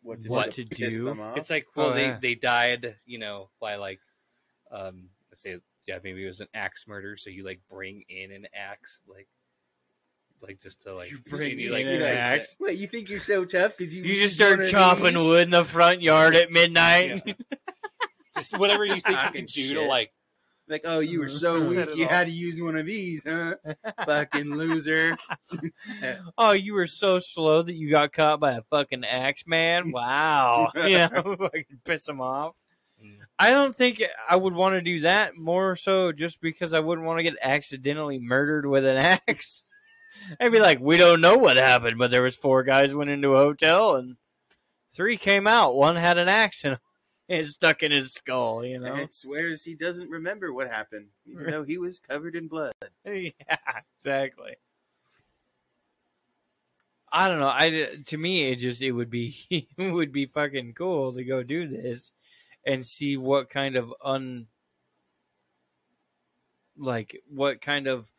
What 0.02 0.20
to, 0.22 0.28
What 0.28 0.50
do 0.50 0.64
to 0.64 0.68
piss 0.68 0.98
do? 0.98 1.16
it's 1.36 1.50
like 1.50 1.66
well 1.76 1.88
Oh, 1.90 1.92
they 1.94 2.06
yeah. 2.06 2.18
they 2.20 2.34
died 2.34 2.96
you 3.06 3.18
know 3.18 3.50
by 3.60 3.76
like 3.76 4.00
um 4.72 5.10
let's 5.30 5.40
say 5.42 5.58
yeah 5.86 5.98
maybe 6.02 6.24
it 6.24 6.28
was 6.28 6.40
an 6.40 6.48
axe 6.54 6.86
murder 6.88 7.16
so 7.16 7.30
you 7.30 7.44
like 7.44 7.60
bring 7.70 8.02
in 8.08 8.32
an 8.32 8.46
axe 8.54 9.04
like 9.06 9.28
like 10.42 10.60
just 10.60 10.80
to 10.82 10.94
like 10.94 11.10
You 11.12 11.18
bring 11.28 11.56
you, 11.58 11.68
in 11.68 11.72
like 11.72 11.84
an 11.86 12.02
axe? 12.02 12.52
it. 12.52 12.56
Wait, 12.58 12.78
you 12.78 12.88
think 12.88 13.08
you're 13.08 13.20
so 13.20 13.44
tough 13.44 13.76
because 13.76 13.94
you 13.94 14.02
You 14.02 14.20
just 14.22 14.34
start 14.34 14.58
chopping 14.68 15.14
wood 15.14 15.44
in 15.44 15.50
the 15.50 15.64
front 15.64 16.02
yard 16.02 16.34
at 16.34 16.50
midnight. 16.50 17.22
Yeah. 17.24 17.34
just 18.36 18.58
whatever 18.58 18.84
you 18.84 18.96
think 18.96 19.16
you 19.22 19.30
can 19.30 19.44
do 19.44 19.46
shit. 19.46 19.76
to 19.76 19.82
like 19.82 20.10
Like, 20.68 20.82
oh, 20.84 21.00
you 21.00 21.20
were 21.20 21.28
so 21.28 21.58
Set 21.58 21.88
weak, 21.88 21.96
it 21.96 21.98
you 21.98 22.04
off. 22.04 22.10
had 22.10 22.26
to 22.28 22.32
use 22.32 22.60
one 22.60 22.76
of 22.76 22.86
these, 22.86 23.24
huh? 23.24 23.56
Fucking 24.06 24.54
loser. 24.54 25.16
oh, 26.38 26.52
you 26.52 26.74
were 26.74 26.86
so 26.86 27.18
slow 27.18 27.62
that 27.62 27.74
you 27.74 27.90
got 27.90 28.12
caught 28.12 28.40
by 28.40 28.52
a 28.52 28.62
fucking 28.70 29.04
axe 29.04 29.44
man. 29.46 29.92
Wow, 29.92 30.70
you 30.74 30.98
know, 30.98 31.36
fucking 31.38 31.80
piss 31.84 32.08
him 32.08 32.20
off. 32.20 32.54
Mm. 33.04 33.16
I 33.38 33.50
don't 33.50 33.76
think 33.76 34.02
I 34.28 34.36
would 34.36 34.54
want 34.54 34.74
to 34.74 34.80
do 34.80 35.00
that 35.00 35.36
more 35.36 35.76
so 35.76 36.12
just 36.12 36.40
because 36.40 36.72
I 36.72 36.80
wouldn't 36.80 37.06
want 37.06 37.18
to 37.18 37.24
get 37.24 37.34
accidentally 37.42 38.18
murdered 38.18 38.64
with 38.64 38.86
an 38.86 39.18
axe. 39.28 39.64
I'd 40.40 40.52
be 40.52 40.60
like, 40.60 40.80
we 40.80 40.96
don't 40.96 41.20
know 41.20 41.36
what 41.36 41.56
happened, 41.56 41.98
but 41.98 42.10
there 42.10 42.22
was 42.22 42.36
four 42.36 42.62
guys 42.62 42.94
went 42.94 43.10
into 43.10 43.34
a 43.34 43.42
hotel 43.42 43.96
and 43.96 44.16
three 44.92 45.16
came 45.16 45.46
out. 45.46 45.74
One 45.74 45.96
had 45.96 46.18
an 46.18 46.28
axe 46.28 46.64
and 46.64 46.78
it's 47.32 47.52
stuck 47.52 47.82
in 47.82 47.92
his 47.92 48.12
skull. 48.12 48.64
You 48.64 48.78
know, 48.78 48.94
And 48.94 49.12
swears 49.12 49.64
he 49.64 49.74
doesn't 49.74 50.10
remember 50.10 50.52
what 50.52 50.68
happened, 50.68 51.06
even 51.26 51.50
though 51.50 51.64
he 51.64 51.78
was 51.78 51.98
covered 51.98 52.36
in 52.36 52.48
blood. 52.48 52.72
yeah, 53.04 53.30
exactly. 53.98 54.56
I 57.12 57.28
don't 57.28 57.40
know. 57.40 57.52
I 57.52 57.88
to 58.06 58.16
me 58.16 58.50
it 58.50 58.56
just 58.56 58.82
it 58.82 58.92
would 58.92 59.10
be 59.10 59.36
it 59.50 59.92
would 59.92 60.12
be 60.12 60.26
fucking 60.26 60.74
cool 60.74 61.12
to 61.12 61.24
go 61.24 61.42
do 61.42 61.68
this 61.68 62.12
and 62.66 62.84
see 62.84 63.16
what 63.16 63.50
kind 63.50 63.76
of 63.76 63.92
un 64.02 64.46
like 66.78 67.20
what 67.28 67.60
kind 67.60 67.86
of 67.86 68.10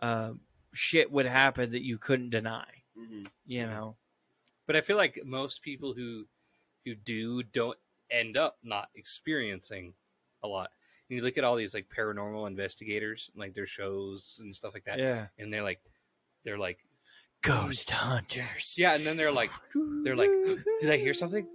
uh, 0.00 0.32
shit 0.72 1.12
would 1.12 1.26
happen 1.26 1.72
that 1.72 1.84
you 1.84 1.98
couldn't 1.98 2.30
deny. 2.30 2.66
Mm-hmm. 2.98 3.24
You 3.46 3.66
know, 3.66 3.96
but 4.66 4.74
I 4.74 4.80
feel 4.80 4.96
like 4.96 5.20
most 5.24 5.62
people 5.62 5.94
who 5.94 6.26
who 6.84 6.94
do 6.94 7.42
don't 7.42 7.78
end 8.10 8.36
up 8.36 8.56
not 8.62 8.88
experiencing 8.94 9.94
a 10.42 10.48
lot. 10.48 10.70
And 11.08 11.16
You 11.18 11.24
look 11.24 11.38
at 11.38 11.44
all 11.44 11.56
these 11.56 11.74
like 11.74 11.86
paranormal 11.96 12.46
investigators, 12.46 13.30
like 13.36 13.54
their 13.54 13.66
shows 13.66 14.36
and 14.40 14.54
stuff 14.54 14.74
like 14.74 14.84
that, 14.84 14.98
yeah. 14.98 15.26
and 15.38 15.52
they're 15.52 15.62
like, 15.62 15.80
they're 16.44 16.58
like, 16.58 16.78
Ghost 17.42 17.90
hunters. 17.90 18.74
yeah, 18.76 18.94
and 18.94 19.06
then 19.06 19.16
they're 19.16 19.32
like, 19.32 19.50
they're 20.02 20.16
like, 20.16 20.30
did 20.80 20.90
I 20.90 20.96
hear 20.96 21.14
something? 21.14 21.46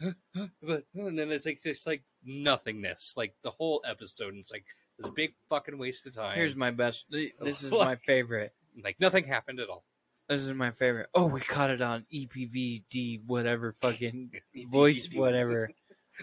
Huh? 0.00 0.12
Huh? 0.36 0.46
But 0.62 0.84
and 0.94 1.18
then 1.18 1.30
it's 1.30 1.44
like 1.46 1.60
just 1.62 1.86
like 1.86 2.02
nothingness, 2.24 3.14
like 3.16 3.34
the 3.42 3.50
whole 3.50 3.82
episode. 3.84 4.28
And 4.34 4.38
it's 4.38 4.52
like 4.52 4.64
it's 4.98 5.08
a 5.08 5.12
big 5.12 5.34
fucking 5.48 5.78
waste 5.78 6.06
of 6.06 6.14
time. 6.14 6.36
Here's 6.36 6.56
my 6.56 6.70
best. 6.70 7.06
This 7.10 7.62
is 7.62 7.72
my 7.72 7.96
favorite. 8.06 8.52
like 8.84 8.98
nothing 9.00 9.24
happened 9.24 9.60
at 9.60 9.68
all. 9.68 9.84
This 10.30 10.42
is 10.42 10.52
my 10.52 10.70
favorite. 10.70 11.08
Oh, 11.12 11.26
we 11.26 11.40
caught 11.40 11.70
it 11.70 11.82
on 11.82 12.06
E 12.08 12.24
EPVD, 12.24 13.22
whatever 13.26 13.72
fucking 13.80 14.30
voice, 14.68 15.08
whatever. 15.12 15.70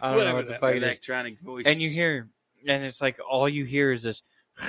I 0.01 0.13
don't 0.13 0.23
know 0.23 0.35
what 0.35 0.45
the 0.45 0.53
that 0.53 0.61
fuck 0.61 0.75
it 0.75 0.77
is. 0.77 0.83
Electronic 0.83 1.39
voice. 1.41 1.65
And 1.65 1.81
you 1.81 1.89
hear, 1.89 2.29
and 2.65 2.85
it's 2.85 3.01
like 3.01 3.19
all 3.29 3.49
you 3.49 3.65
hear 3.65 3.91
is 3.91 4.03
this, 4.03 4.21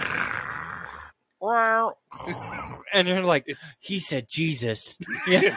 and 1.40 3.06
you're 3.06 3.22
like, 3.22 3.44
It's 3.46 3.76
he 3.78 4.00
said 4.00 4.28
Jesus, 4.28 4.98
yeah, 5.28 5.56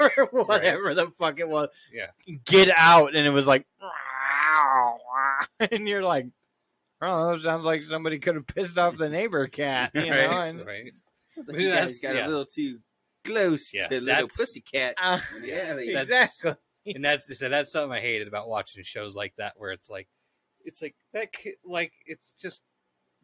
or 0.00 0.28
whatever 0.30 0.94
the 0.94 1.10
fuck 1.18 1.38
it 1.38 1.48
was. 1.48 1.68
Yeah. 1.92 2.06
get 2.46 2.70
out, 2.74 3.14
and 3.14 3.26
it 3.26 3.30
was 3.30 3.46
like, 3.46 3.66
and 5.60 5.86
you're 5.86 6.02
like, 6.02 6.28
oh, 7.02 7.32
that 7.32 7.42
sounds 7.42 7.66
like 7.66 7.82
somebody 7.82 8.18
could 8.18 8.36
have 8.36 8.46
pissed 8.46 8.78
off 8.78 8.96
the 8.96 9.10
neighbor 9.10 9.46
cat, 9.46 9.90
you 9.92 10.08
know? 10.08 10.28
Right. 10.28 10.48
And, 10.48 10.64
right. 10.64 10.94
Sounds 11.34 11.48
like 11.50 11.58
you 11.58 11.68
guys 11.68 12.00
That's- 12.00 12.00
got 12.00 12.14
yeah. 12.14 12.26
a 12.26 12.28
little 12.28 12.46
too 12.46 12.78
close 13.24 13.72
Yeah, 13.72 13.86
to 13.88 13.94
little 14.00 14.06
that's- 14.28 14.36
pussycat. 14.36 14.94
uh, 14.98 15.18
yeah, 15.42 15.74
they- 15.74 15.92
That's- 15.92 16.36
exactly. 16.38 16.94
and 16.94 17.04
that's 17.04 17.38
so 17.38 17.48
that's 17.48 17.72
something 17.72 17.92
I 17.92 18.00
hated 18.00 18.28
about 18.28 18.48
watching 18.48 18.82
shows 18.84 19.16
like 19.16 19.34
that, 19.36 19.54
where 19.56 19.72
it's 19.72 19.88
like, 19.90 20.08
it's 20.64 20.80
like 20.82 20.94
that, 21.12 21.32
ki- 21.32 21.56
like 21.64 21.92
it's 22.06 22.32
just 22.32 22.62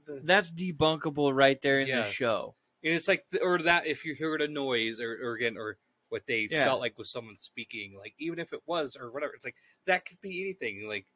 the, 0.06 0.20
That's 0.24 0.50
debunkable 0.50 1.34
right 1.34 1.60
there 1.62 1.80
in 1.80 1.88
the 1.88 2.04
show. 2.04 2.54
and 2.82 2.94
it's 2.94 3.06
like, 3.08 3.24
or 3.42 3.58
that 3.62 3.86
if 3.86 4.04
you 4.04 4.14
heard 4.16 4.40
a 4.42 4.48
noise 4.48 5.00
or, 5.00 5.12
or 5.22 5.34
again 5.34 5.56
or 5.58 5.76
what 6.08 6.26
they 6.26 6.48
Yeah. 6.50 6.64
felt 6.64 6.80
like 6.80 6.98
was 6.98 7.10
someone 7.10 7.36
speaking, 7.36 7.94
like 7.96 8.14
even 8.18 8.38
if 8.38 8.52
it 8.52 8.62
was 8.66 8.96
or 8.96 9.10
whatever, 9.12 9.32
it's 9.34 9.44
like 9.44 9.56
that 9.86 10.04
could 10.06 10.20
be 10.20 10.40
anything, 10.42 10.88
like 10.88 11.06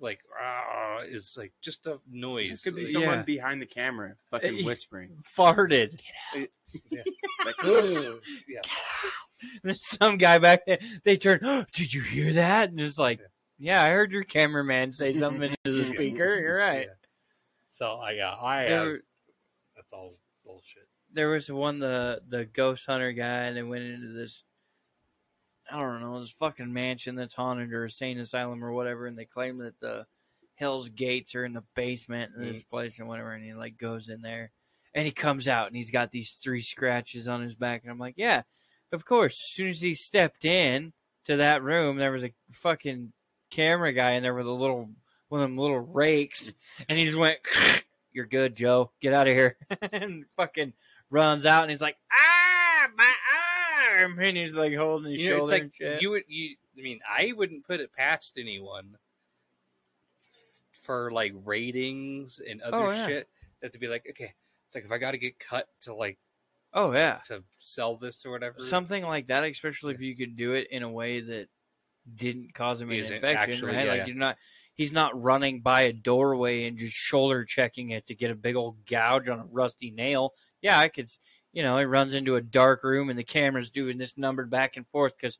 like 0.00 0.20
ah, 0.40 1.00
is 1.00 1.36
like 1.38 1.52
just 1.60 1.86
a 1.86 1.92
It 1.94 2.00
noise. 2.10 2.62
could 2.62 2.76
be 2.76 2.86
someone 2.86 3.18
Yeah. 3.18 3.22
behind 3.24 3.60
the 3.62 3.66
camera 3.66 4.14
fucking 4.30 4.62
Uh, 4.62 4.66
whispering. 4.66 5.22
Farted. 5.36 5.98
Like, 6.34 6.50
yeah, 6.90 7.02
There's 9.62 9.86
some 9.86 10.16
guy 10.18 10.38
back 10.38 10.66
there. 10.66 10.78
They 11.04 11.16
turn. 11.16 11.40
Oh, 11.42 11.64
did 11.72 11.92
you 11.94 12.02
hear 12.02 12.32
that? 12.34 12.70
And 12.70 12.80
it's 12.80 12.98
like, 12.98 13.20
yeah, 13.58 13.82
I 13.82 13.90
heard 13.90 14.12
your 14.12 14.24
cameraman 14.24 14.92
say 14.92 15.12
something 15.14 15.42
into 15.64 15.76
the 15.76 15.84
speaker. 15.84 16.38
You're 16.40 16.56
right. 16.58 16.86
Yeah. 16.88 16.94
So 17.70 17.92
I 17.92 18.12
yeah, 18.12 18.34
I 18.34 18.64
There, 18.66 18.90
have, 18.92 19.00
that's 19.76 19.92
all 19.92 20.14
bullshit. 20.44 20.88
there 21.12 21.28
was 21.30 21.50
one 21.50 21.78
the 21.78 22.20
the 22.28 22.44
ghost 22.44 22.86
hunter 22.86 23.12
guy, 23.12 23.44
and 23.44 23.56
they 23.56 23.62
went 23.62 23.84
into 23.84 24.08
this. 24.12 24.42
I 25.70 25.78
don't 25.78 26.00
know 26.00 26.20
this 26.20 26.34
fucking 26.38 26.72
mansion 26.72 27.14
that's 27.14 27.34
haunted 27.34 27.72
or 27.72 27.84
a 27.84 27.90
sane 27.90 28.18
asylum 28.18 28.64
or 28.64 28.72
whatever, 28.72 29.06
and 29.06 29.18
they 29.18 29.24
claim 29.24 29.58
that 29.58 29.78
the 29.80 30.06
Hell's 30.54 30.88
Gates 30.88 31.34
are 31.34 31.44
in 31.44 31.52
the 31.52 31.64
basement 31.74 32.32
in 32.36 32.44
this 32.44 32.62
place 32.62 32.98
and 32.98 33.08
whatever, 33.08 33.32
and 33.32 33.44
he 33.44 33.54
like 33.54 33.78
goes 33.78 34.08
in 34.08 34.22
there, 34.22 34.50
and 34.94 35.04
he 35.04 35.12
comes 35.12 35.46
out 35.46 35.68
and 35.68 35.76
he's 35.76 35.90
got 35.90 36.10
these 36.10 36.32
three 36.32 36.62
scratches 36.62 37.28
on 37.28 37.42
his 37.42 37.54
back, 37.54 37.82
and 37.82 37.92
I'm 37.92 37.98
like, 37.98 38.14
yeah, 38.16 38.42
of 38.92 39.04
course. 39.04 39.34
As 39.34 39.54
soon 39.54 39.68
as 39.68 39.80
he 39.80 39.94
stepped 39.94 40.44
in 40.44 40.92
to 41.26 41.36
that 41.36 41.62
room, 41.62 41.96
there 41.98 42.12
was 42.12 42.24
a 42.24 42.34
fucking 42.52 43.12
camera 43.50 43.92
guy 43.92 44.12
in 44.12 44.22
there 44.22 44.34
with 44.34 44.46
a 44.46 44.50
little 44.50 44.90
one 45.28 45.42
of 45.42 45.48
them 45.48 45.58
little 45.58 45.78
rakes, 45.78 46.52
and 46.88 46.98
he 46.98 47.04
just 47.04 47.18
went, 47.18 47.38
"You're 48.12 48.26
good, 48.26 48.56
Joe. 48.56 48.90
Get 49.00 49.12
out 49.12 49.28
of 49.28 49.34
here," 49.34 49.56
and 49.92 50.24
fucking 50.36 50.72
runs 51.10 51.46
out, 51.46 51.62
and 51.62 51.70
he's 51.70 51.82
like, 51.82 51.96
"Ah, 52.12 52.88
my 52.96 53.12
arm, 53.98 54.18
and 54.20 54.36
he's 54.36 54.56
like 54.56 54.74
holding 54.74 55.12
his 55.12 55.20
You 55.20 55.30
know, 55.30 55.36
shoulder 55.38 55.54
it's 55.56 55.80
like 55.80 56.02
you 56.02 56.10
would 56.10 56.24
you. 56.28 56.56
I 56.78 56.82
mean, 56.82 57.00
I 57.08 57.32
wouldn't 57.36 57.66
put 57.66 57.80
it 57.80 57.92
past 57.92 58.38
anyone 58.38 58.96
for 60.82 61.10
like 61.10 61.32
ratings 61.44 62.40
and 62.46 62.62
other 62.62 62.76
Oh, 62.76 62.90
yeah. 62.90 63.06
shit 63.06 63.28
that 63.60 63.72
to 63.72 63.78
be 63.78 63.88
like, 63.88 64.06
okay, 64.10 64.32
it's 64.68 64.74
like 64.74 64.84
if 64.84 64.92
I 64.92 64.98
got 64.98 65.12
to 65.12 65.18
get 65.18 65.38
cut 65.38 65.66
to 65.82 65.94
like 65.94 66.18
oh 66.74 66.92
yeah, 66.92 67.18
to 67.26 67.42
sell 67.58 67.96
this 67.96 68.24
or 68.24 68.30
whatever, 68.30 68.58
something 68.60 69.02
like 69.04 69.26
that. 69.26 69.44
Especially 69.44 69.94
if 69.94 70.00
you 70.00 70.16
could 70.16 70.36
do 70.36 70.54
it 70.54 70.68
in 70.70 70.82
a 70.82 70.90
way 70.90 71.20
that 71.20 71.48
didn't 72.14 72.54
cause 72.54 72.80
him 72.80 72.90
an 72.90 72.96
Isn't 72.96 73.16
infection, 73.16 73.52
actually- 73.54 73.72
right? 73.74 73.84
yeah, 73.84 73.90
like 73.90 73.98
yeah. 74.00 74.06
you're 74.06 74.16
not. 74.16 74.36
He's 74.74 74.92
not 74.92 75.20
running 75.20 75.60
by 75.60 75.82
a 75.82 75.92
doorway 75.92 76.68
and 76.68 76.78
just 76.78 76.94
shoulder 76.94 77.44
checking 77.44 77.90
it 77.90 78.06
to 78.06 78.14
get 78.14 78.30
a 78.30 78.36
big 78.36 78.54
old 78.54 78.86
gouge 78.86 79.28
on 79.28 79.40
a 79.40 79.44
rusty 79.50 79.90
nail. 79.90 80.34
Yeah, 80.62 80.78
I 80.78 80.86
could. 80.86 81.10
You 81.52 81.62
know, 81.62 81.78
he 81.78 81.84
runs 81.84 82.14
into 82.14 82.36
a 82.36 82.42
dark 82.42 82.84
room 82.84 83.10
and 83.10 83.18
the 83.18 83.24
camera's 83.24 83.70
doing 83.70 83.98
this 83.98 84.16
numbered 84.16 84.50
back 84.50 84.76
and 84.76 84.86
forth 84.88 85.14
because 85.18 85.38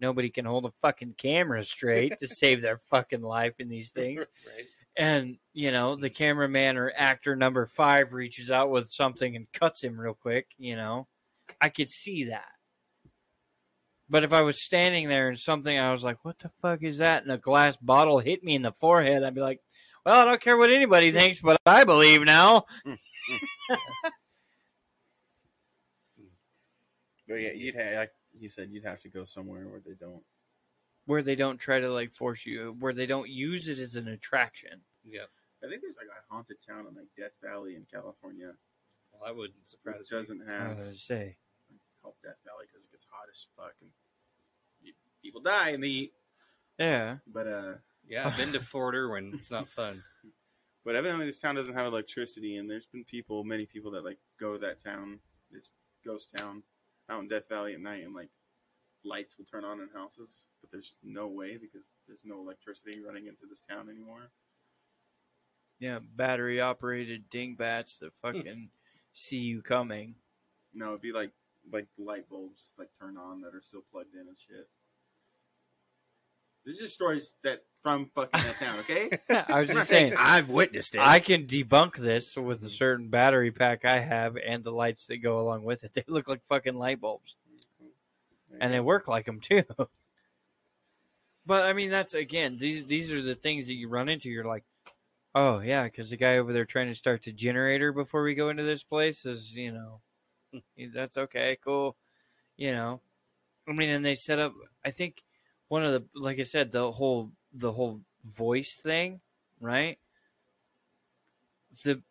nobody 0.00 0.30
can 0.30 0.46
hold 0.46 0.64
a 0.64 0.72
fucking 0.80 1.14
camera 1.18 1.62
straight 1.64 2.18
to 2.18 2.26
save 2.26 2.62
their 2.62 2.80
fucking 2.90 3.22
life 3.22 3.54
in 3.58 3.68
these 3.68 3.90
things. 3.90 4.26
right? 4.46 4.66
and 4.96 5.38
you 5.54 5.72
know 5.72 5.96
the 5.96 6.10
cameraman 6.10 6.76
or 6.76 6.92
actor 6.94 7.36
number 7.36 7.66
five 7.66 8.12
reaches 8.12 8.50
out 8.50 8.70
with 8.70 8.90
something 8.90 9.36
and 9.36 9.50
cuts 9.52 9.82
him 9.82 9.98
real 9.98 10.14
quick 10.14 10.46
you 10.58 10.76
know 10.76 11.06
i 11.60 11.68
could 11.68 11.88
see 11.88 12.24
that 12.24 12.52
but 14.08 14.24
if 14.24 14.32
i 14.32 14.42
was 14.42 14.62
standing 14.62 15.08
there 15.08 15.28
and 15.28 15.38
something 15.38 15.78
i 15.78 15.92
was 15.92 16.04
like 16.04 16.22
what 16.24 16.38
the 16.40 16.50
fuck 16.60 16.82
is 16.82 16.98
that 16.98 17.22
and 17.22 17.32
a 17.32 17.38
glass 17.38 17.76
bottle 17.76 18.18
hit 18.18 18.42
me 18.42 18.54
in 18.54 18.62
the 18.62 18.72
forehead 18.72 19.22
i'd 19.22 19.34
be 19.34 19.40
like 19.40 19.60
well 20.04 20.20
i 20.20 20.24
don't 20.24 20.40
care 20.40 20.58
what 20.58 20.70
anybody 20.70 21.12
thinks 21.12 21.40
but 21.40 21.58
i 21.66 21.84
believe 21.84 22.22
now 22.22 22.64
But 27.30 27.40
yeah, 27.42 27.52
you'd 27.52 27.76
have 27.76 27.94
like 27.94 28.12
he 28.38 28.48
said 28.48 28.70
you'd 28.72 28.84
have 28.84 29.00
to 29.02 29.08
go 29.08 29.24
somewhere 29.24 29.62
where 29.68 29.80
they 29.86 29.94
don't. 29.94 30.22
where 31.06 31.22
they 31.22 31.36
don't 31.36 31.58
try 31.58 31.78
to 31.78 31.88
like 31.92 32.12
force 32.12 32.44
you 32.44 32.76
where 32.80 32.92
they 32.92 33.06
don't 33.06 33.28
use 33.30 33.68
it 33.68 33.78
as 33.78 33.94
an 33.96 34.08
attraction 34.08 34.80
Yeah, 35.08 35.30
I 35.64 35.68
think 35.68 35.80
there's 35.82 35.96
like 35.96 36.08
a 36.10 36.20
haunted 36.34 36.56
town 36.68 36.86
in 36.88 36.94
like 36.96 37.06
Death 37.16 37.36
Valley 37.42 37.76
in 37.76 37.86
California. 37.90 38.50
well, 39.12 39.22
that 39.24 39.36
wouldn't 39.36 39.64
surprise 39.66 40.10
me. 40.10 40.16
doesn't 40.18 40.42
i 40.48 40.52
have 40.52 40.68
was 40.70 40.78
gonna 40.78 40.94
say 40.94 41.36
it's 41.72 41.96
called 42.02 42.14
Death 42.22 42.38
Valley 42.44 42.66
because 42.70 42.84
it 42.84 42.90
gets 42.90 43.06
hot 43.10 43.28
as 43.32 43.46
fuck 43.56 43.74
and 43.80 43.90
people 45.22 45.40
die 45.40 45.70
in 45.70 45.80
the 45.80 45.88
heat. 45.88 46.12
yeah 46.78 47.16
But 47.32 47.46
uh, 47.46 47.72
Yeah, 48.08 48.26
I've 48.26 48.36
been 48.36 48.52
to 48.52 48.60
Fort 48.60 48.94
Irwin. 48.94 49.32
It's 49.34 49.50
not 49.50 49.68
fun. 49.68 50.02
but 50.84 50.96
evidently 50.96 51.26
this 51.26 51.40
town 51.40 51.54
doesn't 51.56 51.74
have 51.76 51.86
electricity, 51.86 52.56
and 52.56 52.68
there's 52.70 52.86
been 52.86 53.04
people, 53.04 53.44
many 53.44 53.66
people 53.66 53.90
that 53.92 54.04
like 54.04 54.18
go 54.40 54.54
to 54.54 54.58
that 54.60 54.82
town, 54.82 55.18
this 55.52 55.70
ghost 56.04 56.30
town, 56.36 56.62
out 57.10 57.20
in 57.20 57.28
Death 57.28 57.48
Valley 57.48 57.74
at 57.74 57.80
night, 57.80 58.04
and 58.04 58.14
like 58.14 58.30
lights 59.04 59.36
will 59.38 59.46
turn 59.46 59.64
on 59.64 59.80
in 59.80 59.88
houses, 59.94 60.44
but 60.60 60.70
there's 60.70 60.94
no 61.02 61.26
way 61.26 61.56
because 61.60 61.94
there's 62.06 62.22
no 62.24 62.38
electricity 62.40 63.00
running 63.04 63.26
into 63.26 63.46
this 63.48 63.62
town 63.68 63.88
anymore. 63.88 64.30
yeah 65.78 65.98
battery 66.16 66.60
operated 66.60 67.24
dingbats 67.30 67.96
that 67.96 68.12
hmm. 68.22 68.26
fucking 68.26 68.68
see 69.14 69.38
you 69.38 69.62
coming 69.62 70.14
No, 70.72 70.90
it'd 70.90 71.00
be 71.00 71.12
like 71.12 71.32
like 71.72 71.88
light 71.98 72.28
bulbs 72.28 72.74
like 72.78 72.88
turn 73.00 73.16
on 73.16 73.40
that 73.42 73.54
are 73.54 73.62
still 73.62 73.82
plugged 73.92 74.14
in 74.14 74.20
and 74.20 74.36
shit. 74.38 74.68
These 76.64 76.82
are 76.82 76.88
stories 76.88 77.34
that 77.42 77.62
from 77.82 78.10
fucking 78.14 78.40
that 78.42 78.58
town, 78.58 78.78
okay? 78.80 79.10
I 79.48 79.60
was 79.60 79.70
just 79.70 79.88
saying, 79.88 80.14
I've 80.16 80.50
witnessed 80.50 80.94
it. 80.94 81.00
I 81.00 81.18
can 81.18 81.46
debunk 81.46 81.96
this 81.96 82.36
with 82.36 82.62
a 82.64 82.68
certain 82.68 83.08
battery 83.08 83.50
pack 83.50 83.84
I 83.84 83.98
have 83.98 84.36
and 84.36 84.62
the 84.62 84.72
lights 84.72 85.06
that 85.06 85.18
go 85.18 85.40
along 85.40 85.64
with 85.64 85.84
it. 85.84 85.92
They 85.94 86.04
look 86.06 86.28
like 86.28 86.44
fucking 86.46 86.74
light 86.74 87.00
bulbs, 87.00 87.36
and 88.60 88.72
they 88.72 88.80
work 88.80 89.08
like 89.08 89.26
them 89.26 89.40
too. 89.40 89.64
But 91.46 91.64
I 91.64 91.72
mean, 91.72 91.90
that's 91.90 92.14
again, 92.14 92.58
these 92.58 92.84
these 92.84 93.10
are 93.10 93.22
the 93.22 93.34
things 93.34 93.66
that 93.66 93.74
you 93.74 93.88
run 93.88 94.08
into. 94.08 94.28
You're 94.28 94.44
like, 94.44 94.62
oh 95.34 95.58
yeah, 95.58 95.84
because 95.84 96.10
the 96.10 96.16
guy 96.16 96.36
over 96.36 96.52
there 96.52 96.66
trying 96.66 96.88
to 96.88 96.94
start 96.94 97.22
the 97.22 97.32
generator 97.32 97.92
before 97.92 98.22
we 98.22 98.34
go 98.34 98.50
into 98.50 98.62
this 98.62 98.84
place 98.84 99.24
is, 99.24 99.56
you 99.56 99.72
know, 99.72 100.00
hmm. 100.52 100.84
that's 100.94 101.16
okay, 101.16 101.56
cool, 101.64 101.96
you 102.56 102.72
know. 102.72 103.00
I 103.66 103.72
mean, 103.72 103.88
and 103.88 104.04
they 104.04 104.14
set 104.14 104.38
up. 104.38 104.52
I 104.84 104.92
think 104.92 105.24
one 105.70 105.84
of 105.84 105.92
the, 105.92 106.04
like 106.20 106.40
I 106.40 106.42
said, 106.42 106.72
the 106.72 106.90
whole 106.90 107.30
the 107.54 107.70
whole 107.70 108.00
voice 108.24 108.74
thing, 108.74 109.20
right? 109.60 109.98
The 111.84 112.02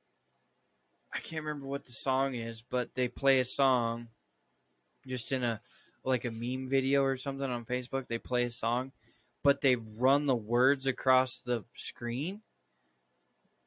I 1.14 1.19
can't 1.19 1.44
remember 1.44 1.68
what 1.68 1.84
the 1.84 1.91
song 1.91 2.36
is, 2.36 2.61
but 2.61 2.95
they 2.95 3.10
play 3.10 3.40
a 3.40 3.45
song 3.45 4.07
just 5.06 5.34
in 5.34 5.44
a 5.44 5.60
like 6.06 6.23
a 6.23 6.31
meme 6.31 6.69
video 6.69 7.03
or 7.03 7.18
something 7.18 7.49
on 7.49 7.65
Facebook. 7.65 8.07
They 8.07 8.18
play 8.18 8.45
a 8.45 8.49
song, 8.49 8.94
but 9.44 9.60
they 9.60 9.76
run 9.76 10.26
the 10.26 10.38
words 10.38 10.88
across 10.88 11.36
the 11.38 11.65
screen. 11.73 12.41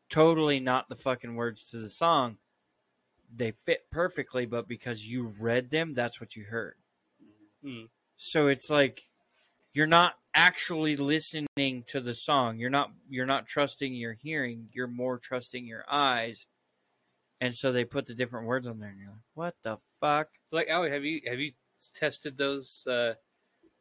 Totally 0.09 0.59
not 0.59 0.89
the 0.89 0.97
fucking 0.97 1.35
words 1.35 1.66
to 1.66 1.77
the 1.77 1.90
song. 1.90 2.39
They 3.35 3.51
fit 3.51 3.90
perfectly, 3.90 4.47
but 4.47 4.66
because 4.66 5.06
you 5.06 5.35
read 5.39 5.70
them, 5.70 5.93
that's 5.93 6.19
what 6.19 6.35
you 6.35 6.44
heard. 6.44 6.77
Hmm. 7.62 7.85
So 8.16 8.47
it's 8.47 8.70
like 8.70 9.05
you're 9.74 9.86
not 9.86 10.14
actually 10.34 10.96
listening 10.96 11.84
to 11.86 12.00
the 12.00 12.14
song. 12.14 12.58
You're 12.58 12.70
not 12.70 12.90
you're 13.08 13.26
not 13.26 13.46
trusting 13.46 13.94
your 13.94 14.14
hearing. 14.14 14.68
You're 14.72 14.86
more 14.86 15.18
trusting 15.18 15.66
your 15.66 15.84
eyes. 15.90 16.46
And 17.40 17.54
so 17.54 17.72
they 17.72 17.84
put 17.84 18.06
the 18.06 18.14
different 18.14 18.46
words 18.46 18.68
on 18.68 18.78
there, 18.78 18.90
and 18.90 18.98
you're 19.00 19.08
like, 19.08 19.18
"What 19.34 19.54
the 19.62 19.78
fuck?" 20.00 20.28
Like, 20.52 20.68
oh, 20.70 20.88
have 20.88 21.04
you 21.04 21.22
have 21.26 21.40
you 21.40 21.52
tested 21.94 22.38
those? 22.38 22.86
Uh, 22.86 23.14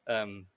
um, 0.08 0.48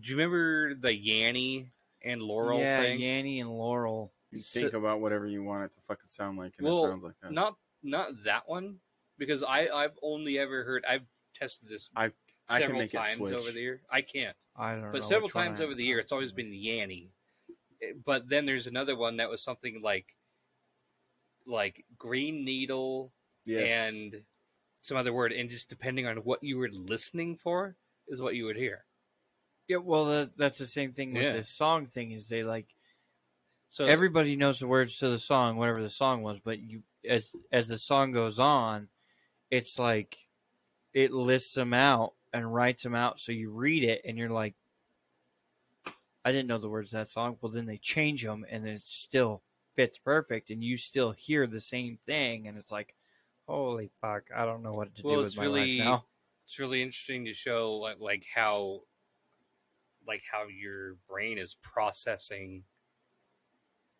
do 0.00 0.10
you 0.10 0.16
remember 0.16 0.74
the 0.74 0.88
Yanny 0.88 1.68
and 2.02 2.20
Laurel 2.20 2.58
yeah, 2.58 2.80
thing? 2.80 3.00
Yanny 3.00 3.40
and 3.40 3.50
Laurel. 3.50 4.12
You 4.32 4.38
So- 4.38 4.60
think 4.60 4.72
about 4.74 5.00
whatever 5.00 5.26
you 5.26 5.42
want 5.42 5.64
it 5.66 5.72
to 5.72 5.80
fucking 5.82 6.06
sound 6.06 6.38
like, 6.38 6.54
and 6.58 6.66
Well, 6.66 6.86
it 6.86 6.90
sounds 6.90 7.04
like 7.04 7.20
that. 7.20 7.32
Not 7.32 7.56
not 7.82 8.24
that 8.24 8.48
one 8.48 8.80
because 9.18 9.42
I 9.44 9.68
I've 9.68 9.96
only 10.02 10.38
ever 10.38 10.64
heard 10.64 10.84
I've 10.84 11.06
tested 11.34 11.68
this 11.68 11.90
I- 11.94 12.06
I 12.06 12.08
can 12.08 12.14
several 12.60 12.78
make 12.80 12.92
times 12.92 13.16
switch. 13.16 13.32
over 13.34 13.50
the 13.52 13.60
year. 13.60 13.82
I 13.90 14.00
can't, 14.02 14.36
I 14.56 14.72
don't 14.72 14.82
know. 14.82 14.92
but 14.92 15.04
several 15.04 15.28
times 15.28 15.60
over 15.60 15.74
the 15.74 15.84
year, 15.84 15.98
it's 15.98 16.12
always 16.12 16.32
been 16.32 16.50
Yanny. 16.52 17.08
Eh, 17.82 17.92
But 18.04 18.28
then 18.28 18.46
there's 18.46 18.66
another 18.66 18.96
one 18.96 19.16
that 19.18 19.30
was 19.30 19.42
something 19.42 19.80
like 19.82 20.06
like 21.46 21.84
Green 21.98 22.44
Needle 22.44 23.12
Yes. 23.44 23.90
and 23.90 24.22
some 24.82 24.96
other 24.96 25.12
word, 25.12 25.32
and 25.32 25.50
just 25.50 25.68
depending 25.68 26.06
on 26.06 26.18
what 26.18 26.42
you 26.44 26.56
were 26.58 26.68
listening 26.70 27.36
for 27.36 27.76
is 28.06 28.20
what 28.22 28.36
you 28.36 28.44
would 28.44 28.56
hear. 28.56 28.84
Yeah, 29.68 29.78
well, 29.78 30.04
that, 30.06 30.36
that's 30.36 30.58
the 30.58 30.66
same 30.66 30.92
thing 30.92 31.12
with 31.12 31.22
Yeah. 31.22 31.32
this 31.32 31.48
song 31.48 31.86
thing. 31.86 32.12
Is 32.12 32.28
they 32.28 32.44
like 32.44 32.66
So 33.68 33.84
everybody 33.86 34.36
knows 34.36 34.60
the 34.60 34.66
words 34.68 34.98
to 34.98 35.08
the 35.08 35.18
song, 35.18 35.56
whatever 35.56 35.82
the 35.82 35.90
song 35.90 36.22
was, 36.22 36.38
but 36.40 36.60
you 36.60 36.82
as 37.08 37.34
as 37.50 37.66
the 37.68 37.78
song 37.78 38.12
goes 38.12 38.38
on, 38.38 38.88
it's 39.50 39.78
like 39.78 40.16
it 40.94 41.10
lists 41.12 41.54
them 41.54 41.74
out 41.74 42.14
and 42.32 42.52
writes 42.52 42.82
them 42.82 42.94
out. 42.94 43.20
So 43.20 43.32
you 43.32 43.50
read 43.50 43.84
it 43.84 44.02
and 44.04 44.16
you're 44.16 44.30
like, 44.30 44.54
I 46.24 46.30
didn't 46.32 46.48
know 46.48 46.58
the 46.58 46.68
words 46.68 46.90
to 46.90 46.96
that 46.96 47.08
song. 47.08 47.36
Well, 47.40 47.50
then 47.52 47.66
they 47.66 47.78
change 47.78 48.22
them 48.22 48.46
and 48.48 48.66
it 48.66 48.82
still 48.86 49.42
fits 49.74 49.98
perfect, 49.98 50.50
and 50.50 50.62
you 50.62 50.76
still 50.76 51.12
hear 51.12 51.46
the 51.46 51.58
same 51.60 51.98
thing, 52.06 52.46
and 52.46 52.58
it's 52.58 52.70
like, 52.70 52.94
holy 53.48 53.90
fuck, 54.02 54.24
I 54.34 54.44
don't 54.44 54.62
know 54.62 54.74
what 54.74 54.94
to 54.96 55.02
Well, 55.02 55.16
do 55.16 55.20
it's 55.24 55.34
with 55.34 55.38
my 55.38 55.44
really- 55.44 55.78
life 55.78 55.86
now. 55.86 56.04
it's 56.44 56.58
really 56.58 56.82
interesting 56.82 57.24
to 57.24 57.32
show 57.32 57.74
like, 57.76 57.98
like 57.98 58.24
how 58.34 58.82
like 60.06 60.22
how 60.30 60.46
your 60.48 60.94
brain 61.08 61.38
is 61.38 61.54
processing 61.62 62.64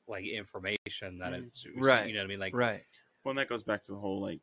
like 0.09 0.27
information 0.27 1.19
that 1.19 1.33
Mhm. 1.33 1.47
it's 1.47 1.65
Right. 1.77 2.09
you 2.09 2.13
know 2.15 2.19
what 2.21 2.25
I 2.25 2.29
mean 2.29 2.41
like 2.41 2.55
Right. 2.55 2.85
Well, 3.25 3.31
and 3.31 3.39
that 3.39 3.49
goes 3.49 3.63
back 3.63 3.85
to 3.85 3.93
the 3.93 3.99
whole 3.99 4.21
like 4.21 4.41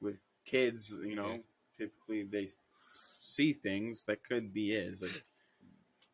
with 0.00 0.20
kids, 0.44 0.92
you 1.04 1.16
know, 1.16 1.32
Yeah. 1.34 1.38
typically 1.76 2.22
they 2.22 2.44
s- 2.44 2.56
see 2.94 3.52
things 3.52 4.04
that 4.04 4.24
could 4.24 4.52
be 4.52 4.72
is 4.72 5.02
like 5.02 5.22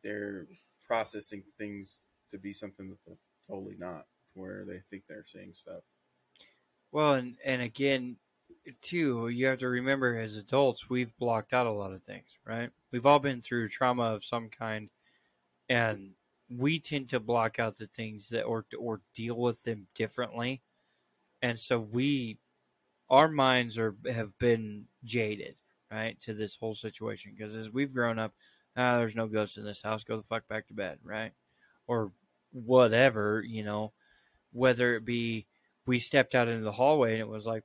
they're 0.03 0.47
processing 0.85 1.43
things 1.57 2.03
to 2.31 2.37
be 2.37 2.53
something 2.53 2.89
that 2.89 2.97
they're 3.05 3.17
totally 3.47 3.75
not, 3.77 4.05
where 4.33 4.65
they 4.65 4.81
think 4.89 5.03
they're 5.07 5.25
seeing 5.25 5.53
stuff. 5.53 5.83
Well, 6.91 7.13
and 7.13 7.37
and 7.45 7.61
again, 7.61 8.17
too, 8.81 9.29
you 9.29 9.45
have 9.47 9.59
to 9.59 9.69
remember 9.69 10.15
as 10.15 10.37
adults, 10.37 10.89
we've 10.89 11.15
blocked 11.17 11.53
out 11.53 11.67
a 11.67 11.71
lot 11.71 11.93
of 11.93 12.03
things, 12.03 12.27
right? 12.45 12.69
We've 12.91 13.05
all 13.05 13.19
been 13.19 13.41
through 13.41 13.69
trauma 13.69 14.03
of 14.03 14.25
some 14.25 14.49
kind, 14.49 14.89
and 15.69 16.11
we 16.49 16.79
tend 16.79 17.09
to 17.09 17.19
block 17.19 17.59
out 17.59 17.77
the 17.77 17.87
things 17.87 18.29
that 18.29 18.43
or 18.43 18.65
or 18.77 19.01
deal 19.15 19.35
with 19.35 19.63
them 19.63 19.87
differently, 19.95 20.61
and 21.41 21.57
so 21.57 21.79
we, 21.79 22.37
our 23.09 23.29
minds 23.29 23.77
are 23.77 23.95
have 24.09 24.37
been 24.37 24.85
jaded, 25.05 25.55
right, 25.91 26.19
to 26.21 26.33
this 26.33 26.55
whole 26.55 26.75
situation 26.75 27.33
because 27.35 27.55
as 27.55 27.69
we've 27.69 27.93
grown 27.93 28.19
up, 28.19 28.33
ah, 28.77 28.97
there's 28.97 29.15
no 29.15 29.27
ghosts 29.27 29.57
in 29.57 29.65
this 29.65 29.81
house, 29.81 30.03
go 30.03 30.17
the 30.17 30.23
fuck 30.23 30.47
back 30.47 30.67
to 30.67 30.73
bed, 30.73 30.99
right, 31.03 31.31
or 31.87 32.11
whatever, 32.53 33.43
you 33.45 33.63
know, 33.63 33.91
whether 34.53 34.95
it 34.95 35.05
be 35.05 35.45
we 35.85 35.99
stepped 35.99 36.35
out 36.35 36.47
into 36.47 36.63
the 36.63 36.71
hallway 36.71 37.13
and 37.13 37.21
it 37.21 37.27
was 37.27 37.45
like, 37.45 37.63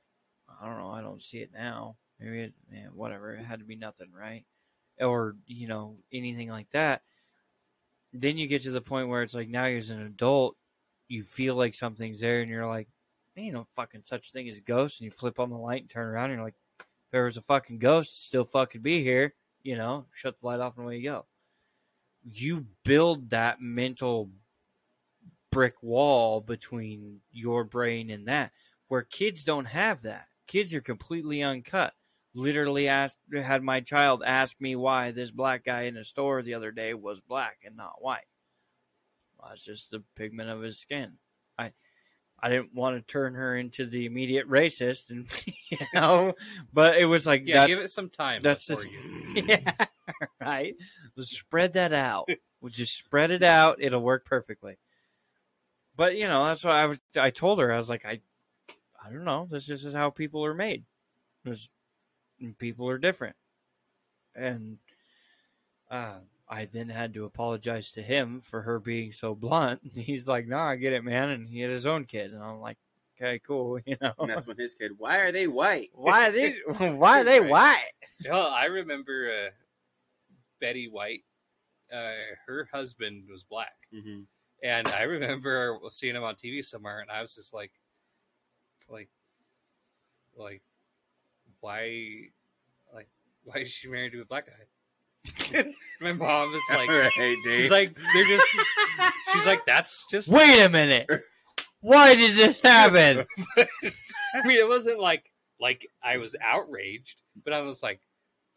I 0.61 0.67
don't 0.67 0.79
know, 0.79 0.91
I 0.91 1.01
don't 1.01 1.21
see 1.21 1.39
it 1.39 1.51
now. 1.53 1.95
maybe 2.19 2.41
it, 2.41 2.53
man, 2.71 2.89
whatever. 2.93 3.33
It 3.33 3.43
had 3.43 3.59
to 3.59 3.65
be 3.65 3.75
nothing, 3.75 4.07
right? 4.17 4.45
Or 4.99 5.35
you 5.45 5.67
know 5.67 5.97
anything 6.11 6.49
like 6.49 6.69
that. 6.71 7.03
Then 8.13 8.37
you 8.37 8.47
get 8.47 8.63
to 8.63 8.71
the 8.71 8.81
point 8.81 9.09
where 9.09 9.21
it's 9.21 9.35
like 9.35 9.49
now 9.49 9.65
you're 9.65 9.77
as 9.77 9.89
an 9.91 10.01
adult, 10.01 10.55
you 11.07 11.23
feel 11.23 11.55
like 11.55 11.75
something's 11.75 12.19
there, 12.19 12.41
and 12.41 12.49
you're 12.49 12.65
like, 12.65 12.87
ain't 13.35 13.53
no 13.53 13.67
fucking 13.75 14.01
such 14.03 14.31
thing 14.31 14.49
as 14.49 14.59
ghosts. 14.59 14.99
And 14.99 15.05
you 15.05 15.11
flip 15.11 15.39
on 15.39 15.49
the 15.49 15.57
light 15.57 15.81
and 15.81 15.89
turn 15.89 16.07
around, 16.07 16.31
and 16.31 16.37
you're 16.37 16.45
like, 16.45 16.55
if 17.07 17.11
there 17.11 17.23
was 17.23 17.37
a 17.37 17.41
fucking 17.41 17.79
ghost, 17.79 18.25
still 18.25 18.43
fucking 18.43 18.81
be 18.81 19.01
here. 19.01 19.33
You 19.63 19.77
know, 19.77 20.05
shut 20.13 20.39
the 20.39 20.45
light 20.45 20.59
off 20.59 20.75
and 20.75 20.85
away 20.85 20.97
you 20.97 21.03
go. 21.03 21.25
You 22.29 22.65
build 22.83 23.29
that 23.29 23.61
mental 23.61 24.29
brick 25.51 25.81
wall 25.81 26.41
between 26.41 27.21
your 27.31 27.63
brain 27.63 28.09
and 28.09 28.27
that, 28.27 28.51
where 28.89 29.03
kids 29.03 29.45
don't 29.45 29.65
have 29.65 30.01
that. 30.01 30.25
Kids 30.47 30.73
are 30.75 30.81
completely 30.81 31.41
uncut. 31.41 31.93
Literally 32.33 32.89
asked 32.89 33.17
had 33.33 33.63
my 33.63 33.79
child 33.79 34.21
ask 34.25 34.59
me 34.59 34.75
why 34.75 35.11
this 35.11 35.31
black 35.31 35.63
guy 35.63 35.83
in 35.83 35.97
a 35.97 36.03
store 36.03 36.41
the 36.41 36.53
other 36.53 36.71
day 36.71 36.93
was 36.93 37.21
black 37.21 37.59
and 37.65 37.77
not 37.77 38.01
white. 38.01 38.27
Well, 39.39 39.51
it's 39.53 39.63
just 39.63 39.91
the 39.91 40.03
pigment 40.15 40.49
of 40.49 40.61
his 40.61 40.77
skin. 40.77 41.13
I 42.39 42.49
didn't 42.49 42.73
want 42.75 42.95
to 42.97 43.01
turn 43.01 43.33
her 43.33 43.57
into 43.57 43.85
the 43.85 44.05
immediate 44.05 44.47
racist, 44.47 45.09
and 45.09 45.25
you 45.69 45.77
know, 45.93 46.33
but 46.71 46.97
it 46.97 47.05
was 47.05 47.25
like 47.25 47.47
Yeah, 47.47 47.65
give 47.67 47.79
it 47.79 47.89
some 47.89 48.09
time 48.09 48.41
that's 48.43 48.67
the- 48.67 48.85
you. 48.87 49.43
yeah, 49.47 49.71
right. 50.39 50.75
Let's 51.15 51.35
spread 51.37 51.73
that 51.73 51.93
out. 51.93 52.29
We'll 52.61 52.71
just 52.71 52.95
spread 52.95 53.31
it 53.31 53.43
out. 53.43 53.77
It'll 53.81 54.01
work 54.01 54.25
perfectly. 54.25 54.77
But 55.95 56.15
you 56.15 56.27
know, 56.27 56.45
that's 56.45 56.63
what 56.63 56.75
I 56.75 56.85
was. 56.85 56.99
I 57.19 57.31
told 57.31 57.59
her 57.59 57.73
I 57.73 57.77
was 57.77 57.89
like, 57.89 58.05
I, 58.05 58.21
I 59.03 59.09
don't 59.11 59.25
know. 59.25 59.47
This 59.49 59.65
just 59.65 59.83
is 59.83 59.95
how 59.95 60.11
people 60.11 60.45
are 60.45 60.53
made. 60.53 60.83
There's 61.43 61.69
people 62.59 62.87
are 62.89 62.99
different, 62.99 63.35
and 64.35 64.77
uh, 65.89 66.17
I 66.49 66.65
then 66.65 66.89
had 66.89 67.13
to 67.15 67.25
apologize 67.25 67.91
to 67.91 68.01
him 68.01 68.41
for 68.41 68.61
her 68.61 68.79
being 68.79 69.11
so 69.11 69.35
blunt. 69.35 69.81
He's 69.95 70.27
like, 70.27 70.47
"No, 70.47 70.59
I 70.59 70.75
get 70.75 70.93
it, 70.93 71.03
man," 71.03 71.29
and 71.29 71.49
he 71.49 71.59
had 71.59 71.71
his 71.71 71.85
own 71.85 72.05
kid, 72.05 72.33
and 72.33 72.41
I'm 72.43 72.59
like, 72.59 72.77
"Okay, 73.17 73.39
cool," 73.39 73.79
you 73.85 73.97
know. 74.01 74.13
And 74.19 74.29
that's 74.29 74.47
when 74.47 74.57
his 74.57 74.73
kid, 74.73 74.93
why 74.97 75.19
are 75.19 75.31
they 75.31 75.47
white? 75.47 75.89
why 75.93 76.27
are 76.27 76.31
they? 76.31 76.55
Why 76.77 77.21
are 77.21 77.23
they 77.23 77.39
Right. 77.41 77.51
white? 77.51 77.91
Hell, 78.25 78.47
I 78.47 78.65
remember 78.65 79.47
uh, 79.47 79.49
Betty 80.59 80.87
White. 80.87 81.23
Uh, 81.91 82.11
her 82.45 82.67
husband 82.73 83.29
was 83.29 83.43
black, 83.45 83.75
hmm 83.93 84.23
and 84.63 84.87
I 84.87 85.03
remember 85.03 85.79
seeing 85.89 86.15
him 86.15 86.23
on 86.23 86.35
TV 86.35 86.61
somewhere, 86.63 86.99
and 86.99 87.09
I 87.11 87.21
was 87.21 87.33
just 87.35 87.53
like, 87.53 87.71
like, 88.89 89.09
like, 90.35 90.63
why, 91.61 92.29
like, 92.93 93.07
why 93.43 93.57
is 93.59 93.69
she 93.69 93.87
married 93.87 94.11
to 94.13 94.21
a 94.21 94.25
black 94.25 94.47
guy? 94.47 94.65
My 96.01 96.13
mom 96.13 96.53
is 96.53 96.61
like, 96.69 96.89
All 96.89 96.95
right, 96.95 97.11
she's 97.43 97.71
like, 97.71 97.95
they're 98.13 98.25
just, 98.25 98.47
she's 99.33 99.45
like, 99.47 99.65
that's 99.65 100.05
just. 100.11 100.29
Wait 100.29 100.61
a 100.61 100.69
minute. 100.69 101.07
Why 101.81 102.15
did 102.15 102.35
this 102.35 102.59
happen? 102.61 103.25
I 103.57 104.45
mean, 104.45 104.57
it 104.57 104.67
wasn't 104.67 104.99
like 104.99 105.31
like 105.59 105.87
I 106.03 106.17
was 106.17 106.35
outraged, 106.41 107.21
but 107.43 107.53
I 107.53 107.61
was 107.61 107.81
like, 107.81 107.99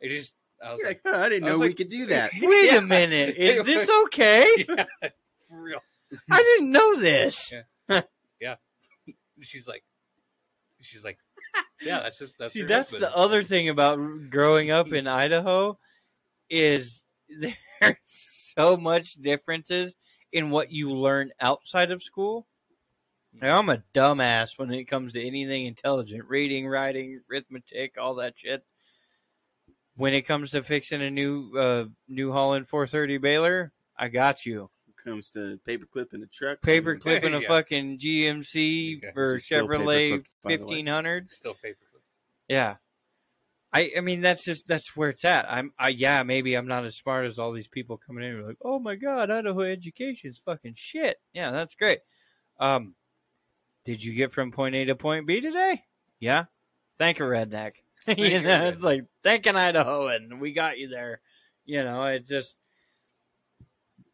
I 0.03 0.09
just, 0.09 0.35
I 0.63 0.73
was 0.73 0.81
You're 0.81 0.89
like, 0.89 1.01
like, 1.05 1.15
"Huh, 1.15 1.21
I 1.23 1.29
didn't 1.31 1.45
I 1.45 1.47
know 1.47 1.53
was 1.53 1.61
we 1.61 1.67
like- 1.69 1.77
could 1.79 1.89
do 1.89 2.07
that. 2.07 2.31
Wait 2.43 2.67
Yeah. 2.73 2.77
a 2.79 2.83
minute. 2.83 3.37
Is 3.37 3.65
this 3.65 3.89
okay? 4.07 4.47
yeah, 4.69 4.85
for 5.49 5.63
real. 5.63 5.81
I 6.31 6.39
didn't 6.43 6.71
know 6.73 6.97
this. 6.97 7.53
Yeah. 7.89 8.57
She's 9.43 9.67
like, 9.67 9.83
she's 10.83 11.05
like, 11.05 11.17
yeah, 11.81 12.01
that's 12.01 12.19
just 12.19 12.39
that's. 12.39 12.53
See, 12.53 12.61
her 12.63 12.67
that's 12.67 12.91
husband." 12.91 13.11
the 13.13 13.17
other 13.17 13.43
thing 13.43 13.71
about 13.71 13.99
growing 14.29 14.71
up 14.71 14.93
in 14.93 15.07
Idaho 15.07 15.79
is 16.51 17.05
there's 17.41 17.95
so 18.07 18.77
much 18.77 19.15
differences 19.15 19.97
in 20.33 20.51
what 20.51 20.71
you 20.73 20.93
learn 20.93 21.31
outside 21.41 21.91
of 21.91 22.03
school. 22.03 22.47
Now, 23.33 23.59
I'm 23.59 23.69
a 23.69 23.83
dumbass 23.95 24.59
when 24.59 24.73
it 24.73 24.85
comes 24.87 25.13
to 25.13 25.25
anything 25.25 25.67
intelligent, 25.67 26.25
reading, 26.29 26.67
writing, 26.67 27.21
arithmetic, 27.31 27.95
all 27.97 28.17
that 28.17 28.37
shit. 28.39 28.65
When 29.97 30.15
it 30.15 30.23
comes 30.23 30.51
to 30.53 30.63
fixing 30.65 31.01
a 31.03 31.11
new 31.11 31.57
uh, 31.57 31.85
New 32.09 32.33
Holland 32.33 32.69
430 32.69 33.19
baler, 33.19 33.73
I 33.97 34.09
got 34.09 34.45
you. 34.47 34.69
When 34.87 34.95
it 34.99 35.05
comes 35.05 35.31
to 35.31 35.61
paperclip 35.67 36.13
in 36.15 36.21
the 36.21 36.27
truck. 36.27 36.61
Paper 36.63 36.97
clipping 36.97 37.35
a 37.35 37.41
Yeah. 37.41 37.49
fucking 37.49 37.99
GMC 37.99 39.01
Yeah, 39.03 39.11
or 39.15 39.29
which 39.35 39.37
is 39.39 39.45
still 39.47 39.69
Chevrolet 39.69 40.11
paperclip, 40.13 40.25
by 40.43 40.57
the 40.57 40.65
way. 40.65 40.75
1500. 40.77 41.29
still 41.31 41.55
paperclip. 41.55 42.03
Yeah. 42.49 42.77
I 43.73 43.93
I 43.97 44.01
mean 44.01 44.21
that's 44.21 44.45
just 44.45 44.67
that's 44.67 44.97
where 44.97 45.11
it's 45.11 45.25
at. 45.25 45.47
I'm 45.51 45.73
I 45.79 45.89
yeah, 45.89 46.23
maybe 46.23 46.55
I'm 46.55 46.67
not 46.67 46.85
as 46.85 46.97
smart 46.97 47.27
as 47.27 47.39
all 47.39 47.53
these 47.53 47.69
people 47.69 47.97
coming 47.97 48.25
in 48.25 48.37
and 48.37 48.47
like, 48.47 48.59
"Oh 48.63 48.79
my 48.79 48.97
god, 48.97 49.31
Idaho 49.31 49.61
education's 49.61 50.41
fucking 50.45 50.75
shit." 50.77 51.19
Yeah, 51.33 51.51
that's 51.51 51.75
great. 51.75 52.01
Um 52.59 52.95
did 53.85 54.03
you 54.03 54.13
get 54.13 54.33
from 54.33 54.53
point 54.53 54.75
A 54.75 54.85
to 54.87 54.95
point 54.95 55.27
B 55.27 55.41
today? 55.41 55.85
Yeah. 56.19 56.45
Thank 56.99 57.21
a 57.21 57.23
redneck. 57.23 57.73
Thank 58.05 58.19
you 58.19 58.41
know, 58.41 58.69
it's 58.69 58.83
like 58.83 59.05
thank 59.23 59.47
an 59.47 59.57
Idahoan. 59.57 60.39
We 60.41 60.53
got 60.53 60.79
you 60.79 60.89
there. 60.89 61.21
You 61.67 61.85
know, 61.85 62.05
it 62.05 62.27
just 62.27 62.57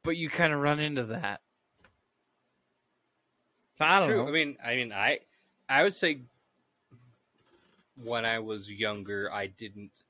but 0.03 0.17
you 0.17 0.31
kind 0.31 0.53
of 0.53 0.61
run 0.61 0.79
into 0.79 1.05
that. 1.05 1.41
So 3.79 3.85
I 3.85 4.01
don't 4.01 4.09
True. 4.09 4.23
know. 4.23 4.29
I 4.29 4.31
mean, 4.31 4.57
I 4.65 4.77
mean, 4.77 4.93
I, 4.93 5.19
I 5.69 5.83
would 5.83 5.93
say 5.93 6.23
when 8.03 8.25
I 8.27 8.39
was 8.39 8.71
younger, 8.71 9.33
I 9.33 9.47
didn't 9.47 10.03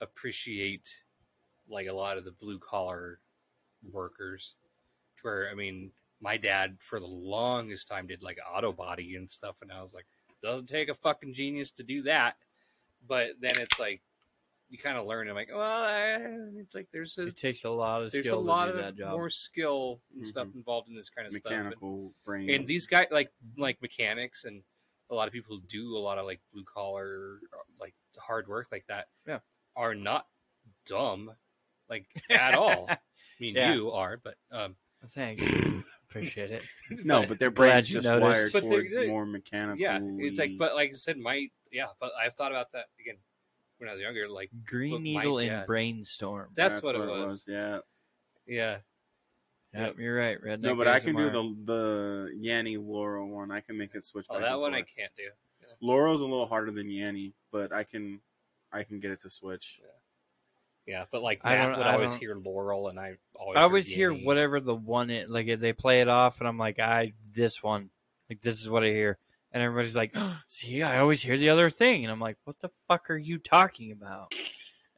appreciate 0.00 0.94
like 1.68 1.86
a 1.86 1.92
lot 1.92 2.18
of 2.18 2.24
the 2.24 2.30
blue 2.32 2.58
collar 2.58 3.20
workers. 3.92 4.54
Where 5.22 5.48
I 5.50 5.54
mean, 5.54 5.90
my 6.20 6.36
dad 6.36 6.76
for 6.80 7.00
the 7.00 7.06
longest 7.06 7.88
time 7.88 8.06
did 8.06 8.22
like 8.22 8.38
auto 8.54 8.72
body 8.72 9.16
and 9.16 9.30
stuff, 9.30 9.58
and 9.62 9.72
I 9.72 9.80
was 9.82 9.94
like, 9.94 10.06
doesn't 10.42 10.68
take 10.68 10.88
a 10.88 10.94
fucking 10.94 11.34
genius 11.34 11.70
to 11.72 11.82
do 11.82 12.02
that. 12.02 12.36
But 13.06 13.30
then 13.40 13.52
it's 13.58 13.78
like 13.80 14.00
you 14.70 14.78
kind 14.78 14.96
of 14.96 15.06
learn. 15.06 15.28
I'm 15.28 15.34
like, 15.34 15.50
well, 15.52 15.60
I, 15.60 16.18
it's 16.58 16.74
like 16.74 16.88
there's 16.92 17.18
a 17.18 17.26
it 17.28 17.36
takes 17.36 17.64
a 17.64 17.70
lot 17.70 18.02
of 18.02 18.12
there's 18.12 18.26
a 18.26 18.36
lot 18.36 18.66
to 18.66 18.72
do 18.72 18.78
of 18.78 18.84
that 18.84 18.96
job. 18.96 19.12
more 19.12 19.30
skill 19.30 20.00
and 20.14 20.26
stuff 20.26 20.46
Mhm. 20.48 20.56
involved 20.56 20.88
in 20.88 20.94
this 20.94 21.08
kind 21.10 21.26
of 21.26 21.32
stuff. 21.32 21.50
mechanical 21.50 22.12
brain. 22.24 22.50
and 22.50 22.66
these 22.66 22.86
guys 22.86 23.06
like 23.10 23.32
like 23.56 23.80
mechanics 23.82 24.44
and 24.44 24.62
a 25.10 25.14
lot 25.14 25.26
of 25.26 25.32
people 25.32 25.56
who 25.56 25.62
do 25.68 25.96
a 25.96 25.98
lot 25.98 26.18
of 26.18 26.26
like 26.26 26.40
blue 26.52 26.64
collar 26.64 27.38
like 27.80 27.94
hard 28.18 28.46
work 28.48 28.66
like 28.72 28.86
that 28.88 29.06
Yeah. 29.26 29.38
are 29.76 29.94
not 29.94 30.26
dumb 30.86 31.30
like 31.88 32.06
at 32.30 32.54
all 32.54 32.86
i 32.90 32.96
mean 33.40 33.54
Yeah. 33.54 33.74
you 33.74 33.90
are 33.92 34.20
but 34.22 34.34
um 34.50 34.76
Thanks. 35.10 35.44
Appreciate 36.10 36.50
it. 36.50 36.62
no, 37.04 37.24
but 37.26 37.38
their 37.38 37.50
Glad 37.50 37.70
brain's 37.72 37.88
just 37.90 38.04
noticed. 38.08 38.22
wired 38.24 38.52
But 38.52 38.60
they're 38.62 38.70
towards 38.80 38.94
good. 38.94 39.08
more 39.08 39.26
mechanical. 39.26 39.78
yeah 39.78 39.98
it's 40.02 40.38
like 40.38 40.52
but 40.58 40.74
like 40.74 40.90
i 40.90 40.94
said 40.94 41.18
my 41.18 41.46
yeah 41.70 41.86
but 42.00 42.10
i've 42.20 42.34
thought 42.34 42.50
about 42.50 42.72
that 42.72 42.86
again 43.00 43.16
when 43.78 43.88
i 43.88 43.92
was 43.92 44.00
younger 44.00 44.26
like 44.28 44.50
Green 44.66 44.90
But 44.90 44.98
my 45.00 45.02
Needle 45.04 45.38
and 45.38 45.48
dad- 45.50 45.66
Brainstorm. 45.66 46.48
that's, 46.54 46.82
what, 46.82 46.94
it 46.96 46.98
was, 47.00 47.44
Yeah. 47.46 47.78
yeah 48.46 48.78
Yep, 49.74 49.96
you're 49.98 50.16
right. 50.16 50.38
Redneck 50.42 50.60
No, 50.60 50.74
but 50.74 50.88
I 50.88 50.98
can 51.00 51.14
do 51.14 51.28
the 51.30 51.54
the 51.64 52.30
Yanny 52.42 52.76
Laurel 52.82 53.28
one. 53.28 53.50
I 53.50 53.60
can 53.60 53.76
make 53.76 53.94
it 53.94 54.02
switch. 54.04 54.26
oh 54.30 54.34
back 54.34 54.42
that 54.42 54.52
and 54.52 54.60
one 54.60 54.74
i 54.74 54.82
can't 54.82 55.12
do 55.16 55.24
Laurel's 55.80 56.22
a 56.22 56.24
little 56.24 56.46
harder 56.46 56.70
than 56.70 56.88
Yanny, 56.88 57.32
but 57.52 57.72
I 57.72 57.84
can 57.84 58.20
I 58.72 58.82
can 58.82 58.98
get 59.00 59.10
it 59.10 59.20
to 59.22 59.30
switch. 59.30 59.80
yeah 60.86 61.04
but 61.12 61.22
like 61.22 61.40
I 61.44 61.50
Matt 61.50 61.62
don't- 61.68 61.78
would 61.78 61.86
I 61.86 61.92
always 61.94 62.12
don't- 62.12 62.20
hear 62.20 62.34
laurel 62.36 62.88
and 62.88 62.98
i 62.98 63.16
always 63.34 63.56
I 63.56 63.60
heard 63.60 63.64
always 63.66 63.88
hear 63.88 64.10
Yanny. 64.12 64.24
whatever 64.24 64.58
the 64.60 64.74
one 64.74 65.10
it, 65.10 65.28
like 65.30 65.60
they 65.60 65.72
play 65.74 66.00
it 66.00 66.08
off, 66.08 66.38
and 66.40 66.48
I'm 66.48 66.58
like, 66.58 66.78
I 66.78 67.12
this 67.34 67.62
one, 67.62 67.90
like 68.30 68.40
this 68.40 68.60
is 68.62 68.68
what 68.70 68.82
I 68.84 68.88
hear, 68.88 69.18
and 69.52 69.62
everybody's 69.62 69.94
like, 69.96 70.14
see, 70.48 70.82
I 70.82 70.98
always 70.98 71.20
hear 71.22 71.36
the 71.36 71.50
other 71.50 71.68
thing, 71.70 72.04
and 72.04 72.10
I'm 72.10 72.20
like, 72.20 72.38
what 72.44 72.58
the 72.60 72.70
fuck 72.88 73.10
are 73.10 73.16
you 73.18 73.36
talking 73.38 73.92
about? 73.92 74.32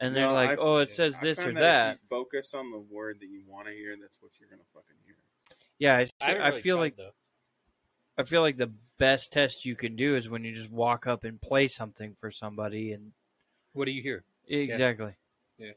And 0.00 0.16
they're 0.16 0.26
No, 0.26 0.32
like, 0.32 0.50
I- 0.52 0.56
oh, 0.56 0.76
it 0.78 0.90
says 0.90 1.14
I 1.16 1.20
this 1.20 1.38
or 1.38 1.52
that. 1.52 1.96
If 1.96 2.02
you 2.02 2.08
focus 2.08 2.54
on 2.54 2.70
the 2.70 2.78
word 2.78 3.18
that 3.20 3.28
you 3.28 3.42
want 3.46 3.66
to 3.66 3.72
hear, 3.72 3.94
that's 4.00 4.16
what 4.20 4.32
you're 4.40 4.48
gonna 4.48 4.62
fucking 4.72 4.96
hear. 5.04 5.16
Yeah, 5.78 5.96
I, 5.96 6.06
I, 6.22 6.26
haven't 6.26 6.42
I 6.42 6.60
feel 6.60 6.78
like 6.78 6.96
though. 6.96 7.12
I 8.16 8.22
feel 8.24 8.40
like 8.40 8.56
the 8.56 8.72
best 8.98 9.32
test 9.32 9.64
you 9.64 9.76
can 9.76 9.96
do 9.96 10.16
is 10.16 10.28
when 10.28 10.44
you 10.44 10.54
just 10.54 10.70
walk 10.70 11.06
up 11.06 11.24
and 11.24 11.40
play 11.40 11.68
something 11.68 12.16
for 12.20 12.30
somebody, 12.30 12.92
and 12.92 13.12
what 13.72 13.84
do 13.84 13.92
you 13.92 14.02
hear 14.02 14.24
exactly. 14.48 15.12
Yeah. 15.58 15.72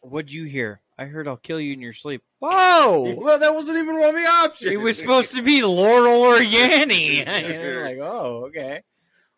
What'd 0.00 0.32
you 0.32 0.44
hear? 0.44 0.80
I 0.96 1.04
heard 1.06 1.28
I'll 1.28 1.36
kill 1.36 1.60
you 1.60 1.72
in 1.72 1.80
your 1.80 1.92
sleep. 1.92 2.22
Whoa! 2.40 3.14
Well, 3.18 3.38
that 3.38 3.54
wasn't 3.54 3.78
even 3.78 3.98
one 3.98 4.10
of 4.10 4.14
the 4.14 4.26
options. 4.28 4.72
It 4.72 4.80
was 4.80 4.98
supposed 4.98 5.32
to 5.32 5.42
be 5.42 5.62
Laurel 5.62 6.20
or 6.22 6.38
Yanny. 6.38 7.24
You're 7.52 7.84
like, 7.84 7.98
oh, 7.98 8.46
okay. 8.46 8.82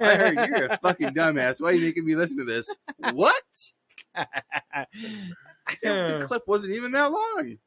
I 0.00 0.16
heard 0.16 0.34
you're 0.48 0.66
a 0.66 0.78
fucking 0.78 1.14
dumbass. 1.14 1.60
Why 1.60 1.70
are 1.70 1.72
you 1.72 1.86
making 1.86 2.04
me 2.04 2.16
listen 2.16 2.38
to 2.38 2.44
this? 2.44 2.74
What? 2.96 3.42
The 5.82 6.18
clip 6.26 6.42
wasn't 6.46 6.74
even 6.74 6.92
that 6.92 7.10
long. 7.10 7.58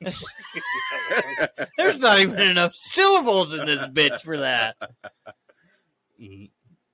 There's 1.76 1.98
not 1.98 2.20
even 2.20 2.40
enough 2.40 2.74
syllables 2.74 3.52
in 3.52 3.64
this 3.66 3.80
bitch 3.88 4.20
for 4.20 4.38
that. 4.38 4.76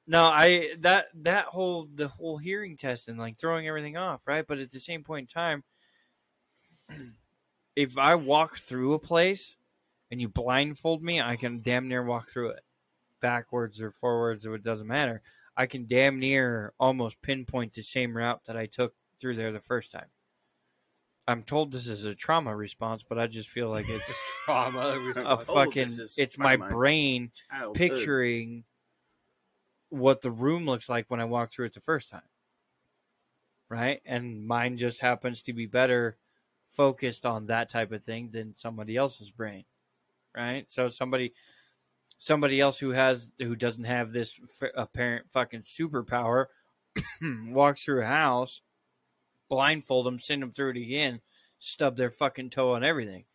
No, 0.07 0.25
I 0.25 0.71
that 0.81 1.07
that 1.23 1.47
whole 1.47 1.89
the 1.95 2.09
whole 2.09 2.39
hearing 2.39 2.77
test 2.77 3.09
and 3.09 3.19
like 3.19 3.39
throwing 3.39 3.69
everything 3.69 3.97
off, 3.97 4.21
right? 4.27 4.47
But 4.47 4.59
at 4.59 4.71
the 4.71 4.81
same 4.81 5.03
point 5.03 5.31
in 5.35 5.43
time, 5.43 5.65
if 7.77 7.99
I 7.99 8.15
walk 8.15 8.57
through 8.57 8.95
a 8.95 8.99
place 8.99 9.57
and 10.11 10.21
you 10.21 10.29
blindfold 10.29 11.03
me, 11.03 11.21
I 11.21 11.37
can 11.37 11.61
damn 11.63 11.89
near 11.89 12.03
walk 12.03 12.31
through 12.31 12.51
it, 12.51 12.64
backwards 13.25 13.81
or 13.81 13.91
forwards, 13.91 14.45
or 14.45 14.55
it 14.55 14.63
doesn't 14.63 14.87
matter. 14.87 15.23
I 15.57 15.65
can 15.65 15.87
damn 15.87 16.19
near 16.19 16.75
almost 16.79 17.23
pinpoint 17.23 17.73
the 17.73 17.81
same 17.83 18.15
route 18.15 18.43
that 18.47 18.55
I 18.57 18.67
took 18.67 18.93
through 19.19 19.37
there 19.37 19.51
the 19.51 19.61
first 19.61 19.91
time. 19.93 20.09
I'm 21.27 21.43
told 21.43 21.73
this 21.73 21.89
is 21.89 22.05
a 22.05 22.15
trauma 22.15 22.55
response, 22.55 23.03
but 23.09 23.19
I 23.19 23.27
just 23.29 23.49
feel 23.49 23.71
like 23.71 23.89
it's 23.89 24.33
trauma. 24.45 24.99
a 25.17 25.23
Oh, 25.27 25.37
fucking. 25.39 25.89
this 25.97 26.19
It's 26.19 26.37
my 26.37 26.59
my 26.59 26.69
brain 26.69 27.31
Childhood. 27.51 27.77
picturing 27.77 28.65
what 29.89 30.21
the 30.21 30.31
room 30.31 30.67
looks 30.67 30.91
like 30.91 31.07
when 31.09 31.21
I 31.21 31.25
walk 31.25 31.51
through 31.51 31.65
it 31.67 31.73
the 31.73 31.81
first 31.81 32.11
time. 32.11 32.29
Right? 33.71 34.03
And 34.05 34.47
mine 34.47 34.77
just 34.77 35.01
happens 35.01 35.41
to 35.43 35.55
be 35.55 35.65
better 35.65 36.19
focused 36.77 37.25
on 37.25 37.47
that 37.47 37.71
type 37.71 37.91
of 37.93 38.05
thing 38.05 38.29
than 38.33 38.55
somebody 38.55 38.95
else's 38.97 39.31
brain. 39.31 39.65
Right? 40.37 40.67
So 40.69 40.89
somebody 40.89 41.33
somebody 42.25 42.59
else 42.59 42.79
who 42.79 42.93
has 42.93 43.31
who 43.39 43.55
doesn't 43.55 43.85
have 43.85 44.13
this 44.13 44.41
f- 44.63 44.71
apparent 44.75 45.27
fucking 45.31 45.61
superpower 45.61 46.47
walks 47.23 47.85
through 47.85 48.01
a 48.01 48.07
house, 48.07 48.63
blindfold 49.51 50.07
them, 50.07 50.19
send 50.19 50.41
them 50.41 50.51
through 50.51 50.71
it 50.71 50.79
again, 50.79 51.21
stub 51.59 51.99
their 51.99 52.11
fucking 52.11 52.49
toe 52.49 52.73
on 52.73 52.83
everything. 52.83 53.27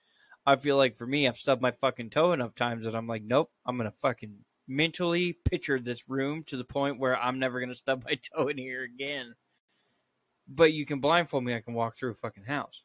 I 0.43 0.55
feel 0.55 0.75
like 0.75 0.97
for 0.97 1.05
me, 1.05 1.27
I've 1.27 1.37
stubbed 1.37 1.61
my 1.61 1.69
fucking 1.69 2.09
toe 2.09 2.31
enough 2.31 2.55
times 2.55 2.83
that 2.85 2.95
I'm 2.95 3.05
like, 3.05 3.21
nope, 3.21 3.51
I'm 3.63 3.77
gonna 3.77 3.93
fucking 4.01 4.37
mentally 4.67 5.33
picture 5.33 5.79
this 5.79 6.09
room 6.09 6.43
to 6.47 6.57
the 6.57 6.63
point 6.63 6.97
where 6.97 7.15
I'm 7.15 7.37
never 7.37 7.59
gonna 7.59 7.75
stub 7.75 8.05
my 8.05 8.17
toe 8.35 8.47
in 8.47 8.57
here 8.57 8.83
again. 8.83 9.35
But 10.47 10.73
you 10.73 10.87
can 10.87 10.99
blindfold 10.99 11.43
me, 11.43 11.53
I 11.53 11.61
can 11.61 11.75
walk 11.75 11.95
through 11.95 12.11
a 12.11 12.15
fucking 12.15 12.45
house. 12.45 12.81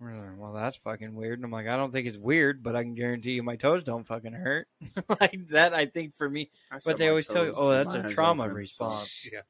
We're 0.00 0.14
like, 0.16 0.38
Well, 0.38 0.52
that's 0.52 0.76
fucking 0.76 1.14
weird. 1.14 1.38
And 1.38 1.44
I'm 1.44 1.50
like, 1.50 1.66
I 1.66 1.76
don't 1.76 1.92
think 1.92 2.06
it's 2.06 2.16
weird, 2.18 2.62
but 2.62 2.76
I 2.76 2.82
can 2.84 2.94
guarantee 2.94 3.32
you 3.32 3.42
my 3.42 3.56
toes 3.56 3.82
don't 3.82 4.06
fucking 4.06 4.32
hurt. 4.32 4.68
like 5.20 5.48
that, 5.48 5.74
I 5.74 5.86
think 5.86 6.14
for 6.14 6.28
me, 6.30 6.50
I 6.70 6.78
but 6.84 6.96
they 6.98 7.08
always 7.08 7.26
tell 7.26 7.44
you, 7.44 7.52
oh, 7.56 7.70
that's 7.70 7.94
a 7.94 8.08
trauma 8.08 8.44
open, 8.44 8.52
so- 8.54 8.58
response. 8.58 9.28
yeah, 9.32 9.40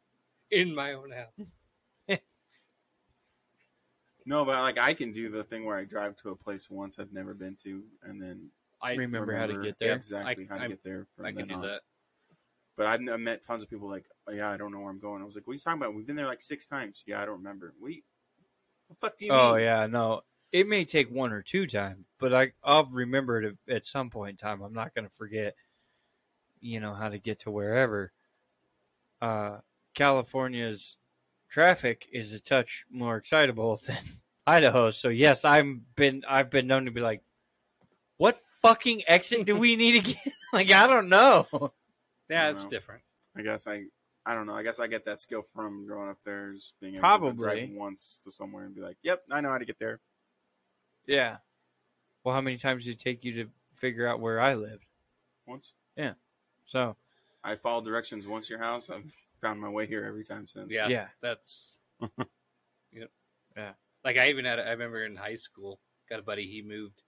in 0.51 0.75
my 0.75 0.93
own 0.95 1.11
house. 1.12 1.53
No, 4.27 4.45
but 4.45 4.57
like 4.57 4.79
I 4.79 4.93
can 4.93 5.12
do 5.12 5.31
the 5.31 5.43
thing 5.43 5.65
where 5.65 5.79
I 5.79 5.85
drive 5.85 6.16
to 6.16 6.29
a 6.31 6.37
place 6.37 6.69
once 6.70 6.99
I've 6.99 7.12
never 7.15 7.33
been 7.33 7.57
to, 7.65 7.83
and 8.03 8.20
then 8.20 8.51
I 8.83 8.93
Remember 8.95 9.35
how 9.35 9.47
to 9.47 9.62
get 9.62 9.79
there? 9.79 9.95
exactly 9.95 10.47
I- 10.51 10.53
how 10.53 10.59
to 10.59 10.65
I- 10.65 10.69
get 10.69 10.85
there. 10.85 11.07
From 11.16 11.25
I 11.27 11.33
can 11.33 11.49
do 11.49 11.55
on. 11.55 11.62
that. 11.62 11.81
But 12.77 12.87
I've 12.87 13.01
met 13.01 13.45
tons 13.45 13.62
of 13.62 13.70
people 13.70 13.89
like, 13.89 14.05
oh, 14.29 14.33
yeah, 14.33 14.51
I 14.51 14.57
don't 14.57 14.70
know 14.70 14.79
where 14.81 14.91
I'm 14.91 15.01
going. 15.01 15.20
I 15.20 15.25
was 15.25 15.35
like, 15.35 15.47
what 15.49 15.53
are 15.53 15.55
you 15.55 15.61
talking 15.61 15.83
about? 15.83 15.95
We've 15.95 16.07
been 16.07 16.15
there 16.15 16.27
like 16.29 16.41
six 16.41 16.66
times. 16.69 17.03
Yeah, 17.07 17.20
I 17.20 17.25
don't 17.25 17.39
remember. 17.39 17.75
We. 17.83 17.87
What, 17.87 17.95
you, 17.99 18.05
the 18.89 18.95
fuck 19.01 19.19
do 19.19 19.25
you 19.27 19.33
Oh 19.33 19.55
mean? 19.55 19.65
yeah, 19.65 19.87
no. 19.87 20.20
It 20.51 20.66
may 20.66 20.85
take 20.85 21.11
one 21.11 21.33
or 21.33 21.43
two 21.43 21.66
times, 21.66 22.07
but 22.19 22.35
I 22.35 22.53
I'll 22.65 22.87
remember 22.87 23.43
it 23.43 23.57
at 23.69 23.87
some 23.87 24.11
point 24.11 24.31
in 24.31 24.37
time. 24.37 24.62
I'm 24.62 24.73
not 24.73 24.95
going 24.95 25.07
to 25.07 25.15
forget, 25.15 25.55
you 26.61 26.81
know, 26.81 26.95
how 26.95 27.09
to 27.09 27.19
get 27.19 27.41
to 27.41 27.51
wherever. 27.51 28.12
Uh, 29.20 29.59
California's 29.95 30.97
traffic 31.51 32.07
is 32.12 32.33
a 32.33 32.41
touch 32.41 32.87
more 32.91 33.16
excitable 33.16 33.77
than 33.87 33.97
Idaho, 34.47 34.91
so 34.91 35.09
yes, 35.09 35.45
I'm 35.45 35.83
been 35.97 36.23
I've 36.29 36.51
been 36.51 36.66
known 36.66 36.87
to 36.87 36.91
be 36.91 37.01
like, 37.01 37.23
what 38.16 38.41
fucking 38.62 39.03
exit 39.07 39.47
do 39.47 39.57
we 39.57 39.77
need 39.77 39.97
again? 39.97 40.33
like 40.53 40.70
I 40.70 40.87
don't 40.87 41.09
know. 41.09 41.73
Yeah, 42.31 42.47
I 42.47 42.51
it's 42.51 42.65
know. 42.65 42.70
different. 42.70 43.03
I 43.37 43.43
guess 43.43 43.66
I, 43.66 43.85
I 44.27 44.35
don't 44.35 44.47
know. 44.47 44.55
I 44.55 44.62
guess 44.62 44.81
I 44.81 44.87
get 44.87 45.05
that 45.07 45.20
skill 45.20 45.43
from 45.55 45.87
growing 45.87 46.11
up 46.11 46.19
there, 46.25 46.53
just 46.53 46.75
being 46.81 46.95
able 46.95 47.01
Probably. 47.01 47.31
to 47.33 47.37
drive 47.37 47.70
once 47.70 48.20
to 48.25 48.31
somewhere 48.31 48.65
and 48.65 48.75
be 48.75 48.81
like, 48.81 48.97
yep, 49.03 49.23
I 49.31 49.41
know 49.41 49.51
how 49.51 49.59
to 49.59 49.65
get 49.65 49.79
there. 49.79 50.01
Yeah. 51.09 51.39
Well, 52.22 52.35
how 52.35 52.40
many 52.40 52.56
times 52.59 52.85
did 52.85 52.93
it 52.93 52.98
take 53.01 53.24
you 53.24 53.32
to 53.44 53.51
figure 53.74 54.06
out 54.06 54.20
where 54.20 54.40
I 54.40 54.55
lived? 54.55 54.85
Once 55.47 55.72
Yeah. 55.97 56.12
So 56.66 56.97
I 57.43 57.56
followed 57.56 57.85
directions 57.86 58.26
once 58.26 58.48
your 58.51 58.59
house. 58.59 58.90
I've 58.90 59.10
found 59.40 59.60
my 59.60 59.68
way 59.68 59.86
here 59.86 60.05
every 60.05 60.24
time 60.24 60.47
since. 60.47 60.72
Yeah, 60.72 60.89
yeah. 60.89 61.06
that's. 61.20 61.78
yep. 62.93 63.10
Yeah. 63.56 63.72
Like 64.05 64.16
I 64.18 64.28
even 64.28 64.44
had. 64.44 64.60
I 64.60 64.70
remember 64.70 65.05
in 65.05 65.16
high 65.16 65.36
school, 65.36 65.80
got 66.10 66.18
a 66.18 66.22
buddy. 66.22 66.47
He 66.47 66.62
moved. 66.62 67.02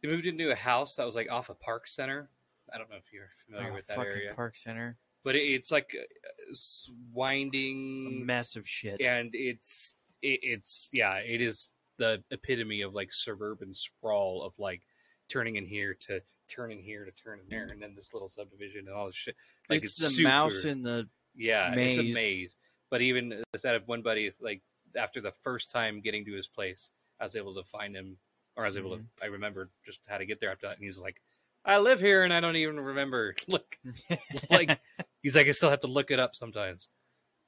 He 0.00 0.08
moved 0.08 0.26
into 0.26 0.50
a 0.50 0.54
house 0.54 0.94
that 0.96 1.04
was 1.06 1.14
like 1.16 1.30
off 1.30 1.50
a 1.50 1.54
park 1.54 1.86
center. 1.86 2.30
I 2.72 2.78
don't 2.78 2.90
know 2.90 2.96
if 2.96 3.12
you're 3.12 3.28
familiar 3.46 3.70
Oh, 3.70 3.74
with 3.74 3.86
that 3.86 3.98
area, 3.98 4.34
Park 4.34 4.56
Center. 4.56 4.96
but 5.22 5.36
it's 5.36 5.70
like 5.70 5.94
uh, 5.96 6.50
s- 6.50 6.90
A 6.90 6.94
winding, 7.16 8.26
mess 8.26 8.56
of 8.56 8.68
shit. 8.68 9.00
and 9.00 9.30
it's 9.34 9.94
it, 10.20 10.40
it's 10.42 10.88
yeah, 10.92 11.14
it 11.18 11.40
is 11.40 11.74
the 11.98 12.22
epitome 12.30 12.82
of 12.82 12.94
like 12.94 13.12
suburban 13.12 13.72
sprawl 13.74 14.42
of 14.42 14.52
like 14.58 14.82
turning 15.28 15.56
in 15.56 15.66
here 15.66 15.94
to 16.08 16.20
turning 16.48 16.80
here 16.82 17.04
to 17.04 17.10
turn 17.10 17.40
in 17.40 17.48
there, 17.48 17.66
and 17.70 17.82
then 17.82 17.94
this 17.94 18.12
little 18.12 18.28
subdivision 18.28 18.86
and 18.86 18.94
all 18.94 19.06
this 19.06 19.14
shit. 19.14 19.36
Like 19.68 19.82
it's, 19.82 19.92
it's, 19.92 20.00
the 20.00 20.08
super, 20.08 20.28
mouse 20.28 20.64
in 20.64 20.82
the 20.82 21.08
Yeah, 21.34 21.74
it's 21.74 21.98
a 21.98 22.02
maze. 22.02 22.14
maze. 22.14 22.56
But 22.90 23.02
even 23.02 23.42
instead 23.52 23.74
of 23.74 23.86
one 23.88 24.02
buddy, 24.02 24.30
like 24.40 24.62
after 24.96 25.20
the 25.20 25.32
first 25.32 25.70
time 25.70 26.00
getting 26.00 26.24
to 26.26 26.32
his 26.32 26.48
place, 26.48 26.90
I 27.20 27.24
was 27.24 27.36
able 27.36 27.54
to 27.54 27.64
find 27.64 27.94
him, 27.96 28.18
or 28.56 28.64
I 28.64 28.68
was 28.68 28.76
able 28.76 28.96
Mhm. 28.96 28.98
to. 29.18 29.24
I 29.24 29.26
remembered 29.26 29.70
just 29.84 30.00
how 30.06 30.18
to 30.18 30.26
get 30.26 30.40
there 30.40 30.50
after 30.50 30.68
that, 30.68 30.76
and 30.76 30.84
he's 30.84 31.00
like, 31.00 31.20
"I 31.64 31.78
live 31.78 32.00
here, 32.00 32.22
and 32.22 32.32
I 32.32 32.40
don't 32.40 32.56
even 32.56 32.78
remember." 32.78 33.34
Look, 33.48 33.78
like 34.50 34.78
he's 35.22 35.34
like, 35.34 35.48
I 35.48 35.52
still 35.52 35.70
have 35.70 35.80
to 35.80 35.88
look 35.88 36.10
it 36.10 36.20
up 36.20 36.34
sometimes. 36.34 36.88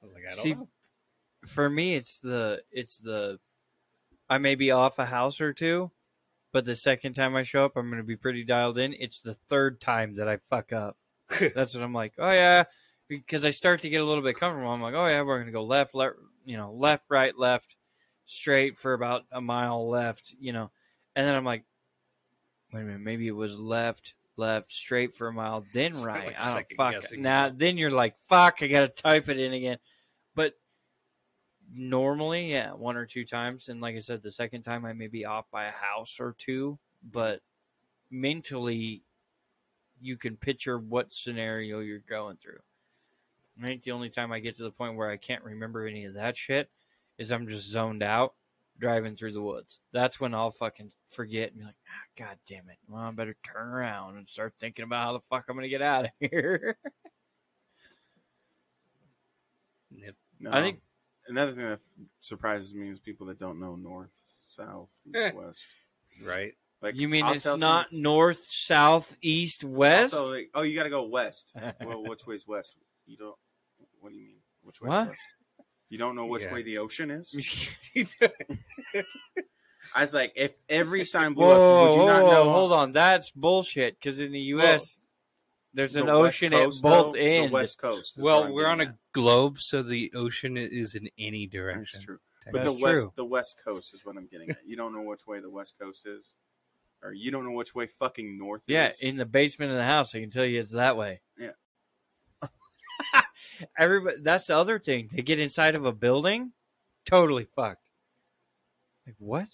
I 0.01 0.05
was 0.05 0.13
like, 0.13 0.23
I 0.25 0.35
don't 0.35 0.43
See, 0.43 0.53
know. 0.53 0.69
for 1.45 1.69
me 1.69 1.95
it's 1.95 2.19
the 2.19 2.61
it's 2.71 2.97
the 2.97 3.39
I 4.29 4.37
may 4.37 4.55
be 4.55 4.71
off 4.71 4.99
a 4.99 5.05
house 5.05 5.41
or 5.41 5.53
two, 5.53 5.91
but 6.51 6.65
the 6.65 6.75
second 6.75 7.13
time 7.13 7.35
I 7.35 7.43
show 7.43 7.65
up 7.65 7.75
I'm 7.75 7.89
gonna 7.89 8.03
be 8.03 8.15
pretty 8.15 8.43
dialed 8.43 8.77
in. 8.77 8.93
It's 8.93 9.19
the 9.19 9.33
third 9.33 9.81
time 9.81 10.15
that 10.15 10.27
I 10.27 10.37
fuck 10.49 10.73
up. 10.73 10.97
That's 11.39 11.73
what 11.73 11.83
I'm 11.83 11.93
like, 11.93 12.13
oh 12.19 12.31
yeah. 12.31 12.65
Because 13.07 13.43
I 13.43 13.49
start 13.49 13.81
to 13.81 13.89
get 13.89 14.01
a 14.01 14.05
little 14.05 14.23
bit 14.23 14.37
comfortable. 14.37 14.71
I'm 14.71 14.81
like, 14.81 14.93
oh 14.93 15.07
yeah, 15.07 15.21
we're 15.23 15.39
gonna 15.39 15.51
go 15.51 15.63
left, 15.63 15.95
left 15.95 16.17
you 16.45 16.57
know, 16.57 16.71
left, 16.71 17.05
right, 17.09 17.37
left, 17.37 17.75
straight 18.25 18.75
for 18.75 18.93
about 18.93 19.25
a 19.31 19.41
mile 19.41 19.87
left, 19.87 20.33
you 20.39 20.53
know. 20.53 20.71
And 21.15 21.27
then 21.27 21.35
I'm 21.35 21.45
like, 21.45 21.63
wait 22.73 22.81
a 22.81 22.83
minute, 22.85 23.01
maybe 23.01 23.27
it 23.27 23.35
was 23.35 23.57
left, 23.57 24.13
left, 24.35 24.73
straight 24.73 25.15
for 25.15 25.27
a 25.27 25.33
mile, 25.33 25.65
then 25.73 25.93
right. 26.01 26.27
like 26.27 26.39
I 26.39 26.53
don't 26.55 27.01
fuck. 27.03 27.17
Now 27.17 27.49
then 27.49 27.77
you're 27.77 27.91
like, 27.91 28.15
fuck, 28.29 28.61
I 28.61 28.67
gotta 28.67 28.87
type 28.87 29.29
it 29.29 29.39
in 29.39 29.53
again. 29.53 29.77
But 30.35 30.53
normally, 31.73 32.51
yeah, 32.51 32.71
one 32.71 32.97
or 32.97 33.05
two 33.05 33.25
times, 33.25 33.69
and 33.69 33.81
like 33.81 33.95
I 33.95 33.99
said, 33.99 34.21
the 34.23 34.31
second 34.31 34.63
time 34.63 34.85
I 34.85 34.93
may 34.93 35.07
be 35.07 35.25
off 35.25 35.45
by 35.51 35.65
a 35.65 35.71
house 35.71 36.17
or 36.19 36.35
two, 36.37 36.79
but 37.03 37.41
mentally, 38.09 39.03
you 40.01 40.17
can 40.17 40.37
picture 40.37 40.77
what 40.79 41.13
scenario 41.13 41.79
you're 41.79 41.99
going 41.99 42.37
through. 42.37 42.59
I 43.61 43.65
think 43.65 43.83
the 43.83 43.91
only 43.91 44.09
time 44.09 44.31
I 44.31 44.39
get 44.39 44.55
to 44.57 44.63
the 44.63 44.71
point 44.71 44.95
where 44.95 45.09
I 45.09 45.17
can't 45.17 45.43
remember 45.43 45.85
any 45.85 46.05
of 46.05 46.13
that 46.13 46.37
shit 46.37 46.69
is 47.17 47.31
I'm 47.31 47.47
just 47.47 47.69
zoned 47.69 48.01
out 48.01 48.33
driving 48.79 49.15
through 49.17 49.33
the 49.33 49.41
woods. 49.41 49.79
That's 49.91 50.21
when 50.21 50.33
I'll 50.33 50.51
fucking 50.51 50.91
forget 51.05 51.49
and 51.49 51.59
be 51.59 51.65
like, 51.65 51.75
ah, 51.89 52.07
God 52.17 52.37
damn 52.47 52.69
it. 52.69 52.77
Well, 52.87 53.01
I 53.01 53.11
better 53.11 53.35
turn 53.43 53.67
around 53.67 54.15
and 54.15 54.29
start 54.29 54.53
thinking 54.57 54.83
about 54.85 55.03
how 55.03 55.13
the 55.13 55.19
fuck 55.29 55.43
I'm 55.49 55.55
going 55.57 55.63
to 55.63 55.69
get 55.69 55.81
out 55.81 56.05
of 56.05 56.11
here. 56.21 56.77
Yep. 59.91 60.15
No, 60.39 60.51
I 60.53 60.61
think- 60.61 60.79
another 61.29 61.51
thing 61.51 61.65
that 61.65 61.79
surprises 62.21 62.73
me 62.73 62.89
is 62.89 62.99
people 62.99 63.27
that 63.27 63.39
don't 63.39 63.59
know 63.59 63.75
north, 63.75 64.13
south, 64.47 64.91
east, 65.07 65.15
Eh. 65.15 65.31
west. 65.33 65.61
Right? 66.23 66.53
Like 66.81 66.95
you 66.95 67.09
mean 67.09 67.25
I'll 67.25 67.33
it's 67.33 67.43
tell 67.43 67.57
not 67.57 67.91
north, 67.91 68.43
south, 68.49 69.15
east, 69.21 69.63
west? 69.63 70.13
also, 70.13 70.33
like, 70.33 70.49
oh, 70.53 70.61
you 70.61 70.75
got 70.75 70.83
to 70.83 70.89
go 70.89 71.03
west. 71.03 71.53
well, 71.83 72.03
which 72.03 72.25
way's 72.25 72.47
west? 72.47 72.77
You 73.05 73.17
don't. 73.17 73.35
What 73.99 74.11
do 74.11 74.15
you 74.15 74.23
mean? 74.25 74.37
Which 74.63 74.81
way's 74.81 74.89
What? 74.89 75.07
west? 75.09 75.21
You 75.89 75.97
don't 75.97 76.15
know 76.15 76.25
which 76.27 76.43
Yeah. 76.43 76.53
way 76.53 76.63
the 76.63 76.77
ocean 76.77 77.11
is? 77.11 77.33
I 79.95 80.01
was 80.01 80.13
like, 80.13 80.33
if 80.35 80.53
every 80.69 81.03
sign 81.03 81.33
blew 81.33 81.45
whoa, 81.45 81.55
up, 81.55 81.81
would 81.81 81.93
you 81.95 82.05
not 82.05 82.25
whoa, 82.25 82.31
know? 82.31 82.49
hold 82.51 82.71
on. 82.73 82.91
That's 82.91 83.31
bullshit 83.31 83.95
because 83.99 84.19
in 84.19 84.31
the 84.31 84.39
U.S., 84.39 84.97
there's 85.73 85.93
The 85.93 86.01
an 86.01 86.07
West 86.07 86.19
ocean 86.19 86.51
Coast, 86.51 86.83
at 86.83 86.89
both 86.89 87.13
though, 87.13 87.19
ends. 87.19 87.47
The 87.49 87.53
west 87.53 87.77
coast. 87.77 88.19
well, 88.19 88.51
we're 88.51 88.67
on 88.67 88.79
getting 88.79 88.93
a 88.93 88.97
globe, 89.13 89.59
so 89.59 89.83
the 89.83 90.11
ocean 90.15 90.57
is 90.57 90.95
in 90.95 91.09
any 91.17 91.45
direction. 91.45 91.81
That's 91.93 92.05
true. 92.05 92.19
But 92.51 92.63
That's 92.63 92.75
the 92.75 92.81
west, 92.83 93.07
the 93.15 93.25
west 93.25 93.61
coast 93.63 93.93
is 93.93 94.05
what 94.05 94.17
I'm 94.17 94.27
getting 94.27 94.49
at. 94.49 94.57
You 94.65 94.75
don't 94.75 94.93
know 94.93 95.01
which 95.01 95.27
way 95.27 95.39
the 95.39 95.49
west 95.49 95.75
coast 95.79 96.07
is, 96.07 96.35
or 97.03 97.13
you 97.13 97.31
don't 97.31 97.45
know 97.45 97.51
which 97.51 97.75
way 97.75 97.87
fucking 97.99 98.37
north 98.37 98.61
is. 98.61 98.73
Yeah, 98.73 98.89
is. 98.89 99.01
in 99.01 99.17
the 99.17 99.25
basement 99.25 99.71
of 99.71 99.77
the 99.77 99.83
house, 99.83 100.15
I 100.15 100.21
can 100.21 100.31
tell 100.31 100.45
you 100.45 100.59
it's 100.59 100.71
that 100.71 100.97
way. 100.97 101.21
Yeah. 101.37 101.51
Everybody, 103.77 104.17
that's 104.21 104.47
the 104.47 104.57
other 104.57 104.79
thing. 104.79 105.09
To 105.09 105.21
get 105.21 105.39
inside 105.39 105.75
of 105.75 105.85
a 105.85 105.91
building, 105.91 106.53
totally 107.05 107.45
fucked. 107.55 107.89
Like 109.05 109.15
what? 109.19 109.47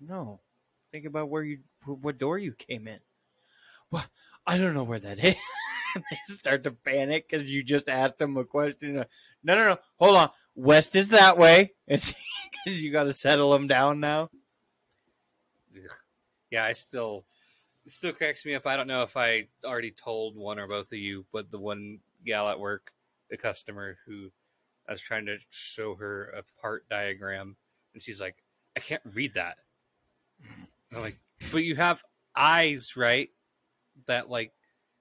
No, 0.00 0.40
think 0.92 1.06
about 1.06 1.28
where 1.30 1.42
you, 1.42 1.60
what 1.86 2.18
door 2.18 2.38
you 2.38 2.52
came 2.52 2.86
in. 2.86 3.00
Well, 3.90 4.04
I 4.48 4.56
don't 4.58 4.74
know 4.74 4.84
where 4.84 4.98
that 4.98 5.18
is. 5.24 5.36
they 5.94 6.34
start 6.34 6.64
to 6.64 6.70
panic 6.70 7.28
because 7.28 7.50
you 7.52 7.62
just 7.62 7.88
asked 7.88 8.18
them 8.18 8.36
a 8.36 8.44
question. 8.44 8.94
No, 8.94 9.04
no, 9.54 9.68
no. 9.68 9.76
Hold 9.98 10.16
on. 10.16 10.30
West 10.54 10.96
is 10.96 11.10
that 11.10 11.38
way. 11.38 11.72
It's 11.86 12.14
because 12.64 12.82
you 12.82 12.90
got 12.90 13.04
to 13.04 13.12
settle 13.12 13.50
them 13.50 13.66
down 13.66 14.00
now. 14.00 14.30
Yeah, 16.50 16.64
I 16.64 16.72
still 16.72 17.24
it 17.84 17.92
still 17.92 18.12
cracks 18.12 18.44
me 18.44 18.54
up. 18.54 18.66
I 18.66 18.76
don't 18.76 18.86
know 18.88 19.02
if 19.02 19.16
I 19.16 19.48
already 19.64 19.90
told 19.90 20.36
one 20.36 20.58
or 20.58 20.66
both 20.66 20.92
of 20.92 20.98
you, 20.98 21.24
but 21.32 21.50
the 21.50 21.58
one 21.58 22.00
gal 22.24 22.48
at 22.48 22.58
work, 22.58 22.92
the 23.30 23.36
customer 23.36 23.98
who 24.06 24.30
I 24.88 24.92
was 24.92 25.00
trying 25.00 25.26
to 25.26 25.36
show 25.50 25.94
her 25.96 26.30
a 26.30 26.42
part 26.60 26.88
diagram, 26.88 27.56
and 27.94 28.02
she's 28.02 28.20
like, 28.20 28.36
"I 28.76 28.80
can't 28.80 29.02
read 29.04 29.34
that." 29.34 29.58
I'm 30.92 31.00
like, 31.02 31.18
"But 31.52 31.64
you 31.64 31.76
have 31.76 32.02
eyes, 32.34 32.96
right? 32.96 33.30
That 34.06 34.28
like 34.30 34.52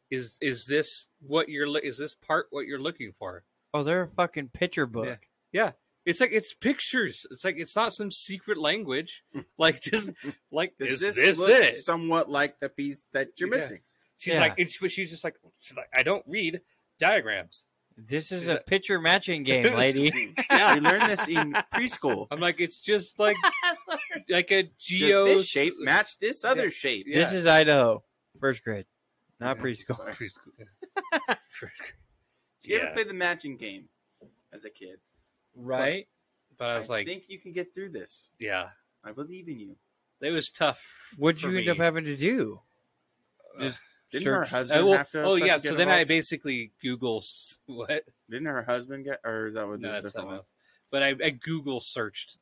is 0.10 0.38
is 0.42 0.66
this 0.66 1.08
what 1.22 1.50
you're 1.50 1.68
lo- 1.68 1.80
is 1.84 1.98
this 1.98 2.14
part 2.14 2.48
what 2.52 2.66
you're 2.66 2.80
looking 2.82 3.12
for?" 3.12 3.44
Oh, 3.74 3.84
they're 3.84 4.04
a 4.04 4.08
fucking 4.08 4.50
picture 4.50 4.86
book. 4.86 5.20
Yeah. 5.52 5.72
It's 6.06 6.22
like 6.22 6.32
it's 6.32 6.54
pictures. 6.54 7.26
It's 7.32 7.44
like 7.44 7.56
it's 7.58 7.76
not 7.76 7.94
some 7.94 8.12
secret 8.12 8.58
language. 8.58 9.24
Like 9.58 9.82
just 9.82 10.12
like 10.52 10.78
Does 10.80 11.02
is 11.02 11.16
this, 11.16 11.38
this 11.46 11.48
it? 11.48 11.78
somewhat 11.78 12.30
like 12.30 12.60
the 12.60 12.70
piece 12.70 13.08
that 13.14 13.30
you're 13.40 13.50
Yeah. 13.50 13.56
missing? 13.58 13.80
She's 14.18 14.34
Yeah. 14.36 14.40
like, 14.40 14.54
it's, 14.58 14.78
but 14.80 14.90
she's 14.90 15.12
just 15.12 15.24
like, 15.24 15.36
she's 15.60 15.76
like, 15.78 15.90
I 15.96 16.04
don't 16.04 16.24
read 16.28 16.62
diagrams. 17.00 17.66
This 17.98 18.32
is 18.32 18.48
a 18.48 18.58
picture 18.58 19.00
matching 19.02 19.44
game, 19.44 19.76
lady. 19.78 20.34
yeah, 20.50 20.76
we 20.76 20.80
learned 20.80 21.10
this 21.10 21.28
in 21.28 21.52
preschool. 21.74 22.28
I'm 22.32 22.40
like, 22.40 22.60
it's 22.62 22.80
just 22.80 23.20
like 23.20 23.36
like 24.30 24.52
a 24.52 24.70
geo 24.80 25.42
shape 25.42 25.74
match 25.80 26.18
this 26.20 26.44
other 26.46 26.66
Yeah. 26.66 26.70
shape? 26.70 27.06
Yeah. 27.08 27.20
This 27.20 27.34
is 27.34 27.46
Idaho, 27.48 28.04
first 28.40 28.64
grade, 28.64 28.86
not 29.40 29.58
Yeah, 29.58 29.64
preschool. 29.64 29.98
sorry. 29.98 30.14
Preschool. 30.14 31.38
Did 32.62 32.70
you 32.72 32.78
yeah, 32.78 32.84
ever 32.86 32.94
play 32.94 33.04
the 33.04 33.14
matching 33.14 33.58
game 33.58 33.90
as 34.54 34.66
a 34.66 34.70
kid? 34.70 34.98
Right? 35.56 36.08
but 36.58 36.70
I 36.70 36.76
was 36.76 36.90
like, 36.90 37.08
I 37.08 37.10
think 37.12 37.26
you 37.28 37.40
can 37.40 37.52
get 37.52 37.74
through 37.74 37.90
this. 37.92 38.32
yeah, 38.40 38.70
I 39.04 39.12
believe 39.12 39.48
in 39.48 39.60
you. 39.60 39.76
it 40.22 40.32
was 40.32 40.50
tough. 40.50 40.84
What'd 41.18 41.40
for 41.42 41.52
you 41.52 41.60
end 41.60 41.70
up 41.70 41.78
having 41.78 42.06
to 42.06 42.16
do? 42.18 42.60
Uh, 43.58 43.62
Just 43.62 43.80
Didn't 44.12 44.28
her 44.28 44.44
search- 44.46 44.50
husband 44.52 44.82
Oh, 44.82 44.86
well- 44.88 44.98
have 44.98 45.12
to? 45.12 45.24
oh 45.24 45.36
yeah, 45.36 45.58
so 45.58 45.76
then 45.76 45.90
I 45.90 46.04
basically 46.04 46.72
Google 46.82 47.24
what? 47.68 48.04
didn't 48.30 48.46
her 48.48 48.64
husband 48.64 49.06
get, 49.06 49.20
or 49.24 49.48
is 49.48 49.54
that 49.56 49.68
what 49.68 49.80
No, 49.80 49.92
this 49.92 50.04
that's 50.04 50.14
something 50.14 50.34
else. 50.36 50.54
But 50.92 51.04
I, 51.04 51.16
I 51.24 51.30
Google 51.32 51.80
searched 51.80 52.40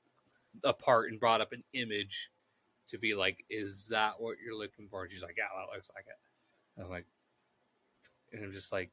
a 0.63 0.71
part 0.73 1.09
and 1.11 1.19
brought 1.19 1.41
up 1.41 1.51
an 1.51 1.63
image 1.73 2.29
to 2.89 2.97
be 2.97 3.15
like, 3.15 3.45
is 3.49 3.87
that 3.87 4.13
what 4.19 4.37
you're 4.43 4.57
looking 4.57 4.87
for? 4.89 5.03
And 5.03 5.11
she's 5.11 5.23
like, 5.23 5.35
yeah, 5.37 5.45
that 5.55 5.73
looks 5.73 5.89
like 5.95 6.05
it. 6.07 6.17
And 6.77 6.85
I'm 6.85 6.91
like, 6.91 7.05
and 8.31 8.43
I'm 8.43 8.51
just 8.51 8.71
like, 8.71 8.91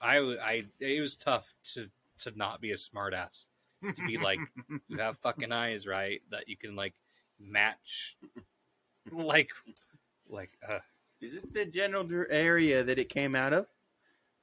I, 0.00 0.18
I, 0.18 0.64
it 0.80 1.00
was 1.00 1.16
tough 1.16 1.52
to 1.74 1.88
to 2.20 2.32
not 2.36 2.60
be 2.60 2.72
a 2.72 2.76
smartass 2.76 3.46
to 3.94 4.06
be 4.06 4.18
like, 4.18 4.38
you 4.88 4.98
have 4.98 5.18
fucking 5.22 5.52
eyes, 5.52 5.86
right? 5.86 6.20
That 6.30 6.48
you 6.48 6.56
can 6.56 6.76
like 6.76 6.94
match, 7.38 8.16
like, 9.12 9.50
like, 10.28 10.50
uh, 10.68 10.78
Is 11.20 11.34
this 11.34 11.44
the 11.44 11.64
general 11.64 12.06
area 12.30 12.82
that 12.82 12.98
it 12.98 13.08
came 13.08 13.34
out 13.34 13.52
of? 13.52 13.66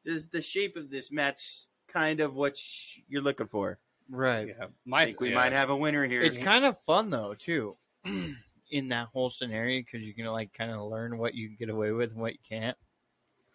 Does 0.05 0.27
the 0.27 0.41
shape 0.41 0.75
of 0.77 0.89
this 0.89 1.11
match 1.11 1.65
kind 1.87 2.19
of 2.19 2.35
what 2.35 2.57
sh- 2.57 2.99
you're 3.07 3.23
looking 3.23 3.47
for? 3.47 3.79
right. 4.09 4.47
yeah, 4.47 4.67
I 4.93 5.05
think 5.05 5.19
we 5.19 5.29
yeah. 5.29 5.35
might 5.35 5.51
have 5.51 5.69
a 5.69 5.75
winner 5.75 6.05
here. 6.05 6.21
It's 6.21 6.37
kind 6.37 6.63
of 6.63 6.79
fun 6.81 7.09
though 7.09 7.33
too, 7.33 7.75
in 8.71 8.89
that 8.89 9.07
whole 9.13 9.29
scenario 9.29 9.79
because 9.81 10.05
you 10.05 10.13
can 10.13 10.25
like 10.25 10.53
kind 10.53 10.71
of 10.71 10.81
learn 10.89 11.17
what 11.17 11.33
you 11.33 11.47
can 11.47 11.57
get 11.57 11.69
away 11.69 11.91
with 11.91 12.11
and 12.11 12.21
what 12.21 12.33
you 12.33 12.39
can't. 12.47 12.77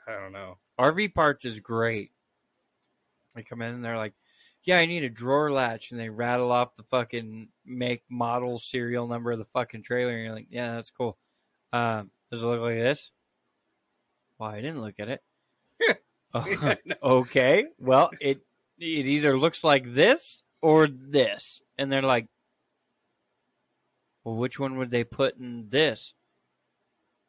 I 0.06 0.12
don't 0.12 0.32
know. 0.32 0.58
RV 0.78 1.14
parts 1.14 1.44
is 1.44 1.60
great. 1.60 2.10
They 3.34 3.42
come 3.42 3.62
in 3.62 3.74
and 3.74 3.84
they're 3.84 3.96
like, 3.96 4.14
"Yeah, 4.64 4.78
I 4.78 4.86
need 4.86 5.04
a 5.04 5.10
drawer 5.10 5.52
latch," 5.52 5.90
and 5.90 6.00
they 6.00 6.08
rattle 6.08 6.50
off 6.50 6.76
the 6.76 6.82
fucking 6.84 7.48
make, 7.64 8.02
model, 8.08 8.58
serial 8.58 9.06
number 9.06 9.30
of 9.30 9.38
the 9.38 9.44
fucking 9.44 9.82
trailer, 9.82 10.12
and 10.12 10.24
you're 10.24 10.34
like, 10.34 10.48
"Yeah, 10.50 10.74
that's 10.74 10.90
cool." 10.90 11.16
Um, 11.72 12.10
does 12.30 12.42
it 12.42 12.46
look 12.46 12.60
like 12.60 12.76
this? 12.76 13.12
Well, 14.38 14.50
I 14.50 14.60
didn't 14.60 14.80
look 14.80 14.98
at 14.98 15.08
it. 15.08 15.22
Oh, 16.32 16.74
okay, 17.02 17.64
well, 17.80 18.12
it 18.20 18.40
it 18.78 19.06
either 19.06 19.36
looks 19.36 19.64
like 19.64 19.94
this 19.94 20.44
or 20.62 20.86
this, 20.86 21.60
and 21.76 21.90
they're 21.90 22.02
like, 22.02 22.28
"Well, 24.30 24.38
which 24.38 24.58
one 24.60 24.76
would 24.76 24.90
they 24.90 25.04
put 25.04 25.36
in 25.38 25.68
this?" 25.70 26.14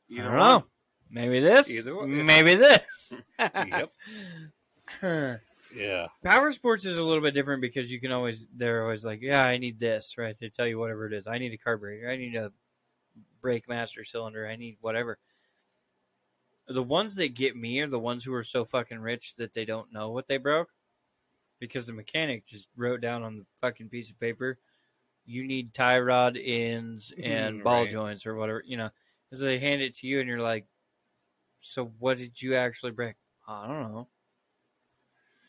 Either 0.10 0.22
I 0.22 0.26
don't 0.26 0.38
one. 0.38 0.50
know. 0.50 0.66
Maybe 1.10 1.40
this. 1.40 1.70
Either 1.70 1.96
one. 1.96 2.26
Maybe 2.26 2.56
this. 2.56 3.14
Yep. 3.40 3.92
Yeah. 5.74 6.08
Power 6.24 6.52
sports 6.52 6.86
is 6.86 6.98
a 6.98 7.04
little 7.04 7.22
bit 7.24 7.34
different 7.34 7.62
because 7.62 7.90
you 7.92 8.02
can 8.02 8.12
always 8.12 8.46
they're 8.56 8.84
always 8.84 9.06
like, 9.06 9.22
yeah, 9.22 9.46
I 9.46 9.58
need 9.58 9.80
this, 9.80 10.18
right? 10.18 10.38
They 10.38 10.50
tell 10.50 10.68
you 10.68 10.78
whatever 10.78 11.08
it 11.08 11.14
is. 11.14 11.28
I 11.28 11.38
need 11.38 11.54
a 11.54 11.58
carburetor. 11.58 12.10
I 12.10 12.18
need 12.18 12.36
a 12.36 12.52
brake 13.42 13.70
master 13.70 14.04
cylinder. 14.04 14.46
I 14.46 14.56
need 14.56 14.78
whatever. 14.82 15.18
The 16.68 16.84
ones 16.84 17.16
that 17.16 17.36
get 17.36 17.56
me 17.56 17.80
are 17.80 17.88
the 17.88 18.00
ones 18.00 18.24
who 18.24 18.34
are 18.34 18.44
so 18.44 18.66
fucking 18.66 19.00
rich 19.00 19.36
that 19.38 19.54
they 19.54 19.66
don't 19.66 19.94
know 19.94 20.12
what 20.12 20.28
they 20.28 20.38
broke 20.38 20.70
because 21.60 21.86
the 21.86 21.94
mechanic 21.94 22.46
just 22.46 22.68
wrote 22.76 23.02
down 23.02 23.24
on 23.24 23.38
the 23.38 23.46
fucking 23.62 23.90
piece 23.90 24.10
of 24.10 24.20
paper, 24.20 24.58
you 25.26 25.46
need 25.46 25.74
tie 25.74 26.00
rod 26.00 26.38
ends 26.42 27.14
and 27.22 27.64
ball 27.64 27.84
Right. 27.84 27.92
joints 27.92 28.26
or 28.26 28.36
whatever, 28.36 28.64
you 28.66 28.78
know. 28.78 28.90
Because 29.30 29.44
they 29.44 29.60
hand 29.60 29.82
it 29.82 29.96
to 29.98 30.08
you 30.08 30.20
and 30.20 30.28
you're 30.28 30.40
like, 30.42 30.66
so 31.62 31.86
what 32.00 32.18
did 32.18 32.42
you 32.42 32.56
actually 32.56 32.92
break? 32.92 33.16
I 33.48 33.68
don't 33.68 33.80
know. 33.82 34.08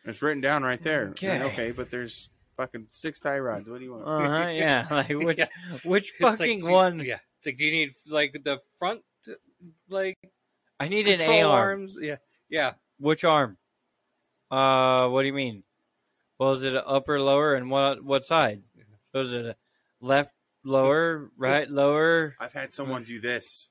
It's 0.05 0.21
written 0.23 0.41
down 0.41 0.63
right 0.63 0.83
there. 0.83 1.09
Okay. 1.11 1.43
Okay, 1.43 1.73
but 1.73 1.91
there's 1.91 2.29
fucking 2.57 2.87
six 2.91 3.21
tie 3.21 3.39
rods. 3.39 3.69
What 3.69 3.79
do 3.79 3.85
you 3.85 3.93
want? 3.95 4.05
Uh 4.07 4.29
huh. 4.45 4.49
Yeah. 4.53 4.87
Like 4.91 5.09
which 5.11 5.39
Yeah. 5.39 5.47
which 5.85 6.13
It's 6.13 6.21
like, 6.21 6.39
fucking 6.39 6.69
one? 6.71 7.01
Yeah. 7.01 7.19
It's 7.39 7.47
like, 7.47 7.57
do 7.57 7.65
you 7.65 7.71
need 7.73 7.93
like 8.07 8.41
the 8.45 8.61
front, 8.79 9.03
like 9.89 10.17
I 10.81 10.89
need 10.89 11.07
an 11.09 11.21
A 11.21 11.43
arm. 11.43 11.53
arms? 11.81 11.99
Yeah. 12.01 12.17
Yeah. 12.49 12.73
Which 12.99 13.25
arm? 13.25 13.57
Uh, 14.51 15.09
what 15.09 15.23
do 15.23 15.27
you 15.29 15.33
mean? 15.33 15.63
Well, 16.39 16.53
is 16.53 16.63
it 16.65 16.75
upper, 16.75 17.21
lower, 17.21 17.55
and 17.55 17.71
what 17.71 18.03
what 18.05 18.25
side? 18.25 18.63
So 19.13 19.21
is 19.21 19.35
it 19.35 19.45
a 19.45 19.57
left, 20.01 20.35
lower, 20.65 21.31
right, 21.37 21.71
lower? 21.71 22.35
I've 22.41 22.53
had 22.53 22.73
someone 22.73 23.05
do 23.05 23.21
this. 23.21 23.71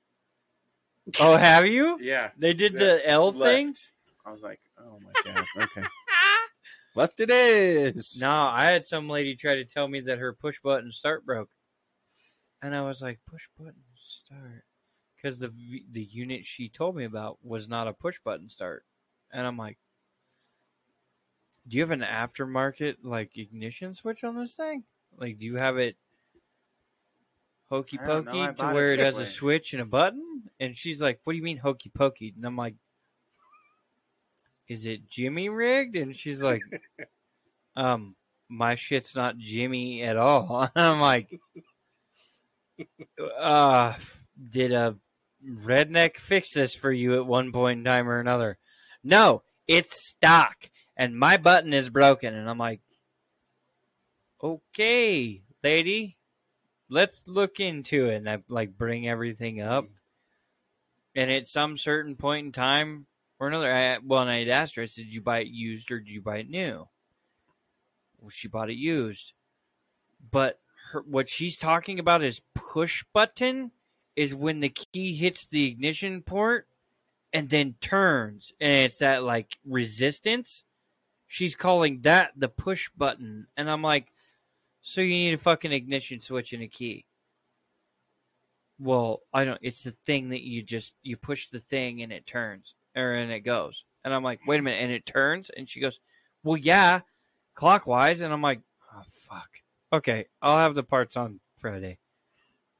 Oh, 1.19 1.35
have 1.35 1.65
you? 1.65 1.97
Yeah. 1.99 2.29
They 2.37 2.53
did 2.53 2.73
the 2.73 3.01
L 3.07 3.31
left. 3.31 3.39
thing. 3.39 3.75
I 4.25 4.31
was 4.31 4.43
like, 4.43 4.59
oh 4.79 4.99
my 5.03 5.33
god. 5.33 5.45
Okay. 5.57 5.83
Left 6.93 7.19
it 7.21 7.29
is. 7.31 8.17
No, 8.19 8.29
I 8.29 8.65
had 8.65 8.85
some 8.85 9.07
lady 9.07 9.33
try 9.33 9.55
to 9.55 9.65
tell 9.65 9.87
me 9.87 10.01
that 10.01 10.19
her 10.19 10.33
push 10.33 10.59
button 10.61 10.91
start 10.91 11.25
broke, 11.25 11.49
and 12.61 12.75
I 12.75 12.81
was 12.81 13.01
like, 13.01 13.19
push 13.25 13.47
button 13.57 13.83
start, 13.95 14.65
because 15.15 15.39
the 15.39 15.53
the 15.89 16.03
unit 16.03 16.43
she 16.43 16.67
told 16.67 16.97
me 16.97 17.05
about 17.05 17.37
was 17.43 17.69
not 17.69 17.87
a 17.87 17.93
push 17.93 18.19
button 18.23 18.49
start, 18.49 18.83
and 19.31 19.47
I'm 19.47 19.57
like, 19.57 19.77
do 21.65 21.77
you 21.77 21.81
have 21.83 21.91
an 21.91 22.01
aftermarket 22.01 22.97
like 23.03 23.37
ignition 23.37 23.93
switch 23.93 24.23
on 24.25 24.35
this 24.35 24.53
thing? 24.53 24.83
Like, 25.17 25.39
do 25.39 25.45
you 25.47 25.55
have 25.55 25.77
it 25.77 25.97
hokey 27.69 27.97
don't 27.97 28.07
know, 28.07 28.31
pokey 28.31 28.47
to 28.47 28.53
bought 28.53 28.71
it 28.71 28.73
where 28.73 28.93
it 28.93 28.99
has 28.99 29.17
way. 29.17 29.23
a 29.23 29.25
switch 29.25 29.73
and 29.73 29.81
a 29.81 29.85
button? 29.85 30.43
And 30.59 30.75
she's 30.75 31.01
like, 31.01 31.19
what 31.23 31.33
do 31.33 31.37
you 31.37 31.43
mean 31.43 31.57
hokey 31.57 31.89
pokey? 31.89 32.33
And 32.35 32.45
I'm 32.45 32.57
like, 32.57 32.75
is 34.67 34.85
it 34.85 35.09
Jimmy 35.09 35.49
rigged? 35.49 35.95
And 35.95 36.15
she's 36.15 36.41
like, 36.41 36.61
um, 37.75 38.15
my 38.49 38.75
shit's 38.75 39.15
not 39.15 39.37
Jimmy 39.37 40.03
at 40.03 40.17
all. 40.17 40.69
And 40.75 40.85
I'm 40.85 41.01
like, 41.01 41.39
uh, 43.39 43.93
did 44.49 44.71
a 44.71 44.95
redneck 45.45 46.17
fix 46.17 46.53
this 46.53 46.75
for 46.75 46.91
you 46.91 47.15
at 47.15 47.25
one 47.25 47.51
point 47.51 47.79
in 47.79 47.85
time 47.85 48.09
or 48.09 48.19
another? 48.19 48.57
No, 49.03 49.43
it's 49.67 50.09
stock, 50.09 50.55
and 50.95 51.17
my 51.17 51.37
button 51.37 51.73
is 51.73 51.89
broken. 51.89 52.33
And 52.33 52.49
I'm 52.49 52.57
like, 52.57 52.81
okay, 54.43 55.41
lady, 55.63 56.17
let's 56.89 57.27
look 57.27 57.59
into 57.59 58.09
it. 58.09 58.15
And 58.15 58.29
I 58.29 58.43
like 58.47 58.77
bring 58.77 59.07
everything 59.07 59.61
up, 59.61 59.87
and 61.15 61.31
at 61.31 61.47
some 61.47 61.77
certain 61.77 62.15
point 62.15 62.47
in 62.47 62.51
time 62.51 63.05
or 63.39 63.47
another, 63.47 63.73
I, 63.73 63.97
well, 64.05 64.21
and 64.21 64.29
I'd 64.29 64.49
asked 64.49 64.75
her, 64.75 64.83
I 64.83 64.85
said, 64.85 65.05
did 65.05 65.13
you 65.15 65.21
buy 65.21 65.39
it 65.39 65.47
used 65.47 65.91
or 65.91 65.99
did 65.99 66.11
you 66.11 66.21
buy 66.21 66.37
it 66.37 66.49
new? 66.49 66.87
Well, 68.19 68.29
she 68.29 68.47
bought 68.47 68.69
it 68.69 68.77
used. 68.77 69.33
But 70.29 70.59
her, 70.91 71.01
what 71.01 71.27
she's 71.27 71.57
talking 71.57 71.97
about 71.97 72.23
is 72.23 72.41
push 72.53 73.03
button 73.13 73.71
is 74.15 74.35
when 74.35 74.59
the 74.59 74.69
key 74.69 75.15
hits 75.15 75.47
the 75.47 75.67
ignition 75.67 76.21
port 76.21 76.67
and 77.33 77.49
then 77.49 77.75
turns 77.81 78.53
and 78.61 78.85
it's 78.85 78.97
that 78.97 79.23
like 79.23 79.57
resistance. 79.65 80.63
She's 81.27 81.55
calling 81.55 82.01
that 82.01 82.33
the 82.35 82.49
push 82.49 82.89
button. 82.95 83.47
And 83.57 83.69
I'm 83.71 83.81
like, 83.81 84.10
so 84.81 85.01
you 85.01 85.09
need 85.09 85.33
a 85.33 85.37
fucking 85.37 85.71
ignition 85.71 86.21
switch 86.21 86.53
and 86.53 86.63
a 86.63 86.67
key. 86.67 87.05
Well, 88.79 89.21
I 89.33 89.45
don't 89.45 89.59
it's 89.61 89.83
the 89.83 89.95
thing 90.05 90.29
that 90.29 90.41
you 90.41 90.63
just 90.63 90.95
you 91.03 91.17
push 91.17 91.47
the 91.47 91.59
thing 91.59 92.01
and 92.01 92.11
it 92.11 92.25
turns. 92.25 92.73
or 92.95 93.13
and 93.13 93.31
it 93.31 93.41
goes. 93.41 93.85
And 94.03 94.13
I'm 94.13 94.23
like, 94.23 94.39
wait 94.47 94.59
a 94.59 94.63
minute, 94.63 94.81
and 94.81 94.91
it 94.91 95.05
turns, 95.05 95.51
and 95.51 95.69
she 95.69 95.79
goes, 95.79 95.99
well, 96.43 96.57
yeah, 96.57 97.01
clockwise, 97.53 98.21
and 98.21 98.33
I'm 98.33 98.41
like, 98.41 98.61
oh 98.95 99.03
fuck, 99.29 99.49
okay, 99.93 100.25
I'll 100.41 100.57
have 100.57 100.73
the 100.73 100.83
parts 100.83 101.15
on 101.15 101.39
Friday. 101.57 101.99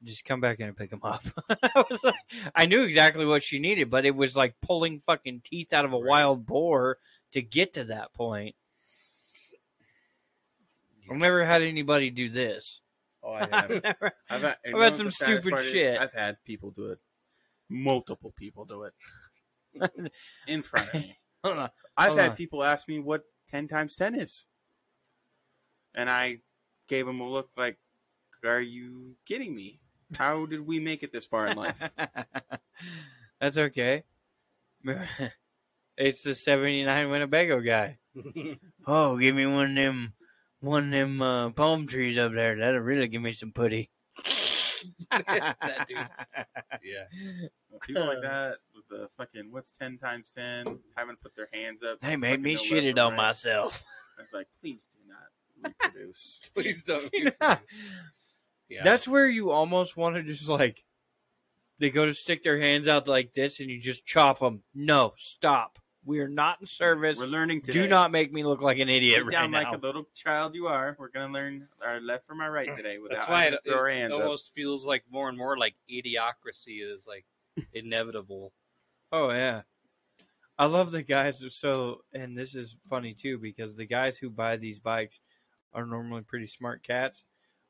Just 0.02 0.24
come 0.24 0.40
back 0.40 0.58
in 0.58 0.66
and 0.66 0.76
pick 0.76 0.90
them 0.90 1.04
up. 1.04 1.22
I 1.48 1.84
was 1.88 2.02
like, 2.02 2.16
I 2.56 2.66
knew 2.66 2.82
exactly 2.82 3.24
what 3.24 3.44
she 3.44 3.60
needed, 3.60 3.88
but 3.88 4.04
it 4.04 4.16
was 4.16 4.34
like 4.34 4.56
pulling 4.60 4.98
fucking 4.98 5.42
teeth 5.44 5.72
out 5.72 5.84
of 5.84 5.92
a 5.92 5.98
wild 5.98 6.44
boar 6.44 6.98
to 7.32 7.40
get 7.40 7.74
to 7.74 7.84
that 7.84 8.12
point. 8.12 8.56
I've 11.10 11.16
never 11.18 11.44
had 11.44 11.62
anybody 11.62 12.10
do 12.10 12.28
this. 12.28 12.80
Oh, 13.22 13.32
I 13.32 13.40
I've 13.42 13.50
have. 13.50 13.82
never, 13.82 14.12
I've 14.30 14.42
had, 14.42 14.56
I've 14.66 14.80
had 14.80 14.96
some 14.96 15.10
stupid 15.10 15.58
shit. 15.58 15.98
I've 15.98 16.12
had 16.12 16.42
people 16.44 16.70
do 16.70 16.86
it. 16.90 16.98
Multiple 17.68 18.32
people 18.36 18.64
do 18.64 18.84
it 18.84 19.82
in 20.46 20.62
front 20.62 20.88
of 20.88 20.94
me. 20.94 21.18
hold 21.44 21.58
on. 21.58 21.70
I've 21.96 22.08
Hold 22.08 22.20
had 22.20 22.30
on. 22.30 22.36
people 22.36 22.62
ask 22.64 22.88
me 22.88 22.98
what 22.98 23.22
10 23.50 23.68
times 23.68 23.94
10 23.96 24.14
is. 24.14 24.46
And 25.94 26.10
I 26.10 26.40
gave 26.88 27.06
them 27.06 27.20
a 27.20 27.28
look 27.28 27.50
like, 27.56 27.78
Are 28.44 28.60
you 28.60 29.16
kidding 29.26 29.54
me? 29.54 29.80
How 30.18 30.46
did 30.46 30.66
we 30.66 30.80
make 30.80 31.02
it 31.02 31.12
this 31.12 31.26
far 31.26 31.46
in 31.46 31.56
life? 31.56 31.76
That's 33.40 33.56
okay. 33.56 34.04
It's 35.96 36.22
the 36.22 36.34
'79 36.34 37.10
Winnebago 37.10 37.60
guy. 37.60 37.98
Oh, 38.86 39.16
give 39.16 39.34
me 39.34 39.46
one 39.46 39.70
of 39.70 39.76
them, 39.76 40.12
one 40.62 40.84
of 40.84 40.90
them 40.92 41.20
uh, 41.20 41.50
palm 41.50 41.86
trees 41.86 42.18
up 42.18 42.32
there. 42.32 42.56
That'll 42.56 42.80
really 42.80 43.08
give 43.08 43.20
me 43.20 43.32
some 43.32 43.52
putty. 43.52 43.90
that 45.10 45.86
dude. 45.88 45.98
Yeah. 46.82 47.48
People 47.82 48.06
like 48.06 48.22
that 48.22 48.58
with 48.74 48.86
the 48.88 49.08
fucking, 49.16 49.48
what's 49.50 49.72
10 49.72 49.98
times 49.98 50.30
10? 50.36 50.78
Haven't 50.96 51.20
put 51.20 51.34
their 51.34 51.48
hands 51.52 51.82
up. 51.82 52.00
They 52.00 52.16
made 52.16 52.40
me 52.40 52.56
shit 52.56 52.84
it 52.84 52.98
on 52.98 53.12
right. 53.12 53.16
myself. 53.16 53.82
I 54.18 54.22
was 54.22 54.32
like, 54.32 54.46
Please 54.60 54.86
do 54.92 54.98
not 55.08 55.72
reproduce. 55.92 56.50
Please 56.54 56.84
don't. 56.84 57.10
Yeah. 57.12 57.58
Yeah. 58.68 58.84
That's 58.84 59.06
where 59.06 59.28
you 59.28 59.50
almost 59.50 59.96
want 59.96 60.16
to 60.16 60.22
just 60.22 60.48
like, 60.48 60.84
they 61.78 61.90
go 61.90 62.06
to 62.06 62.14
stick 62.14 62.44
their 62.44 62.58
hands 62.60 62.88
out 62.88 63.08
like 63.08 63.34
this, 63.34 63.60
and 63.60 63.68
you 63.68 63.80
just 63.80 64.06
chop 64.06 64.38
them. 64.38 64.62
No, 64.74 65.12
stop. 65.16 65.78
We 66.04 66.18
are 66.20 66.28
not 66.28 66.58
in 66.60 66.66
service. 66.66 67.16
We're 67.18 67.26
learning 67.26 67.60
today. 67.60 67.82
Do 67.82 67.88
not 67.88 68.10
make 68.10 68.32
me 68.32 68.42
look 68.42 68.60
like 68.60 68.78
an 68.80 68.88
idiot 68.88 69.18
Sit 69.18 69.24
right 69.26 69.32
down 69.32 69.50
now. 69.52 69.58
like 69.62 69.72
a 69.72 69.80
little 69.80 70.04
child 70.14 70.54
you 70.54 70.66
are. 70.66 70.96
We're 70.98 71.08
going 71.08 71.28
to 71.28 71.32
learn 71.32 71.68
our 71.84 72.00
left 72.00 72.26
from 72.26 72.40
our 72.40 72.50
right 72.50 72.74
today 72.76 72.98
without 72.98 73.16
That's 73.18 73.28
why 73.28 73.44
it, 73.44 73.60
throw 73.64 73.78
our 73.78 73.88
it 73.88 73.94
hands 73.94 74.14
up. 74.14 74.20
almost 74.22 74.52
feels 74.54 74.84
like 74.84 75.04
more 75.10 75.28
and 75.28 75.38
more 75.38 75.56
like 75.56 75.74
idiocracy 75.90 76.82
is 76.82 77.06
like 77.06 77.24
inevitable. 77.72 78.52
Oh 79.12 79.30
yeah. 79.30 79.62
I 80.58 80.66
love 80.66 80.90
the 80.90 81.02
guys 81.02 81.40
who- 81.40 81.48
so 81.48 82.02
and 82.12 82.36
this 82.36 82.54
is 82.54 82.76
funny 82.88 83.14
too 83.14 83.38
because 83.38 83.76
the 83.76 83.86
guys 83.86 84.18
who 84.18 84.28
buy 84.28 84.56
these 84.56 84.78
bikes 84.80 85.20
are 85.72 85.86
normally 85.86 86.22
pretty 86.22 86.46
smart 86.46 86.82
cats, 86.82 87.24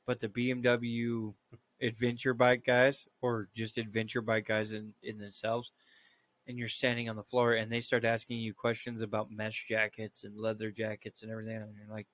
but 0.07 0.21
the 0.21 0.29
BMW 0.29 1.35
adventure 1.81 2.33
bike 2.35 2.65
guys 2.65 3.07
or 3.21 3.49
just 3.55 3.77
adventure 3.77 4.23
bike 4.23 4.47
guys 4.47 4.73
in, 4.73 4.95
in 5.03 5.19
themselves 5.19 5.73
and 6.53 6.59
you're 6.59 6.69
standing 6.69 7.09
on 7.09 7.17
the 7.17 7.23
floor 7.23 7.55
and 7.55 7.73
they 7.73 7.81
start 7.81 8.05
asking 8.05 8.39
you 8.39 8.53
questions 8.53 9.03
about 9.03 9.31
mesh 9.31 9.65
jackets 9.67 10.23
and 10.23 10.39
leather 10.39 10.71
jackets 10.71 11.23
and 11.23 11.33
everything 11.33 11.57
and 11.57 11.75
you're 11.75 11.95
like 11.97 12.07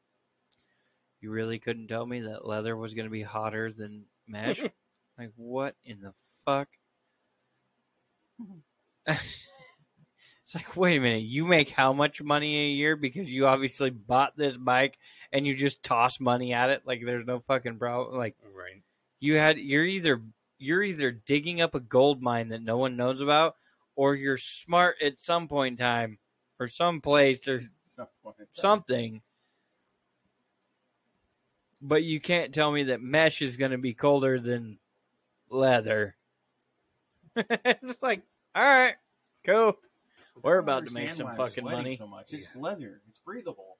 you 1.20 1.28
really 1.32 1.58
couldn't 1.58 1.88
tell 1.88 2.06
me 2.06 2.20
that 2.20 2.46
leather 2.46 2.76
was 2.76 2.94
going 2.94 3.06
to 3.06 3.10
be 3.10 3.24
hotter 3.24 3.72
than 3.72 4.04
mesh? 4.28 4.60
like 5.18 5.32
what 5.34 5.74
in 5.84 6.00
the 6.00 6.14
fuck? 6.46 6.68
Mm-hmm. 8.40 9.12
It's 10.44 10.54
like, 10.54 10.76
wait 10.78 10.96
a 10.96 11.00
minute, 11.00 11.24
you 11.24 11.44
make 11.44 11.68
how 11.68 11.92
much 11.92 12.22
money 12.22 12.56
a 12.58 12.68
year 12.68 12.96
because 12.96 13.30
you 13.30 13.46
obviously 13.46 13.90
bought 13.90 14.34
this 14.34 14.56
bike 14.56 14.96
and 15.30 15.46
you 15.46 15.54
just 15.54 15.82
toss 15.82 16.18
money 16.20 16.54
at 16.54 16.70
it 16.70 16.86
like 16.86 17.02
there's 17.04 17.26
no 17.26 17.40
fucking 17.40 17.78
problem. 17.78 18.16
Like 18.16 18.34
Right. 18.56 18.82
you 19.20 19.34
had, 19.34 19.58
you're 19.58 19.84
either 19.84 20.22
you're 20.56 20.82
either 20.82 21.10
digging 21.10 21.60
up 21.60 21.74
a 21.74 21.80
gold 21.80 22.22
mine 22.22 22.48
that 22.48 22.62
no 22.62 22.78
one 22.78 22.96
knows 22.96 23.20
about, 23.20 23.56
or 23.98 24.14
you're 24.14 24.38
smart 24.38 24.94
at 25.02 25.18
some 25.18 25.48
point 25.48 25.72
in 25.72 25.84
time 25.84 26.18
or 26.60 26.68
some 26.68 27.00
place 27.00 27.46
or 27.48 27.60
something. 28.52 29.20
But 31.82 32.04
you 32.04 32.20
can't 32.20 32.54
tell 32.54 32.70
me 32.70 32.84
that 32.84 33.02
mesh 33.02 33.42
is 33.42 33.56
going 33.56 33.72
to 33.72 33.78
be 33.78 33.94
colder 33.94 34.38
than 34.38 34.78
leather. 35.50 36.16
it's 37.36 38.00
like, 38.00 38.22
all 38.54 38.62
right, 38.62 38.94
cool. 39.44 39.76
We're 40.44 40.58
about 40.58 40.86
to 40.86 40.92
make 40.92 41.10
some 41.10 41.34
fucking 41.36 41.64
money. 41.64 41.96
So 41.96 42.06
much. 42.06 42.32
It's 42.32 42.54
leather. 42.54 43.00
It's 43.08 43.18
breathable. 43.18 43.78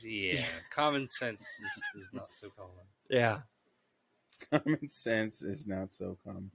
Yeah. 0.00 0.44
Common 0.70 1.08
sense 1.08 1.40
is, 1.40 2.02
is 2.02 2.08
not 2.12 2.32
so 2.32 2.50
common. 2.50 2.84
Yeah. 3.10 3.40
Common 4.52 4.88
sense 4.88 5.42
is 5.42 5.66
not 5.66 5.90
so 5.90 6.16
common. 6.24 6.50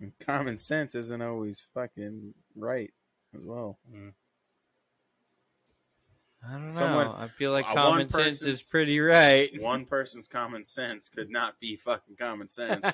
And 0.00 0.12
common 0.20 0.58
sense 0.58 0.94
isn't 0.94 1.22
always 1.22 1.66
fucking 1.74 2.34
right 2.54 2.92
as 3.34 3.42
well. 3.44 3.78
I 6.46 6.52
don't 6.52 6.68
know. 6.72 6.78
Someone- 6.78 7.08
I 7.08 7.28
feel 7.28 7.52
like 7.52 7.66
uh, 7.66 7.74
common 7.74 8.08
sense 8.10 8.42
is 8.42 8.62
pretty 8.62 9.00
right. 9.00 9.50
One 9.60 9.86
person's 9.86 10.28
common 10.28 10.64
sense 10.64 11.08
could 11.08 11.30
not 11.30 11.58
be 11.58 11.76
fucking 11.76 12.16
common 12.16 12.48
sense. 12.48 12.84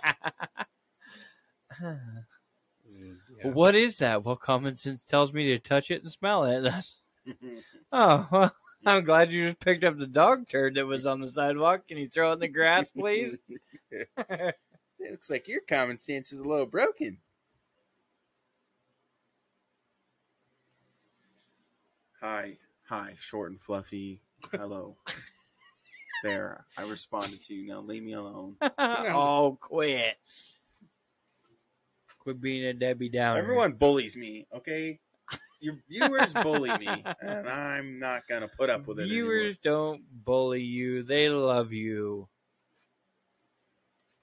Mm, 1.82 1.98
yeah. 3.38 3.48
What 3.50 3.74
is 3.74 3.98
that? 3.98 4.24
Well, 4.24 4.36
common 4.36 4.76
sense 4.76 5.04
tells 5.04 5.32
me 5.32 5.48
to 5.48 5.58
touch 5.58 5.90
it 5.90 6.02
and 6.02 6.10
smell 6.12 6.44
it. 6.44 6.60
That's, 6.62 6.96
oh, 7.92 8.28
well, 8.30 8.54
I'm 8.86 9.04
glad 9.04 9.32
you 9.32 9.46
just 9.46 9.60
picked 9.60 9.84
up 9.84 9.98
the 9.98 10.06
dog 10.06 10.48
turd 10.48 10.74
that 10.76 10.86
was 10.86 11.06
on 11.06 11.20
the 11.20 11.28
sidewalk. 11.28 11.88
Can 11.88 11.98
you 11.98 12.08
throw 12.08 12.30
it 12.30 12.34
in 12.34 12.38
the 12.40 12.48
grass, 12.48 12.90
please? 12.90 13.38
It 15.02 15.10
looks 15.10 15.30
like 15.30 15.48
your 15.48 15.60
common 15.68 15.98
sense 15.98 16.32
is 16.32 16.40
a 16.40 16.44
little 16.44 16.66
broken. 16.66 17.18
Hi, 22.20 22.56
hi, 22.88 23.14
short 23.18 23.50
and 23.50 23.60
fluffy. 23.60 24.20
Hello. 24.52 24.96
there, 26.22 26.64
I 26.76 26.82
responded 26.82 27.42
to 27.42 27.54
you. 27.54 27.68
Now 27.68 27.80
leave 27.80 28.04
me 28.04 28.12
alone. 28.12 28.56
oh, 28.78 29.58
quit. 29.60 30.16
Quit 32.20 32.40
being 32.40 32.64
a 32.64 32.72
Debbie 32.72 33.08
Downer. 33.08 33.40
Everyone 33.40 33.72
bullies 33.72 34.16
me, 34.16 34.46
okay? 34.54 35.00
Your 35.58 35.76
viewers 35.88 36.32
bully 36.34 36.76
me, 36.78 37.04
and 37.20 37.48
I'm 37.48 37.98
not 37.98 38.22
gonna 38.28 38.48
put 38.48 38.70
up 38.70 38.86
with 38.86 39.00
it. 39.00 39.04
Viewers 39.04 39.58
don't 39.58 40.02
bully 40.24 40.62
you. 40.62 41.02
They 41.02 41.28
love 41.28 41.72
you. 41.72 42.28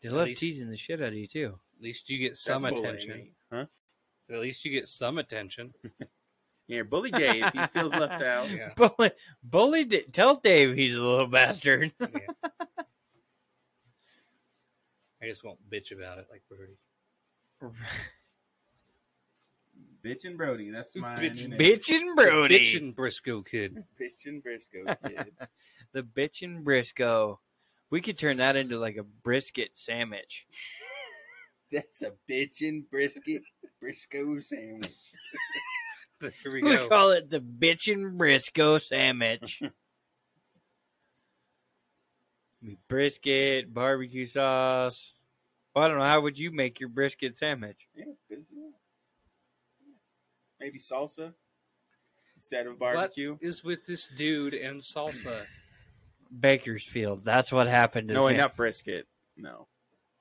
They 0.02 0.10
At 0.10 0.16
love 0.16 0.28
least- 0.28 0.40
teasing 0.42 0.70
the 0.70 0.78
shit 0.78 1.02
out 1.02 1.10
of 1.10 1.14
you, 1.16 1.28
too. 1.28 1.60
At 1.78 1.84
least 1.84 2.10
you 2.10 2.18
get 2.18 2.38
some 2.38 2.62
That's 2.64 2.80
attention. 2.80 3.10
me, 3.18 3.32
huh? 3.52 3.66
So 4.28 4.34
at 4.36 4.40
least 4.42 4.64
you 4.66 4.72
get 4.72 4.88
some 4.88 5.18
attention. 5.18 5.74
Yeah, 6.72 6.84
bully 6.84 7.10
Dave. 7.10 7.52
He 7.52 7.66
feels 7.66 7.92
left 7.96 8.22
out. 8.22 8.48
Yeah. 8.52 8.70
Bully, 8.76 9.10
bully, 9.42 9.86
Da- 9.86 10.06
tell 10.12 10.36
Dave 10.36 10.76
he's 10.76 10.94
a 10.94 11.02
little 11.02 11.26
bastard. 11.40 11.92
yeah. 12.00 12.08
I 15.20 15.26
just 15.26 15.44
won't 15.44 15.58
bitch 15.68 15.92
about 15.92 16.20
it 16.20 16.28
like 16.30 16.44
Brody. 16.48 16.78
Bitch 20.06 20.26
and 20.26 20.38
Brody. 20.38 20.70
That's 20.70 20.96
my 20.96 21.16
Bitch- 21.16 21.48
new 21.48 21.58
name. 21.58 21.60
bitch 21.60 21.90
and 21.90 22.16
Brody. 22.16 22.60
Bitch 22.60 22.78
and 22.78 22.96
Briscoe 22.96 23.42
kid. 23.42 23.84
Bitch 24.00 24.28
and 24.28 24.44
Briscoe 24.44 24.86
kid. 25.08 25.32
the 25.92 26.04
bitch 26.04 26.44
and 26.44 26.64
Briscoe. 26.64 27.40
We 27.90 28.02
could 28.02 28.18
turn 28.18 28.38
that 28.38 28.56
into 28.56 28.78
like 28.78 28.98
a 28.98 29.04
brisket 29.04 29.72
sandwich. 29.76 30.46
That's 31.72 32.02
a 32.02 32.14
bitch 32.30 32.68
and 32.68 32.90
brisket 32.90 33.44
Briscoe 33.80 34.40
sandwich. 34.40 34.88
Here 36.20 36.32
we 36.54 36.62
go. 36.62 36.84
We 36.84 36.90
call 36.90 37.12
it 37.12 37.30
the 37.30 37.40
bitch 37.40 37.92
and 37.92 38.18
Briscoe 38.18 38.78
sandwich. 38.78 39.62
Be 42.62 42.78
brisket, 42.90 43.74
barbecue 43.74 44.26
sauce. 44.26 45.14
Well, 45.74 45.86
I 45.86 45.88
don't 45.88 45.98
know. 45.98 46.04
How 46.04 46.20
would 46.20 46.38
you 46.38 46.52
make 46.52 46.82
your 46.82 46.90
brisket 46.90 47.38
sandwich? 47.38 47.88
Yeah, 47.96 48.06
good. 48.28 48.46
Maybe 50.60 50.80
salsa 50.80 51.34
instead 52.36 52.68
of 52.68 52.78
barbecue. 52.78 53.38
is 53.40 53.64
with 53.64 53.86
this 53.86 54.10
dude 54.18 54.54
and 54.54 54.82
salsa? 54.82 55.46
Bakersfield. 56.38 57.24
That's 57.24 57.52
what 57.52 57.68
happened 57.68 58.10
to 58.10 58.14
No, 58.14 58.28
him. 58.28 58.38
not 58.38 58.56
brisket. 58.56 59.08
No. 59.38 59.68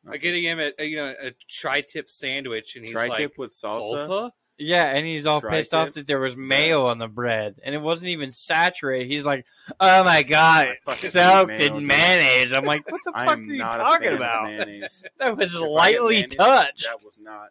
Not 0.05 0.14
I'm 0.14 0.20
getting 0.20 0.44
him 0.44 0.60
a, 0.60 0.72
a, 0.78 0.85
you 0.85 0.97
know 0.97 1.14
a 1.20 1.32
tri-tip 1.51 2.09
sandwich, 2.10 2.76
and 2.76 2.85
he's 2.85 2.93
Tri-tip 2.93 3.32
like 3.32 3.39
with 3.39 3.52
salsa? 3.52 4.30
Yeah, 4.60 4.86
and 4.86 5.06
he's 5.06 5.24
all 5.24 5.40
pissed 5.40 5.72
off 5.72 5.93
that 5.93 6.09
there 6.09 6.18
was 6.18 6.36
mayo 6.36 6.86
on 6.86 6.98
the 6.98 7.06
bread, 7.06 7.60
and 7.62 7.76
it 7.76 7.80
wasn't 7.80 8.09
even 8.09 8.32
saturated. 8.32 9.06
He's 9.06 9.24
like, 9.24 9.44
"Oh 9.78 10.02
my 10.02 10.24
god, 10.24 10.68
I 10.86 10.93
it's 10.93 11.12
soaked 11.12 11.52
in 11.52 11.86
mayonnaise." 11.86 12.52
I'm 12.52 12.64
like, 12.64 12.90
"What 12.90 13.01
the 13.05 13.12
fuck 13.16 13.39
are 13.39 13.40
you 13.40 13.59
talking 13.60 14.14
about?" 14.14 14.44
mayonnaise. 14.47 15.05
That 15.18 15.36
was 15.36 15.55
If 15.55 15.60
lightly 15.60 16.14
mayonnaise, 16.16 16.35
touched. 16.35 16.85
That 16.85 17.05
was 17.05 17.20
not. 17.22 17.51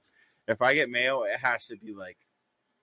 If 0.49 0.61
I 0.61 0.73
get 0.73 0.89
mayo, 0.89 1.23
it 1.23 1.38
has 1.39 1.67
to 1.67 1.77
be 1.77 1.93
like 1.93 2.17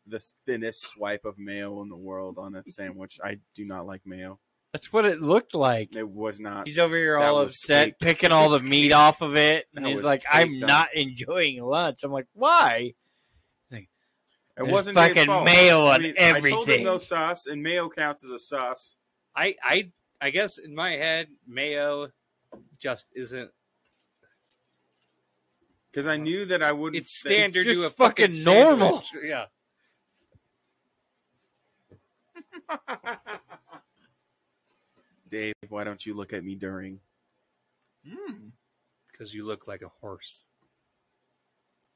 the 0.06 0.20
thinnest 0.46 0.82
swipe 0.88 1.26
of 1.26 1.38
mayo 1.38 1.82
in 1.82 1.88
the 1.90 1.96
world 1.96 2.38
on 2.38 2.52
that 2.52 2.70
sandwich. 2.70 3.18
I 3.22 3.38
do 3.54 3.64
not 3.66 3.86
like 3.86 4.02
mayo. 4.06 4.38
That's 4.74 4.92
what 4.92 5.04
it 5.04 5.20
looked 5.22 5.54
like. 5.54 5.94
It 5.94 6.08
was 6.08 6.40
not. 6.40 6.66
He's 6.66 6.80
over 6.80 6.96
here 6.96 7.16
That 7.16 7.28
all 7.28 7.38
upset, 7.42 7.86
cake. 7.86 7.98
picking 8.00 8.32
all 8.32 8.48
the 8.50 8.58
meat 8.58 8.90
off 8.90 9.20
of 9.22 9.36
it. 9.36 9.66
And 9.76 9.84
That 9.84 9.90
he's 9.92 10.02
like, 10.02 10.24
I'm 10.28 10.48
caked 10.48 10.64
on. 10.64 10.66
not 10.68 10.88
enjoying 10.96 11.62
lunch. 11.62 12.02
I'm 12.02 12.10
like, 12.10 12.26
why? 12.32 12.94
It 13.70 13.86
There's 14.56 14.68
wasn't 14.72 14.96
Dave's 14.96 15.14
fucking 15.14 15.26
fault. 15.26 15.44
mayo 15.44 15.86
on 15.86 15.92
I 15.92 15.94
told 15.96 16.04
him 16.06 16.14
everything. 16.18 16.84
no 16.84 16.98
sauce, 16.98 17.46
and 17.46 17.60
mayo 17.62 17.88
counts 17.88 18.24
as 18.24 18.30
a 18.30 18.38
sauce. 18.38 18.94
I 19.36 19.56
I 19.62 19.90
I 20.20 20.30
guess 20.30 20.58
in 20.58 20.74
my 20.76 20.90
head, 20.92 21.26
mayo 21.46 22.08
just 22.78 23.10
isn't. 23.16 23.50
Because 25.90 26.06
I 26.08 26.16
knew 26.18 26.44
that 26.46 26.62
I 26.62 26.70
wouldn't. 26.72 27.00
It's 27.00 27.20
think- 27.22 27.32
standard 27.52 27.64
just 27.64 27.80
to 27.80 27.86
a 27.86 27.90
fucking 27.90 28.30
fucking 28.32 28.44
normal. 28.44 29.02
Yeah. 29.24 29.46
Dave, 35.34 35.54
why 35.68 35.82
don't 35.82 36.06
you 36.06 36.14
look 36.14 36.32
at 36.32 36.44
me 36.44 36.54
during? 36.54 37.00
Because 39.10 39.34
you 39.34 39.44
look 39.44 39.66
like 39.66 39.82
a 39.82 39.88
horse. 40.00 40.44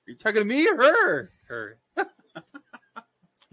Are 0.06 0.10
you 0.10 0.16
talking 0.16 0.40
to 0.40 0.44
me 0.44 0.66
or 0.68 0.76
her? 0.76 1.30
Her. 1.46 1.78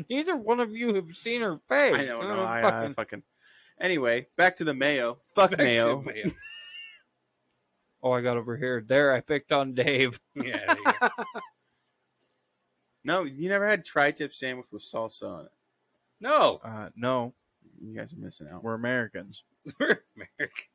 Neither 0.09 0.35
one 0.35 0.59
of 0.59 0.71
you 0.71 0.95
have 0.95 1.09
seen 1.15 1.41
her 1.41 1.59
face. 1.69 1.95
I 1.95 2.05
don't 2.05 2.23
know. 2.27 2.35
don't 2.35 2.47
I, 2.47 2.59
I 2.59 2.61
fucking- 2.63 2.93
fucking. 2.95 3.23
Anyway, 3.79 4.25
back 4.37 4.55
to 4.55 4.63
the 4.63 4.73
mayo. 4.73 5.19
Fuck 5.35 5.51
Back 5.51 5.59
mayo. 5.59 6.01
mayo. 6.01 6.25
Oh, 8.03 8.11
I 8.11 8.21
got 8.21 8.37
over 8.37 8.55
here. 8.55 8.83
There, 8.87 9.13
I 9.13 9.21
picked 9.21 9.51
on 9.51 9.73
Dave. 9.73 10.19
Yeah. 10.35 10.43
there 10.75 10.77
you 10.77 10.93
go. 10.99 11.09
No, 13.03 13.23
you 13.23 13.49
never 13.49 13.67
had 13.67 13.83
tri-tip 13.85 14.31
sandwich 14.33 14.67
with 14.71 14.81
salsa 14.83 15.23
on 15.23 15.45
it. 15.45 15.51
No, 16.21 16.59
Uh, 16.63 16.89
no, 16.95 17.33
You 17.81 17.95
guys 17.97 18.13
are 18.13 18.17
missing 18.17 18.47
out. 18.51 18.63
we're 18.63 18.73
Americans. 18.75 19.43
we're 19.79 20.03
American. 20.15 20.65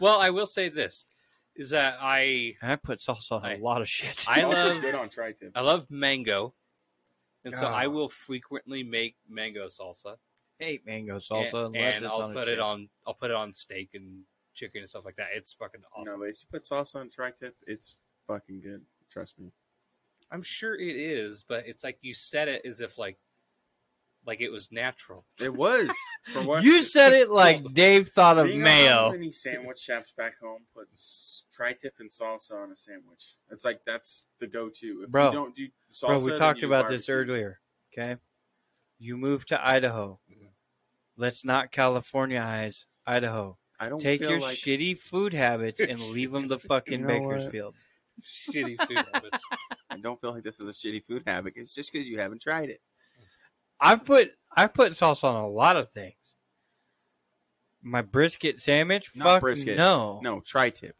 Well, 0.00 0.20
I 0.20 0.30
will 0.30 0.46
say 0.46 0.68
this: 0.68 1.04
is 1.56 1.70
that 1.70 1.98
I 2.00 2.54
I 2.62 2.76
put 2.76 3.00
salsa 3.00 3.32
on 3.32 3.44
I- 3.44 3.54
a 3.56 3.58
lot 3.58 3.80
of 3.82 3.88
shit. 3.88 4.24
I 4.28 4.40
Salsa's 4.40 4.74
love- 4.76 4.80
good 4.80 4.94
on 4.94 5.08
tri-tip. 5.08 5.52
I 5.54 5.60
love 5.60 5.86
mango, 5.90 6.54
and 7.44 7.56
so 7.56 7.66
I 7.66 7.86
will 7.86 8.08
frequently 8.08 8.82
make 8.82 9.16
mango 9.28 9.68
salsa. 9.68 10.16
hate 10.58 10.84
mango 10.86 11.18
salsa 11.18 11.66
and, 11.66 11.76
unless 11.76 11.96
and 11.96 12.04
it's 12.06 12.14
I'll 12.14 12.22
on 12.22 12.34
put 12.34 12.44
chip. 12.44 12.54
it 12.54 12.60
on. 12.60 12.88
I'll 13.06 13.14
put 13.14 13.30
it 13.30 13.36
on 13.36 13.52
steak 13.54 13.90
and 13.94 14.22
chicken 14.54 14.80
and 14.82 14.90
stuff 14.90 15.04
like 15.04 15.16
that. 15.16 15.28
It's 15.34 15.52
fucking 15.52 15.80
awesome. 15.96 16.04
No, 16.12 16.18
but 16.18 16.28
if 16.28 16.42
you 16.42 16.48
put 16.50 16.62
salsa 16.62 16.96
on 16.96 17.08
tri-tip, 17.08 17.56
it's 17.66 17.96
fucking 18.26 18.60
good. 18.60 18.82
Trust 19.10 19.38
me. 19.38 19.52
I'm 20.30 20.42
sure 20.42 20.74
it 20.78 20.94
is, 20.96 21.44
but 21.48 21.66
it's 21.66 21.82
like 21.82 21.98
you 22.02 22.14
said 22.14 22.46
it 22.48 22.62
as 22.64 22.80
if 22.80 22.98
like, 22.98 23.16
like 24.26 24.40
it 24.40 24.50
was 24.50 24.70
natural. 24.70 25.24
It 25.38 25.54
was. 25.54 25.90
For 26.32 26.42
what 26.42 26.62
You 26.62 26.82
said 26.82 27.12
it 27.12 27.30
like 27.30 27.62
Well, 27.64 27.72
Dave 27.72 28.10
thought 28.10 28.38
of 28.38 28.46
Being 28.46 28.62
mayo. 28.62 29.06
on 29.06 29.12
many 29.12 29.32
sandwich 29.32 29.80
shops 29.80 30.12
back 30.16 30.38
home 30.40 30.62
puts 30.74 31.44
tri-tip 31.52 31.94
and 31.98 32.10
salsa 32.10 32.52
on 32.62 32.70
a 32.70 32.76
sandwich. 32.76 33.36
It's 33.50 33.64
like 33.64 33.80
that's 33.86 34.26
the 34.38 34.46
go-to. 34.46 35.02
If 35.04 35.10
Bro. 35.10 35.26
you 35.26 35.32
don't 35.32 35.56
do 35.56 35.68
salsa, 35.90 36.06
Bro, 36.06 36.24
we 36.24 36.36
talked 36.38 36.62
you 36.62 36.68
about 36.68 36.88
this 36.88 37.08
earlier. 37.08 37.60
Okay, 37.92 38.16
you 38.98 39.16
moved 39.16 39.48
to 39.48 39.66
Idaho. 39.66 40.20
Mhm. 40.30 40.48
Let's 41.16 41.44
not 41.44 41.72
Californiaize 41.72 42.84
Idaho. 43.06 43.58
I 43.78 43.88
don't 43.88 43.98
Take 44.00 44.20
feel 44.20 44.30
your 44.32 44.40
like 44.40 44.56
shitty 44.56 44.98
food 44.98 45.32
habits 45.32 45.80
and 45.80 45.98
leave 46.10 46.32
them 46.32 46.48
the 46.48 46.58
fucking 46.68 47.00
You 47.00 47.06
know 47.06 47.20
what? 47.20 47.36
Bakersfield. 47.36 47.74
Shitty 48.22 48.76
food 48.86 49.06
habits. 49.12 49.42
I 49.88 49.96
don't 49.96 50.20
feel 50.20 50.32
like 50.34 50.42
this 50.44 50.60
is 50.60 50.66
a 50.68 50.72
shitty 50.72 51.02
food 51.04 51.22
habit. 51.26 51.54
It's 51.56 51.74
just 51.74 51.90
because 51.90 52.06
you 52.06 52.18
haven't 52.18 52.42
tried 52.42 52.68
it. 52.68 52.80
I 53.80 53.96
put 53.96 54.32
I've 54.56 54.74
put 54.74 54.96
sauce 54.96 55.24
on 55.24 55.36
a 55.36 55.48
lot 55.48 55.76
of 55.76 55.90
things. 55.90 56.14
My 57.82 58.02
brisket 58.02 58.60
sandwich, 58.60 59.10
Not 59.14 59.24
fuck 59.24 59.40
brisket. 59.40 59.76
no, 59.78 60.20
No, 60.22 60.40
tri-tip. 60.40 60.96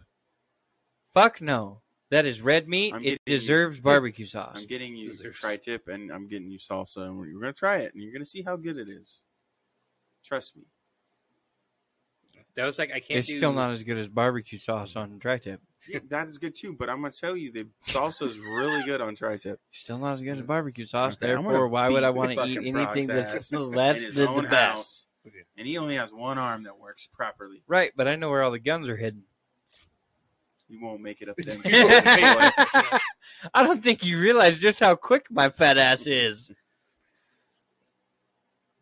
fuck 1.12 1.40
no. 1.42 1.82
That 2.10 2.26
is 2.26 2.40
red 2.40 2.68
meat. 2.68 2.94
I'm 2.94 3.00
It 3.00 3.04
getting 3.04 3.18
you- 3.26 3.38
deserves 3.38 3.80
barbecue 3.90 4.26
sauce. 4.26 4.56
I'm 4.56 4.66
getting 4.66 4.96
you 4.96 5.10
Deserves. 5.10 5.38
tri-tip 5.38 5.88
and 5.88 6.10
I'm 6.10 6.26
getting 6.26 6.50
you 6.50 6.58
salsa, 6.58 7.06
and 7.06 7.18
we're 7.18 7.32
gonna 7.38 7.52
try 7.52 7.78
it, 7.78 7.92
and 7.94 8.02
you're 8.02 8.12
gonna 8.12 8.24
see 8.24 8.42
how 8.42 8.56
good 8.56 8.78
it 8.78 8.88
is. 8.88 9.20
Trust 10.24 10.56
me. 10.56 10.64
That 12.56 12.64
was 12.64 12.78
like 12.78 12.90
I 12.90 13.00
can't. 13.00 13.18
It's 13.18 13.28
do, 13.28 13.36
still 13.36 13.52
not 13.52 13.70
as 13.70 13.82
good 13.84 13.96
as 13.96 14.08
barbecue 14.08 14.58
sauce 14.58 14.96
on 14.96 15.18
tri-tip. 15.18 15.60
See, 15.78 15.98
that 16.08 16.26
is 16.26 16.38
good 16.38 16.54
too, 16.54 16.74
but 16.74 16.90
I'm 16.90 17.00
gonna 17.00 17.12
tell 17.12 17.36
you 17.36 17.52
the 17.52 17.66
salsa 17.86 18.26
is 18.26 18.38
really 18.38 18.82
good 18.82 19.00
on 19.00 19.14
tri-tip. 19.14 19.60
Still 19.70 19.98
not 19.98 20.14
as 20.14 20.22
good 20.22 20.38
as 20.38 20.42
barbecue 20.42 20.84
sauce. 20.84 21.14
Okay, 21.14 21.28
Therefore, 21.28 21.68
why 21.68 21.88
would 21.88 22.04
I 22.04 22.10
want 22.10 22.32
to 22.32 22.44
eat 22.44 22.58
anything 22.58 23.06
that's 23.06 23.52
less 23.52 24.14
than 24.14 24.34
the 24.34 24.42
best? 24.42 24.52
house, 24.52 25.06
and 25.56 25.66
he 25.66 25.78
only 25.78 25.96
has 25.96 26.12
one 26.12 26.38
arm 26.38 26.64
that 26.64 26.78
works 26.78 27.08
properly. 27.12 27.62
Right, 27.66 27.92
but 27.96 28.08
I 28.08 28.16
know 28.16 28.30
where 28.30 28.42
all 28.42 28.50
the 28.50 28.58
guns 28.58 28.88
are 28.88 28.96
hidden. 28.96 29.22
You 30.68 30.80
won't 30.80 31.00
make 31.00 31.20
it 31.20 31.28
up 31.28 31.36
there. 31.36 31.58
I 33.54 33.62
don't 33.64 33.82
think 33.82 34.04
you 34.04 34.20
realize 34.20 34.60
just 34.60 34.80
how 34.80 34.94
quick 34.94 35.26
my 35.30 35.48
fat 35.48 35.78
ass 35.78 36.06
is. 36.06 36.52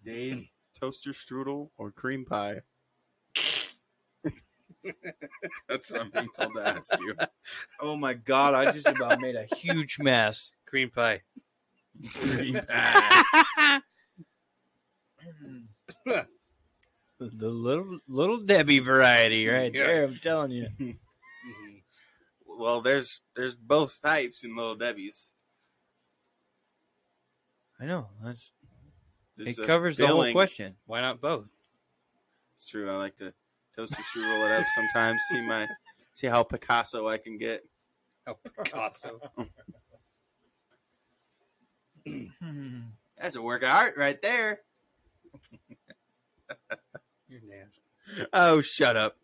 Dave, 0.05 0.49
toaster 0.79 1.13
strudel 1.13 1.71
or 1.79 1.91
cream 1.91 2.25
pie? 2.25 2.61
That's 5.69 5.91
what 5.91 6.01
I'm 6.01 6.11
being 6.11 6.29
told 6.37 6.55
to 6.55 6.67
ask 6.67 6.93
you. 7.01 7.15
Oh 7.81 7.97
my 7.97 8.15
god, 8.15 8.55
I 8.55 8.73
just 8.73 8.87
about 8.89 9.21
made 9.21 9.37
a 9.37 9.45
huge 9.57 9.99
mess. 10.01 10.51
cream 10.67 10.91
pie. 10.91 11.23
Cream 12.15 12.61
pie. 12.69 13.81
the 16.05 17.49
little 17.49 17.99
little 18.09 18.39
Debbie 18.41 18.79
variety, 18.81 19.47
right 19.49 19.73
Yeah. 19.75 19.87
there. 19.87 20.05
I'm 20.05 20.19
telling 20.19 20.51
you. 20.53 20.67
Mhm. 20.79 20.97
Well, 22.47 22.81
there's 22.81 23.21
there's 23.37 23.55
both 23.57 24.01
types 24.01 24.43
in 24.45 24.57
Little 24.57 24.75
Debbie's. 24.77 25.29
I 27.81 27.85
know 27.87 28.09
that's 28.23 28.51
There's 29.37 29.57
it 29.59 29.63
a 29.63 29.67
covers 29.67 29.97
the 29.97 30.09
whole 30.09 30.31
question. 30.33 30.77
Why 30.87 31.01
not 31.01 31.21
both? 31.21 31.49
It's 32.57 32.67
true. 32.67 32.91
I 32.91 32.97
like 32.97 33.17
to 33.17 33.33
toaster 33.79 34.03
roll 34.21 34.45
it 34.45 34.51
up 34.53 34.67
sometimes. 34.75 35.21
See 35.29 35.41
my 35.41 35.69
see 36.13 36.27
how 36.27 36.43
Picasso 36.43 37.09
I 37.09 37.19
can 37.19 37.39
get. 37.39 37.65
How 38.27 38.35
Picasso. 38.35 39.21
That's 43.21 43.37
a 43.37 43.43
work 43.43 43.63
of 43.63 43.69
art 43.69 43.95
right 43.97 44.21
there. 44.21 44.61
You're 47.29 47.41
nasty. 47.47 47.83
Oh, 48.33 48.61
shut 48.63 48.97
up. 48.97 49.17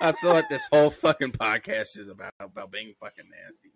That's 0.00 0.22
what 0.24 0.48
this 0.50 0.66
whole 0.72 0.90
fucking 0.90 1.32
podcast 1.32 1.96
is 1.98 2.08
about, 2.08 2.32
about 2.40 2.72
being 2.72 2.94
fucking 3.00 3.26
nasty. 3.30 3.70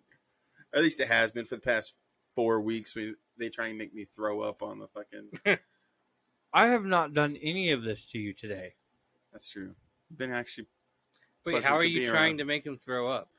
At 0.73 0.81
least 0.81 0.99
it 0.99 1.07
has 1.07 1.31
been 1.31 1.45
for 1.45 1.55
the 1.55 1.61
past 1.61 1.93
four 2.35 2.59
weeks. 2.61 2.93
We 2.95 3.15
they 3.37 3.49
try 3.49 3.67
and 3.67 3.77
make 3.77 3.93
me 3.93 4.05
throw 4.05 4.41
up 4.41 4.61
on 4.61 4.79
the 4.79 4.87
fucking. 4.87 5.59
I 6.53 6.67
have 6.67 6.85
not 6.85 7.13
done 7.13 7.37
any 7.41 7.71
of 7.71 7.83
this 7.83 8.05
to 8.07 8.19
you 8.19 8.33
today. 8.33 8.73
That's 9.31 9.49
true. 9.49 9.75
Been 10.15 10.31
actually. 10.31 10.67
Wait, 11.45 11.63
how 11.63 11.75
are 11.75 11.85
you 11.85 12.09
trying 12.09 12.31
around. 12.31 12.37
to 12.39 12.45
make 12.45 12.65
him 12.65 12.77
throw 12.77 13.09
up? 13.09 13.29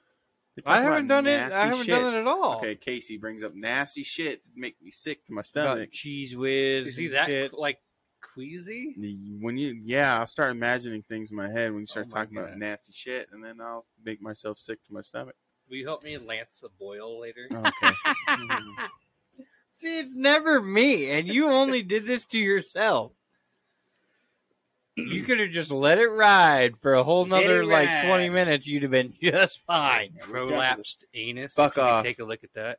I 0.67 0.83
haven't 0.83 1.09
done 1.09 1.27
it. 1.27 1.53
I 1.53 1.67
haven't 1.67 1.85
shit. 1.85 1.95
done 1.95 2.15
it 2.15 2.21
at 2.21 2.27
all. 2.27 2.57
Okay, 2.57 2.75
Casey 2.75 3.17
brings 3.19 3.43
up 3.45 3.55
nasty 3.55 4.03
shit 4.03 4.45
to 4.45 4.51
make 4.57 4.81
me 4.83 4.91
sick 4.91 5.25
to 5.27 5.33
my 5.33 5.41
About 5.41 5.47
stomach. 5.47 5.93
Cheez 5.93 6.35
Whiz. 6.35 6.89
Is 6.89 6.97
he 6.97 7.09
that 7.09 7.27
shit. 7.27 7.55
like 7.55 7.79
queasy? 8.21 8.95
When 9.41 9.57
you, 9.57 9.81
yeah, 9.85 10.19
I'll 10.19 10.27
start 10.27 10.51
imagining 10.51 11.03
things 11.03 11.31
in 11.31 11.37
my 11.37 11.49
head 11.49 11.73
when 11.73 11.81
you 11.81 11.87
oh 11.89 11.93
start 11.93 12.07
Oh 12.11 12.15
my 12.15 12.21
talking 12.21 12.39
about 12.39 12.59
nasty 12.59 12.93
shit, 12.93 13.29
and 13.33 13.45
then 13.45 13.61
I'll 13.61 13.85
make 14.05 14.21
myself 14.21 14.59
sick 14.59 14.85
to 14.85 14.93
my 14.93 15.01
stomach. 15.01 15.37
Will 15.69 15.77
you 15.77 15.87
help 15.87 16.03
me 16.03 16.19
lance 16.19 16.62
a 16.65 16.69
boil 16.69 17.21
later? 17.21 17.49
Okay. 17.55 17.95
See, 19.77 20.01
it's 20.01 20.15
never 20.15 20.61
me, 20.61 21.11
and 21.11 21.27
you 21.27 21.49
only 21.49 21.83
did 21.83 22.07
this 22.07 22.27
to 22.27 22.39
yourself. 22.39 23.12
You 24.97 25.23
could 25.23 25.39
have 25.41 25.51
just 25.51 25.71
let 25.71 25.99
it 25.99 26.09
ride 26.11 26.75
for 26.81 26.95
a 26.95 27.03
whole 27.03 27.25
Let 27.27 27.45
nother 27.47 27.65
like 27.65 27.89
ride. 27.89 28.07
twenty 28.07 28.29
minutes. 28.29 28.67
You'd 28.67 28.83
have 28.83 28.91
been 28.91 29.15
just 29.23 29.61
fine. 29.67 30.15
Prolapsed 30.21 31.05
anus. 31.15 31.55
Fuck 31.55 31.75
Can 31.75 31.85
off. 31.85 32.05
Take 32.05 32.19
a 32.19 32.25
look 32.25 32.45
at 32.45 32.53
that. 32.55 32.79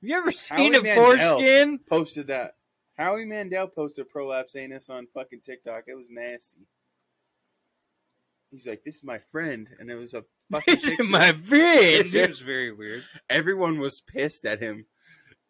Have 0.00 0.08
you 0.08 0.16
ever 0.16 0.30
Howie 0.30 0.32
seen 0.62 0.74
a 0.76 0.82
Mandel. 0.82 1.04
foreskin? 1.04 1.78
posted 1.88 2.26
that. 2.28 2.54
Howie 2.96 3.24
Mandel 3.24 3.66
posted 3.66 4.08
prolapse 4.08 4.54
anus 4.56 4.88
on 4.88 5.06
fucking 5.12 5.40
TikTok. 5.40 5.84
It 5.88 5.94
was 5.96 6.10
nasty. 6.10 6.60
He's 8.50 8.66
like, 8.66 8.84
"This 8.84 8.96
is 8.96 9.04
my 9.04 9.18
friend," 9.32 9.68
and 9.80 9.90
it 9.90 9.96
was 9.96 10.14
a 10.14 10.24
fucking 10.52 10.74
This 10.74 10.84
is 10.84 10.90
picture. 10.90 11.04
my 11.04 11.28
It 11.30 11.36
friend. 11.38 12.06
seems 12.06 12.40
very 12.40 12.72
weird. 12.72 13.04
Everyone 13.28 13.78
was 13.78 14.00
pissed 14.00 14.44
at 14.44 14.60
him. 14.60 14.86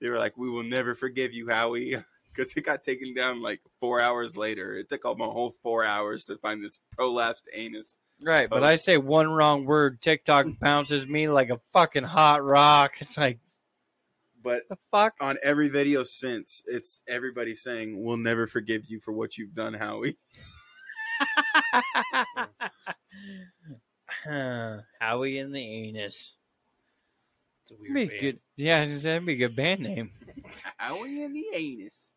They 0.00 0.08
were 0.08 0.18
like, 0.18 0.36
"We 0.38 0.48
will 0.48 0.62
never 0.64 0.94
forgive 0.94 1.32
you, 1.34 1.48
Howie," 1.48 1.96
because 2.34 2.52
it 2.56 2.62
got 2.64 2.84
taken 2.84 3.14
down 3.14 3.42
like 3.42 3.60
four 3.80 4.00
hours 4.00 4.36
later. 4.36 4.76
It 4.76 4.88
took 4.88 5.04
almost 5.04 5.28
a 5.30 5.32
whole 5.32 5.56
four 5.62 5.84
hours 5.84 6.24
to 6.24 6.36
find 6.38 6.62
this 6.62 6.78
prolapsed 6.98 7.44
anus. 7.54 7.98
Right, 8.22 8.50
but 8.50 8.62
oh, 8.62 8.66
I 8.66 8.76
say 8.76 8.96
one 8.96 9.28
wrong 9.28 9.64
word, 9.64 10.00
TikTok 10.02 10.46
bounces 10.60 11.06
me 11.06 11.28
like 11.28 11.50
a 11.50 11.60
fucking 11.72 12.02
hot 12.04 12.42
rock. 12.44 12.94
It's 13.00 13.16
like, 13.16 13.38
But 14.42 14.62
The 14.68 14.76
fuck? 14.90 15.14
on 15.20 15.36
every 15.42 15.68
video 15.68 16.02
since, 16.04 16.62
it's 16.66 17.00
everybody 17.08 17.54
saying, 17.54 18.02
"We'll 18.02 18.16
never 18.16 18.46
forgive 18.48 18.86
you 18.86 18.98
for 19.00 19.12
what 19.12 19.36
you've 19.38 19.54
done, 19.54 19.74
Howie." 19.74 20.16
Howie 25.00 25.38
in 25.38 25.52
the 25.52 25.60
anus. 25.62 26.34
It's 27.62 27.70
a 27.72 27.74
weird 27.80 27.94
be 27.94 28.06
band. 28.06 28.20
good. 28.20 28.38
Yeah, 28.56 28.84
that'd 28.84 29.26
be 29.26 29.34
a 29.34 29.36
good 29.36 29.56
band 29.56 29.80
name. 29.80 30.10
Howie 30.76 31.22
in 31.22 31.32
the 31.32 31.46
anus. 31.54 32.10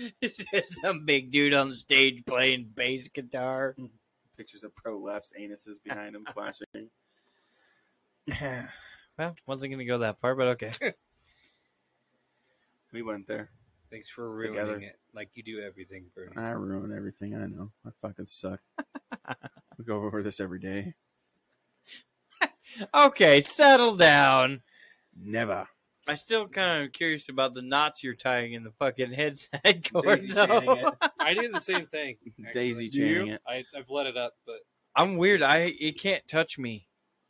It's 0.22 0.80
some 0.80 1.04
big 1.04 1.30
dude 1.30 1.54
on 1.54 1.68
the 1.68 1.76
stage 1.76 2.24
playing 2.24 2.70
bass 2.74 3.08
guitar. 3.08 3.76
Pictures 4.36 4.64
of 4.64 4.74
prolapse 4.74 5.32
anuses 5.38 5.82
behind 5.84 6.16
him 6.16 6.26
flashing. 6.32 6.90
well, 9.18 9.34
wasn't 9.46 9.72
gonna 9.72 9.84
go 9.84 9.98
that 9.98 10.20
far, 10.20 10.34
but 10.34 10.48
okay. 10.48 10.72
We 12.92 13.02
went 13.02 13.28
there. 13.28 13.50
Thanks 13.92 14.08
for 14.08 14.28
ruining 14.28 14.54
Together. 14.54 14.80
it, 14.80 14.98
like 15.14 15.30
you 15.34 15.44
do 15.44 15.60
everything, 15.60 16.06
Bernie. 16.12 16.36
I 16.36 16.50
ruin 16.50 16.92
everything. 16.92 17.36
I 17.36 17.46
know. 17.46 17.70
I 17.86 17.90
fucking 18.02 18.26
suck. 18.26 18.58
we 19.78 19.84
go 19.84 20.02
over 20.02 20.24
this 20.24 20.40
every 20.40 20.58
day. 20.58 20.94
Okay, 22.92 23.42
settle 23.42 23.94
down. 23.94 24.62
Never. 25.16 25.68
I 26.10 26.16
still 26.16 26.48
kind 26.48 26.82
of 26.82 26.92
curious 26.92 27.28
about 27.28 27.54
the 27.54 27.62
knots 27.62 28.02
you're 28.02 28.16
tying 28.16 28.54
in 28.54 28.64
the 28.64 28.72
fucking 28.72 29.12
headset 29.12 29.62
cord. 29.92 30.18
Daisy 30.18 30.34
chaining 30.34 30.66
though. 30.66 30.88
it. 30.88 30.94
I 31.20 31.34
do 31.34 31.52
the 31.52 31.60
same 31.60 31.86
thing. 31.86 32.16
Daisy 32.52 32.86
actually. 32.86 33.00
chaining 33.00 33.28
it. 33.28 33.42
I, 33.46 33.62
I've 33.76 33.88
let 33.88 34.06
it 34.08 34.16
up, 34.16 34.32
but 34.44 34.56
I'm 34.96 35.18
weird. 35.18 35.40
I 35.40 35.72
it 35.78 36.00
can't 36.00 36.26
touch 36.26 36.58
me. 36.58 36.88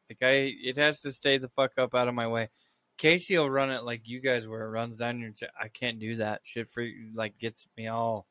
Like 0.08 0.22
I, 0.22 0.54
it 0.64 0.78
has 0.78 1.02
to 1.02 1.12
stay 1.12 1.36
the 1.36 1.50
fuck 1.50 1.72
up 1.76 1.94
out 1.94 2.08
of 2.08 2.14
my 2.14 2.26
way. 2.26 2.48
Casey 2.96 3.36
will 3.36 3.50
run 3.50 3.70
it 3.70 3.84
like 3.84 4.08
you 4.08 4.18
guys 4.18 4.48
where 4.48 4.64
it 4.64 4.70
runs 4.70 4.96
down 4.96 5.20
your. 5.20 5.32
Ch- 5.32 5.52
I 5.60 5.68
can't 5.68 5.98
do 5.98 6.16
that 6.16 6.40
shit. 6.44 6.70
For 6.70 6.82
like 7.14 7.38
gets 7.38 7.66
me 7.76 7.88
all. 7.88 8.26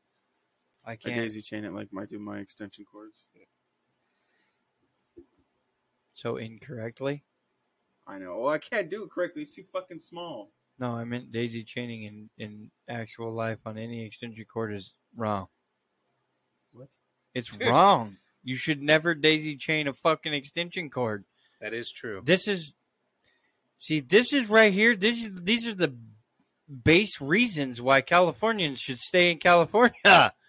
I 0.84 0.94
I 0.94 0.96
can't. 0.96 1.16
daisy 1.16 1.42
chain 1.42 1.64
it 1.64 1.76
like 1.76 1.90
I 1.96 2.06
do 2.06 2.18
my 2.18 2.40
extension 2.40 2.86
cords. 2.92 3.28
So 6.16 6.38
incorrectly. 6.38 7.24
I 8.10 8.18
know. 8.18 8.40
Well, 8.40 8.54
I 8.54 8.58
can't 8.58 8.90
do 8.90 9.04
it 9.04 9.12
correctly. 9.12 9.44
It's 9.44 9.56
too 9.56 9.66
fucking 9.72 10.00
small. 10.00 10.52
No, 10.80 10.94
I 10.96 11.04
meant 11.04 11.32
daisy 11.32 11.64
chaining 11.64 12.04
in 12.04 12.30
in 12.38 12.72
actual 12.90 13.32
life 13.32 13.60
on 13.66 13.78
any 13.78 14.04
extension 14.06 14.46
cord 14.52 14.74
is 14.74 14.94
wrong. 15.16 15.48
What? 16.72 16.88
It's 17.36 17.54
wrong. 17.56 18.18
You 18.44 18.56
should 18.56 18.82
never 18.82 19.14
daisy 19.14 19.58
chain 19.58 19.88
a 19.88 19.94
fucking 19.94 20.34
extension 20.34 20.90
cord. 20.90 21.26
that 21.62 21.74
is 21.74 21.92
true. 21.92 22.22
This 22.24 22.48
is 22.48 22.74
see, 23.78 24.00
this 24.00 24.34
is 24.34 24.50
right 24.50 24.74
here. 24.74 24.96
This 24.96 25.26
is 25.26 25.42
these 25.44 25.68
are 25.68 25.76
the 25.76 25.94
base 26.84 27.22
reasons 27.22 27.82
why 27.82 28.02
Californians 28.02 28.80
should 28.80 29.00
stay 29.00 29.32
in 29.32 29.38
California. 29.38 30.34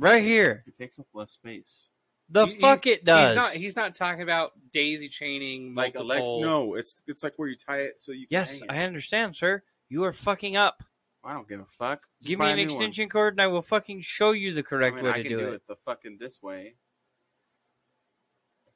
Right 0.00 0.22
here. 0.22 0.62
It 0.64 0.78
takes 0.78 1.00
up 1.00 1.06
less 1.12 1.32
space. 1.32 1.87
The 2.30 2.46
He- 2.46 2.60
fuck 2.60 2.84
he's- 2.84 2.98
it 2.98 3.04
does. 3.04 3.30
He's 3.30 3.36
not. 3.36 3.52
He's 3.54 3.76
not 3.76 3.94
talking 3.94 4.22
about 4.22 4.52
daisy 4.72 5.08
chaining 5.08 5.74
Like 5.74 5.94
multiple. 5.94 6.36
elect- 6.36 6.44
no, 6.46 6.74
it's 6.74 7.02
it's 7.06 7.22
like 7.22 7.34
where 7.38 7.48
you 7.48 7.56
tie 7.56 7.80
it 7.82 8.00
so 8.00 8.12
you. 8.12 8.26
Can 8.26 8.34
yes, 8.38 8.60
hang 8.60 8.68
it. 8.68 8.72
I 8.72 8.82
understand, 8.84 9.34
sir. 9.36 9.62
You 9.88 10.04
are 10.04 10.12
fucking 10.12 10.56
up. 10.56 10.82
I 11.24 11.32
don't 11.32 11.48
give 11.48 11.60
a 11.60 11.64
fuck. 11.66 12.02
Just 12.20 12.28
Give 12.28 12.38
me 12.38 12.46
an 12.50 12.56
new 12.56 12.62
one. 12.64 12.70
extension 12.72 13.08
cord 13.08 13.34
and 13.34 13.40
I 13.40 13.46
will 13.48 13.62
fucking 13.62 14.02
show 14.02 14.32
you 14.32 14.52
the 14.52 14.60
I, 14.60 14.62
correct 14.62 14.96
mean, 14.96 15.04
way 15.06 15.10
I 15.10 15.16
to 15.16 15.22
can 15.22 15.32
do, 15.32 15.38
do 15.38 15.48
it. 15.48 15.54
it 15.54 15.62
the 15.66 15.76
fucking 15.76 16.18
this 16.18 16.42
way. 16.42 16.74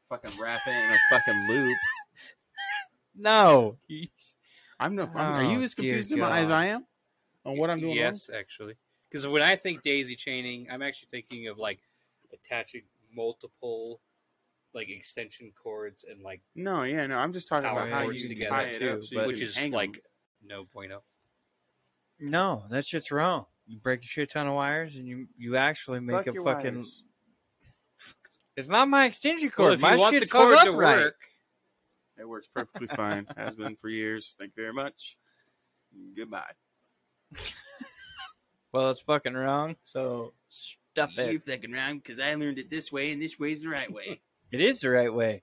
Fucking 0.09 0.41
wrap 0.41 0.61
it 0.67 0.71
in 0.71 0.91
a 0.93 0.99
fucking 1.11 1.47
loop. 1.49 1.77
No. 3.15 3.77
I'm 4.81 4.95
no. 4.95 5.03
I'm, 5.05 5.17
are 5.17 5.43
Oh, 5.43 5.51
you 5.51 5.61
as 5.61 5.75
confused 5.75 6.11
am 6.13 6.23
I- 6.25 6.41
as 6.41 6.51
I 6.51 6.67
am 6.69 6.87
on 7.45 7.59
what 7.59 7.69
I'm 7.69 7.79
doing? 7.79 7.91
wrong? 7.91 7.99
Yes, 7.99 8.31
actually, 8.35 8.75
because 9.11 9.27
when 9.29 9.43
I 9.43 9.55
think 9.57 9.83
daisy 9.83 10.17
chaining, 10.17 10.67
I'm 10.71 10.81
actually 10.81 11.09
thinking 11.11 11.49
of 11.49 11.59
like 11.59 11.81
attaching 12.33 12.83
multiple 13.15 14.01
like 14.75 14.89
extension 14.89 15.53
cords 15.63 16.05
and 16.09 16.23
like 16.23 16.41
No, 16.55 16.83
yeah, 16.85 17.07
no. 17.07 17.19
I'm 17.19 17.33
just 17.33 17.49
talking 17.49 17.69
power 17.69 17.81
about 17.81 17.91
how 17.93 18.03
cords 18.05 18.23
you 18.23 18.29
together 18.29 18.51
tie 18.51 18.63
it 18.65 18.79
too, 18.79 18.91
up, 18.91 19.05
so 19.05 19.21
you 19.21 19.27
which 19.27 19.39
can 19.39 19.47
is 19.49 19.57
hang 19.57 19.67
'em. 19.67 19.73
like 19.73 20.03
no 20.45 20.65
bueno. 20.73 21.03
No, 22.19 22.65
that 22.71 22.87
shit's 22.87 23.11
wrong. 23.11 23.47
You 23.67 23.79
break 23.79 24.03
a 24.03 24.07
shit 24.07 24.31
ton 24.31 24.47
of 24.47 24.55
wires 24.55 24.97
and 24.97 25.07
you 25.07 25.29
you 25.37 25.57
actually 25.57 26.01
make 26.01 26.17
Fuck 26.17 26.27
a 26.29 26.33
your 26.33 26.45
fucking 26.45 26.75
wires. 26.77 27.05
It's 28.57 28.69
not 28.69 28.87
my 28.89 29.07
extension 29.07 29.51
Well, 29.57 29.69
cord. 29.69 29.73
if 29.75 29.81
my 29.81 29.95
you 29.95 30.01
want 30.01 30.13
the 30.15 30.21
shit's 30.21 30.31
hooked 30.33 30.45
cord 30.45 30.59
up 30.59 30.65
to 30.65 30.73
right. 30.73 30.97
work, 30.99 31.17
It 32.19 32.29
works 32.29 32.49
perfectly 32.55 32.87
fine. 32.89 33.27
Has 33.37 33.57
been 33.57 33.77
for 33.77 33.89
years. 33.89 34.37
Thank 34.39 34.53
you 34.57 34.63
very 34.65 34.75
much. 34.75 35.17
Goodbye. 36.17 36.53
Well, 38.73 38.91
it's 38.91 39.01
fucking 39.01 39.35
wrong. 39.35 39.77
So 39.85 40.33
stuff 40.93 41.11
it. 41.17 41.43
fucking 41.43 41.73
wrong 41.73 41.97
because 41.97 42.21
I 42.21 42.35
learned 42.35 42.59
it 42.59 42.71
this 42.71 42.93
way, 42.93 43.13
and 43.13 43.21
this 43.21 43.39
way's 43.39 43.63
the 43.63 43.69
right 43.69 43.91
way. 43.91 44.21
It 44.51 44.61
is 44.61 44.81
the 44.81 44.91
right 44.91 45.13
way. 45.13 45.43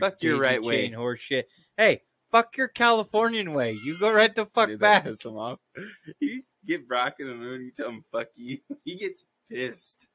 Fuck 0.00 0.22
your 0.22 0.38
right 0.38 0.62
way. 0.62 0.90
Horse 0.90 1.20
shit. 1.20 1.48
Hey, 1.76 2.02
fuck 2.30 2.56
your 2.56 2.68
Californian 2.68 3.52
way. 3.54 3.72
You 3.72 3.98
go 3.98 4.10
right 4.10 4.34
the 4.34 4.46
fuck 4.46 4.68
Dude, 4.68 4.80
back. 4.80 5.04
pissed 5.04 5.24
him 5.24 5.36
off. 5.36 5.58
You 6.20 6.42
get 6.64 6.86
Brock 6.86 7.16
in 7.18 7.26
the 7.26 7.34
mood, 7.34 7.62
you 7.62 7.72
tell 7.72 7.88
him 7.88 8.04
"fuck 8.12 8.28
you," 8.36 8.58
he 8.84 8.96
gets 8.96 9.24
pissed. 9.50 10.08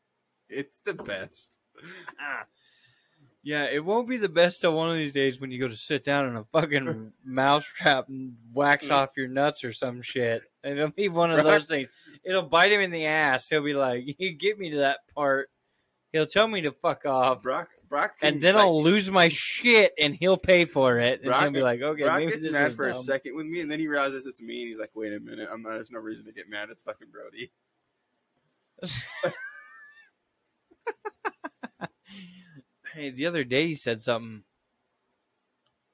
It's 0.49 0.79
the 0.79 0.93
best. 0.93 1.57
Ah. 2.19 2.45
Yeah, 3.43 3.65
it 3.65 3.83
won't 3.83 4.09
be 4.09 4.17
the 4.17 4.29
best 4.29 4.65
of 4.65 4.73
one 4.73 4.89
of 4.89 4.95
these 4.95 5.13
days 5.13 5.39
when 5.39 5.51
you 5.51 5.59
go 5.59 5.67
to 5.67 5.77
sit 5.77 6.03
down 6.03 6.27
in 6.27 6.35
a 6.35 6.43
fucking 6.51 7.13
mousetrap 7.25 8.09
and 8.09 8.35
wax 8.53 8.87
mm. 8.87 8.91
off 8.91 9.11
your 9.15 9.27
nuts 9.27 9.63
or 9.63 9.73
some 9.73 10.01
shit. 10.01 10.43
It'll 10.63 10.89
be 10.89 11.09
one 11.09 11.31
of 11.31 11.43
those 11.43 11.63
things. 11.65 11.89
It'll 12.27 12.43
bite 12.43 12.71
him 12.71 12.81
in 12.81 12.91
the 12.91 13.05
ass. 13.05 13.47
He'll 13.47 13.63
be 13.63 13.73
like, 13.73 14.03
"You 14.19 14.33
get 14.33 14.59
me 14.59 14.71
to 14.71 14.77
that 14.77 14.99
part." 15.15 15.49
He'll 16.13 16.25
tell 16.25 16.47
me 16.47 16.61
to 16.61 16.71
fuck 16.71 17.05
off, 17.05 17.43
Brock, 17.43 17.69
Brock, 17.89 18.15
and 18.21 18.41
then 18.41 18.55
I'll 18.55 18.81
lose 18.81 19.11
my 19.11 19.27
shit, 19.27 19.93
and 19.99 20.15
he'll 20.15 20.37
pay 20.37 20.65
for 20.65 20.99
it. 20.99 21.19
And 21.19 21.25
Brock- 21.25 21.43
he'll 21.43 21.51
be 21.51 21.61
like, 21.61 21.81
"Okay, 21.81 22.03
Brock 22.03 22.17
maybe 22.19 22.31
gets 22.31 22.45
this 22.45 22.53
mad 22.53 22.73
for 22.73 22.87
a 22.87 22.95
second 22.95 23.35
with 23.35 23.45
me, 23.45 23.61
and 23.61 23.69
then 23.69 23.79
he 23.79 23.87
realizes 23.87 24.25
it's 24.25 24.41
me, 24.41 24.61
and 24.61 24.69
he's 24.69 24.79
like, 24.79 24.91
"Wait 24.95 25.13
a 25.13 25.19
minute, 25.19 25.49
I'm 25.51 25.61
not. 25.61 25.73
There's 25.75 25.91
no 25.91 25.99
reason 25.99 26.25
to 26.27 26.33
get 26.33 26.49
mad. 26.49 26.69
It's 26.69 26.83
fucking 26.83 27.09
Brody." 27.11 27.51
Hey, 32.93 33.11
the 33.11 33.27
other 33.27 33.43
day 33.43 33.67
he 33.67 33.75
said 33.75 34.01
something 34.01 34.43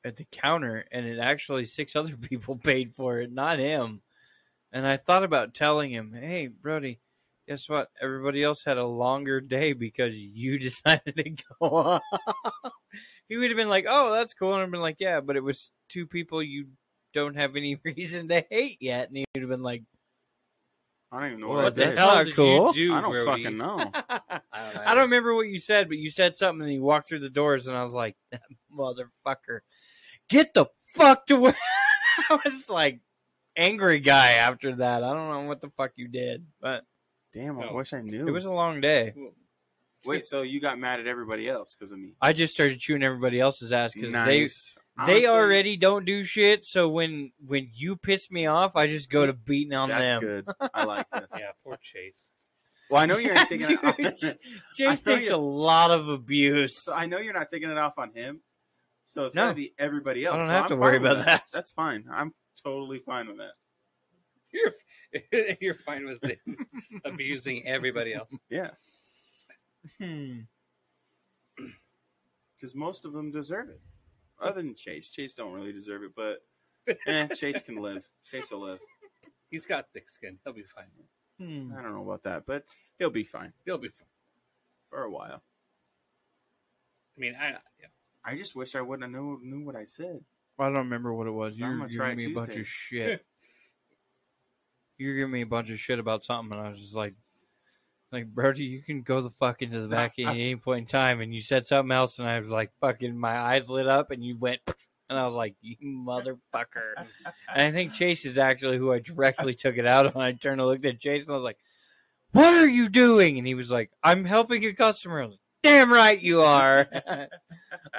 at 0.06 0.16
the 0.16 0.26
counter, 0.32 0.86
and 0.90 1.06
it 1.06 1.20
actually 1.20 1.66
six 1.66 1.98
other 1.98 2.16
people 2.22 2.56
paid 2.56 2.94
for 2.94 3.20
it, 3.20 3.30
not 3.30 3.60
him. 3.60 4.02
And 4.74 4.88
I 4.88 4.98
thought 4.98 5.24
about 5.24 5.54
telling 5.54 5.92
him, 5.92 6.14
"Hey, 6.14 6.48
Brody, 6.48 7.00
guess 7.48 7.70
what? 7.70 7.90
Everybody 8.02 8.44
else 8.44 8.64
had 8.64 8.80
a 8.80 8.86
longer 8.86 9.40
day 9.40 9.74
because 9.74 10.18
you 10.18 10.58
decided 10.60 11.16
to 11.16 11.30
go 11.30 11.68
off." 11.68 12.02
he 13.30 13.38
would 13.38 13.52
have 13.52 13.58
been 13.58 13.70
like, 13.70 13.86
"Oh, 13.88 14.12
that's 14.12 14.34
cool," 14.34 14.56
and 14.56 14.64
I've 14.64 14.72
been 14.72 14.82
like, 14.82 14.98
"Yeah, 15.00 15.22
but 15.22 15.36
it 15.36 15.44
was 15.44 15.72
two 15.90 16.08
people 16.08 16.42
you 16.42 16.70
don't 17.14 17.36
have 17.36 17.56
any 17.56 17.80
reason 17.86 18.28
to 18.30 18.44
hate 18.50 18.80
yet," 18.82 19.10
and 19.10 19.18
he 19.18 19.26
would 19.36 19.44
have 19.44 19.52
been 19.52 19.62
like, 19.62 19.84
I 21.12 21.20
don't 21.20 21.28
even 21.28 21.42
know 21.42 21.50
what, 21.50 21.58
what 21.58 21.66
I 21.66 21.70
the 21.70 21.92
hell 21.92 22.10
hell 22.16 22.26
did 22.26 22.36
you 22.36 22.74
do, 22.74 22.96
I 22.96 23.02
don't 23.02 23.12
Brody? 23.12 23.44
fucking 23.44 23.58
know. 23.58 23.92
I 24.52 24.74
don't. 24.74 24.88
I 24.88 24.96
don't 24.96 25.04
remember 25.04 25.36
what 25.36 25.48
you 25.48 25.60
said, 25.60 25.88
but 25.88 26.00
you 26.00 26.10
said 26.10 26.38
something 26.38 26.64
and 26.64 26.74
you 26.74 26.82
walked 26.82 27.08
through 27.08 27.20
the 27.20 27.30
doors 27.30 27.68
and 27.68 27.78
I 27.78 27.84
was 27.84 27.94
like, 27.94 28.16
that 28.32 28.42
motherfucker. 28.76 29.60
Get 30.28 30.56
the 30.56 30.66
fuck 30.82 31.28
to 31.28 31.40
where 31.40 31.58
I 32.32 32.40
was 32.44 32.68
like 32.68 33.02
angry 33.56 34.00
guy 34.00 34.34
after 34.34 34.76
that. 34.78 35.04
I 35.04 35.14
don't 35.14 35.30
know 35.30 35.42
what 35.48 35.62
the 35.62 35.70
fuck 35.72 35.92
you 35.96 36.08
did, 36.08 36.46
but 36.62 36.84
Damn, 37.34 37.60
I 37.60 37.66
No. 37.66 37.74
wish 37.74 37.94
I 37.94 38.02
knew. 38.02 38.28
it 38.28 38.32
was 38.32 38.46
a 38.46 38.52
long 38.52 38.80
day. 38.80 39.16
Wait, 40.06 40.26
so 40.26 40.42
you 40.44 40.60
got 40.60 40.78
mad 40.78 41.00
at 41.00 41.08
everybody 41.08 41.48
else 41.50 41.74
because 41.74 41.92
of 41.92 41.98
me? 41.98 42.14
I 42.22 42.34
just 42.34 42.54
started 42.54 42.78
chewing 42.80 43.02
everybody 43.04 43.40
else's 43.40 43.72
ass 43.72 43.94
because 43.94 44.12
Nice. 44.14 44.76
they 44.98 45.06
they 45.08 45.28
already 45.28 45.78
don't 45.78 46.06
do 46.06 46.24
shit. 46.24 46.66
So 46.66 46.90
when 46.90 47.32
when 47.46 47.70
you 47.74 47.96
piss 47.96 48.30
me 48.30 48.46
off, 48.46 48.76
I 48.76 48.88
just 48.88 49.10
go 49.10 49.26
to 49.26 49.34
beating 49.34 49.74
on 49.74 49.90
That's 49.90 50.02
them. 50.02 50.20
good. 50.22 50.48
I 50.74 50.84
like 50.84 51.08
this. 51.12 51.30
Yeah, 51.38 51.52
poor 51.64 51.78
Chase. 51.82 52.34
Well, 52.90 53.02
I 53.02 53.06
know 53.06 53.18
you're 53.18 53.34
not 53.34 53.48
taking 53.50 53.68
it 53.72 53.84
off. 53.84 53.98
Chase 54.76 55.02
takes 55.04 55.30
a 55.30 55.38
lot 55.38 55.90
of 55.92 56.10
abuse. 56.10 56.84
So 56.84 56.94
I 56.94 57.06
know 57.08 57.18
you're 57.18 57.34
not 57.34 57.50
taking 57.50 57.72
it 57.72 57.78
off 57.78 57.98
on 57.98 58.12
him. 58.14 58.42
So 59.10 59.26
it's 59.26 59.34
No. 59.36 59.44
gotta 59.46 59.56
be 59.56 59.74
everybody 59.80 60.26
else. 60.26 60.36
I 60.36 60.38
don't 60.40 60.48
So 60.48 60.54
have 60.54 60.64
I'm 60.66 60.70
to 60.70 60.76
worry 60.76 61.00
with 61.00 61.12
about 61.12 61.26
that. 61.26 61.44
That's 61.54 61.72
fine. 61.72 62.06
I'm 62.12 62.34
totally 62.64 63.00
fine 63.00 63.28
with 63.28 63.38
that. 63.38 63.54
You're 64.52 65.56
you're 65.62 65.76
fine 65.76 66.06
with 66.06 66.24
it. 66.24 66.40
abusing 67.06 67.66
everybody 67.68 68.14
else. 68.14 68.34
Yeah, 68.50 68.70
Hmm. 70.00 70.42
because 72.56 72.76
most 72.76 73.06
of 73.06 73.14
them 73.14 73.32
deserve 73.32 73.70
it. 73.70 73.82
Other 74.40 74.62
than 74.62 74.76
Chase, 74.76 75.10
Chase 75.10 75.34
don't 75.36 75.54
really 75.54 75.74
deserve 75.74 76.04
it, 76.04 76.12
but 76.16 76.40
eh, 77.08 77.28
Chase 77.28 77.62
can 77.62 77.78
live. 77.78 78.08
Chase 78.30 78.52
will 78.52 78.62
live. 78.62 78.80
He's 79.50 79.66
got 79.66 79.88
thick 79.94 80.10
skin. 80.10 80.40
He'll 80.44 80.54
be 80.54 80.64
fine. 80.64 80.86
Hmm. 81.40 81.74
I 81.78 81.82
don't 81.82 81.94
know 81.94 82.04
about 82.04 82.24
that, 82.24 82.46
but 82.46 82.64
he'll 83.00 83.10
be 83.10 83.24
fine 83.24 83.54
He'll 83.66 83.78
be 83.78 83.90
fine. 83.90 84.08
for 84.90 85.04
a 85.04 85.10
while. 85.12 85.42
I 87.18 87.20
mean, 87.20 87.36
I 87.40 87.50
yeah. 87.80 87.88
I 88.26 88.36
just 88.36 88.56
wish 88.56 88.76
I 88.76 88.82
wouldn't 88.82 89.04
have 89.04 89.12
knew, 89.22 89.40
knew 89.44 89.66
what 89.66 89.76
I 89.76 89.84
said. 89.84 90.22
I 90.60 90.66
don't 90.66 90.76
remember 90.76 91.14
what 91.14 91.28
it 91.28 91.32
was. 91.32 91.60
You 91.60 91.66
I'm 91.66 91.72
were 91.72 91.78
gonna 91.86 91.94
try 91.94 92.10
giving 92.10 92.26
me 92.26 92.32
a 92.32 92.36
bunch 92.36 92.48
Tuesday. 92.54 92.62
of 92.62 92.68
shit. 92.68 93.26
you 94.98 95.08
were 95.10 95.16
giving 95.16 95.32
me 95.32 95.42
a 95.42 95.48
bunch 95.48 95.70
of 95.70 95.80
shit 95.80 96.00
about 96.00 96.24
something, 96.26 96.58
and 96.58 96.68
I 96.68 96.70
was 96.70 96.80
just 96.80 96.96
like, 96.96 97.16
like, 98.12 98.28
Brody, 98.28 98.66
you 98.66 98.82
can 98.82 99.02
go 99.02 99.22
the 99.22 99.32
fuck 99.32 99.62
into 99.62 99.82
the 99.82 99.88
back 99.88 100.14
at 100.20 100.28
any 100.28 100.56
point 100.56 100.82
in 100.82 100.86
time. 100.86 101.20
And 101.20 101.34
you 101.34 101.42
said 101.42 101.66
something 101.68 101.92
else, 101.92 102.20
and 102.20 102.28
I 102.28 102.40
was 102.40 102.50
like, 102.50 102.72
fucking, 102.80 103.18
my 103.18 103.38
eyes 103.38 103.70
lit 103.70 103.88
up, 103.88 104.12
and 104.12 104.24
you 104.24 104.38
went, 104.38 104.62
and 105.10 105.18
I 105.18 105.26
was 105.26 105.34
like, 105.34 105.56
you 105.62 105.76
motherfucker. 105.84 106.94
and 106.96 107.68
I 107.68 107.72
think 107.72 107.94
Chase 107.94 108.26
is 108.26 108.38
actually 108.38 108.78
who 108.78 108.94
I 108.94 109.00
directly 109.00 109.54
took 109.54 109.78
it 109.78 109.88
out 109.88 110.16
on. 110.16 110.22
I 110.22 110.32
turned 110.34 110.62
and 110.62 110.70
looked 110.70 110.86
at 110.86 111.00
Chase, 111.00 111.24
and 111.24 111.32
I 111.32 111.36
was 111.36 111.44
like, 111.44 111.58
what 112.32 112.54
are 112.54 112.68
you 112.70 112.90
doing? 112.90 113.38
And 113.38 113.48
he 113.48 113.54
was 113.54 113.70
like, 113.70 113.92
I'm 114.04 114.26
helping 114.26 114.64
a 114.66 114.74
customer. 114.74 115.22
I 115.22 115.26
was 115.26 115.34
like, 115.34 115.40
Damn 115.64 115.92
right 115.92 116.22
you 116.22 116.42
are. 116.42 116.88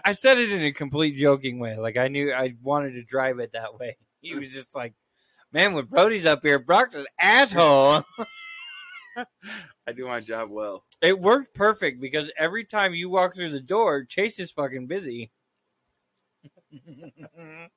I 0.04 0.12
said 0.12 0.38
it 0.38 0.52
in 0.52 0.62
a 0.62 0.72
complete 0.72 1.16
joking 1.16 1.58
way. 1.58 1.76
Like 1.76 1.96
I 1.96 2.08
knew 2.08 2.32
I 2.32 2.54
wanted 2.62 2.92
to 2.92 3.02
drive 3.04 3.38
it 3.38 3.52
that 3.52 3.78
way. 3.78 3.96
He 4.20 4.34
was 4.34 4.52
just 4.52 4.74
like, 4.74 4.94
man, 5.52 5.72
when 5.72 5.86
Brody's 5.86 6.26
up 6.26 6.42
here, 6.42 6.58
Brock's 6.58 6.94
an 6.94 7.06
asshole. 7.18 8.04
I 9.16 9.92
do 9.94 10.06
my 10.06 10.20
job 10.20 10.50
well. 10.50 10.84
It 11.00 11.18
worked 11.18 11.54
perfect 11.54 12.00
because 12.00 12.30
every 12.38 12.64
time 12.64 12.94
you 12.94 13.08
walk 13.08 13.34
through 13.34 13.50
the 13.50 13.60
door, 13.60 14.04
Chase 14.04 14.38
is 14.38 14.50
fucking 14.50 14.86
busy. 14.86 15.32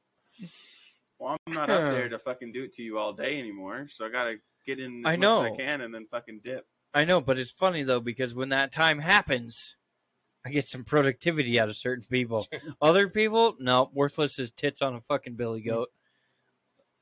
Well, 1.19 1.35
I'm 1.47 1.53
not 1.53 1.69
up 1.69 1.93
there 1.93 2.09
to 2.09 2.19
fucking 2.19 2.51
do 2.51 2.65
it 2.65 2.73
to 2.73 2.83
you 2.83 2.99
all 2.99 3.11
day 3.11 3.39
anymore, 3.39 3.87
so 3.89 4.05
I 4.05 4.09
gotta 4.09 4.39
get 4.67 4.79
in 4.79 5.03
as 5.03 5.09
I 5.09 5.15
much 5.15 5.19
know. 5.19 5.45
as 5.45 5.51
I 5.51 5.55
can 5.55 5.81
and 5.81 5.91
then 5.91 6.05
fucking 6.11 6.41
dip. 6.43 6.67
I 6.93 7.05
know, 7.05 7.21
but 7.21 7.39
it's 7.39 7.49
funny 7.49 7.81
though 7.81 7.99
because 7.99 8.35
when 8.35 8.49
that 8.49 8.71
time 8.71 8.99
happens, 8.99 9.76
I 10.47 10.51
get 10.51 10.65
some 10.65 10.85
productivity 10.85 11.59
out 11.59 11.67
of 11.67 11.75
certain 11.75 12.05
people. 12.09 12.47
Other 12.81 13.09
people, 13.09 13.57
no, 13.59 13.89
worthless 13.93 14.39
as 14.39 14.49
tits 14.51 14.81
on 14.81 14.95
a 14.95 15.01
fucking 15.01 15.35
billy 15.35 15.61
hmm. 15.61 15.69
goat. 15.69 15.89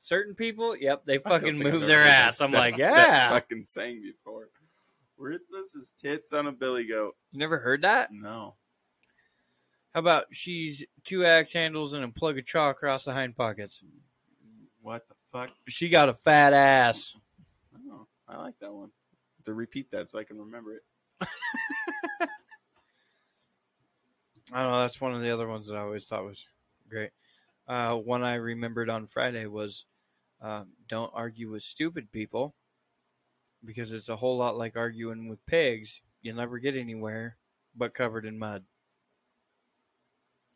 Certain 0.00 0.34
people, 0.34 0.76
yep, 0.76 1.04
they 1.04 1.18
fucking 1.18 1.58
move 1.58 1.86
their 1.86 2.02
ass. 2.02 2.38
that- 2.38 2.44
I'm 2.44 2.50
that- 2.52 2.58
like, 2.58 2.76
that 2.78 3.08
yeah. 3.08 3.30
fucking 3.30 3.62
saying 3.62 4.02
before. 4.02 4.48
Worthless 5.16 5.74
is 5.74 5.92
tits 5.98 6.32
on 6.32 6.46
a 6.46 6.52
billy 6.52 6.86
goat. 6.86 7.16
You 7.30 7.38
never 7.38 7.58
heard 7.58 7.82
that? 7.82 8.10
No. 8.12 8.56
How 9.94 10.00
about 10.00 10.26
she's 10.30 10.84
two 11.04 11.24
axe 11.24 11.52
handles 11.52 11.94
and 11.94 12.04
a 12.04 12.08
plug 12.08 12.36
of 12.36 12.44
chalk 12.44 12.76
across 12.76 13.04
the 13.04 13.14
hind 13.14 13.34
pockets? 13.34 13.80
What 14.82 15.08
the 15.08 15.14
fuck? 15.32 15.50
She 15.68 15.88
got 15.88 16.10
a 16.10 16.14
fat 16.14 16.52
ass. 16.52 17.14
Oh, 17.90 18.06
I 18.28 18.36
like 18.38 18.58
that 18.60 18.72
one. 18.72 18.90
To 19.44 19.54
repeat 19.54 19.90
that 19.92 20.08
so 20.08 20.18
I 20.18 20.24
can 20.24 20.38
remember 20.38 20.74
it. 20.74 20.82
I 24.52 24.62
don't 24.62 24.72
know. 24.72 24.80
That's 24.80 25.00
one 25.00 25.14
of 25.14 25.22
the 25.22 25.30
other 25.30 25.48
ones 25.48 25.66
that 25.66 25.76
I 25.76 25.80
always 25.80 26.06
thought 26.06 26.24
was 26.24 26.46
great. 26.88 27.10
Uh, 27.66 27.96
one 27.96 28.22
I 28.22 28.34
remembered 28.34 28.88
on 28.88 29.06
Friday 29.06 29.46
was 29.46 29.86
um, 30.40 30.68
don't 30.88 31.10
argue 31.14 31.50
with 31.50 31.62
stupid 31.62 32.12
people 32.12 32.54
because 33.64 33.90
it's 33.92 34.08
a 34.08 34.16
whole 34.16 34.36
lot 34.36 34.56
like 34.56 34.76
arguing 34.76 35.28
with 35.28 35.44
pigs. 35.46 36.00
You'll 36.22 36.36
never 36.36 36.58
get 36.58 36.76
anywhere 36.76 37.36
but 37.74 37.94
covered 37.94 38.24
in 38.24 38.38
mud. 38.38 38.64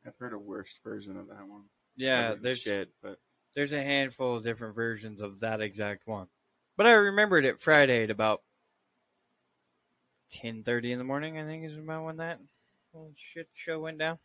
I've 0.07 0.17
heard 0.19 0.33
a 0.33 0.39
worse 0.39 0.79
version 0.83 1.17
of 1.17 1.29
that 1.29 1.47
one. 1.47 1.65
Yeah, 1.97 2.35
there's 2.41 2.61
shit, 2.61 2.91
but 3.03 3.19
there's 3.55 3.73
a 3.73 3.83
handful 3.83 4.37
of 4.37 4.45
different 4.45 4.75
versions 4.75 5.21
of 5.21 5.41
that 5.41 5.61
exact 5.61 6.07
one. 6.07 6.29
But 6.77 6.87
I 6.87 6.93
remembered 6.93 7.45
it 7.45 7.61
Friday 7.61 8.05
at 8.05 8.11
about 8.11 8.43
ten 10.31 10.63
thirty 10.63 10.93
in 10.93 10.99
the 10.99 11.05
morning. 11.05 11.39
I 11.39 11.45
think 11.45 11.65
is 11.65 11.77
about 11.77 12.05
when 12.05 12.17
that 12.19 12.39
little 12.95 13.13
shit 13.17 13.49
show 13.55 13.81
went 13.81 13.99
down. 13.99 14.19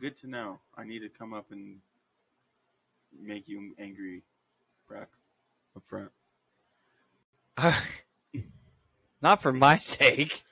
good 0.00 0.16
to 0.18 0.26
know. 0.26 0.60
I 0.76 0.84
need 0.84 1.00
to 1.00 1.08
come 1.08 1.32
up 1.32 1.50
and 1.50 1.78
make 3.18 3.48
you 3.48 3.74
angry, 3.78 4.22
Brock, 4.88 5.08
up 5.76 5.84
front. 5.84 6.10
Not 9.22 9.40
for 9.40 9.52
my 9.52 9.78
sake. 9.78 10.42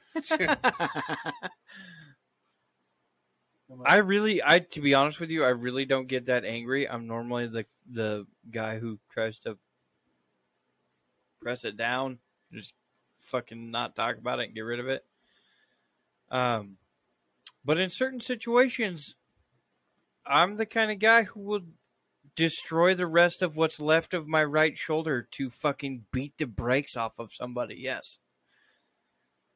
I 3.87 3.97
really, 3.99 4.43
I 4.45 4.61
to 4.61 4.81
be 4.81 4.95
honest 4.95 5.19
with 5.21 5.31
you, 5.31 5.45
I 5.45 5.49
really 5.49 5.85
don't 5.85 6.07
get 6.07 6.27
that 6.27 6.45
angry. 6.45 6.89
I'm 6.89 7.07
normally 7.07 7.47
the 7.47 7.67
the 7.91 8.27
guy 8.51 8.79
who 8.79 8.99
tries 9.11 9.39
to 9.41 9.59
press 11.41 11.65
it 11.65 11.77
down, 11.77 12.19
just 12.53 12.75
fucking 13.19 13.71
not 13.71 13.97
talk 13.97 14.19
about 14.19 14.41
it 14.41 14.47
and 14.47 14.55
get 14.55 14.61
rid 14.61 14.79
of 14.79 14.89
it. 14.89 15.05
Um, 16.33 16.79
but 17.65 17.79
in 17.79 17.91
certain 17.91 18.21
situations, 18.21 19.15
I'm 20.27 20.57
the 20.57 20.67
kind 20.67 20.91
of 20.91 20.99
guy 20.99 21.25
who 21.25 21.41
will 21.41 21.61
destroy 22.35 22.95
the 22.95 23.07
rest 23.07 23.43
of 23.43 23.57
what's 23.57 23.79
left 23.79 24.15
of 24.15 24.27
my 24.27 24.43
right 24.43 24.77
shoulder 24.77 25.29
to 25.33 25.51
fucking 25.51 26.07
beat 26.11 26.39
the 26.39 26.47
brakes 26.47 26.97
off 26.97 27.13
of 27.19 27.33
somebody. 27.33 27.77
Yes. 27.79 28.19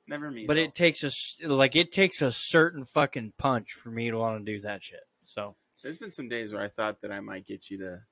Never 0.06 0.30
me. 0.30 0.44
But 0.46 0.54
though. 0.54 0.62
it 0.62 0.74
takes 0.74 1.02
a 1.02 1.10
like 1.48 1.74
it 1.74 1.90
takes 1.90 2.22
a 2.22 2.30
certain 2.30 2.84
fucking 2.84 3.32
punch 3.38 3.72
for 3.72 3.90
me 3.90 4.10
to 4.10 4.18
want 4.18 4.44
to 4.44 4.52
do 4.52 4.60
that 4.60 4.82
shit. 4.82 5.00
So 5.24 5.56
There's 5.82 5.98
been 5.98 6.12
some 6.12 6.28
days 6.28 6.52
where 6.52 6.62
I 6.62 6.68
thought 6.68 7.00
that 7.00 7.10
I 7.10 7.20
might 7.20 7.46
get 7.46 7.70
you 7.70 7.78
to 7.78 8.02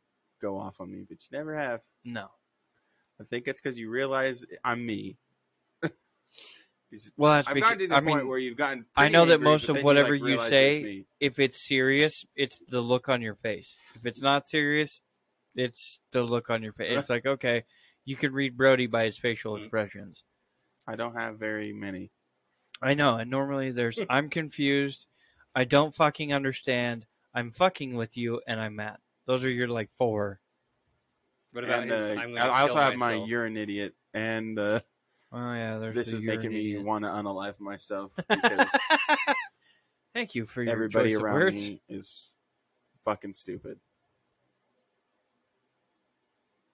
go 0.41 0.59
off 0.59 0.81
on 0.81 0.91
me, 0.91 1.05
but 1.09 1.19
you 1.21 1.37
never 1.37 1.57
have. 1.57 1.81
no. 2.05 2.29
I 3.21 3.23
think 3.23 3.47
it's 3.47 3.61
because 3.61 3.79
you 3.79 3.91
realize 3.91 4.45
I'm 4.65 4.85
me. 4.85 5.19
Because 6.95 7.13
Well, 7.17 7.33
that's 7.33 7.49
I've 7.49 7.55
because 7.55 7.71
gotten 7.71 7.79
to 7.81 7.87
the 7.89 7.95
I 7.97 8.01
point 8.01 8.19
mean, 8.21 8.29
where 8.29 8.39
you've 8.39 8.57
gotten. 8.57 8.87
I 8.97 9.09
know 9.09 9.27
that 9.27 9.35
angry, 9.35 9.45
most 9.51 9.69
of 9.69 9.75
then 9.77 9.85
whatever 9.85 10.17
like, 10.17 10.31
you 10.31 10.39
say- 10.39 10.81
it's 11.01 11.09
if 11.21 11.39
it's 11.39 11.61
serious, 11.61 12.25
it's 12.37 12.59
the 12.59 12.81
look 12.81 13.09
on 13.09 13.21
your 13.23 13.35
face. 13.35 13.77
If 13.97 14.07
it's 14.07 14.21
not 14.21 14.49
serious, 14.49 15.03
it's 15.57 15.99
the 16.13 16.23
look 16.23 16.51
on 16.51 16.63
your 16.63 16.73
face. 16.73 17.01
It's 17.01 17.11
like 17.11 17.27
okay, 17.27 17.65
you 18.05 18.15
can 18.17 18.33
read 18.33 18.57
Brody 18.57 18.87
by 18.87 19.05
his 19.07 19.19
facial 19.19 19.55
Mhm. 19.55 19.59
expressions. 19.63 20.23
I 20.87 20.95
don't 20.97 21.15
have 21.15 21.39
very 21.39 21.73
many. 21.73 22.11
I 22.83 22.95
know, 22.95 23.17
and 23.17 23.31
normally 23.31 23.71
there's 23.73 23.99
I'm 24.11 24.31
confused, 24.31 25.07
I 25.55 25.65
don't 25.65 25.95
fucking 25.95 26.33
understand, 26.33 27.07
I'm 27.35 27.51
fucking 27.51 27.95
with 27.95 28.17
you, 28.17 28.41
and 28.47 28.61
I'm 28.61 28.77
mad. 28.77 28.99
Those 29.27 29.43
are 29.45 29.51
your 29.51 29.69
like 29.69 29.91
four. 29.97 30.41
What 31.53 31.65
about 31.65 31.83
And, 31.83 31.91
his? 31.91 32.11
uh, 32.11 32.21
I'm 32.21 32.37
I 32.37 32.49
also 32.49 32.75
kill 32.75 32.83
have 32.83 32.97
my 32.97 33.15
"you're 33.15 33.47
an 33.47 33.57
idiot," 33.57 33.95
and 34.13 34.59
uh, 34.59 34.81
Oh 35.37 35.53
yeah, 35.53 35.79
this 35.93 36.13
is 36.13 36.23
making 36.23 36.51
me 36.51 36.79
want 36.79 37.05
to 37.05 37.11
unalive 37.11 37.59
myself 37.59 38.13
because 38.29 38.71
Thank 40.15 40.37
you 40.37 40.47
for 40.47 40.63
your 40.63 40.71
everybody 40.71 41.17
around 41.17 41.55
me 41.55 41.81
is 41.89 42.31
fucking 43.05 43.35
stupid. 43.35 43.81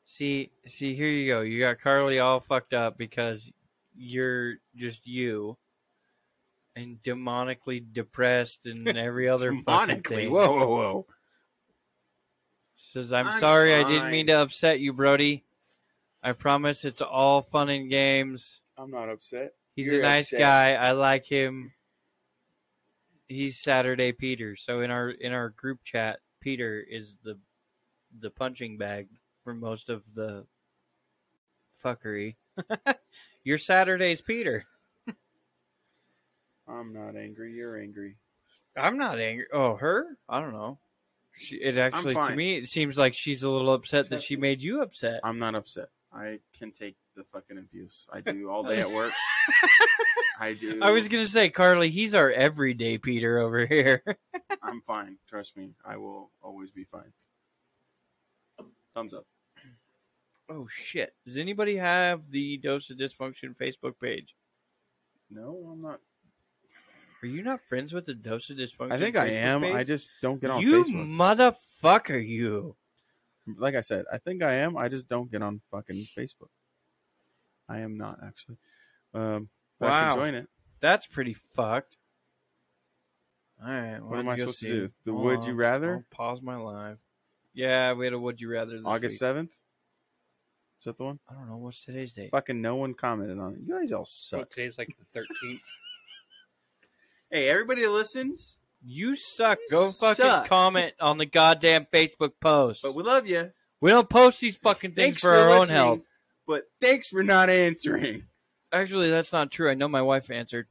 See, 0.04 0.50
see, 0.66 0.94
here 0.94 1.08
you 1.08 1.32
go. 1.32 1.40
You 1.40 1.60
got 1.60 1.80
Carly 1.80 2.18
all 2.18 2.40
fucked 2.40 2.74
up 2.74 2.98
because 2.98 3.50
you're 3.96 4.56
just 4.76 5.06
you, 5.06 5.56
and 6.76 7.00
demonically 7.02 7.82
depressed 7.90 8.66
and 8.66 8.86
every 8.98 9.26
other 9.26 9.54
fucking 9.54 9.64
Demonically, 10.02 10.02
thing. 10.02 10.30
whoa, 10.30 10.52
whoa, 10.52 10.68
whoa! 10.68 11.06
Says, 12.76 13.12
I'm, 13.14 13.26
I'm 13.26 13.40
sorry, 13.40 13.74
I 13.74 13.88
didn't 13.88 14.10
mean 14.10 14.26
to 14.26 14.42
upset 14.42 14.80
you, 14.80 14.92
Brody. 14.92 15.44
I 16.22 16.32
promise 16.32 16.84
it's 16.84 17.00
all 17.00 17.42
fun 17.42 17.68
and 17.70 17.90
games. 17.90 18.60
I'm 18.76 18.90
not 18.90 19.08
upset. 19.08 19.54
He's 19.74 19.86
You're 19.86 20.00
a 20.00 20.04
nice 20.04 20.32
upset. 20.32 20.40
guy. 20.40 20.72
I 20.74 20.92
like 20.92 21.24
him. 21.24 21.72
He's 23.28 23.58
Saturday 23.58 24.12
Peter. 24.12 24.56
So 24.56 24.80
in 24.80 24.90
our 24.90 25.10
in 25.10 25.32
our 25.32 25.50
group 25.50 25.84
chat, 25.84 26.20
Peter 26.40 26.80
is 26.80 27.16
the 27.22 27.38
the 28.18 28.30
punching 28.30 28.76
bag 28.76 29.08
for 29.44 29.54
most 29.54 29.88
of 29.88 30.02
the 30.14 30.44
fuckery. 31.82 32.36
You're 33.44 33.58
Saturday's 33.58 34.20
Peter. 34.20 34.66
I'm 36.68 36.92
not 36.92 37.16
angry. 37.16 37.54
You're 37.54 37.80
angry. 37.80 38.16
I'm 38.76 38.98
not 38.98 39.18
angry. 39.18 39.46
Oh, 39.52 39.76
her? 39.76 40.18
I 40.28 40.40
don't 40.40 40.52
know. 40.52 40.78
She, 41.32 41.56
it 41.56 41.78
actually, 41.78 42.14
to 42.14 42.36
me, 42.36 42.58
it 42.58 42.68
seems 42.68 42.98
like 42.98 43.14
she's 43.14 43.42
a 43.42 43.50
little 43.50 43.72
upset 43.72 44.10
that 44.10 44.22
she 44.22 44.36
made 44.36 44.62
you 44.62 44.82
upset. 44.82 45.20
I'm 45.24 45.38
not 45.38 45.54
upset. 45.54 45.88
I 46.12 46.40
can 46.58 46.72
take 46.72 46.96
the 47.16 47.24
fucking 47.32 47.58
abuse. 47.58 48.08
I 48.12 48.20
do 48.20 48.50
all 48.50 48.64
day 48.64 48.78
at 48.80 48.90
work. 48.92 49.12
I 50.38 50.54
do. 50.54 50.80
I 50.82 50.90
was 50.90 51.08
gonna 51.08 51.26
say, 51.26 51.48
Carly, 51.50 51.90
he's 51.90 52.14
our 52.14 52.30
everyday 52.30 52.98
Peter 52.98 53.38
over 53.38 53.66
here. 53.66 54.02
I'm 54.62 54.80
fine. 54.80 55.18
Trust 55.28 55.56
me. 55.56 55.74
I 55.84 55.96
will 55.98 56.30
always 56.42 56.70
be 56.72 56.84
fine. 56.84 57.12
Thumbs 58.92 59.14
up. 59.14 59.24
oh 60.48 60.66
shit! 60.68 61.14
Does 61.24 61.36
anybody 61.36 61.76
have 61.76 62.22
the 62.30 62.56
Dose 62.56 62.90
of 62.90 62.98
Dysfunction 62.98 63.56
Facebook 63.56 63.94
page? 64.02 64.34
No, 65.30 65.68
I'm 65.72 65.80
not. 65.80 66.00
Are 67.22 67.26
you 67.26 67.42
not 67.42 67.60
friends 67.60 67.92
with 67.92 68.06
the 68.06 68.14
Dose 68.14 68.50
of 68.50 68.56
Dysfunction? 68.56 68.92
I 68.92 68.98
think 68.98 69.16
I 69.16 69.28
Facebook 69.28 69.32
am. 69.34 69.60
page? 69.60 69.74
I 69.76 69.84
just 69.84 70.10
don't 70.22 70.40
get 70.40 70.50
on 70.50 70.60
you 70.60 70.84
Facebook. 70.84 71.54
motherfucker, 71.84 72.26
you. 72.26 72.74
Like 73.46 73.74
I 73.74 73.80
said, 73.80 74.04
I 74.12 74.18
think 74.18 74.42
I 74.42 74.54
am. 74.54 74.76
I 74.76 74.88
just 74.88 75.08
don't 75.08 75.30
get 75.30 75.42
on 75.42 75.60
fucking 75.70 76.06
Facebook. 76.16 76.50
I 77.68 77.78
am 77.80 77.96
not 77.96 78.18
actually. 78.24 78.58
Um, 79.14 79.48
but 79.78 79.90
I 79.92 80.00
Wow. 80.02 80.14
join 80.16 80.34
it. 80.34 80.48
That's 80.80 81.06
pretty 81.06 81.34
fucked. 81.34 81.96
All 83.62 83.68
right. 83.68 84.00
What 84.00 84.18
am 84.18 84.28
I 84.28 84.36
supposed 84.36 84.60
to 84.60 84.68
do? 84.68 84.90
The 85.04 85.12
Hold 85.12 85.24
Would 85.24 85.44
You. 85.44 85.54
Rather? 85.54 85.94
I'll 85.94 86.04
pause 86.10 86.40
my 86.42 86.56
live. 86.56 86.98
Yeah, 87.52 87.92
we 87.94 88.06
had 88.06 88.12
a 88.12 88.18
Would 88.18 88.40
You 88.40 88.50
Rather 88.50 88.76
this 88.76 88.82
August 88.86 89.12
week. 89.14 89.18
seventh. 89.18 89.52
Is 90.78 90.84
that 90.84 90.96
the 90.96 91.04
one? 91.04 91.18
I 91.28 91.34
don't 91.34 91.48
know 91.48 91.58
what's 91.58 91.84
today's 91.84 92.12
date. 92.14 92.30
Fucking 92.30 92.60
no 92.62 92.76
one 92.76 92.94
commented 92.94 93.38
on 93.38 93.54
it. 93.54 93.60
You 93.66 93.78
guys 93.78 93.92
all 93.92 94.06
So 94.06 94.38
suck. 94.38 94.50
today's 94.50 94.78
like 94.78 94.88
the 94.98 95.04
thirteenth. 95.04 95.60
Hey, 97.32 97.48
everybody 97.48 97.82
that 97.82 97.90
listens, 97.92 98.56
You 98.82 99.14
suck. 99.16 99.58
You 99.60 99.76
Go 99.76 99.90
fucking 99.90 100.24
suck. 100.24 100.48
comment 100.48 100.94
on 101.00 101.18
the 101.18 101.26
goddamn 101.26 101.86
Facebook 101.92 102.32
post. 102.40 102.82
but 102.82 102.94
we 102.94 103.02
love 103.02 103.26
you. 103.28 103.50
we 103.80 103.90
don't 103.90 104.08
post 104.08 104.40
these 104.40 104.56
fucking 104.56 104.92
things 104.92 105.06
Thanks 105.06 105.20
for 105.22 105.30
our 105.34 105.50
own 105.50 105.60
listening, 105.60 105.76
health. 105.76 106.00
But 106.46 106.64
thanks 106.80 107.08
for 107.08 107.22
not 107.22 107.50
answering. 107.50 108.24
Actually, 108.72 109.10
that's 109.10 109.32
not 109.32 109.50
true. 109.50 109.68
I 109.70 109.74
know 109.74 109.88
my 109.88 110.02
wife 110.02 110.30
answered 110.30 110.66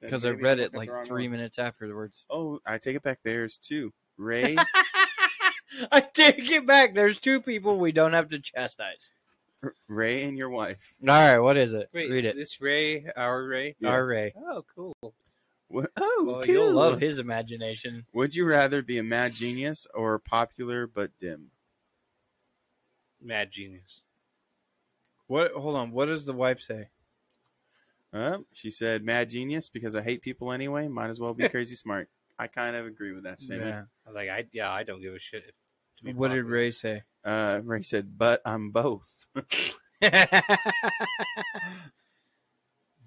because 0.00 0.24
I 0.24 0.30
read 0.30 0.58
it 0.58 0.74
like 0.74 0.88
at 0.88 0.92
the 0.92 0.96
wrong 0.98 1.06
three 1.06 1.24
one. 1.28 1.32
minutes 1.32 1.58
afterwards. 1.58 2.24
Oh, 2.30 2.60
I 2.66 2.78
take 2.78 2.96
it 2.96 3.02
back. 3.02 3.20
There's 3.22 3.58
two. 3.58 3.92
Ray, 4.18 4.56
I 5.92 6.00
take 6.00 6.50
it 6.50 6.66
back. 6.66 6.94
There's 6.94 7.18
two 7.18 7.40
people 7.42 7.78
we 7.78 7.92
don't 7.92 8.14
have 8.14 8.30
to 8.30 8.38
chastise. 8.38 9.10
Ray, 9.88 10.24
and 10.24 10.38
your 10.38 10.48
wife. 10.48 10.94
All 11.02 11.08
right, 11.08 11.38
what 11.38 11.56
is 11.56 11.74
it? 11.74 11.88
Wait, 11.92 12.10
Read 12.10 12.24
is 12.24 12.30
it. 12.32 12.36
this 12.36 12.60
Ray? 12.60 13.06
Our 13.16 13.44
Ray? 13.46 13.76
Yeah. 13.80 13.94
Ray. 13.96 14.32
Oh, 14.38 14.64
cool. 14.74 14.94
What? 15.68 15.90
Oh, 15.96 16.24
Well, 16.26 16.36
cool. 16.44 16.46
you'll 16.54 16.72
love 16.72 17.00
his 17.00 17.18
imagination. 17.18 18.06
Would 18.12 18.34
you 18.36 18.44
rather 18.46 18.82
be 18.82 18.98
a 18.98 19.02
mad 19.02 19.32
genius 19.34 19.86
or 19.94 20.18
popular 20.18 20.86
but 20.86 21.10
dim? 21.20 21.50
Mad 23.20 23.50
genius. 23.50 24.02
What? 25.26 25.52
Hold 25.52 25.76
on. 25.76 25.90
What 25.90 26.06
does 26.06 26.24
the 26.24 26.32
wife 26.32 26.60
say? 26.60 26.88
Uh, 28.12 28.38
she 28.52 28.70
said, 28.70 29.02
"Mad 29.04 29.28
genius 29.30 29.68
because 29.68 29.96
I 29.96 30.02
hate 30.02 30.22
people 30.22 30.52
anyway. 30.52 30.86
Might 30.88 31.10
as 31.10 31.18
well 31.18 31.34
be 31.34 31.48
crazy 31.50 31.74
smart." 31.74 32.08
I 32.38 32.46
kind 32.46 32.76
of 32.76 32.86
agree 32.86 33.12
with 33.12 33.24
that 33.24 33.40
statement. 33.40 33.70
Yeah. 33.70 33.82
I 34.06 34.08
was 34.10 34.14
like, 34.14 34.28
I 34.28 34.44
yeah, 34.52 34.70
I 34.70 34.84
don't 34.84 35.00
give 35.02 35.14
a 35.14 35.18
shit. 35.18 35.42
If, 35.48 35.54
to 35.98 36.04
be 36.04 36.12
What 36.12 36.28
did. 36.28 36.44
Ray 36.44 36.70
say? 36.70 37.02
Uh, 37.24 37.60
Ray 37.64 37.82
said, 37.82 38.16
"But 38.16 38.40
I'm 38.44 38.70
both." 38.70 39.26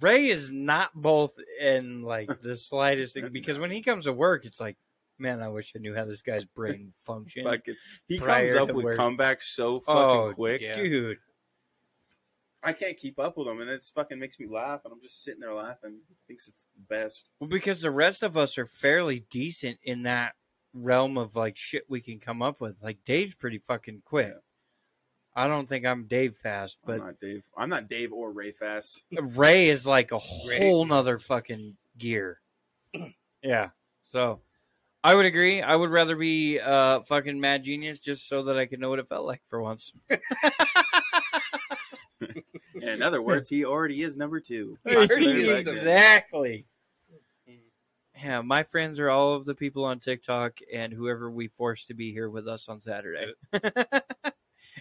Ray 0.02 0.28
is 0.28 0.52
not 0.52 0.92
both 0.94 1.36
in 1.62 2.04
like 2.04 2.42
the 2.42 2.56
slightest 2.56 3.14
thing 3.14 3.30
because 3.32 3.60
when 3.60 3.72
he 3.72 3.82
comes 3.82 4.06
to 4.06 4.14
work, 4.14 4.46
it's 4.46 4.60
like, 4.60 4.78
man, 5.18 5.42
I 5.42 5.50
wish 5.50 5.74
I 5.76 5.80
knew 5.80 5.96
how 5.96 6.06
this 6.06 6.22
guy's 6.22 6.46
brain 6.46 6.92
functions. 7.06 7.48
He 8.08 8.20
comes 8.20 8.56
up 8.56 8.72
with 8.72 8.86
where- 8.86 8.98
comebacks 8.98 9.44
so 9.44 9.76
oh, 9.76 9.80
fucking 9.80 10.32
oh, 10.32 10.34
quick. 10.34 10.62
yeah. 10.62 10.74
dude. 10.74 11.18
I 12.62 12.74
can't 12.74 12.98
keep 12.98 13.20
up 13.20 13.38
with 13.38 13.48
him, 13.48 13.62
and 13.62 13.70
it's 13.70 13.90
fucking 13.90 14.20
makes 14.20 14.38
me 14.38 14.46
laugh. 14.46 14.82
And 14.84 14.94
I'm 14.94 15.02
just 15.02 15.24
sitting 15.24 15.40
there 15.40 15.54
laughing. 15.54 16.00
He 16.10 16.16
thinks 16.28 16.48
it's 16.50 16.66
the 16.76 16.94
best. 16.94 17.30
Well, 17.40 17.48
because 17.48 17.82
the 17.82 17.92
rest 17.92 18.22
of 18.22 18.36
us 18.36 18.58
are 18.58 18.66
fairly 18.66 19.26
decent 19.30 19.78
in 19.82 20.04
that 20.04 20.34
realm 20.74 21.18
of 21.18 21.36
like 21.36 21.58
shit 21.58 21.86
we 21.88 22.02
can 22.02 22.20
come 22.20 22.42
up 22.42 22.60
with. 22.60 22.82
Like 22.84 22.98
Dave's 23.06 23.36
pretty 23.36 23.60
fucking 23.60 24.02
quick. 24.06 24.34
Yeah. 24.34 24.40
I 25.40 25.48
don't 25.48 25.70
think 25.70 25.86
I'm 25.86 26.04
Dave 26.04 26.36
fast, 26.36 26.80
but 26.86 26.96
I'm 26.96 27.00
but 27.00 27.06
not 27.06 27.20
Dave. 27.22 27.44
I'm 27.56 27.70
not 27.70 27.88
Dave 27.88 28.12
or 28.12 28.30
Ray 28.30 28.52
Fast. 28.52 29.06
Ray 29.38 29.70
is 29.70 29.86
like 29.86 30.12
a 30.12 30.20
Ray- 30.46 30.58
whole 30.58 30.84
nother 30.84 31.18
fucking 31.18 31.78
gear. 31.98 32.42
yeah. 33.42 33.70
So 34.04 34.42
I 35.02 35.16
would 35.16 35.26
agree. 35.26 35.62
I 35.62 35.78
would 35.78 35.92
rather 35.92 36.18
be 36.18 36.60
uh 36.60 37.04
fucking 37.04 37.40
mad 37.40 37.64
genius 37.64 38.00
just 38.00 38.28
so 38.28 38.44
that 38.44 38.58
I 38.58 38.66
could 38.66 38.82
know 38.82 38.90
what 38.90 39.00
it 39.00 39.08
felt 39.08 39.26
like 39.26 39.42
for 39.48 39.62
once. 39.62 39.94
In 42.82 43.02
other 43.02 43.22
words, 43.22 43.48
he 43.48 43.64
already 43.64 44.02
is 44.02 44.18
number 44.18 44.42
two. 44.42 44.78
He 44.86 44.94
already 44.94 45.48
is 45.48 45.68
exactly. 45.68 46.66
Yeah, 48.22 48.42
my 48.42 48.64
friends 48.64 49.00
are 49.00 49.10
all 49.10 49.36
of 49.36 49.46
the 49.46 49.56
people 49.56 49.86
on 49.86 50.02
TikTok 50.02 50.60
and 50.74 50.92
whoever 50.92 51.32
we 51.32 51.48
force 51.48 51.86
to 51.86 51.94
be 51.94 52.12
here 52.12 52.30
with 52.30 52.46
us 52.50 52.68
on 52.68 52.82
Saturday. 52.82 53.32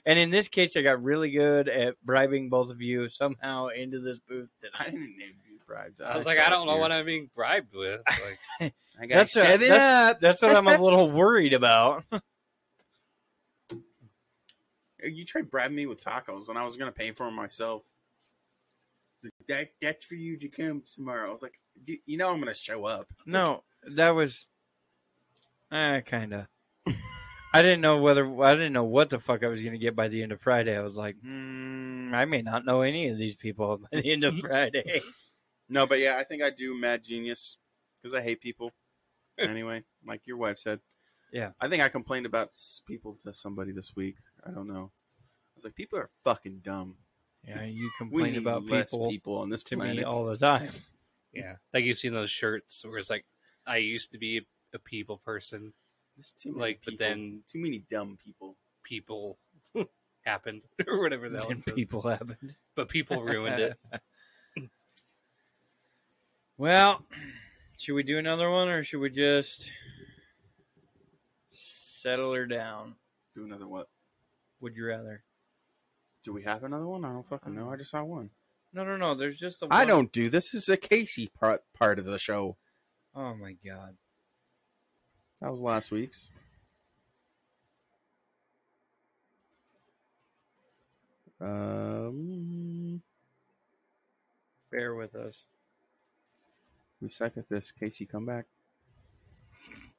And 0.06 0.18
in 0.18 0.30
this 0.30 0.48
case, 0.48 0.76
I 0.76 0.82
got 0.82 1.02
really 1.02 1.30
good 1.30 1.68
at 1.68 1.94
bribing 2.04 2.48
both 2.48 2.70
of 2.70 2.80
you 2.80 3.08
somehow 3.08 3.68
into 3.68 4.00
this 4.00 4.18
booth 4.18 4.48
that 4.62 4.70
I 4.78 4.84
didn't 4.84 5.16
name 5.18 5.34
you 5.50 5.58
bribed. 5.66 6.00
I 6.00 6.16
was 6.16 6.26
like, 6.26 6.38
I 6.40 6.48
don't 6.48 6.66
know 6.66 6.76
what 6.76 6.92
I'm 6.92 7.04
being 7.06 7.30
bribed 7.34 7.74
with. 7.74 8.00
Like, 8.60 8.74
I 9.00 9.06
got 9.06 9.16
That's, 9.16 9.36
a- 9.36 9.56
that's, 9.58 9.70
up. 10.16 10.20
that's 10.20 10.42
what 10.42 10.56
I'm 10.56 10.66
a 10.66 10.76
little 10.76 11.08
worried 11.12 11.52
about. 11.54 12.04
You 15.04 15.24
tried 15.24 15.50
bribing 15.50 15.76
me 15.76 15.86
with 15.86 16.02
tacos, 16.02 16.48
and 16.48 16.58
I 16.58 16.64
was 16.64 16.76
gonna 16.76 16.90
pay 16.90 17.12
for 17.12 17.26
them 17.26 17.36
myself. 17.36 17.82
That 19.48 19.68
that's 19.80 20.04
for 20.04 20.14
you 20.16 20.36
to 20.38 20.48
come 20.48 20.82
tomorrow. 20.94 21.28
I 21.28 21.30
was 21.32 21.42
like, 21.42 21.60
you, 21.86 21.98
you 22.06 22.16
know, 22.16 22.30
I'm 22.32 22.40
gonna 22.40 22.54
show 22.54 22.84
up. 22.84 23.06
No, 23.24 23.62
that 23.84 24.10
was, 24.10 24.46
uh, 25.70 26.00
kind 26.04 26.34
of. 26.34 26.46
I 27.58 27.62
didn't 27.62 27.80
know 27.80 27.98
whether 27.98 28.40
I 28.40 28.54
didn't 28.54 28.72
know 28.72 28.84
what 28.84 29.10
the 29.10 29.18
fuck 29.18 29.42
I 29.42 29.48
was 29.48 29.64
gonna 29.64 29.78
get 29.78 29.96
by 29.96 30.06
the 30.06 30.22
end 30.22 30.30
of 30.30 30.40
Friday. 30.40 30.76
I 30.76 30.80
was 30.80 30.96
like, 30.96 31.16
hmm, 31.20 32.14
I 32.14 32.24
may 32.24 32.40
not 32.40 32.64
know 32.64 32.82
any 32.82 33.08
of 33.08 33.18
these 33.18 33.34
people 33.34 33.78
by 33.92 34.00
the 34.00 34.12
end 34.12 34.24
of 34.24 34.38
Friday. 34.38 35.00
No, 35.70 35.86
but 35.86 35.98
yeah, 35.98 36.16
I 36.16 36.24
think 36.24 36.42
I 36.42 36.48
do 36.48 36.74
Mad 36.74 37.04
Genius 37.04 37.58
because 38.00 38.14
I 38.14 38.22
hate 38.22 38.40
people. 38.40 38.72
anyway, 39.38 39.84
like 40.02 40.22
your 40.24 40.38
wife 40.38 40.56
said. 40.58 40.80
Yeah. 41.30 41.50
I 41.60 41.68
think 41.68 41.82
I 41.82 41.90
complained 41.90 42.24
about 42.24 42.56
people 42.86 43.18
to 43.24 43.34
somebody 43.34 43.72
this 43.72 43.94
week. 43.94 44.16
I 44.46 44.50
don't 44.50 44.66
know. 44.66 44.90
I 44.90 45.54
was 45.56 45.64
like, 45.64 45.74
people 45.74 45.98
are 45.98 46.08
fucking 46.24 46.62
dumb. 46.64 46.96
Yeah, 47.46 47.64
you 47.64 47.90
complain 47.98 48.38
about 48.38 48.64
less 48.64 48.92
people, 48.92 49.10
people 49.10 49.36
on 49.36 49.50
this 49.50 49.62
to 49.64 49.76
planet. 49.76 49.98
me 49.98 50.04
all 50.04 50.24
the 50.24 50.38
time. 50.38 50.70
yeah, 51.34 51.56
like 51.74 51.84
you've 51.84 51.98
seen 51.98 52.14
those 52.14 52.30
shirts 52.30 52.82
where 52.86 52.96
it's 52.96 53.10
like, 53.10 53.26
I 53.66 53.76
used 53.76 54.12
to 54.12 54.18
be 54.18 54.46
a 54.72 54.78
people 54.78 55.18
person. 55.18 55.74
There's 56.18 56.34
too 56.36 56.50
many 56.50 56.60
Like, 56.60 56.80
but 56.84 56.98
then 56.98 57.42
too 57.50 57.60
many 57.60 57.84
dumb 57.88 58.18
people. 58.22 58.56
people 58.82 59.38
happened 60.26 60.62
or 60.88 61.00
whatever 61.00 61.28
that 61.28 61.42
hell. 61.42 61.50
And 61.52 61.64
people 61.76 62.02
happened. 62.02 62.56
But 62.74 62.88
people 62.88 63.22
ruined 63.22 63.60
it. 63.60 63.78
Well, 66.60 67.04
should 67.78 67.94
we 67.94 68.02
do 68.02 68.18
another 68.18 68.50
one 68.50 68.68
or 68.68 68.82
should 68.82 68.98
we 68.98 69.10
just 69.10 69.70
settle 71.52 72.34
her 72.34 72.46
down? 72.46 72.96
Do 73.36 73.44
another 73.44 73.68
what? 73.68 73.86
Would 74.60 74.76
you 74.76 74.86
rather? 74.86 75.22
Do 76.24 76.32
we 76.32 76.42
have 76.42 76.64
another 76.64 76.86
one? 76.88 77.04
I 77.04 77.12
don't 77.12 77.28
fucking 77.28 77.54
know. 77.54 77.70
I 77.70 77.76
just 77.76 77.92
saw 77.92 78.02
one. 78.02 78.30
No, 78.72 78.84
no, 78.84 78.96
no. 78.96 79.14
There's 79.14 79.38
just 79.38 79.60
the. 79.60 79.68
I 79.70 79.84
don't 79.84 80.10
do 80.10 80.28
this. 80.28 80.50
This 80.50 80.64
is 80.64 80.68
a 80.68 80.76
Casey 80.76 81.28
part 81.28 81.62
part 81.78 82.00
of 82.00 82.06
the 82.06 82.18
show. 82.18 82.56
Oh 83.14 83.36
my 83.36 83.54
god. 83.64 83.96
That 85.40 85.52
was 85.52 85.60
last 85.60 85.92
week's. 85.92 86.32
Um, 91.40 93.00
Bear 94.70 94.94
with 94.96 95.14
us. 95.14 95.46
we 97.00 97.08
suck 97.08 97.36
at 97.36 97.48
this. 97.48 97.70
Casey, 97.72 98.06
come 98.06 98.26
back. 98.26 98.46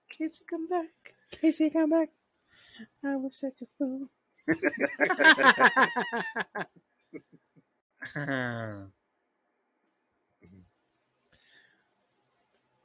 Casey, 0.09 0.43
come 0.49 0.67
back. 0.67 0.89
Casey, 1.31 1.69
come 1.69 1.91
back. 1.91 2.09
I 3.03 3.15
was 3.15 3.37
such 3.37 3.61
a 3.61 3.65
fool. 3.77 4.09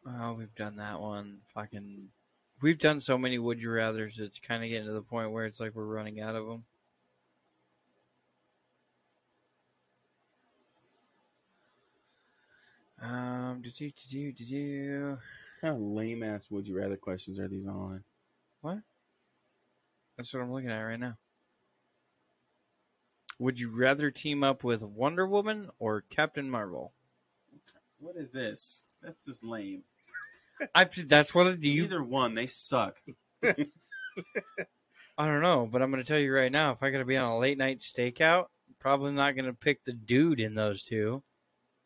oh, 0.06 0.34
we've 0.38 0.54
done 0.54 0.76
that 0.76 1.00
one. 1.00 1.38
Fucking. 1.54 2.08
We've 2.64 2.78
done 2.78 2.98
so 2.98 3.18
many 3.18 3.38
would 3.38 3.60
you 3.60 3.70
rather's. 3.70 4.18
It's 4.18 4.40
kind 4.40 4.64
of 4.64 4.70
getting 4.70 4.86
to 4.86 4.94
the 4.94 5.02
point 5.02 5.32
where 5.32 5.44
it's 5.44 5.60
like 5.60 5.74
we're 5.74 5.84
running 5.84 6.22
out 6.22 6.34
of 6.34 6.46
them. 6.46 6.64
Um, 13.02 13.60
did 13.60 13.78
you, 13.78 13.90
did 13.90 14.12
you, 14.14 14.32
did 14.32 14.48
you? 14.48 15.18
Kind 15.60 15.76
of 15.76 15.82
lame 15.82 16.22
ass 16.22 16.46
would 16.50 16.66
you 16.66 16.74
rather 16.74 16.96
questions 16.96 17.38
are 17.38 17.48
these 17.48 17.66
online? 17.66 18.02
What? 18.62 18.78
That's 20.16 20.32
what 20.32 20.42
I'm 20.42 20.50
looking 20.50 20.70
at 20.70 20.80
right 20.80 20.98
now. 20.98 21.18
Would 23.38 23.58
you 23.60 23.78
rather 23.78 24.10
team 24.10 24.42
up 24.42 24.64
with 24.64 24.82
Wonder 24.82 25.26
Woman 25.26 25.68
or 25.78 26.02
Captain 26.08 26.48
Marvel? 26.48 26.94
What 27.98 28.16
is 28.16 28.32
this? 28.32 28.84
That's 29.02 29.26
just 29.26 29.44
lame. 29.44 29.82
I, 30.74 30.84
that's 31.06 31.34
what 31.34 31.60
do 31.60 31.70
you. 31.70 31.84
Either 31.84 32.02
one, 32.02 32.34
they 32.34 32.46
suck. 32.46 32.96
I 33.42 35.28
don't 35.28 35.42
know, 35.42 35.68
but 35.70 35.82
I'm 35.82 35.90
going 35.90 36.02
to 36.02 36.08
tell 36.08 36.18
you 36.18 36.32
right 36.34 36.50
now. 36.52 36.72
If 36.72 36.82
I 36.82 36.90
got 36.90 36.98
to 36.98 37.04
be 37.04 37.16
on 37.16 37.30
a 37.30 37.38
late 37.38 37.58
night 37.58 37.80
stakeout, 37.80 38.46
probably 38.80 39.12
not 39.12 39.34
going 39.36 39.46
to 39.46 39.52
pick 39.52 39.84
the 39.84 39.92
dude 39.92 40.40
in 40.40 40.54
those 40.54 40.82
two. 40.82 41.22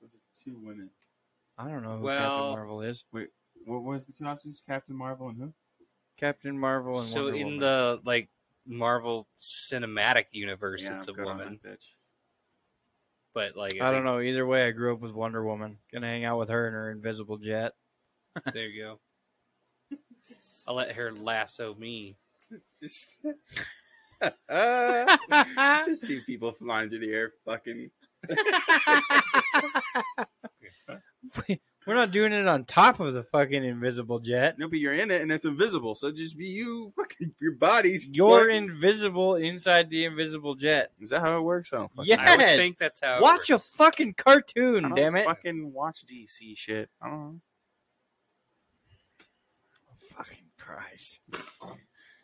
Those 0.00 0.10
are 0.10 0.44
two 0.44 0.58
women. 0.62 0.90
I 1.56 1.68
don't 1.68 1.82
know 1.82 1.98
who 1.98 2.04
Well- 2.04 2.18
Captain 2.20 2.52
Marvel 2.52 2.82
is. 2.82 3.04
Wait, 3.12 3.28
what 3.66 3.82
was 3.82 4.06
the 4.06 4.12
two 4.12 4.24
options? 4.26 4.62
Captain 4.66 4.94
Marvel 4.96 5.28
and 5.28 5.38
who? 5.38 5.52
Captain 6.18 6.58
Marvel 6.58 6.98
and 7.00 7.08
So 7.08 7.24
Wonder 7.24 7.36
in 7.38 7.44
Woman. 7.44 7.58
the 7.60 8.00
like 8.04 8.28
Marvel 8.66 9.26
cinematic 9.38 10.24
universe, 10.32 10.82
Yeah, 10.82 10.96
it's 10.96 11.06
a 11.08 11.10
I'm 11.10 11.16
good 11.16 11.26
on 11.28 11.38
woman. 11.38 11.60
that 11.62 11.70
bitch. 11.80 11.86
But 13.34 13.56
like, 13.56 13.80
I 13.80 13.92
don't 13.92 14.04
know. 14.04 14.20
Either 14.20 14.44
way, 14.46 14.66
I 14.66 14.70
grew 14.72 14.92
up 14.94 15.00
with 15.00 15.12
Wonder 15.12 15.44
Woman. 15.44 15.78
Gonna 15.92 16.06
hang 16.08 16.24
out 16.24 16.38
with 16.38 16.48
her 16.48 16.66
in 16.66 16.72
her 16.72 16.90
invisible 16.90 17.36
jet. 17.38 17.74
There 18.52 18.68
you 18.68 18.82
go. 18.82 19.00
I'll 20.66 20.74
let 20.74 20.92
her 20.92 21.12
lasso 21.12 21.74
me. 21.74 22.16
Just, 22.80 23.18
just 24.50 26.06
two 26.06 26.20
people 26.26 26.52
flying 26.52 26.88
through 26.90 26.98
the 27.00 27.12
air, 27.12 27.32
fucking. 27.46 27.90
We're 31.86 31.94
not 31.94 32.10
doing 32.10 32.32
it 32.34 32.46
on 32.46 32.64
top 32.66 33.00
of 33.00 33.14
the 33.14 33.22
fucking 33.22 33.64
invisible 33.64 34.18
jet. 34.18 34.58
No, 34.58 34.68
but 34.68 34.78
you're 34.78 34.92
in 34.92 35.10
it 35.10 35.22
and 35.22 35.32
it's 35.32 35.46
invisible, 35.46 35.94
so 35.94 36.10
just 36.12 36.36
be 36.36 36.44
you. 36.46 36.92
Fucking 36.96 37.32
your 37.40 37.52
body's. 37.52 38.06
You're 38.06 38.40
fuck- 38.48 38.50
invisible 38.50 39.36
inside 39.36 39.88
the 39.88 40.04
invisible 40.04 40.54
jet. 40.54 40.92
Is 41.00 41.08
that 41.10 41.20
how 41.20 41.38
it 41.38 41.42
works? 41.42 41.72
I 41.72 41.78
don't 41.78 41.90
Yeah. 42.04 42.22
I 42.26 42.36
would 42.36 42.44
think 42.44 42.76
that's 42.78 43.00
how. 43.00 43.16
it 43.16 43.22
Watch 43.22 43.48
a 43.48 43.54
works. 43.54 43.70
fucking 43.70 44.14
I 44.18 44.22
cartoon, 44.22 44.82
don't 44.82 44.94
damn 44.96 45.16
it. 45.16 45.26
Fucking 45.26 45.72
watch 45.72 46.04
DC 46.04 46.56
shit. 46.58 46.90
I 47.00 47.08
don't 47.08 47.18
know. 47.20 47.40
Fucking 50.16 50.44
Christ. 50.68 51.20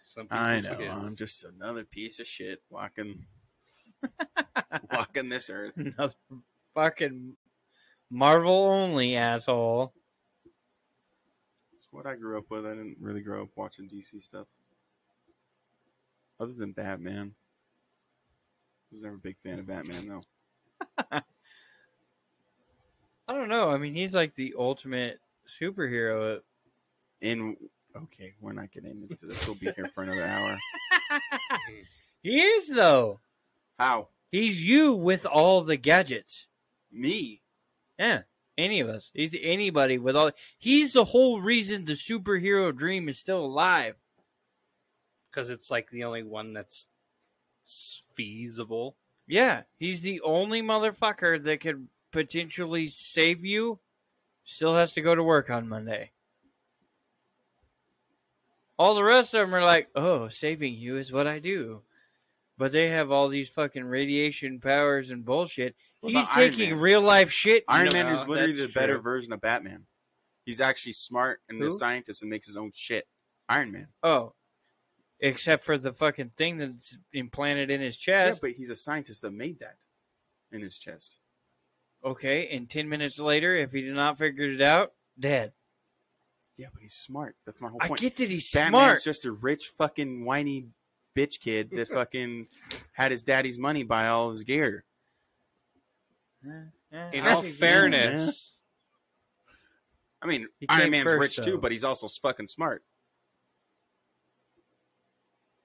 Some 0.02 0.26
I 0.30 0.60
know. 0.60 0.76
kids. 0.76 0.92
I'm 0.92 1.16
just 1.16 1.44
another 1.44 1.84
piece 1.84 2.18
of 2.20 2.26
shit 2.26 2.62
walking, 2.68 3.24
walking 4.92 5.30
this 5.30 5.48
earth. 5.48 5.72
Another 5.76 6.12
fucking 6.74 7.36
Marvel 8.10 8.66
only 8.66 9.16
asshole. 9.16 9.94
It's 11.74 11.88
what 11.90 12.06
I 12.06 12.16
grew 12.16 12.36
up 12.36 12.50
with. 12.50 12.66
I 12.66 12.70
didn't 12.74 12.98
really 13.00 13.22
grow 13.22 13.44
up 13.44 13.48
watching 13.56 13.88
DC 13.88 14.22
stuff, 14.22 14.46
other 16.38 16.52
than 16.52 16.72
Batman. 16.72 17.34
I 18.90 18.92
was 18.92 19.02
never 19.02 19.14
a 19.14 19.18
big 19.18 19.38
fan 19.42 19.58
of 19.58 19.66
Batman 19.66 20.06
though. 20.06 20.22
I 23.26 23.32
don't 23.32 23.48
know. 23.48 23.70
I 23.70 23.78
mean, 23.78 23.94
he's 23.94 24.14
like 24.14 24.34
the 24.34 24.54
ultimate 24.58 25.18
superhero. 25.48 26.40
In 27.22 27.56
okay, 27.96 28.34
we're 28.40 28.52
not 28.52 28.72
getting 28.72 29.06
into 29.10 29.26
this. 29.26 29.46
We'll 29.46 29.56
be 29.56 29.70
here 29.72 29.90
for 29.94 30.02
another 30.02 30.24
hour. 30.24 30.58
he 32.22 32.40
is 32.40 32.68
though. 32.68 33.20
How 33.78 34.08
He's 34.30 34.66
you 34.66 34.94
with 34.94 35.26
all 35.26 35.62
the 35.62 35.76
gadgets. 35.76 36.46
me? 36.90 37.42
Yeah, 37.98 38.22
any 38.58 38.80
of 38.80 38.88
us. 38.88 39.10
He's 39.14 39.36
anybody 39.40 39.98
with 39.98 40.16
all. 40.16 40.32
He's 40.58 40.92
the 40.92 41.04
whole 41.04 41.40
reason 41.40 41.84
the 41.84 41.92
superhero 41.92 42.74
dream 42.76 43.08
is 43.08 43.18
still 43.18 43.44
alive. 43.44 43.94
because 45.30 45.50
it's 45.50 45.70
like 45.70 45.90
the 45.90 46.04
only 46.04 46.22
one 46.24 46.52
that's 46.52 46.88
feasible. 48.14 48.96
Yeah, 49.26 49.62
he's 49.78 50.00
the 50.02 50.20
only 50.22 50.62
motherfucker 50.62 51.42
that 51.44 51.60
could 51.60 51.88
potentially 52.12 52.88
save 52.88 53.44
you. 53.44 53.78
Still 54.44 54.74
has 54.74 54.92
to 54.94 55.00
go 55.00 55.14
to 55.14 55.22
work 55.22 55.48
on 55.50 55.68
Monday. 55.68 56.10
All 58.78 58.94
the 58.94 59.04
rest 59.04 59.34
of 59.34 59.40
them 59.40 59.54
are 59.54 59.62
like, 59.62 59.88
"Oh, 59.94 60.28
saving 60.28 60.74
you 60.74 60.96
is 60.96 61.12
what 61.12 61.26
I 61.26 61.38
do," 61.38 61.82
but 62.58 62.72
they 62.72 62.88
have 62.88 63.10
all 63.10 63.28
these 63.28 63.48
fucking 63.48 63.84
radiation 63.84 64.60
powers 64.60 65.10
and 65.10 65.24
bullshit. 65.24 65.76
He's 66.02 66.28
taking 66.30 66.76
real 66.76 67.00
life 67.00 67.30
shit. 67.30 67.64
Iron 67.68 67.92
Man 67.92 68.08
is 68.12 68.26
literally 68.26 68.52
the 68.52 68.62
that's 68.62 68.74
better 68.74 68.98
version 68.98 69.32
of 69.32 69.40
Batman. 69.40 69.86
He's 70.44 70.60
actually 70.60 70.92
smart 70.92 71.40
and 71.48 71.62
a 71.62 71.70
scientist 71.70 72.20
and 72.20 72.30
makes 72.30 72.46
his 72.46 72.56
own 72.56 72.70
shit. 72.74 73.06
Iron 73.48 73.72
Man. 73.72 73.88
Oh, 74.02 74.34
except 75.20 75.64
for 75.64 75.78
the 75.78 75.92
fucking 75.92 76.32
thing 76.36 76.58
that's 76.58 76.96
implanted 77.12 77.70
in 77.70 77.80
his 77.80 77.96
chest. 77.96 78.40
Yeah, 78.42 78.48
but 78.48 78.56
he's 78.56 78.70
a 78.70 78.76
scientist 78.76 79.22
that 79.22 79.30
made 79.32 79.60
that 79.60 79.76
in 80.52 80.60
his 80.60 80.78
chest. 80.78 81.18
okay, 82.04 82.48
and 82.48 82.68
ten 82.68 82.88
minutes 82.88 83.18
later, 83.18 83.54
if 83.56 83.72
he 83.72 83.80
did 83.80 83.94
not 83.94 84.18
figure 84.18 84.52
it 84.52 84.60
out, 84.60 84.92
dead. 85.18 85.52
Yeah, 86.56 86.66
but 86.72 86.82
he's 86.82 86.94
smart. 86.94 87.34
That's 87.46 87.60
my 87.60 87.68
whole 87.68 87.78
I 87.82 87.88
point. 87.88 88.00
get 88.00 88.16
that 88.18 88.28
he's 88.28 88.50
Batman's 88.52 88.70
smart. 88.84 89.02
just 89.02 89.24
a 89.24 89.32
rich 89.32 89.72
fucking 89.76 90.24
whiny 90.24 90.68
bitch 91.16 91.40
kid 91.40 91.70
that 91.72 91.88
fucking 91.92 92.46
had 92.92 93.10
his 93.10 93.24
daddy's 93.24 93.58
money 93.58 93.82
buy 93.82 94.08
all 94.08 94.30
his 94.30 94.44
gear. 94.44 94.84
In 97.12 97.26
all 97.26 97.42
fairness, 97.42 98.62
I 100.22 100.26
mean, 100.26 100.48
He 100.60 100.66
Iron 100.68 100.90
Man's 100.90 101.04
first, 101.04 101.20
rich 101.20 101.36
though. 101.38 101.44
too, 101.52 101.58
but 101.58 101.72
he's 101.72 101.84
also 101.84 102.06
fucking 102.22 102.48
smart. 102.48 102.84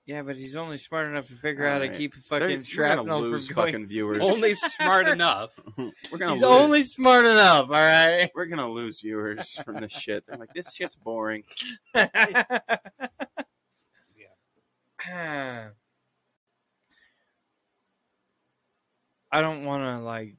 Yeah, 0.09 0.23
but 0.23 0.37
he's 0.37 0.55
only 0.55 0.77
smart 0.77 1.05
enough 1.07 1.27
to 1.27 1.35
figure 1.35 1.67
out 1.67 1.73
how 1.73 1.87
to 1.87 1.95
keep 1.95 2.15
They're- 2.15 2.39
fucking 2.39 2.57
we're 2.57 2.63
shrapnel 2.63 3.21
lose 3.21 3.45
from 3.45 3.55
going. 3.57 3.73
fucking 3.73 3.87
viewers. 3.89 4.19
only 4.21 4.55
smart 4.55 5.07
enough. 5.15 5.51
we're 5.77 6.17
gonna 6.17 6.33
He's 6.33 6.41
lose. 6.41 6.49
only 6.49 6.81
smart 6.81 7.25
enough. 7.25 7.65
All 7.67 7.75
right. 7.75 8.31
We're 8.33 8.47
gonna 8.47 8.71
lose 8.71 9.01
viewers 9.01 9.53
from 9.63 9.79
this 9.79 9.91
shit. 9.91 10.25
They're 10.25 10.37
like, 10.37 10.51
this 10.55 10.73
shit's 10.73 10.95
boring. 10.95 11.43
I 19.31 19.41
don't 19.41 19.63
want 19.63 19.83
to 19.83 20.03
like 20.03 20.35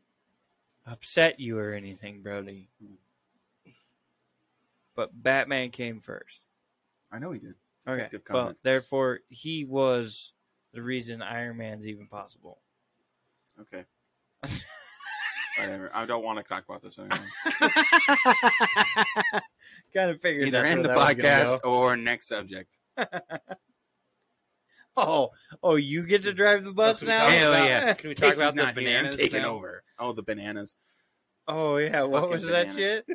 upset 0.86 1.38
you 1.38 1.58
or 1.58 1.72
anything, 1.74 2.22
Brody. 2.22 2.68
Hmm. 2.82 2.94
But 4.96 5.10
Batman 5.22 5.70
came 5.70 6.00
first. 6.00 6.40
I 7.12 7.18
know 7.18 7.30
he 7.32 7.38
did. 7.38 7.54
Okay. 7.90 8.08
Well, 8.30 8.54
therefore, 8.62 9.20
he 9.28 9.64
was 9.64 10.32
the 10.72 10.82
reason 10.82 11.22
Iron 11.22 11.56
Man's 11.56 11.86
even 11.86 12.06
possible. 12.06 12.60
Okay. 13.60 13.84
Whatever. 15.58 15.90
I 15.92 16.06
don't 16.06 16.24
want 16.24 16.38
to 16.38 16.44
talk 16.44 16.64
about 16.68 16.82
this 16.82 16.98
anymore. 16.98 17.18
kind 19.94 20.10
of 20.10 20.20
figured 20.20 20.48
Either 20.48 20.62
that's 20.62 20.68
end 20.68 20.84
the 20.84 20.88
where 20.88 21.14
that 21.14 21.16
was 21.16 21.52
gonna 21.52 21.58
podcast 21.64 21.68
or 21.68 21.96
next 21.96 22.28
subject. 22.28 22.76
Oh, 24.96 25.30
oh, 25.62 25.76
you 25.76 26.02
get 26.04 26.24
to 26.24 26.32
drive 26.32 26.64
the 26.64 26.72
bus 26.72 27.02
now? 27.02 27.28
Hell 27.28 27.52
about- 27.52 27.64
yeah. 27.68 27.94
Can 27.98 28.08
we 28.08 28.14
talk 28.14 28.30
Casey's 28.30 28.40
about 28.40 28.54
the 28.56 28.62
not 28.64 28.78
here. 28.78 28.88
I'm 28.90 28.96
bananas 29.04 29.16
taking 29.16 29.42
now? 29.42 29.54
over. 29.54 29.82
Oh, 29.98 30.12
the 30.12 30.22
bananas. 30.22 30.74
Oh 31.46 31.76
yeah, 31.76 32.02
what 32.02 32.22
Fucking 32.22 32.34
was 32.36 32.46
that 32.48 32.74
shit? 32.74 33.06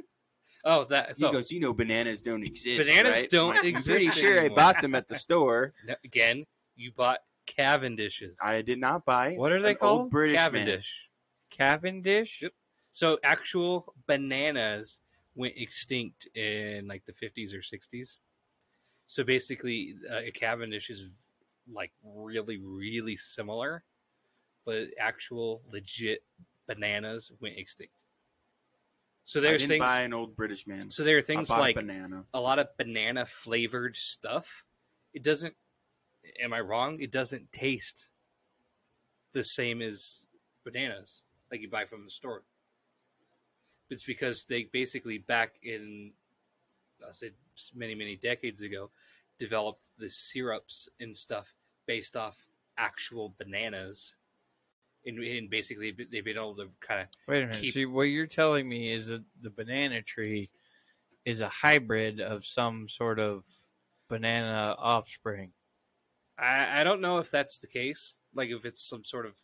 Oh, 0.67 0.83
that 0.85 1.15
he 1.15 1.31
goes, 1.31 1.51
you 1.51 1.59
know, 1.59 1.73
bananas 1.73 2.21
don't 2.21 2.43
exist. 2.43 2.79
Bananas 2.87 3.13
right?" 3.13 3.29
don't 3.29 3.51
I'm 3.53 3.59
I'm 3.59 3.65
exist 3.67 3.87
pretty 3.87 4.07
sure 4.09 4.39
I 4.41 4.49
bought 4.49 4.81
them 4.81 4.95
at 4.95 5.07
the 5.07 5.15
store. 5.25 5.73
again. 6.03 6.45
You 6.75 6.91
bought 6.91 7.19
Cavendishes. 7.47 8.35
I 8.43 8.61
did 8.63 8.79
not 8.79 9.05
buy. 9.05 9.35
What 9.35 9.51
are 9.51 9.61
they 9.61 9.75
called? 9.75 10.01
Old 10.01 10.09
British 10.09 10.37
man. 10.37 10.51
Cavendish. 10.51 11.09
Cavendish. 11.51 12.41
Yep. 12.41 12.51
So 12.91 13.19
actual 13.23 13.93
bananas 14.07 14.99
went 15.35 15.53
extinct 15.57 16.27
in 16.35 16.87
like 16.87 17.03
the 17.05 17.13
50s 17.13 17.53
or 17.53 17.59
60s. 17.59 18.17
So 19.07 19.23
basically, 19.23 19.95
uh, 20.11 20.19
a 20.19 20.31
Cavendish 20.31 20.89
is 20.89 21.31
like 21.71 21.91
really, 22.03 22.57
really 22.57 23.17
similar, 23.17 23.83
but 24.65 24.87
actual 24.99 25.61
legit 25.71 26.23
bananas 26.67 27.31
went 27.39 27.57
extinct. 27.57 27.93
So 29.25 29.39
I 29.39 29.43
there's 29.43 29.61
didn't 29.61 29.69
things. 29.69 29.81
buy 29.81 30.01
an 30.01 30.13
old 30.13 30.35
British 30.35 30.67
man. 30.67 30.91
So 30.91 31.03
there 31.03 31.17
are 31.17 31.21
things 31.21 31.49
like 31.49 31.75
a 31.75 31.79
banana. 31.79 32.25
a 32.33 32.39
lot 32.39 32.59
of 32.59 32.67
banana 32.77 33.25
flavored 33.25 33.95
stuff. 33.95 34.63
It 35.13 35.23
doesn't. 35.23 35.55
Am 36.41 36.53
I 36.53 36.59
wrong? 36.59 36.99
It 36.99 37.11
doesn't 37.11 37.51
taste 37.51 38.09
the 39.33 39.43
same 39.43 39.81
as 39.81 40.21
bananas 40.63 41.23
like 41.51 41.61
you 41.61 41.69
buy 41.69 41.85
from 41.85 42.05
the 42.05 42.11
store. 42.11 42.43
It's 43.89 44.05
because 44.05 44.45
they 44.45 44.63
basically 44.71 45.17
back 45.19 45.55
in, 45.61 46.11
I 47.03 47.11
said 47.13 47.31
many 47.75 47.95
many 47.95 48.15
decades 48.15 48.61
ago, 48.61 48.89
developed 49.37 49.87
the 49.97 50.09
syrups 50.09 50.87
and 50.99 51.15
stuff 51.15 51.53
based 51.87 52.15
off 52.15 52.47
actual 52.77 53.33
bananas. 53.37 54.15
And, 55.07 55.19
and 55.19 55.49
basically, 55.49 55.91
they've 55.91 56.23
been 56.25 56.37
able 56.37 56.55
to 56.55 56.67
kind 56.81 57.01
of 57.01 57.07
Wait 57.27 57.43
a 57.43 57.47
minute. 57.47 57.61
keep- 57.61 57.73
See, 57.73 57.85
what 57.85 58.03
you're 58.03 58.25
telling 58.25 58.67
me 58.67 58.91
is 58.91 59.07
that 59.07 59.23
the 59.41 59.49
banana 59.51 60.01
tree 60.01 60.49
is 61.25 61.41
a 61.41 61.49
hybrid 61.49 62.19
of 62.21 62.45
some 62.45 62.87
sort 62.89 63.19
of 63.19 63.43
banana 64.09 64.75
offspring. 64.79 65.51
I, 66.39 66.81
I 66.81 66.83
don't 66.83 67.01
know 67.01 67.19
if 67.19 67.29
that's 67.31 67.59
the 67.59 67.67
case. 67.67 68.19
Like 68.33 68.49
if 68.49 68.65
it's 68.65 68.81
some 68.81 69.03
sort 69.03 69.25
of 69.25 69.37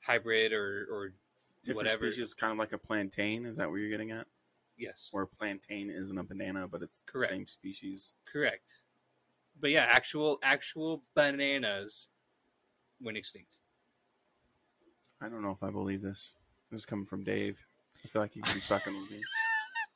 hybrid 0.00 0.52
or 0.52 0.86
or 0.90 1.12
Different 1.64 1.76
whatever. 1.88 2.10
species, 2.10 2.32
kind 2.32 2.52
of 2.52 2.58
like 2.58 2.72
a 2.72 2.78
plantain. 2.78 3.44
Is 3.44 3.58
that 3.58 3.68
what 3.70 3.76
you're 3.80 3.90
getting 3.90 4.12
at? 4.12 4.26
yes, 4.78 5.10
Or 5.12 5.22
a 5.22 5.26
plantain 5.26 5.90
isn't 5.90 6.16
a 6.16 6.24
banana, 6.24 6.66
but 6.66 6.80
it's 6.80 7.02
Correct. 7.06 7.30
the 7.30 7.36
same 7.36 7.46
species. 7.46 8.14
correct. 8.32 8.70
But 9.60 9.70
yeah, 9.70 9.86
actual 9.90 10.38
actual 10.42 11.02
bananas 11.14 12.08
went 12.98 13.18
extinct. 13.18 13.56
I 15.20 15.28
don't 15.28 15.42
know 15.42 15.50
if 15.52 15.62
I 15.62 15.70
believe 15.70 16.02
this. 16.02 16.34
This 16.70 16.80
is 16.80 16.86
coming 16.86 17.06
from 17.06 17.24
Dave. 17.24 17.58
I 18.04 18.08
feel 18.08 18.22
like 18.22 18.32
he 18.32 18.40
could 18.40 18.54
be 18.54 18.60
fucking 18.60 18.98
with 18.98 19.10
me. 19.10 19.20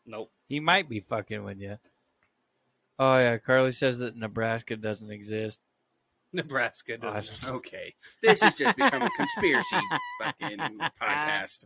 Nope. 0.06 0.30
He 0.48 0.60
might 0.60 0.86
be 0.86 1.00
fucking 1.00 1.44
with 1.44 1.58
you. 1.58 1.78
Oh 2.98 3.16
yeah, 3.16 3.38
Carly 3.38 3.72
says 3.72 4.00
that 4.00 4.14
Nebraska 4.14 4.76
doesn't 4.76 5.10
exist. 5.10 5.60
Nebraska 6.30 6.98
Oh, 7.00 7.10
doesn't. 7.10 7.40
don't- 7.40 7.54
Okay, 7.56 7.94
this 8.22 8.42
has 8.42 8.54
just 8.58 8.76
become 8.76 9.00
a 9.00 9.08
conspiracy 9.16 9.76
fucking 10.22 10.58
podcast. 11.00 11.64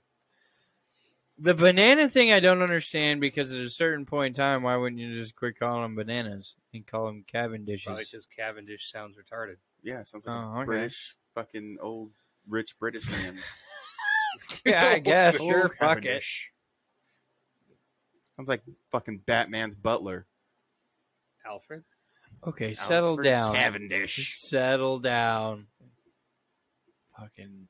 The 1.36 1.52
banana 1.54 2.08
thing 2.08 2.32
I 2.32 2.38
don't 2.38 2.62
understand 2.62 3.20
because 3.20 3.52
at 3.52 3.58
a 3.58 3.68
certain 3.70 4.06
point 4.06 4.36
in 4.36 4.40
time, 4.40 4.62
why 4.62 4.76
wouldn't 4.76 5.00
you 5.00 5.12
just 5.14 5.34
quit 5.34 5.58
calling 5.58 5.82
them 5.82 5.96
bananas 5.96 6.54
and 6.72 6.86
call 6.86 7.06
them 7.06 7.24
Cavendishes? 7.32 7.86
Probably 7.86 8.04
because 8.04 8.26
Cavendish 8.26 8.88
sounds 8.92 9.16
retarded. 9.16 9.56
Yeah, 9.82 10.04
sounds 10.04 10.28
like 10.28 10.36
Oh, 10.36 10.38
a 10.38 10.56
okay. 10.58 10.64
British 10.64 11.16
fucking 11.34 11.78
old 11.80 12.12
rich 12.48 12.78
British 12.78 13.10
man. 13.10 13.38
yeah, 14.64 14.86
I 14.86 14.98
guess. 14.98 15.36
Sure, 15.36 15.68
fuck 15.78 15.98
it. 15.98 16.02
Cavendish. 16.02 16.52
Sounds 18.36 18.48
like 18.48 18.62
fucking 18.90 19.22
Batman's 19.26 19.74
butler. 19.74 20.26
Alfred. 21.44 21.82
Okay, 22.46 22.74
settle 22.74 23.16
down. 23.16 23.54
Cavendish. 23.54 24.38
Settle 24.38 25.00
down. 25.00 25.66
Fucking. 27.18 27.66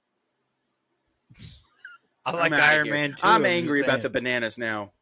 I 2.27 2.33
like 2.33 2.53
I'm 2.53 2.61
Iron. 2.61 2.91
Man 2.91 3.11
too. 3.11 3.17
I'm 3.23 3.43
just 3.43 3.51
angry 3.51 3.81
about 3.81 4.03
the 4.03 4.11
bananas 4.11 4.59
now. 4.59 4.93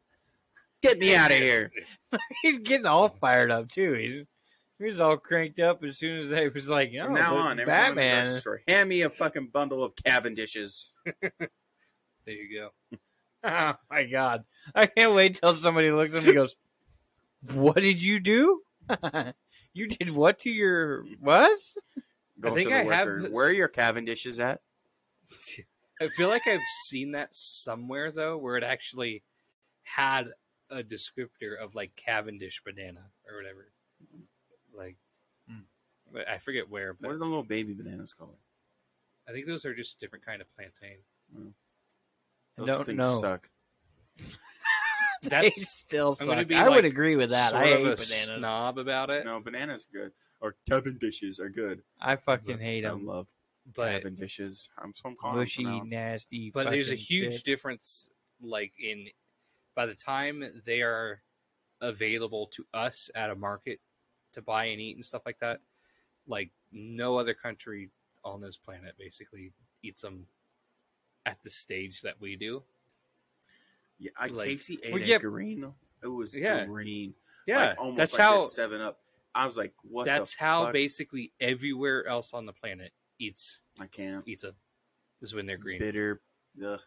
Get 0.81 0.99
me 0.99 1.15
out 1.15 1.31
of 1.31 1.37
here. 1.37 1.71
He's 2.43 2.59
getting 2.59 2.85
all 2.85 3.09
fired 3.09 3.51
up 3.51 3.67
too. 3.67 3.93
He's 3.93 4.23
he 4.79 4.85
was 4.85 5.01
all 5.01 5.17
cranked 5.17 5.59
up 5.59 5.83
as 5.83 5.97
soon 5.97 6.19
as 6.19 6.29
they 6.29 6.49
was 6.49 6.69
like, 6.69 6.91
From 6.91 7.11
"Oh, 7.11 7.15
now 7.15 7.37
on, 7.37 7.59
every 7.59 7.73
time 7.73 7.83
I'm 7.83 7.89
in 7.89 7.95
the 7.95 8.01
grocery 8.01 8.21
Batman." 8.23 8.39
store, 8.39 8.61
hand 8.67 8.89
me 8.89 9.01
a 9.01 9.09
fucking 9.09 9.47
bundle 9.47 9.83
of 9.83 9.95
Cavendishes. 9.95 10.91
There 12.25 12.35
you 12.35 12.59
go. 12.59 12.97
Oh 13.43 13.73
my 13.89 14.03
god! 14.03 14.43
I 14.75 14.87
can't 14.87 15.13
wait 15.13 15.35
till 15.35 15.53
somebody 15.55 15.91
looks 15.91 16.13
at 16.13 16.23
me 16.23 16.29
and 16.29 16.35
goes, 16.37 16.55
"What 17.53 17.75
did 17.75 18.01
you 18.03 18.19
do? 18.19 18.61
you 19.73 19.87
did 19.87 20.09
what 20.09 20.39
to 20.39 20.49
your 20.49 21.05
what?" 21.21 21.57
Go 22.39 22.53
think 22.53 22.69
to 22.69 22.73
the 22.75 22.79
I 22.81 22.95
have 22.95 23.07
worker. 23.07 23.29
Where 23.31 23.47
are 23.47 23.53
your 23.53 23.69
Cavendishes 23.69 24.39
at? 24.39 24.59
I 26.01 26.07
feel 26.09 26.29
like 26.29 26.47
I've 26.47 26.59
seen 26.85 27.11
that 27.11 27.33
somewhere 27.33 28.11
though, 28.11 28.37
where 28.37 28.57
it 28.57 28.63
actually 28.63 29.23
had 29.83 30.29
a 30.69 30.83
descriptor 30.83 31.57
of 31.61 31.75
like 31.75 31.95
Cavendish 31.95 32.61
banana 32.65 33.05
or 33.29 33.37
whatever. 33.37 33.67
Like, 34.77 34.97
hmm. 35.49 35.61
but 36.13 36.27
I 36.29 36.37
forget 36.37 36.69
where, 36.69 36.95
What 36.99 37.11
are 37.11 37.17
the 37.17 37.25
little 37.25 37.43
baby 37.43 37.73
bananas 37.73 38.13
called? 38.13 38.37
I 39.27 39.31
think 39.33 39.47
those 39.47 39.65
are 39.65 39.73
just 39.73 39.95
a 39.95 39.99
different 39.99 40.25
kind 40.25 40.41
of 40.41 40.47
plantain. 40.55 40.97
Hmm. 41.35 41.49
Those 42.57 42.67
don't 42.67 42.85
things 42.85 42.97
know. 42.97 43.19
suck. 43.19 43.49
They 45.23 45.29
That's 45.29 45.67
still 45.67 46.15
I'm 46.21 46.27
suck. 46.27 46.47
be 46.47 46.55
I 46.55 46.69
would 46.69 46.85
agree 46.85 47.15
with 47.15 47.31
that. 47.31 47.49
sort 47.51 47.63
I 47.63 47.67
of 47.69 47.77
hate 47.79 47.79
a 47.79 47.83
bananas. 47.95 48.27
snob 48.37 48.77
about 48.77 49.09
it, 49.09 49.25
No, 49.25 49.39
bananas 49.39 49.87
are 49.93 49.97
good. 49.99 50.11
Or 50.39 50.55
Cavendishes 50.69 51.39
are 51.39 51.49
good. 51.49 51.81
I 51.99 52.17
fucking 52.17 52.59
hate 52.59 52.85
I 52.85 52.89
them. 52.89 53.05
love 53.07 53.27
but 53.75 54.03
Cavendishes. 54.03 54.69
I'm 54.77 54.93
so 54.93 55.09
I'm 55.09 55.15
calling 55.15 55.37
Mushy, 55.39 55.63
them 55.63 55.79
from 55.79 55.89
now 55.89 56.01
nasty. 56.01 56.51
but 56.53 56.69
there's 56.69 56.91
a 56.91 56.95
huge 56.95 57.33
shit. 57.33 57.43
difference 57.45 58.11
like 58.41 58.73
in 58.79 59.07
by 59.75 59.87
the 59.87 59.95
time 59.95 60.43
they 60.65 60.81
are 60.83 61.21
available 61.81 62.47
to 62.53 62.65
us 62.73 63.09
at 63.15 63.29
a 63.31 63.35
market 63.35 63.79
to 64.37 64.41
buy 64.41 64.65
and 64.65 64.79
eat 64.79 64.95
and 64.95 65.03
stuff 65.03 65.23
like 65.25 65.39
that 65.39 65.59
like 66.27 66.49
no 66.71 67.17
other 67.17 67.33
country 67.33 67.89
on 68.23 68.39
this 68.39 68.55
planet 68.57 68.93
basically 68.97 69.51
eats 69.83 70.01
them 70.01 70.25
at 71.25 71.37
the 71.43 71.49
stage 71.49 72.01
that 72.01 72.15
we 72.21 72.35
do 72.35 72.63
Yeah, 73.99 74.11
I, 74.17 74.27
Like- 74.27 74.47
Casey 74.49 74.77
ate 74.83 74.93
Well, 74.93 75.01
it 75.01 75.07
yeah. 75.07 75.17
green. 75.17 75.73
It 76.03 76.07
was 76.07 76.35
Yeah. 76.35 76.65
green. 76.65 77.15
yeah 77.47 77.69
like, 77.69 77.79
almost 77.79 77.97
that's 77.97 78.13
like 78.13 78.21
how 78.21 78.41
this 78.41 78.53
Seven 78.53 78.79
Up. 78.81 78.99
I 79.33 79.45
was 79.45 79.57
like, 79.57 79.73
what? 79.83 80.05
the 80.05 80.11
that's 80.11 80.35
how 80.35 80.65
fuck? 80.65 80.73
basically 80.73 81.31
everywhere 81.39 82.05
else 82.07 82.33
on 82.33 82.45
the 82.45 82.53
planet 82.53 82.91
eats 83.19 83.61
I 83.79 83.87
can't. 83.87 84.27
eats 84.27 84.43
them 84.43 84.55
is 85.21 85.33
when 85.33 85.45
they're 85.47 85.57
green 85.57 85.79
Bitter. 85.79 86.21
Ugh. 86.63 86.79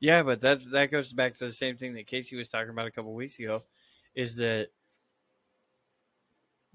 Yeah, 0.00 0.22
but 0.24 0.40
that's 0.40 0.66
that 0.68 0.90
goes 0.90 1.12
back 1.12 1.34
to 1.36 1.46
the 1.46 1.52
same 1.52 1.76
thing 1.76 1.94
that 1.94 2.06
Casey 2.06 2.36
was 2.36 2.48
talking 2.48 2.70
about 2.70 2.86
a 2.86 2.90
couple 2.90 3.14
weeks 3.14 3.38
ago, 3.38 3.62
is 4.14 4.36
that 4.36 4.70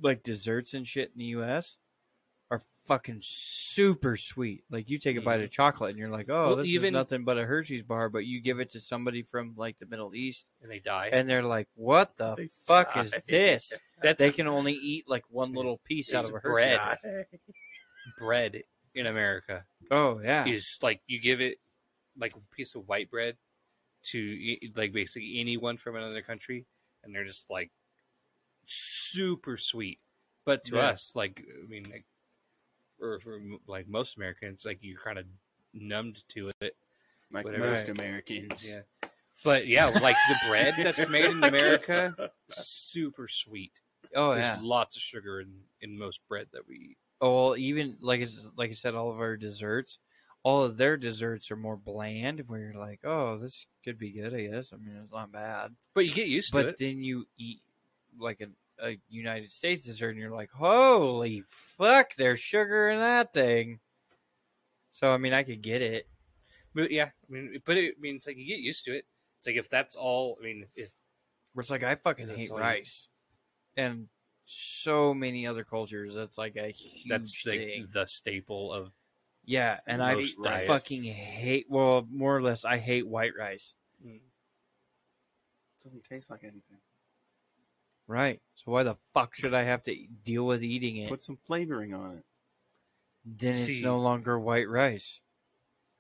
like 0.02 0.24
desserts 0.24 0.74
and 0.74 0.86
shit 0.88 1.12
in 1.14 1.20
the 1.20 1.26
U.S. 1.26 1.78
are 2.52 2.62
fucking 2.88 3.20
super 3.22 4.16
sweet. 4.16 4.64
Like 4.70 4.90
you 4.90 4.98
take 4.98 5.18
a 5.18 5.22
bite 5.22 5.40
mm. 5.42 5.46
of 5.46 5.52
chocolate 5.52 5.90
and 5.92 6.00
you're 6.00 6.10
like, 6.10 6.30
oh, 6.30 6.48
Well, 6.48 6.56
this 6.58 6.68
even- 6.68 6.88
is 6.96 7.00
nothing 7.00 7.24
but 7.26 7.38
a 7.38 7.44
Hershey's 7.46 7.84
bar, 7.84 8.10
but 8.10 8.26
you 8.26 8.42
give 8.42 8.60
it 8.60 8.70
to 8.72 8.80
somebody 8.80 9.24
from 9.24 9.54
like 9.58 9.78
the 9.80 9.86
Middle 9.86 10.16
East 10.16 10.46
and 10.62 10.72
they 10.72 10.80
die 10.80 11.10
and 11.12 11.30
they're 11.30 11.44
like, 11.44 11.68
what 11.76 12.16
the 12.18 12.36
They 12.36 12.50
fuck 12.66 12.94
die. 12.94 13.02
is 13.02 13.16
this? 13.28 13.74
that's 14.02 14.20
They 14.20 14.32
can 14.32 14.48
only 14.48 14.74
eat 14.74 15.06
like 15.08 15.24
one 15.30 15.54
little 15.54 15.80
piece 15.84 16.14
out 16.14 16.30
of 16.30 16.36
a 16.36 16.40
bread. 16.40 16.80
Bread 18.18 18.64
in 18.96 19.06
america 19.06 19.64
Oh 19.92 20.20
yeah, 20.24 20.46
is 20.46 20.80
like 20.82 21.02
you 21.08 21.20
give 21.20 21.40
it 21.42 21.58
like 22.18 22.34
a 22.36 22.56
piece 22.56 22.74
of 22.74 22.88
white 22.88 23.12
bread 23.12 23.36
to 24.06 24.18
e- 24.18 24.72
like 24.76 24.92
basically 24.94 25.40
anyone 25.40 25.78
from 25.78 25.96
another 25.98 26.22
country 26.22 26.66
and 27.04 27.14
they're 27.14 27.26
just 27.26 27.50
like 27.50 27.70
super 28.68 29.58
sweet 29.58 30.00
but 30.46 30.64
to 30.66 30.76
Yeah. 30.76 30.88
us 30.90 31.14
like 31.16 31.44
i 31.64 31.68
mean 31.68 31.86
like 31.92 32.06
or 33.02 33.20
for 33.20 33.40
like 33.68 33.88
most 33.88 34.18
americans 34.18 34.64
like 34.66 34.80
you're 34.82 35.00
kind 35.00 35.18
of 35.18 35.26
numbed 35.74 36.24
to 36.30 36.52
it 36.62 36.76
Like 37.32 37.46
Whatever. 37.46 37.72
most 37.72 37.90
Americans. 37.90 38.66
yeah 38.68 39.10
but 39.44 39.68
yeah 39.68 39.86
like 39.88 40.16
the 40.30 40.36
bread 40.50 40.74
that's 40.80 41.08
made 41.08 41.26
in 41.26 41.44
america 41.44 42.32
super 42.50 43.28
sweet 43.28 43.72
oh 44.16 44.34
there's 44.34 44.46
yeah. 44.46 44.60
lots 44.62 44.96
of 44.98 45.02
sugar 45.02 45.40
in 45.42 45.54
in 45.82 45.98
most 45.98 46.20
bread 46.28 46.48
that 46.54 46.68
we 46.68 46.76
eat 46.76 46.98
Oh, 47.20 47.34
well, 47.50 47.58
even 47.58 47.98
like 48.00 48.22
like 48.58 48.70
I 48.70 48.74
said, 48.74 48.94
all 48.94 49.10
of 49.10 49.18
our 49.20 49.38
desserts, 49.38 49.98
all 50.44 50.64
of 50.64 50.78
their 50.78 50.98
desserts 50.98 51.50
are 51.50 51.56
more 51.56 51.76
bland. 51.76 52.44
Where 52.46 52.60
you're 52.60 52.76
like, 52.80 53.00
oh, 53.04 53.40
this 53.40 53.66
could 53.84 53.98
be 53.98 54.12
good, 54.12 54.36
I 54.36 54.46
guess. 54.46 54.72
I 54.72 54.78
mean, 54.78 54.98
it's 55.04 55.12
not 55.12 55.32
bad. 55.32 55.72
but 55.96 56.06
you 56.06 56.14
get 56.14 56.28
used 56.28 56.54
to 56.54 56.60
it. 56.60 56.64
But 56.68 56.78
then 56.78 57.02
you 57.02 57.26
eat 57.36 57.62
like 58.20 58.42
a, 58.42 58.48
a 58.88 59.00
United 59.10 59.52
States 59.52 59.84
dessert, 59.86 60.12
and 60.12 60.20
you're 60.20 60.32
like, 60.32 60.52
holy 60.52 61.44
fuck, 61.48 62.16
there's 62.16 62.40
sugar 62.40 62.90
in 62.90 63.00
that 63.00 63.34
thing. 63.34 63.80
So 64.92 65.12
I 65.14 65.18
mean, 65.18 65.34
I 65.34 65.44
could 65.44 65.62
get 65.62 65.82
it. 65.82 66.08
but 66.76 66.92
yeah 66.92 67.06
i 67.06 67.32
mean 67.32 67.60
but 67.66 67.78
it 67.78 68.00
means 68.00 68.28
like 68.28 68.38
you 68.38 68.46
get 68.46 68.60
used 68.60 68.86
to 68.86 68.92
it 68.92 69.06
it's 69.40 69.48
like 69.48 69.56
if 69.56 69.68
that's 69.70 69.96
all 69.96 70.38
i 70.40 70.44
mean 70.46 70.66
if 70.76 70.90
it's 71.58 71.72
like 71.72 71.82
I 71.84 71.96
fucking 71.96 72.28
hate 72.30 72.52
all 72.52 72.58
you- 72.58 72.64
rice, 72.64 73.08
and 73.76 74.08
so 74.46 75.12
many 75.14 75.46
other 75.48 75.64
cultures. 75.64 76.14
That's 76.14 76.38
like 76.38 76.56
a 76.56 76.72
huge 76.72 77.10
that's 77.10 77.44
the, 77.44 77.52
thing. 77.58 77.88
the 77.94 78.06
staple 78.06 78.72
of 78.72 78.92
Yeah, 79.44 79.80
and 79.88 80.02
I 80.04 80.14
Most 80.14 80.36
rice. 80.38 80.68
fucking 80.68 81.04
hate. 81.04 81.66
Well, 81.68 82.08
more 82.12 82.38
or 82.38 82.42
less, 82.44 82.64
I 82.64 82.78
hate 82.78 83.08
white 83.08 83.32
rice. 83.38 83.74
Doesn't 85.84 86.04
taste 86.04 86.30
like 86.30 86.44
anything. 86.44 86.78
Right. 88.08 88.40
So 88.56 88.72
why 88.72 88.84
the 88.84 88.96
fuck 89.14 89.36
should 89.36 89.54
I 89.54 89.64
have 89.64 89.84
to 89.84 89.96
deal 90.24 90.46
with 90.46 90.64
eating 90.64 90.98
it? 90.98 91.10
Put 91.10 91.22
some 91.24 91.38
flavoring 91.46 91.94
on 91.94 92.18
it. 92.18 92.24
then 93.26 93.52
it's 93.56 93.82
no 93.82 94.00
longer 94.00 94.40
white 94.40 94.70
rice. 94.70 95.20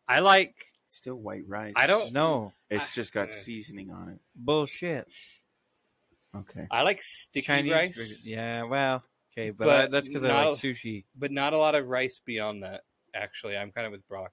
I 0.08 0.20
like 0.20 0.56
It's 0.86 0.96
still 0.96 1.16
white 1.16 1.44
rice. 1.48 1.74
I 1.76 1.86
don't- 1.88 2.14
know. 2.14 2.54
It's 2.70 2.92
I- 2.92 2.96
just 2.96 3.14
got 3.14 3.28
uh, 3.28 3.32
seasoning 3.32 3.92
on 3.92 4.10
it. 4.10 4.20
bullshit. 4.36 5.12
Okay. 6.36 6.68
I 6.72 6.84
like 6.84 7.02
sticky 7.02 7.46
Chinese 7.46 7.72
rice, 7.74 8.24
Yeah. 8.26 8.64
Well. 8.64 9.04
Okay, 9.34 9.50
but, 9.52 9.66
But 9.66 9.76
I, 9.82 9.88
that's 9.88 10.08
because 10.08 10.24
I 10.26 10.30
not- 10.30 10.50
like 10.52 10.58
sushi. 10.60 11.04
but 11.16 11.32
not 11.32 11.54
a 11.54 11.58
lot 11.58 11.76
of 11.76 11.88
rice 11.88 12.20
beyond 12.26 12.64
that. 12.64 12.82
Actually, 13.14 13.58
I'm 13.58 13.72
kind 13.72 13.86
of 13.86 13.92
with 13.92 14.08
Brock. 14.08 14.32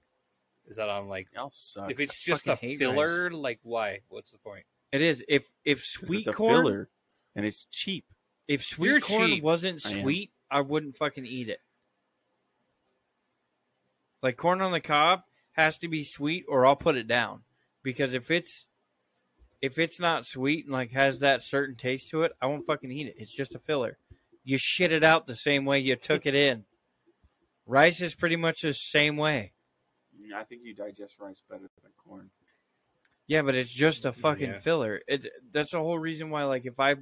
Is 0.67 0.77
that 0.77 0.89
I'm 0.89 1.07
like 1.07 1.27
Y'all 1.33 1.51
suck. 1.51 1.91
if 1.91 1.99
it's 1.99 2.19
I 2.27 2.31
just 2.31 2.45
a 2.47 2.51
fucking 2.51 2.69
hate 2.69 2.79
filler, 2.79 3.29
like 3.31 3.59
why? 3.63 3.99
What's 4.07 4.31
the 4.31 4.39
point? 4.39 4.65
It 4.91 5.01
is. 5.01 5.23
If 5.27 5.45
if 5.63 5.83
sweet 5.83 6.19
it's 6.19 6.27
a 6.29 6.33
corn, 6.33 6.55
filler 6.63 6.89
and 7.35 7.45
it's 7.45 7.65
cheap. 7.71 8.05
if 8.47 8.63
sweet 8.63 8.87
You're 8.89 8.99
corn 8.99 9.29
cheap. 9.31 9.43
wasn't 9.43 9.85
I 9.85 9.91
am. 9.91 10.01
sweet, 10.01 10.31
I 10.51 10.61
wouldn't 10.61 10.95
fucking 10.95 11.25
eat 11.25 11.49
it. 11.49 11.59
Like 14.21 14.37
corn 14.37 14.61
on 14.61 14.71
the 14.71 14.79
cob 14.81 15.21
has 15.53 15.77
to 15.79 15.87
be 15.87 16.03
sweet, 16.03 16.45
or 16.47 16.65
I'll 16.65 16.75
put 16.75 16.95
it 16.97 17.07
down. 17.07 17.41
Because 17.83 18.13
if 18.13 18.31
it's 18.31 18.67
if 19.61 19.77
it's 19.79 19.99
not 19.99 20.25
sweet 20.25 20.65
and 20.65 20.73
like 20.73 20.91
has 20.91 21.19
that 21.19 21.41
certain 21.41 21.75
taste 21.75 22.09
to 22.09 22.23
it, 22.23 22.31
I 22.41 22.47
won't 22.47 22.65
fucking 22.65 22.91
eat 22.91 23.07
it. 23.07 23.15
It's 23.17 23.35
just 23.35 23.55
a 23.55 23.59
filler. 23.59 23.97
You 24.43 24.57
shit 24.57 24.91
it 24.91 25.03
out 25.03 25.27
the 25.27 25.35
same 25.35 25.65
way 25.65 25.79
you 25.79 25.95
took 25.95 26.25
it 26.25 26.35
in. 26.35 26.65
Rice 27.65 28.01
is 28.01 28.13
pretty 28.13 28.35
much 28.35 28.61
the 28.61 28.73
same 28.73 29.17
way. 29.17 29.53
I 30.35 30.43
think 30.43 30.61
you 30.63 30.73
digest 30.75 31.19
rice 31.19 31.41
better 31.49 31.69
than 31.81 31.91
corn. 31.97 32.29
Yeah, 33.27 33.41
but 33.41 33.55
it's 33.55 33.73
just 33.73 34.05
a 34.05 34.11
fucking 34.13 34.49
Yeah. 34.51 34.59
filler. 34.59 35.01
It 35.07 35.27
that's 35.51 35.71
the 35.71 35.79
whole 35.79 35.97
reason 35.97 36.29
why 36.29 36.43
like 36.43 36.65
if 36.65 36.79
I 36.79 36.95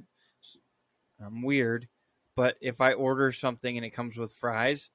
I'm 1.20 1.42
weird, 1.42 1.88
but 2.36 2.56
if 2.60 2.80
I 2.80 2.92
order 2.92 3.32
something 3.32 3.76
and 3.76 3.84
it 3.84 3.90
comes 3.90 4.16
with 4.18 4.32
fries, 4.32 4.90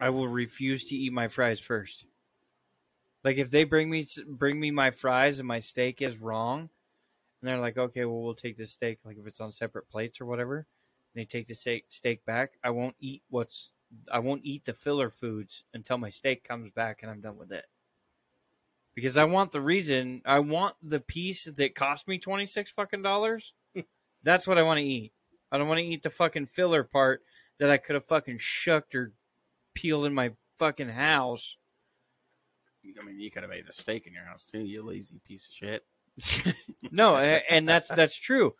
I 0.00 0.08
will 0.08 0.26
refuse 0.28 0.84
to 0.84 0.96
eat 0.96 1.12
my 1.12 1.28
fries 1.28 1.60
first. 1.60 2.06
Like 3.24 3.36
if 3.38 3.50
they 3.50 3.64
bring 3.64 3.90
me 3.90 4.06
bring 4.26 4.60
me 4.60 4.70
my 4.70 4.90
fries 4.90 5.38
and 5.38 5.48
my 5.48 5.58
steak 5.58 6.00
is 6.00 6.18
wrong, 6.18 6.60
and 7.40 7.48
they're 7.48 7.60
like, 7.60 7.78
"Okay, 7.78 8.04
well 8.06 8.22
we'll 8.22 8.34
take 8.34 8.56
the 8.58 8.66
steak 8.66 9.00
like 9.04 9.18
if 9.18 9.26
it's 9.26 9.40
on 9.40 9.52
separate 9.52 9.88
plates 9.88 10.20
or 10.20 10.26
whatever." 10.26 10.58
And 10.58 11.22
they 11.22 11.26
take 11.26 11.48
the 11.48 11.54
steak 11.54 11.86
steak 11.90 12.24
back. 12.24 12.58
I 12.64 12.70
won't 12.70 12.96
eat 13.00 13.24
what's 13.28 13.74
I 14.10 14.20
won't 14.20 14.44
eat 14.44 14.64
the 14.66 14.74
filler 14.74 15.10
foods 15.10 15.64
until 15.74 15.98
my 15.98 16.10
steak 16.10 16.44
comes 16.44 16.70
back 16.72 17.02
and 17.02 17.10
I'm 17.10 17.20
done 17.22 17.36
with 17.38 17.52
it. 17.52 17.66
because 18.94 19.16
I 19.16 19.24
want 19.24 19.52
the 19.52 19.60
reason 19.60 20.22
I 20.24 20.38
want 20.40 20.76
the 20.82 21.00
piece 21.00 21.44
that 21.44 21.74
cost 21.74 22.08
me 22.08 22.18
twenty 22.18 22.46
six 22.46 22.70
fucking 22.70 23.02
dollars. 23.02 23.54
That's 24.26 24.46
what 24.46 24.58
I 24.58 24.62
want 24.64 24.78
to 24.78 24.84
eat. 24.84 25.12
I 25.52 25.56
don't 25.56 25.68
want 25.68 25.78
to 25.78 25.86
eat 25.86 26.02
the 26.02 26.10
fucking 26.10 26.46
filler 26.46 26.82
part 26.82 27.22
that 27.60 27.70
I 27.70 27.76
could 27.76 27.94
have 27.94 28.06
fucking 28.06 28.38
shucked 28.38 28.96
or 28.96 29.12
peeled 29.72 30.04
in 30.04 30.12
my 30.12 30.32
fucking 30.58 30.88
house. 30.88 31.56
I 32.84 33.04
mean, 33.04 33.20
you 33.20 33.30
could 33.30 33.44
have 33.44 33.50
made 33.50 33.66
the 33.66 33.72
steak 33.72 34.06
in 34.08 34.12
your 34.12 34.24
house 34.24 34.44
too. 34.44 34.58
You 34.58 34.82
lazy 34.82 35.20
piece 35.24 35.46
of 35.46 35.52
shit. 35.54 36.54
no, 36.90 37.16
and 37.16 37.68
that's 37.68 37.86
that's 37.88 38.16
true. 38.18 38.54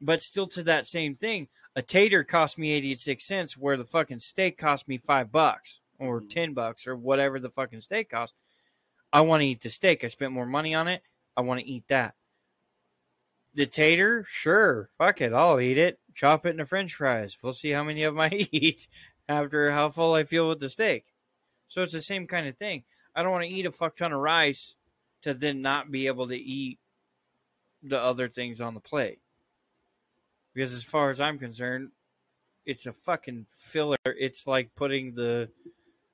But 0.00 0.22
still 0.22 0.46
to 0.48 0.62
that 0.64 0.86
same 0.86 1.14
thing, 1.14 1.48
a 1.76 1.82
tater 1.82 2.24
cost 2.24 2.56
me 2.56 2.72
86 2.72 3.24
cents 3.26 3.56
where 3.58 3.76
the 3.76 3.84
fucking 3.84 4.20
steak 4.20 4.56
cost 4.56 4.88
me 4.88 4.96
5 4.96 5.30
bucks 5.30 5.80
or 5.98 6.22
Mhm. 6.22 6.30
10 6.30 6.54
bucks 6.54 6.86
or 6.86 6.96
whatever 6.96 7.38
the 7.38 7.50
fucking 7.50 7.82
steak 7.82 8.08
cost. 8.10 8.34
I 9.12 9.20
want 9.20 9.42
to 9.42 9.46
eat 9.46 9.60
the 9.60 9.70
steak. 9.70 10.02
I 10.02 10.08
spent 10.08 10.32
more 10.32 10.46
money 10.46 10.74
on 10.74 10.88
it. 10.88 11.02
I 11.36 11.42
want 11.42 11.60
to 11.60 11.66
eat 11.66 11.88
that. 11.88 12.14
The 13.54 13.66
tater, 13.66 14.24
sure, 14.26 14.90
fuck 14.98 15.20
it, 15.20 15.32
I'll 15.32 15.60
eat 15.60 15.78
it. 15.78 16.00
Chop 16.14 16.44
it 16.46 16.50
into 16.50 16.66
French 16.66 16.94
fries. 16.94 17.36
We'll 17.42 17.54
see 17.54 17.70
how 17.70 17.84
many 17.84 18.02
of 18.02 18.14
them 18.14 18.20
I 18.20 18.28
eat 18.52 18.88
after 19.28 19.70
how 19.70 19.90
full 19.90 20.14
I 20.14 20.24
feel 20.24 20.48
with 20.48 20.60
the 20.60 20.68
steak. 20.68 21.06
So 21.68 21.82
it's 21.82 21.92
the 21.92 22.02
same 22.02 22.26
kind 22.26 22.46
of 22.46 22.56
thing. 22.56 22.84
I 23.14 23.22
don't 23.22 23.32
want 23.32 23.44
to 23.44 23.50
eat 23.50 23.66
a 23.66 23.72
fuck 23.72 23.96
ton 23.96 24.12
of 24.12 24.20
rice 24.20 24.74
to 25.22 25.34
then 25.34 25.62
not 25.62 25.90
be 25.90 26.06
able 26.06 26.28
to 26.28 26.36
eat 26.36 26.78
the 27.82 27.98
other 27.98 28.28
things 28.28 28.60
on 28.60 28.74
the 28.74 28.80
plate. 28.80 29.20
Because 30.52 30.74
as 30.74 30.82
far 30.82 31.10
as 31.10 31.20
I'm 31.20 31.38
concerned, 31.38 31.90
it's 32.66 32.86
a 32.86 32.92
fucking 32.92 33.46
filler. 33.50 33.96
It's 34.04 34.46
like 34.46 34.74
putting 34.74 35.14
the, 35.14 35.48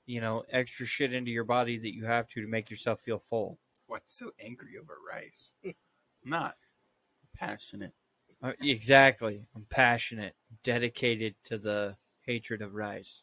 you 0.07 0.21
know, 0.21 0.45
extra 0.51 0.87
shit 0.87 1.13
into 1.13 1.31
your 1.31 1.45
body 1.45 1.79
that 1.79 1.95
you 1.95 2.05
have 2.05 2.29
to 2.29 2.41
to 2.41 2.47
make 2.47 2.71
yourself 2.71 3.01
feel 3.01 3.19
full. 3.19 3.59
What's 3.87 4.15
so 4.15 4.31
angry 4.43 4.79
over 4.79 4.97
rice? 5.11 5.55
Not 6.25 6.57
passionate. 7.41 7.95
Uh, 8.43 8.53
exactly. 8.61 9.43
I'm 9.57 9.67
passionate, 9.69 10.35
dedicated 10.63 11.35
to 11.45 11.59
the 11.59 11.97
hatred 12.27 12.63
of 12.63 12.75
rice. 12.75 13.23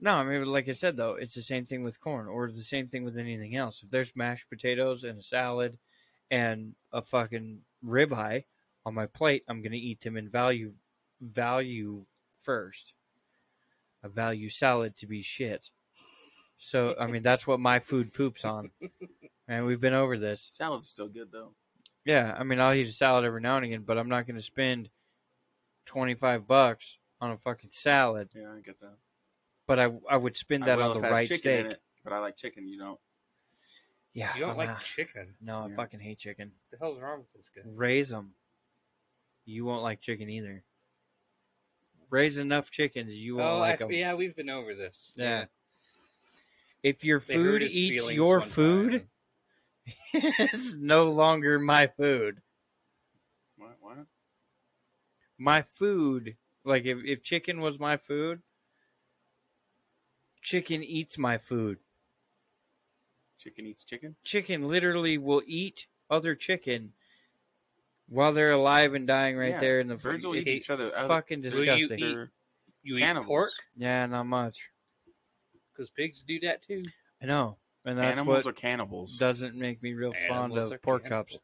No, 0.00 0.14
I 0.14 0.24
mean, 0.24 0.44
like 0.44 0.68
I 0.68 0.72
said, 0.72 0.96
though, 0.96 1.14
it's 1.14 1.34
the 1.34 1.42
same 1.42 1.66
thing 1.66 1.82
with 1.82 2.00
corn, 2.00 2.28
or 2.28 2.48
the 2.48 2.60
same 2.60 2.86
thing 2.86 3.04
with 3.04 3.18
anything 3.18 3.56
else. 3.56 3.82
If 3.82 3.90
there's 3.90 4.14
mashed 4.14 4.48
potatoes 4.48 5.02
and 5.02 5.18
a 5.18 5.22
salad 5.22 5.78
and 6.30 6.74
a 6.92 7.02
fucking 7.02 7.62
ribeye 7.84 8.44
on 8.86 8.94
my 8.94 9.06
plate, 9.06 9.44
I'm 9.48 9.60
gonna 9.60 9.76
eat 9.76 10.02
them 10.02 10.16
in 10.16 10.28
value 10.28 10.74
value 11.20 12.04
first. 12.36 12.94
A 14.04 14.08
value 14.08 14.48
salad 14.48 14.96
to 14.98 15.06
be 15.06 15.20
shit. 15.20 15.70
So, 16.58 16.94
I 16.98 17.06
mean, 17.06 17.22
that's 17.22 17.46
what 17.46 17.58
my 17.58 17.80
food 17.80 18.12
poops 18.12 18.44
on. 18.44 18.70
And 19.50 19.64
we've 19.64 19.80
been 19.80 19.94
over 19.94 20.18
this. 20.18 20.50
Salad's 20.52 20.88
still 20.88 21.08
good 21.08 21.32
though. 21.32 21.54
Yeah, 22.08 22.34
I 22.38 22.42
mean, 22.42 22.58
I'll 22.58 22.72
eat 22.72 22.88
a 22.88 22.92
salad 22.92 23.26
every 23.26 23.42
now 23.42 23.56
and 23.56 23.66
again, 23.66 23.82
but 23.86 23.98
I'm 23.98 24.08
not 24.08 24.26
going 24.26 24.36
to 24.36 24.42
spend 24.42 24.88
25 25.84 26.46
bucks 26.46 26.96
on 27.20 27.32
a 27.32 27.36
fucking 27.36 27.68
salad. 27.70 28.30
Yeah, 28.34 28.50
I 28.56 28.60
get 28.60 28.80
that. 28.80 28.94
But 29.66 29.78
I 29.78 29.92
I 30.08 30.16
would 30.16 30.34
spend 30.34 30.64
that 30.64 30.78
will 30.78 30.92
on 30.92 30.96
if 30.96 31.02
the 31.02 31.08
right 31.10 31.28
chicken 31.28 31.38
steak. 31.38 31.60
in 31.66 31.70
it, 31.72 31.82
but 32.02 32.14
I 32.14 32.18
like 32.20 32.38
chicken. 32.38 32.66
You 32.66 32.78
don't. 32.78 32.98
Yeah, 34.14 34.32
You 34.34 34.40
don't 34.40 34.48
well, 34.48 34.56
like 34.56 34.70
nah. 34.70 34.78
chicken. 34.78 35.34
No, 35.42 35.58
I 35.58 35.68
Yeah. 35.68 35.76
fucking 35.76 36.00
hate 36.00 36.16
chicken. 36.16 36.52
What 36.70 36.78
the 36.78 36.82
hell's 36.82 36.98
wrong 36.98 37.18
with 37.18 37.32
this 37.34 37.50
guy? 37.50 37.60
Raise 37.66 38.08
them. 38.08 38.32
You 39.44 39.66
won't 39.66 39.82
like 39.82 40.00
chicken 40.00 40.30
either. 40.30 40.64
Raise 42.08 42.38
enough 42.38 42.70
chickens, 42.70 43.14
you 43.14 43.36
won't 43.36 43.56
Oh, 43.56 43.58
like 43.58 43.82
I, 43.82 43.84
them. 43.84 43.92
yeah, 43.92 44.14
we've 44.14 44.34
been 44.34 44.48
over 44.48 44.74
this. 44.74 45.12
Yeah. 45.14 45.44
If 46.82 47.04
your 47.04 47.20
They 47.20 47.34
food 47.34 47.62
eats 47.64 48.10
your 48.10 48.40
food, 48.40 48.92
time. 48.92 49.10
it's 50.12 50.74
no 50.74 51.08
longer 51.10 51.58
my 51.58 51.86
food. 51.86 52.40
What? 53.56 53.76
What? 53.80 54.06
My 55.38 55.62
food, 55.62 56.36
like 56.64 56.84
if, 56.84 56.98
if 57.04 57.22
chicken 57.22 57.60
was 57.60 57.78
my 57.78 57.96
food, 57.96 58.42
chicken 60.42 60.82
eats 60.82 61.18
my 61.18 61.38
food. 61.38 61.78
Chicken 63.38 63.66
eats 63.66 63.84
chicken. 63.84 64.16
chicken 64.24 64.66
literally 64.66 65.16
will 65.16 65.42
eat 65.46 65.86
other 66.10 66.34
chicken 66.34 66.92
while 68.08 68.32
they're 68.32 68.50
alive 68.50 68.94
and 68.94 69.06
dying 69.06 69.36
right 69.36 69.50
Yeah, 69.52 69.60
there 69.60 69.80
in 69.80 69.86
the 69.86 69.94
birds 69.96 70.26
will 70.26 70.34
eat 70.34 70.48
each 70.48 70.70
other. 70.70 70.90
Other- 70.96 71.08
Fucking 71.08 71.42
disgusting. 71.42 71.98
eat- 71.98 72.00
They're 72.00 72.30
You 72.82 72.96
eat 72.96 73.00
Cannibals. 73.00 73.26
pork 73.28 73.50
yeah, 73.76 74.06
not 74.06 74.24
much. 74.26 74.70
because 75.72 75.90
pigs 75.90 76.24
do 76.26 76.40
that 76.40 76.66
too. 76.66 76.84
I 77.22 77.26
know, 77.26 77.58
and 77.84 77.98
that's 77.98 78.16
animals 78.18 78.44
what 78.44 78.50
are 78.50 78.52
cannibals. 78.54 79.16
doesn't 79.18 79.54
make 79.54 79.82
me 79.82 79.92
real 79.94 80.12
fond 80.28 80.52
Animals 80.52 80.66
of 80.66 80.72
are 80.72 80.78
pork 80.78 81.08
chops. 81.08 81.38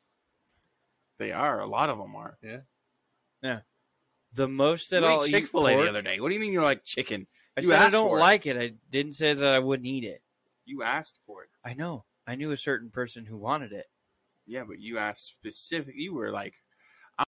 They 1.19 1.33
are. 1.33 1.61
A 1.61 1.67
lot 1.67 1.91
of 1.91 1.99
them 1.99 2.15
are. 2.17 2.37
Yeah. 2.43 2.61
Yeah. 3.43 3.61
The 4.33 4.49
most 4.49 4.91
that 4.91 5.03
you 5.03 5.09
I'll 5.09 5.23
ate 5.23 5.29
eat 5.29 5.33
Chick 5.33 5.47
Fil 5.47 5.69
A 5.69 5.73
pork. 5.73 5.85
the 5.85 5.91
other 5.91 6.03
day. 6.03 6.19
What 6.21 6.29
do 6.29 6.35
you 6.35 6.41
mean 6.41 6.53
you 6.53 6.63
like 6.63 6.85
chicken? 6.85 7.27
I 7.57 7.61
You 7.61 7.69
said 7.69 7.81
I 7.81 7.85
asked 7.85 7.93
don't 7.93 8.09
for 8.09 8.19
it. 8.19 8.21
like 8.21 8.47
it. 8.47 8.57
I 8.57 8.73
didn't 8.91 9.15
say 9.15 9.33
that 9.33 9.55
I 9.55 9.59
wouldn't 9.61 9.87
eat 9.87 10.05
it. 10.05 10.23
You 10.65 10.83
asked 10.83 11.21
for 11.27 11.45
it. 11.45 11.51
I 11.65 11.75
know. 11.75 12.05
I 12.27 12.35
knew 12.35 12.51
a 12.51 12.57
certain 12.57 12.91
person 12.91 13.27
who 13.27 13.37
wanted 13.37 13.73
it. 13.73 13.87
Yeah, 14.47 14.65
but 14.67 14.81
you 14.81 14.99
asked 14.99 15.29
specific. 15.29 15.95
You 15.97 16.15
were 16.15 16.31
like, 16.31 16.55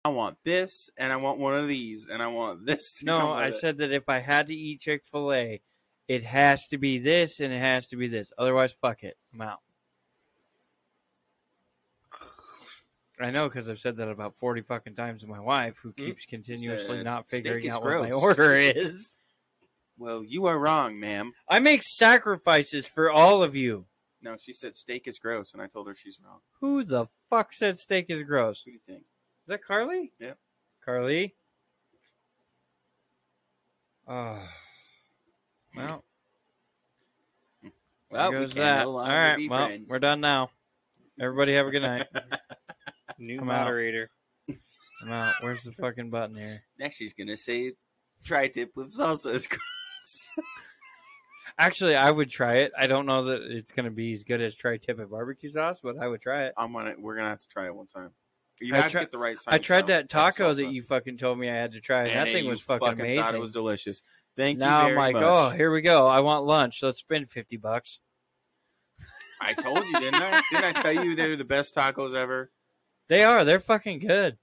I 0.03 0.09
want 0.09 0.37
this, 0.43 0.89
and 0.97 1.13
I 1.13 1.17
want 1.17 1.37
one 1.37 1.53
of 1.53 1.67
these, 1.67 2.07
and 2.07 2.23
I 2.23 2.27
want 2.27 2.65
this. 2.65 2.93
To 2.95 3.05
No, 3.05 3.19
come 3.19 3.29
with 3.35 3.37
I 3.37 3.47
it." 3.47 3.53
said 3.53 3.77
that 3.77 3.91
if 3.91 4.09
I 4.09 4.19
had 4.19 4.47
to 4.47 4.55
eat 4.55 4.81
Chick 4.81 5.03
Fil 5.05 5.31
A, 5.31 5.61
it 6.07 6.23
has 6.23 6.67
to 6.67 6.77
be 6.77 6.99
this 6.99 7.39
and 7.39 7.53
it 7.53 7.59
has 7.59 7.87
to 7.87 7.95
be 7.95 8.07
this. 8.07 8.31
Otherwise, 8.37 8.73
fuck 8.73 9.03
it. 9.03 9.17
I'm 9.33 9.41
out. 9.41 9.59
I 13.19 13.31
know 13.31 13.47
because 13.47 13.69
I've 13.69 13.79
said 13.79 13.95
that 13.97 14.09
about 14.09 14.35
forty 14.35 14.61
fucking 14.61 14.95
times 14.95 15.21
to 15.21 15.27
my 15.27 15.39
wife, 15.39 15.77
who 15.81 15.89
Hmm? 15.97 16.05
keeps 16.05 16.25
continuously 16.25 16.97
Said, 16.97 17.05
not 17.05 17.29
figuring 17.29 17.69
out 17.69 17.81
what 17.81 18.01
my 18.01 18.11
order 18.11 18.55
is. 18.55 19.13
Well, 19.97 20.23
you 20.25 20.45
are 20.47 20.59
wrong, 20.59 20.99
ma'am. 20.99 21.31
I 21.47 21.59
make 21.59 21.81
sacrifices 21.81 22.87
for 22.89 23.09
all 23.09 23.41
of 23.41 23.55
you. 23.55 23.85
No, 24.21 24.35
she 24.37 24.51
said 24.51 24.75
steak 24.75 25.07
is 25.07 25.17
gross, 25.19 25.53
and 25.53 25.61
I 25.61 25.67
told 25.67 25.87
her 25.87 25.95
she's 25.95 26.19
wrong. 26.21 26.39
Who 26.59 26.83
the 26.83 27.05
fuck 27.29 27.53
said 27.53 27.79
steak 27.79 28.07
is 28.09 28.23
gross? 28.23 28.63
Who 28.63 28.71
do 28.71 28.73
you 28.73 28.79
think? 28.85 29.03
Is 29.43 29.47
that 29.47 29.63
Carly? 29.63 30.11
Yep. 30.19 30.37
Carly. 30.83 31.35
Oh. 34.07 34.45
Well, 35.75 36.03
Well, 38.11 38.31
there 38.31 38.39
we 38.39 38.45
goes 38.45 38.53
can 38.53 38.61
that. 38.63 38.81
no 38.83 38.87
All 38.89 38.93
longer 38.95 39.13
right, 39.13 39.37
be 39.37 39.49
well, 39.49 39.67
friends. 39.67 39.87
we're 39.89 39.99
done 39.99 40.21
now. 40.21 40.49
Everybody 41.19 41.53
have 41.53 41.67
a 41.67 41.71
good 41.71 41.81
night. 41.81 42.07
New 43.19 43.39
I'm 43.41 43.49
out. 43.49 43.61
moderator. 43.63 44.09
I'm 45.03 45.11
out. 45.11 45.33
Where's 45.41 45.63
the 45.63 45.71
fucking 45.73 46.09
button 46.09 46.35
here? 46.35 46.63
Next, 46.79 46.97
she's 46.97 47.13
gonna 47.13 47.37
say 47.37 47.73
tri-tip 48.23 48.71
with 48.75 48.95
salsa 48.95 49.33
is 49.33 49.47
gross. 49.47 50.29
Actually, 51.57 51.95
I 51.95 52.11
would 52.11 52.29
try 52.29 52.55
it. 52.57 52.73
I 52.77 52.87
don't 52.87 53.05
know 53.05 53.23
that 53.25 53.41
it's 53.43 53.71
going 53.71 53.85
to 53.85 53.91
be 53.91 54.11
as 54.11 54.25
good 54.25 54.41
as 54.41 54.55
tri-tip 54.55 54.99
and 54.99 55.09
barbecue 55.09 55.49
sauce, 55.53 55.79
but 55.81 55.95
I 55.97 56.05
would 56.05 56.19
try 56.21 56.43
it. 56.47 56.53
I'm 56.57 56.73
gonna. 56.73 56.95
We're 56.99 57.15
gonna 57.15 57.29
have 57.29 57.39
to 57.39 57.47
try 57.47 57.65
it 57.67 57.75
one 57.75 57.87
time. 57.87 58.11
You 58.59 58.73
I 58.73 58.79
have 58.79 58.91
tri- 58.91 59.01
to 59.01 59.05
get 59.05 59.11
the 59.13 59.17
right. 59.19 59.37
Size. 59.37 59.53
I 59.53 59.57
tried 59.59 59.87
that 59.87 60.09
taco 60.09 60.53
that 60.53 60.71
you 60.71 60.83
fucking 60.83 61.17
told 61.17 61.39
me 61.39 61.49
I 61.49 61.55
had 61.55 61.71
to 61.73 61.79
try, 61.81 62.07
and, 62.07 62.17
that 62.17 62.33
thing 62.33 62.43
you 62.45 62.49
was 62.49 62.59
fucking, 62.61 62.87
amazing. 62.87 63.21
Thought 63.21 63.35
it 63.35 63.39
was 63.41 63.53
delicious. 63.53 64.03
Thank 64.37 64.59
now 64.59 64.83
you 64.83 64.91
I'm 64.91 64.95
like, 64.95 65.13
much. 65.13 65.23
oh, 65.23 65.49
here 65.49 65.71
we 65.71 65.81
go. 65.81 66.07
I 66.07 66.19
want 66.19 66.45
lunch. 66.45 66.83
Let's 66.83 66.99
spend 66.99 67.29
fifty 67.29 67.57
bucks. 67.57 67.99
I 69.39 69.53
told 69.53 69.85
you, 69.85 69.99
didn't 69.99 70.15
I? 70.15 70.41
Didn't 70.51 70.77
I 70.77 70.81
tell 70.81 71.05
you 71.05 71.15
they're 71.15 71.35
the 71.37 71.45
best 71.45 71.75
tacos 71.75 72.15
ever? 72.15 72.51
They 73.07 73.23
are. 73.23 73.45
They're 73.45 73.59
fucking 73.59 73.99
good. 73.99 74.37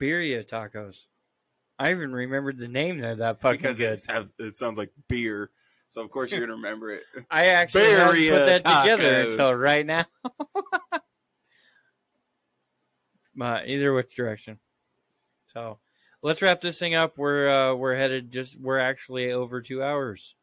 Birria 0.00 0.44
tacos. 0.46 1.04
I 1.78 1.90
even 1.92 2.12
remembered 2.12 2.58
the 2.58 2.68
name. 2.68 2.98
They're 2.98 3.16
that 3.16 3.40
fucking 3.40 3.60
because 3.60 3.78
good. 3.78 3.98
It, 3.98 4.04
have, 4.08 4.30
it 4.38 4.56
sounds 4.56 4.78
like 4.78 4.90
beer, 5.08 5.50
so 5.88 6.02
of 6.02 6.10
course 6.10 6.30
you're 6.30 6.40
gonna 6.40 6.54
remember 6.54 6.90
it. 6.90 7.02
I 7.30 7.46
actually 7.46 7.84
hadn't 7.84 8.06
put 8.06 8.16
Birria 8.16 8.62
that 8.62 8.64
together 8.64 9.30
until 9.30 9.54
right 9.54 9.86
now. 9.86 10.04
but 13.34 13.68
either 13.68 13.92
which 13.92 14.14
direction. 14.14 14.58
So 15.46 15.78
let's 16.22 16.40
wrap 16.40 16.60
this 16.60 16.78
thing 16.78 16.94
up. 16.94 17.18
We're 17.18 17.48
uh, 17.48 17.74
we're 17.74 17.96
headed 17.96 18.30
just 18.30 18.58
we're 18.58 18.78
actually 18.78 19.32
over 19.32 19.60
two 19.60 19.82
hours. 19.82 20.34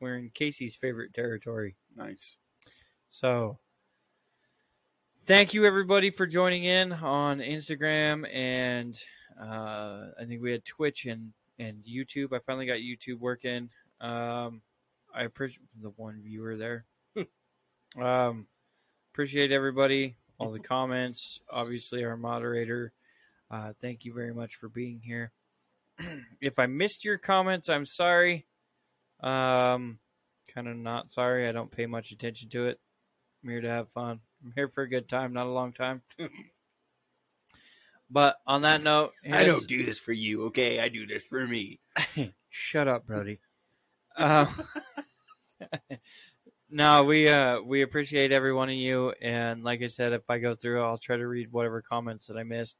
We're 0.00 0.16
in 0.16 0.30
Casey's 0.32 0.76
favorite 0.76 1.12
territory. 1.12 1.76
Nice. 1.94 2.38
So 3.10 3.58
thank 5.24 5.54
you 5.54 5.64
everybody 5.64 6.10
for 6.10 6.26
joining 6.26 6.64
in 6.64 6.92
on 6.92 7.38
Instagram 7.38 8.28
and 8.32 8.98
uh, 9.40 10.08
I 10.18 10.24
think 10.26 10.42
we 10.42 10.52
had 10.52 10.64
Twitch 10.64 11.06
and 11.06 11.32
and 11.58 11.82
YouTube. 11.82 12.32
I 12.32 12.38
finally 12.40 12.66
got 12.66 12.78
YouTube 12.78 13.18
working. 13.18 13.70
Um, 14.00 14.62
I 15.14 15.24
appreciate 15.24 15.66
the 15.80 15.92
one 15.96 16.20
viewer 16.22 16.56
there. 16.56 16.84
um, 18.00 18.46
appreciate 19.12 19.52
everybody, 19.52 20.16
all 20.38 20.50
the 20.50 20.58
comments. 20.58 21.40
Obviously, 21.50 22.04
our 22.04 22.16
moderator. 22.16 22.92
Uh, 23.50 23.72
thank 23.80 24.04
you 24.04 24.12
very 24.12 24.34
much 24.34 24.56
for 24.56 24.68
being 24.68 25.00
here. 25.04 25.32
if 26.40 26.58
I 26.58 26.66
missed 26.66 27.04
your 27.04 27.18
comments, 27.18 27.68
I'm 27.68 27.86
sorry. 27.86 28.46
Um, 29.20 29.98
kind 30.52 30.68
of 30.68 30.76
not 30.76 31.12
sorry. 31.12 31.48
I 31.48 31.52
don't 31.52 31.70
pay 31.70 31.86
much 31.86 32.10
attention 32.10 32.48
to 32.50 32.66
it. 32.66 32.80
I'm 33.42 33.50
here 33.50 33.60
to 33.60 33.68
have 33.68 33.90
fun. 33.90 34.20
I'm 34.44 34.52
here 34.54 34.68
for 34.68 34.82
a 34.82 34.88
good 34.88 35.08
time, 35.08 35.32
not 35.32 35.46
a 35.46 35.50
long 35.50 35.72
time. 35.72 36.02
but 38.10 38.36
on 38.46 38.62
that 38.62 38.82
note, 38.82 39.12
I 39.30 39.44
don't 39.44 39.66
do 39.66 39.84
this 39.84 39.98
for 39.98 40.12
you, 40.12 40.46
okay? 40.46 40.80
I 40.80 40.88
do 40.88 41.06
this 41.06 41.22
for 41.22 41.46
me. 41.46 41.80
Shut 42.48 42.88
up, 42.88 43.06
Brody. 43.06 43.38
Uh, 44.16 44.46
no, 46.70 47.04
we 47.04 47.28
uh 47.28 47.60
we 47.60 47.82
appreciate 47.82 48.32
every 48.32 48.52
one 48.52 48.68
of 48.68 48.74
you, 48.74 49.12
and 49.20 49.62
like 49.62 49.82
I 49.82 49.88
said, 49.88 50.12
if 50.12 50.28
I 50.28 50.38
go 50.38 50.54
through, 50.54 50.82
I'll 50.82 50.98
try 50.98 51.16
to 51.16 51.26
read 51.26 51.52
whatever 51.52 51.82
comments 51.82 52.26
that 52.26 52.36
I 52.36 52.42
missed 52.42 52.76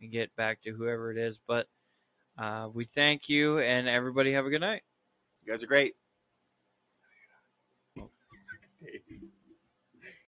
and 0.00 0.10
get 0.10 0.34
back 0.36 0.60
to 0.62 0.72
whoever 0.72 1.10
it 1.10 1.18
is. 1.18 1.38
But 1.46 1.66
uh, 2.38 2.68
we 2.72 2.84
thank 2.84 3.28
you, 3.28 3.58
and 3.58 3.88
everybody 3.88 4.32
have 4.32 4.46
a 4.46 4.50
good 4.50 4.60
night. 4.60 4.82
You 5.44 5.52
guys 5.52 5.62
are 5.62 5.66
great. 5.66 5.94